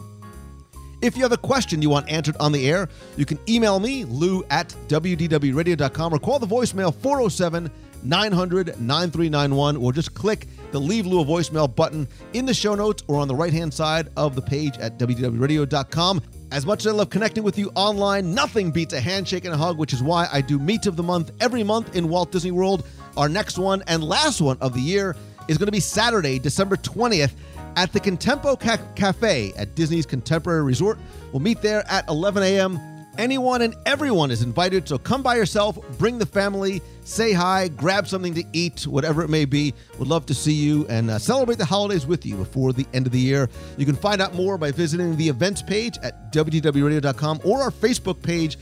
If 1.03 1.17
you 1.17 1.23
have 1.23 1.33
a 1.33 1.39
question 1.39 1.81
you 1.81 1.89
want 1.89 2.11
answered 2.11 2.37
on 2.41 2.53
the 2.53 2.69
air, 2.69 2.89
you 3.17 3.25
can 3.25 3.39
email 3.49 3.81
me, 3.81 4.05
lou 4.05 4.45
at 4.51 4.69
wdwradio.com, 4.89 6.13
or 6.13 6.19
call 6.19 6.39
the 6.39 6.47
voicemail 6.47 6.95
407 6.95 7.71
900 8.05 8.81
9391, 8.81 9.77
or 9.77 9.93
just 9.93 10.15
click 10.15 10.47
the 10.73 10.81
Leave 10.81 11.07
Lou 11.07 11.21
a 11.21 11.25
voicemail 11.25 11.75
button 11.75 12.07
in 12.33 12.47
the 12.47 12.55
show 12.55 12.75
notes 12.75 13.03
or 13.09 13.17
on 13.17 13.29
the 13.29 13.35
right 13.35 13.53
hand 13.53 13.73
side 13.73 14.09
of 14.17 14.35
the 14.35 14.43
page 14.43 14.79
at 14.79 14.99
wdwradio.com. 14.99 16.23
As 16.53 16.67
much 16.67 16.81
as 16.81 16.93
I 16.93 16.97
love 16.97 17.11
connecting 17.11 17.43
with 17.43 17.59
you 17.59 17.71
online, 17.75 18.35
nothing 18.35 18.71
beats 18.71 18.93
a 18.93 19.01
handshake 19.01 19.45
and 19.45 19.55
a 19.55 19.57
hug, 19.57 19.79
which 19.79 19.93
is 19.93 20.03
why 20.03 20.29
I 20.33 20.41
do 20.41 20.59
Meet 20.59 20.87
of 20.87 20.97
the 20.97 21.03
Month 21.03 21.33
every 21.41 21.63
month 21.63 21.95
in 21.97 22.09
Walt 22.09 22.33
Disney 22.33 22.51
World. 22.51 22.85
Our 23.17 23.29
next 23.29 23.59
one 23.59 23.83
and 23.87 24.03
last 24.03 24.41
one 24.41 24.59
of 24.61 24.75
the 24.75 24.81
year 24.81 25.17
is 25.49 25.59
going 25.59 25.67
to 25.67 25.73
be 25.73 25.81
Saturday, 25.81 26.39
December 26.39 26.77
20th 26.77 27.33
at 27.77 27.93
the 27.93 28.01
Contempo 28.01 28.59
Ca- 28.59 28.79
Cafe 28.95 29.53
at 29.57 29.75
Disney's 29.75 30.07
Contemporary 30.07 30.63
Resort. 30.63 30.99
We'll 31.33 31.41
meet 31.41 31.63
there 31.63 31.85
at 31.89 32.09
11 32.09 32.43
a.m. 32.43 32.90
Anyone 33.21 33.61
and 33.61 33.77
everyone 33.85 34.31
is 34.31 34.41
invited, 34.41 34.89
so 34.89 34.97
come 34.97 35.23
by 35.23 35.37
yourself, 35.37 35.79
bring 35.99 36.17
the 36.17 36.25
family, 36.25 36.81
say 37.05 37.35
hi, 37.35 37.69
grab 37.69 38.09
something 38.09 38.33
to 38.33 38.43
eat, 38.55 38.87
whatever 38.87 39.23
it 39.23 39.29
may 39.29 39.45
be. 39.45 39.75
Would 39.99 40.09
love 40.09 40.25
to 40.25 40.35
see 40.35 40.55
you 40.55 40.87
and 40.89 41.11
uh, 41.11 41.19
celebrate 41.19 41.59
the 41.59 41.67
holidays 41.67 42.07
with 42.07 42.25
you 42.25 42.37
before 42.37 42.73
the 42.73 42.87
end 42.95 43.05
of 43.05 43.13
the 43.13 43.19
year. 43.19 43.51
You 43.77 43.85
can 43.85 43.95
find 43.95 44.23
out 44.23 44.35
more 44.35 44.57
by 44.57 44.73
visiting 44.73 45.19
the 45.19 45.29
events 45.29 45.61
page 45.61 45.99
at 46.03 46.33
wdwradio.com 46.33 47.43
or 47.45 47.61
our 47.61 47.71
Facebook 47.71 48.23
page 48.23 48.57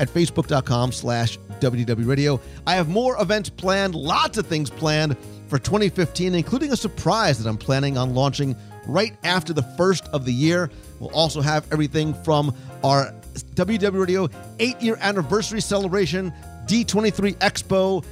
at 0.00 0.08
facebook.com 0.08 0.90
slash 0.90 1.38
wdwradio. 1.60 2.40
I 2.66 2.74
have 2.74 2.88
more 2.88 3.16
events 3.22 3.48
planned, 3.48 3.94
lots 3.94 4.38
of 4.38 4.46
things 4.48 4.70
planned 4.70 5.16
for 5.46 5.60
2015, 5.60 6.34
including 6.34 6.72
a 6.72 6.76
surprise 6.76 7.38
that 7.40 7.48
I'm 7.48 7.58
planning 7.58 7.96
on 7.96 8.16
launching 8.16 8.56
right 8.88 9.16
after 9.22 9.52
the 9.52 9.62
first 9.62 10.08
of 10.08 10.24
the 10.24 10.32
year. 10.32 10.68
We'll 10.98 11.14
also 11.14 11.40
have 11.40 11.72
everything 11.72 12.12
from 12.24 12.56
our 12.82 13.14
WDW 13.34 14.00
Radio 14.00 14.28
eight 14.58 14.80
year 14.80 14.98
anniversary 15.00 15.60
celebration, 15.60 16.32
D23 16.66 17.34
Expo, 17.36 18.04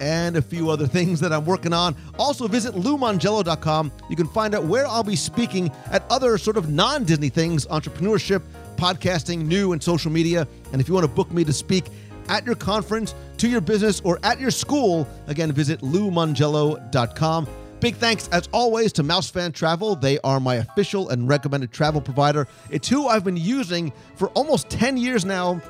and 0.00 0.36
a 0.36 0.42
few 0.42 0.68
other 0.68 0.86
things 0.86 1.20
that 1.20 1.32
I'm 1.32 1.44
working 1.44 1.72
on. 1.72 1.94
Also, 2.18 2.48
visit 2.48 2.74
LouMongello.com. 2.74 3.92
You 4.10 4.16
can 4.16 4.26
find 4.28 4.54
out 4.54 4.64
where 4.64 4.86
I'll 4.86 5.04
be 5.04 5.16
speaking 5.16 5.70
at 5.90 6.04
other 6.10 6.36
sort 6.38 6.56
of 6.56 6.68
non 6.68 7.04
Disney 7.04 7.28
things 7.28 7.66
entrepreneurship, 7.66 8.42
podcasting, 8.76 9.46
new, 9.46 9.72
and 9.72 9.82
social 9.82 10.10
media. 10.10 10.46
And 10.72 10.80
if 10.80 10.88
you 10.88 10.94
want 10.94 11.04
to 11.04 11.12
book 11.12 11.30
me 11.30 11.44
to 11.44 11.52
speak 11.52 11.84
at 12.28 12.44
your 12.44 12.54
conference, 12.54 13.14
to 13.38 13.48
your 13.48 13.60
business, 13.60 14.00
or 14.04 14.18
at 14.22 14.40
your 14.40 14.50
school, 14.50 15.08
again, 15.26 15.52
visit 15.52 15.80
LouMongello.com. 15.80 17.46
Big 17.82 17.96
thanks, 17.96 18.28
as 18.28 18.48
always, 18.52 18.92
to 18.92 19.02
MouseFan 19.02 19.52
Travel. 19.52 19.96
They 19.96 20.20
are 20.20 20.38
my 20.38 20.54
official 20.54 21.08
and 21.08 21.28
recommended 21.28 21.72
travel 21.72 22.00
provider. 22.00 22.46
It's 22.70 22.86
who 22.86 23.08
I've 23.08 23.24
been 23.24 23.36
using 23.36 23.92
for 24.14 24.28
almost 24.28 24.70
10 24.70 24.96
years 24.96 25.24
now 25.24 25.60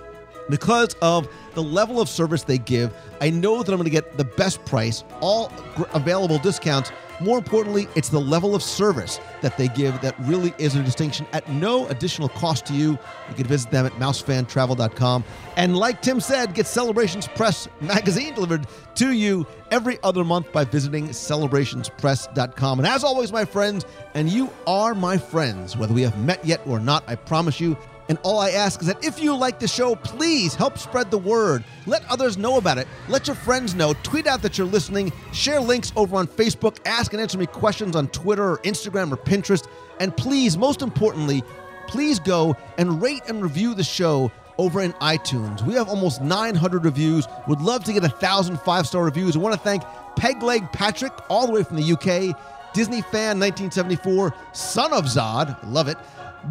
because 0.48 0.94
of 1.02 1.28
the 1.55 1.62
level 1.62 2.01
of 2.01 2.09
service 2.09 2.43
they 2.43 2.59
give. 2.59 2.93
I 3.20 3.31
know 3.31 3.62
that 3.62 3.73
I'm 3.73 3.78
going 3.78 3.85
to 3.85 3.90
get 3.90 4.16
the 4.16 4.24
best 4.24 4.64
price, 4.64 5.05
all 5.20 5.52
available 5.94 6.39
discounts. 6.39 6.93
More 7.20 7.39
importantly, 7.39 7.86
it's 7.94 8.09
the 8.09 8.20
level 8.20 8.55
of 8.55 8.62
service 8.64 9.20
that 9.43 9.56
they 9.56 9.69
give 9.69 10.01
that 10.01 10.19
really 10.20 10.52
is 10.59 10.74
a 10.74 10.82
distinction 10.82 11.24
at 11.32 11.48
no 11.48 11.86
additional 11.86 12.28
cost 12.28 12.66
to 12.66 12.73
you. 12.73 12.98
You 13.28 13.35
can 13.36 13.47
visit 13.47 13.70
them 13.70 13.86
at 13.86 13.93
mousefantravel.com. 13.93 15.23
And 15.56 15.77
like 15.77 16.02
Tim 16.02 16.20
said, 16.20 16.55
get 16.55 16.66
Celebrations 16.66 17.28
Press 17.28 17.69
magazine 17.81 18.35
delivered 18.35 18.66
to 18.97 19.12
you 19.12 19.47
every 19.70 19.98
other 20.02 20.24
month 20.24 20.52
by 20.52 20.64
visiting 20.64 21.10
celebrationspress.com. 21.10 22.81
And 22.81 22.89
as 22.89 23.05
always, 23.05 23.31
my 23.31 23.44
friends, 23.44 23.85
and 24.14 24.28
you 24.28 24.51
are 24.66 24.94
my 24.94 25.16
friends, 25.16 25.77
whether 25.77 25.94
we 25.94 26.02
have 26.02 26.19
met 26.19 26.44
yet 26.44 26.60
or 26.66 26.81
not, 26.81 27.05
I 27.06 27.14
promise 27.14 27.60
you, 27.60 27.77
and 28.09 28.19
all 28.23 28.39
I 28.39 28.51
ask 28.51 28.81
is 28.81 28.89
that 28.89 29.05
if 29.05 29.23
you 29.23 29.35
like 29.35 29.59
the 29.59 29.69
show, 29.69 29.95
please 29.95 30.55
help 30.55 30.79
spread 30.79 31.11
the 31.11 31.19
word. 31.19 31.65
Let 31.87 32.05
others 32.11 32.37
know 32.37 32.57
about 32.57 32.79
it. 32.79 32.89
Let 33.09 33.27
your 33.27 33.37
friends 33.37 33.74
know. 33.74 33.95
Tweet 34.03 34.27
out 34.27 34.43
that 34.43 34.59
you're 34.59 34.66
listening. 34.66 35.12
Share 35.33 35.61
links 35.61 35.93
over 35.97 36.16
on 36.16 36.27
Facebook. 36.27 36.79
Ask 36.85 37.12
and 37.12 37.23
answer 37.23 37.39
me 37.39 37.47
questions 37.47 37.97
on 37.97 38.09
Twitter 38.09 38.51
or 38.53 38.59
Instagram 38.59 39.12
or 39.12 39.16
Pinterest. 39.16 39.66
And 40.01 40.16
please, 40.16 40.59
most 40.59 40.83
importantly, 40.83 41.43
please 41.87 42.19
go 42.19 42.57
and 42.79 43.01
rate 43.01 43.23
and 43.29 43.43
review 43.43 43.74
the 43.74 43.85
show 43.85 44.33
over 44.59 44.83
in 44.83 44.93
iTunes. 44.95 45.62
We 45.62 45.74
have 45.74 45.89
almost 45.89 46.20
900 46.23 46.85
reviews. 46.85 47.27
Would 47.49 47.61
love 47.61 47.85
to 47.85 47.93
get 47.93 48.05
a 48.05 48.09
thousand 48.09 48.61
five 48.61 48.87
star 48.87 49.05
reviews. 49.05 49.37
I 49.37 49.39
want 49.39 49.55
to 49.55 49.61
thank 49.61 49.83
Pegleg 50.16 50.73
Patrick, 50.73 51.12
all 51.31 51.47
the 51.47 51.53
way 51.53 51.62
from 51.62 51.77
the 51.77 51.93
UK, 51.93 52.37
Disney 52.74 53.03
fan 53.03 53.39
1974, 53.39 54.35
son 54.53 54.93
of 54.93 55.05
Zod, 55.05 55.59
love 55.65 55.89
it, 55.89 55.97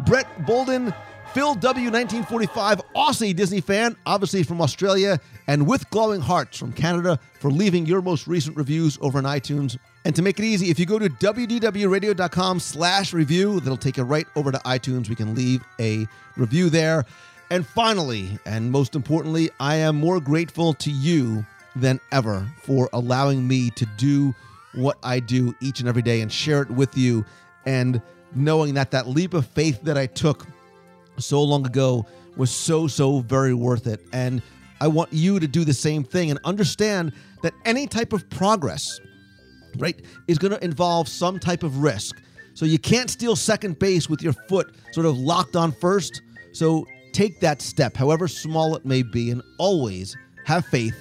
Brett 0.06 0.46
Bolden, 0.46 0.94
Phil 1.34 1.54
W. 1.54 1.86
1945, 1.86 2.82
Aussie 2.94 3.34
Disney 3.34 3.62
fan, 3.62 3.96
obviously 4.04 4.42
from 4.42 4.60
Australia, 4.60 5.18
and 5.46 5.66
with 5.66 5.88
glowing 5.88 6.20
hearts 6.20 6.58
from 6.58 6.74
Canada 6.74 7.18
for 7.40 7.50
leaving 7.50 7.86
your 7.86 8.02
most 8.02 8.26
recent 8.26 8.54
reviews 8.54 8.98
over 9.00 9.16
on 9.16 9.24
iTunes. 9.24 9.78
And 10.04 10.14
to 10.14 10.20
make 10.20 10.38
it 10.38 10.44
easy, 10.44 10.68
if 10.68 10.78
you 10.78 10.84
go 10.84 10.98
to 10.98 11.08
wdwradio.com 11.08 12.60
slash 12.60 13.14
review, 13.14 13.60
that'll 13.60 13.78
take 13.78 13.96
you 13.96 14.02
right 14.02 14.26
over 14.36 14.52
to 14.52 14.58
iTunes. 14.58 15.08
We 15.08 15.14
can 15.14 15.34
leave 15.34 15.64
a 15.80 16.06
review 16.36 16.68
there. 16.68 17.06
And 17.50 17.66
finally, 17.66 18.38
and 18.44 18.70
most 18.70 18.94
importantly, 18.94 19.48
I 19.58 19.76
am 19.76 19.96
more 19.96 20.20
grateful 20.20 20.74
to 20.74 20.90
you 20.90 21.46
than 21.74 21.98
ever 22.10 22.46
for 22.62 22.90
allowing 22.92 23.48
me 23.48 23.70
to 23.70 23.86
do 23.96 24.34
what 24.74 24.98
I 25.02 25.18
do 25.20 25.54
each 25.62 25.80
and 25.80 25.88
every 25.88 26.02
day 26.02 26.20
and 26.20 26.30
share 26.30 26.60
it 26.60 26.70
with 26.70 26.94
you. 26.94 27.24
And 27.64 28.02
knowing 28.34 28.74
that 28.74 28.90
that 28.90 29.08
leap 29.08 29.32
of 29.32 29.46
faith 29.46 29.80
that 29.84 29.96
I 29.96 30.04
took 30.06 30.46
so 31.18 31.42
long 31.42 31.66
ago 31.66 32.06
was 32.36 32.50
so, 32.50 32.86
so 32.86 33.20
very 33.20 33.54
worth 33.54 33.86
it. 33.86 34.00
And 34.12 34.42
I 34.80 34.88
want 34.88 35.12
you 35.12 35.38
to 35.38 35.46
do 35.46 35.64
the 35.64 35.74
same 35.74 36.02
thing 36.02 36.30
and 36.30 36.40
understand 36.44 37.12
that 37.42 37.54
any 37.64 37.86
type 37.86 38.12
of 38.12 38.28
progress, 38.30 39.00
right, 39.78 40.00
is 40.28 40.38
going 40.38 40.52
to 40.52 40.64
involve 40.64 41.08
some 41.08 41.38
type 41.38 41.62
of 41.62 41.78
risk. 41.78 42.20
So 42.54 42.66
you 42.66 42.78
can't 42.78 43.08
steal 43.08 43.36
second 43.36 43.78
base 43.78 44.08
with 44.08 44.22
your 44.22 44.32
foot 44.32 44.74
sort 44.92 45.06
of 45.06 45.16
locked 45.16 45.56
on 45.56 45.72
first. 45.72 46.22
So 46.52 46.86
take 47.12 47.40
that 47.40 47.62
step, 47.62 47.96
however 47.96 48.28
small 48.28 48.74
it 48.76 48.84
may 48.84 49.02
be, 49.02 49.30
and 49.30 49.42
always 49.58 50.16
have 50.44 50.66
faith 50.66 50.96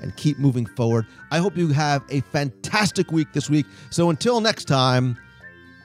and 0.00 0.16
keep 0.16 0.38
moving 0.38 0.66
forward. 0.66 1.06
I 1.30 1.38
hope 1.38 1.56
you 1.56 1.68
have 1.68 2.04
a 2.10 2.20
fantastic 2.20 3.12
week 3.12 3.28
this 3.32 3.48
week. 3.48 3.66
So 3.90 4.10
until 4.10 4.40
next 4.40 4.64
time, 4.64 5.16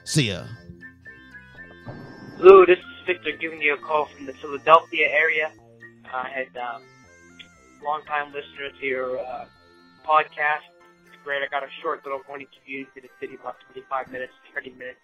see 0.04 0.28
ya. 0.28 0.44
Lou, 2.38 2.66
this 2.66 2.78
is 2.78 2.84
Victor 3.06 3.32
giving 3.40 3.60
you 3.60 3.74
a 3.74 3.78
call 3.78 4.06
from 4.06 4.26
the 4.26 4.32
Philadelphia 4.34 5.08
area. 5.08 5.52
I 6.12 6.28
had 6.28 6.50
uh, 6.56 6.78
long-time 7.82 8.28
listener 8.28 8.70
to 8.80 8.86
your 8.86 9.18
uh, 9.18 9.46
podcast. 10.06 10.66
It's 11.06 11.16
great. 11.24 11.42
I 11.42 11.48
got 11.50 11.62
a 11.62 11.72
short 11.82 12.04
little 12.04 12.20
morning 12.28 12.46
commute 12.52 12.88
to 12.94 13.00
the 13.00 13.08
city, 13.20 13.34
about 13.40 13.56
25 13.72 14.12
minutes, 14.12 14.32
30 14.54 14.70
minutes, 14.70 15.00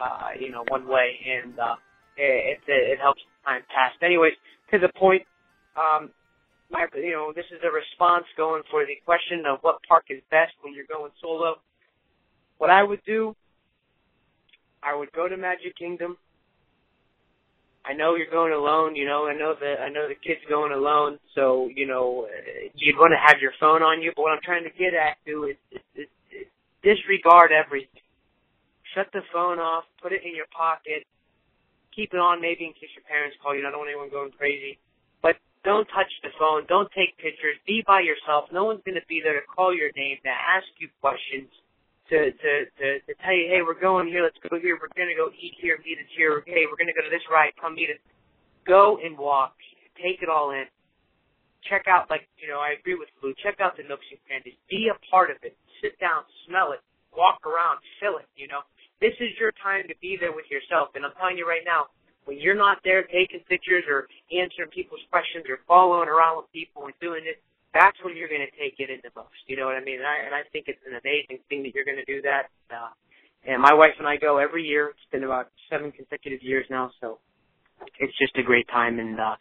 uh, 0.00 0.30
you 0.38 0.50
know, 0.50 0.64
one 0.68 0.86
way, 0.86 1.18
and 1.26 1.58
uh, 1.58 1.76
it, 2.16 2.58
it, 2.66 2.72
it 2.96 2.98
helps 2.98 3.20
time 3.44 3.62
pass. 3.68 3.92
Anyways, 4.02 4.32
to 4.72 4.78
the 4.78 4.90
point, 4.98 5.22
um, 5.76 6.10
my, 6.70 6.86
you 6.96 7.12
know, 7.12 7.32
this 7.34 7.44
is 7.52 7.60
a 7.62 7.70
response 7.70 8.24
going 8.36 8.62
for 8.70 8.84
the 8.84 8.96
question 9.04 9.44
of 9.46 9.58
what 9.60 9.78
park 9.88 10.04
is 10.10 10.20
best 10.30 10.52
when 10.62 10.74
you're 10.74 10.88
going 10.88 11.12
solo. 11.22 11.56
What 12.58 12.70
I 12.70 12.82
would 12.82 13.00
do, 13.04 13.36
I 14.82 14.94
would 14.94 15.12
go 15.12 15.28
to 15.28 15.36
Magic 15.36 15.76
Kingdom. 15.76 16.16
I 17.86 17.92
know 17.94 18.16
you're 18.16 18.30
going 18.30 18.52
alone, 18.52 18.96
you 18.96 19.06
know, 19.06 19.26
I 19.30 19.34
know 19.34 19.54
the 19.54 19.78
I 19.78 19.88
know 19.90 20.08
the 20.08 20.18
kid's 20.18 20.42
going 20.48 20.72
alone, 20.72 21.18
so, 21.34 21.70
you 21.72 21.86
know, 21.86 22.26
you'd 22.74 22.98
want 22.98 23.14
to 23.14 23.22
have 23.22 23.40
your 23.40 23.52
phone 23.60 23.82
on 23.82 24.02
you, 24.02 24.12
but 24.16 24.22
what 24.22 24.32
I'm 24.32 24.42
trying 24.42 24.64
to 24.64 24.74
get 24.74 24.92
at 24.92 25.22
to 25.26 25.54
is, 25.54 25.56
is, 25.70 25.82
is, 25.94 26.10
is 26.34 26.48
disregard 26.82 27.52
everything. 27.54 28.02
Shut 28.94 29.06
the 29.12 29.22
phone 29.32 29.58
off, 29.58 29.84
put 30.02 30.10
it 30.10 30.26
in 30.26 30.34
your 30.34 30.50
pocket, 30.50 31.06
keep 31.94 32.12
it 32.12 32.18
on 32.20 32.42
maybe 32.42 32.68
in 32.68 32.74
case 32.74 32.90
your 32.98 33.06
parents 33.08 33.38
call 33.38 33.54
you. 33.54 33.62
I 33.62 33.70
don't 33.70 33.80
want 33.80 33.90
anyone 33.90 34.10
going 34.10 34.34
crazy. 34.36 34.78
But 35.22 35.40
don't 35.64 35.88
touch 35.88 36.12
the 36.22 36.30
phone. 36.38 36.68
Don't 36.68 36.92
take 36.92 37.16
pictures. 37.16 37.56
Be 37.66 37.82
by 37.86 38.04
yourself. 38.04 38.52
No 38.52 38.68
one's 38.68 38.84
going 38.84 39.00
to 39.00 39.08
be 39.08 39.24
there 39.24 39.38
to 39.38 39.46
call 39.46 39.70
your 39.70 39.90
name, 39.96 40.18
to 40.26 40.30
ask 40.30 40.68
you 40.82 40.92
questions, 41.00 41.48
to, 42.10 42.18
to, 42.30 42.50
to, 42.78 42.86
to 43.02 43.12
tell 43.22 43.34
you, 43.34 43.50
hey, 43.50 43.60
we're 43.66 43.78
going 43.78 44.08
here. 44.08 44.22
Let's 44.22 44.38
go 44.42 44.58
here. 44.58 44.78
We're 44.80 44.92
going 44.94 45.10
to 45.10 45.18
go 45.18 45.30
eat 45.34 45.54
here, 45.60 45.78
meet 45.84 45.98
us 45.98 46.10
here. 46.16 46.42
Hey, 46.46 46.64
we're 46.66 46.78
going 46.78 46.90
to 46.90 46.96
go 46.96 47.02
to 47.02 47.12
this 47.12 47.24
ride. 47.30 47.52
Come 47.60 47.74
meet 47.74 47.90
us. 47.90 48.00
Go 48.66 48.98
and 49.02 49.18
walk. 49.18 49.54
Take 49.98 50.22
it 50.22 50.28
all 50.28 50.50
in. 50.50 50.66
Check 51.66 51.90
out, 51.90 52.06
like, 52.06 52.30
you 52.38 52.46
know, 52.46 52.62
I 52.62 52.78
agree 52.78 52.94
with 52.94 53.10
Lou. 53.22 53.34
Check 53.42 53.58
out 53.58 53.74
the 53.74 53.82
nooks 53.82 54.06
and 54.14 54.22
crannies. 54.26 54.54
Be 54.70 54.86
a 54.86 54.96
part 55.10 55.34
of 55.34 55.38
it. 55.42 55.58
Sit 55.82 55.98
down, 55.98 56.22
smell 56.46 56.70
it, 56.70 56.80
walk 57.10 57.42
around, 57.42 57.82
feel 57.98 58.22
it, 58.22 58.28
you 58.38 58.46
know. 58.46 58.62
This 59.02 59.12
is 59.18 59.34
your 59.36 59.50
time 59.60 59.84
to 59.90 59.96
be 59.98 60.14
there 60.14 60.32
with 60.32 60.46
yourself. 60.46 60.94
And 60.94 61.02
I'm 61.04 61.12
telling 61.18 61.36
you 61.36 61.44
right 61.44 61.66
now, 61.66 61.90
when 62.24 62.38
you're 62.38 62.56
not 62.56 62.78
there 62.86 63.02
taking 63.02 63.42
pictures 63.50 63.82
or 63.90 64.06
answering 64.30 64.70
people's 64.70 65.02
questions 65.10 65.44
or 65.50 65.58
following 65.66 66.08
around 66.08 66.38
with 66.38 66.48
people 66.54 66.86
and 66.86 66.94
doing 67.02 67.26
it, 67.26 67.42
that's 67.76 68.00
when 68.00 68.16
you're 68.16 68.32
going 68.32 68.44
to 68.44 68.54
take 68.56 68.80
it 68.80 68.88
in 68.88 69.04
the 69.04 69.12
most. 69.12 69.36
You 69.46 69.60
know 69.60 69.68
what 69.68 69.76
I 69.76 69.84
mean? 69.84 70.00
And 70.00 70.08
I, 70.08 70.16
and 70.24 70.34
I 70.34 70.48
think 70.52 70.66
it's 70.72 70.80
an 70.88 70.96
amazing 70.96 71.44
thing 71.48 71.62
that 71.68 71.76
you're 71.76 71.84
going 71.84 72.00
to 72.00 72.08
do 72.08 72.24
that. 72.24 72.48
Uh, 72.72 72.88
and 73.44 73.60
my 73.60 73.74
wife 73.74 73.94
and 73.98 74.08
I 74.08 74.16
go 74.16 74.38
every 74.38 74.64
year. 74.64 74.88
It's 74.96 75.10
been 75.12 75.24
about 75.24 75.52
seven 75.70 75.92
consecutive 75.92 76.42
years 76.42 76.66
now, 76.70 76.90
so 77.00 77.18
it's 78.00 78.16
just 78.18 78.36
a 78.38 78.42
great 78.42 78.66
time. 78.68 78.98
And 78.98 79.20
uh, 79.20 79.36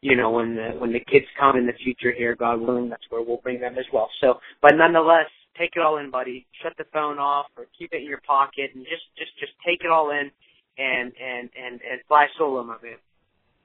you 0.00 0.16
know, 0.16 0.30
when 0.30 0.56
the 0.56 0.70
when 0.78 0.92
the 0.92 1.00
kids 1.00 1.26
come 1.38 1.56
in 1.56 1.66
the 1.66 1.76
future 1.84 2.12
here, 2.16 2.34
God 2.34 2.60
willing, 2.60 2.88
that's 2.88 3.04
where 3.10 3.22
we'll 3.22 3.42
bring 3.42 3.60
them 3.60 3.76
as 3.78 3.84
well. 3.92 4.08
So, 4.20 4.38
but 4.62 4.72
nonetheless, 4.74 5.28
take 5.58 5.72
it 5.76 5.82
all 5.82 5.98
in, 5.98 6.10
buddy. 6.10 6.46
Shut 6.62 6.72
the 6.78 6.88
phone 6.92 7.18
off 7.18 7.46
or 7.56 7.66
keep 7.78 7.92
it 7.92 8.02
in 8.02 8.08
your 8.08 8.22
pocket 8.26 8.70
and 8.74 8.84
just 8.84 9.04
just 9.18 9.36
just 9.38 9.52
take 9.66 9.84
it 9.84 9.90
all 9.90 10.10
in 10.10 10.30
and 10.78 11.12
and 11.20 11.50
and 11.52 11.80
and 11.84 12.00
fly 12.08 12.26
solo, 12.38 12.64
my 12.64 12.76
man. 12.82 12.96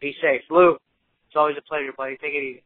Be 0.01 0.13
safe, 0.21 0.41
Lou. 0.49 0.75
It's 1.27 1.35
always 1.35 1.55
a 1.57 1.67
pleasure, 1.67 1.93
buddy. 1.95 2.17
Take 2.17 2.33
it 2.33 2.43
easy. 2.43 2.63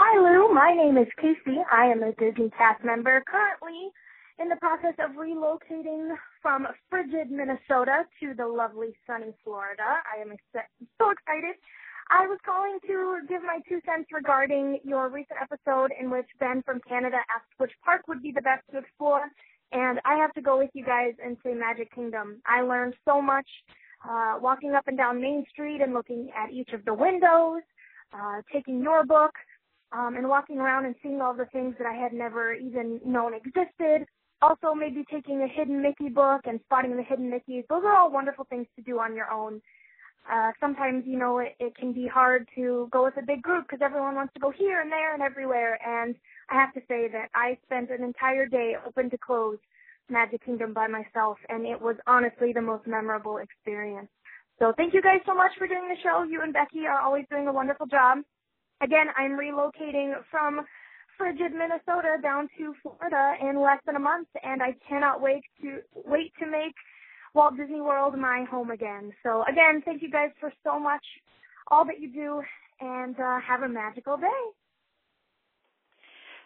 Hi, 0.00 0.14
Lou. 0.14 0.54
My 0.54 0.70
name 0.78 0.96
is 0.96 1.08
Casey. 1.20 1.58
I 1.72 1.86
am 1.86 2.04
a 2.04 2.12
Disney 2.12 2.50
cast 2.56 2.84
member 2.84 3.20
currently 3.26 3.90
in 4.38 4.48
the 4.48 4.54
process 4.62 4.94
of 5.02 5.18
relocating 5.18 6.14
from 6.40 6.68
frigid 6.88 7.32
Minnesota 7.32 8.06
to 8.20 8.32
the 8.32 8.46
lovely 8.46 8.94
sunny 9.08 9.34
Florida. 9.42 9.98
I 10.06 10.22
am 10.22 10.30
so 10.54 11.10
excited. 11.10 11.58
I 12.14 12.28
was 12.28 12.38
calling 12.46 12.78
to 12.86 13.26
give 13.28 13.42
my 13.42 13.58
two 13.68 13.80
cents 13.84 14.06
regarding 14.12 14.78
your 14.84 15.08
recent 15.08 15.42
episode 15.42 15.90
in 16.00 16.12
which 16.12 16.30
Ben 16.38 16.62
from 16.62 16.78
Canada 16.88 17.18
asked 17.34 17.50
which 17.58 17.72
park 17.84 18.06
would 18.06 18.22
be 18.22 18.30
the 18.30 18.42
best 18.42 18.62
to 18.70 18.78
explore. 18.78 19.26
And 19.72 19.98
I 20.04 20.14
have 20.14 20.32
to 20.34 20.40
go 20.40 20.58
with 20.58 20.70
you 20.74 20.84
guys 20.84 21.14
and 21.18 21.36
say 21.42 21.54
Magic 21.54 21.92
Kingdom. 21.92 22.40
I 22.46 22.60
learned 22.60 22.94
so 23.04 23.20
much 23.20 23.48
uh, 24.08 24.38
walking 24.40 24.74
up 24.74 24.86
and 24.86 24.96
down 24.96 25.20
Main 25.20 25.44
Street 25.50 25.80
and 25.82 25.92
looking 25.92 26.30
at 26.38 26.52
each 26.52 26.70
of 26.72 26.84
the 26.84 26.94
windows, 26.94 27.62
uh, 28.14 28.42
taking 28.52 28.80
your 28.80 29.04
book, 29.04 29.34
um, 29.92 30.16
and 30.16 30.28
walking 30.28 30.58
around 30.58 30.84
and 30.84 30.94
seeing 31.02 31.20
all 31.20 31.34
the 31.34 31.46
things 31.46 31.74
that 31.78 31.86
I 31.86 31.94
had 31.94 32.12
never 32.12 32.52
even 32.52 33.00
known 33.04 33.32
existed. 33.34 34.06
Also, 34.40 34.72
maybe 34.74 35.04
taking 35.10 35.42
a 35.42 35.48
hidden 35.48 35.82
Mickey 35.82 36.08
book 36.08 36.42
and 36.44 36.60
spotting 36.64 36.96
the 36.96 37.02
hidden 37.02 37.30
Mickeys. 37.30 37.64
Those 37.68 37.82
are 37.84 37.96
all 37.96 38.12
wonderful 38.12 38.46
things 38.48 38.66
to 38.76 38.82
do 38.82 39.00
on 39.00 39.16
your 39.16 39.30
own. 39.32 39.60
Uh, 40.30 40.52
sometimes, 40.60 41.04
you 41.06 41.18
know, 41.18 41.38
it, 41.38 41.56
it 41.58 41.74
can 41.74 41.92
be 41.92 42.06
hard 42.06 42.46
to 42.54 42.88
go 42.92 43.04
with 43.04 43.16
a 43.16 43.26
big 43.26 43.42
group 43.42 43.64
because 43.64 43.82
everyone 43.82 44.14
wants 44.14 44.34
to 44.34 44.40
go 44.40 44.50
here 44.50 44.80
and 44.80 44.92
there 44.92 45.14
and 45.14 45.22
everywhere. 45.22 45.78
And 45.84 46.14
I 46.50 46.54
have 46.54 46.72
to 46.74 46.80
say 46.80 47.08
that 47.10 47.28
I 47.34 47.56
spent 47.64 47.90
an 47.90 48.04
entire 48.04 48.46
day 48.46 48.74
open 48.86 49.10
to 49.10 49.18
close 49.18 49.58
Magic 50.10 50.44
Kingdom 50.44 50.72
by 50.72 50.86
myself, 50.86 51.38
and 51.48 51.66
it 51.66 51.80
was 51.80 51.96
honestly 52.06 52.52
the 52.52 52.62
most 52.62 52.86
memorable 52.86 53.38
experience. 53.38 54.08
So 54.58 54.72
thank 54.76 54.92
you 54.92 55.02
guys 55.02 55.20
so 55.26 55.34
much 55.34 55.52
for 55.56 55.66
doing 55.66 55.88
the 55.88 56.00
show. 56.02 56.24
You 56.28 56.42
and 56.42 56.52
Becky 56.52 56.86
are 56.86 57.00
always 57.00 57.24
doing 57.30 57.48
a 57.48 57.52
wonderful 57.52 57.86
job. 57.86 58.18
Again, 58.80 59.06
I'm 59.16 59.32
relocating 59.32 60.14
from 60.30 60.60
frigid 61.16 61.52
Minnesota 61.52 62.16
down 62.22 62.48
to 62.56 62.74
Florida 62.82 63.34
in 63.42 63.60
less 63.60 63.80
than 63.86 63.96
a 63.96 64.00
month, 64.00 64.28
and 64.42 64.62
I 64.62 64.76
cannot 64.88 65.20
wait 65.20 65.42
to 65.62 65.80
wait 66.06 66.32
to 66.38 66.46
make 66.46 66.74
Walt 67.34 67.56
Disney 67.56 67.80
World 67.80 68.16
my 68.16 68.44
home 68.50 68.70
again. 68.70 69.12
So 69.22 69.42
again, 69.50 69.82
thank 69.84 70.00
you 70.00 70.10
guys 70.10 70.30
for 70.38 70.52
so 70.64 70.78
much, 70.78 71.04
all 71.70 71.84
that 71.86 72.00
you 72.00 72.12
do, 72.12 72.40
and 72.80 73.18
uh, 73.18 73.40
have 73.40 73.62
a 73.62 73.68
magical 73.68 74.16
day. 74.16 74.42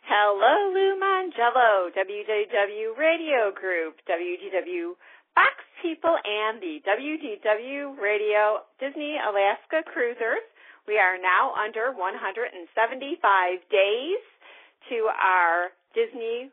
Hello, 0.05 0.73
Lou 0.75 0.99
Mongello, 0.99 1.91
WDW 1.95 2.97
Radio 2.99 3.53
Group, 3.55 4.01
WDW 4.09 4.99
Fox 5.35 5.55
People, 5.81 6.17
and 6.25 6.61
the 6.61 6.81
WDW 6.83 7.97
Radio 8.01 8.67
Disney 8.81 9.17
Alaska 9.23 9.87
Cruisers. 9.87 10.43
We 10.83 10.99
are 10.99 11.15
now 11.15 11.55
under 11.55 11.95
175 11.95 12.67
days 13.71 14.23
to 14.91 14.97
our 15.15 15.71
Disney 15.95 16.51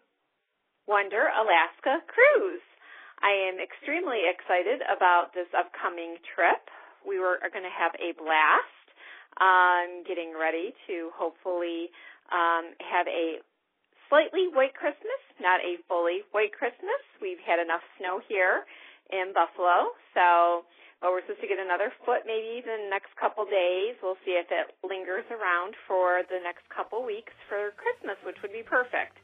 Wonder 0.85 1.33
Alaska 1.33 2.05
cruise. 2.05 2.61
I 3.25 3.33
am 3.49 3.57
extremely 3.57 4.29
excited 4.29 4.85
about 4.85 5.33
this 5.33 5.49
upcoming 5.57 6.21
trip. 6.37 6.61
We 7.01 7.17
were, 7.17 7.41
are 7.41 7.49
going 7.49 7.65
to 7.65 7.73
have 7.73 7.97
a 7.97 8.13
blast 8.21 8.85
um, 9.41 10.05
getting 10.05 10.37
ready 10.37 10.77
to 10.85 11.09
hopefully 11.17 11.89
um, 12.29 12.77
have 12.85 13.09
a 13.09 13.41
slightly 14.13 14.45
white 14.53 14.77
Christmas, 14.77 15.21
not 15.41 15.57
a 15.65 15.81
fully 15.89 16.21
white 16.37 16.53
Christmas. 16.53 17.01
We've 17.17 17.41
had 17.41 17.57
enough 17.57 17.81
snow 17.97 18.21
here 18.29 18.61
in 19.09 19.33
Buffalo, 19.33 19.97
so 20.13 20.69
well, 21.01 21.11
we're 21.11 21.21
supposed 21.21 21.39
to 21.41 21.47
get 21.47 21.59
another 21.59 21.93
foot 22.05 22.23
maybe 22.27 22.61
the 22.65 22.89
next 22.89 23.15
couple 23.15 23.45
days. 23.45 23.95
We'll 24.03 24.17
see 24.25 24.31
if 24.31 24.47
it 24.51 24.75
lingers 24.83 25.23
around 25.31 25.75
for 25.87 26.23
the 26.29 26.39
next 26.43 26.67
couple 26.75 27.05
weeks 27.05 27.31
for 27.47 27.71
Christmas, 27.79 28.17
which 28.25 28.35
would 28.41 28.51
be 28.51 28.63
perfect. 28.63 29.15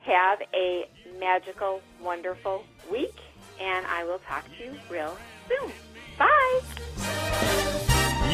Have 0.00 0.40
a 0.54 0.88
magical, 1.20 1.80
wonderful 2.02 2.64
week, 2.90 3.14
and 3.60 3.86
I 3.86 4.02
will 4.04 4.18
talk 4.26 4.44
to 4.58 4.64
you 4.64 4.74
real 4.90 5.16
soon. 5.48 5.70
Bye. 6.18 6.60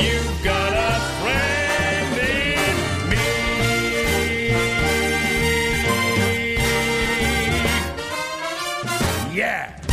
You've 0.01 0.43
got 0.45 0.73
a 0.73 1.01
friend 1.21 2.21
in 2.21 3.09
me. 3.11 3.25
Yeah. 9.37 9.84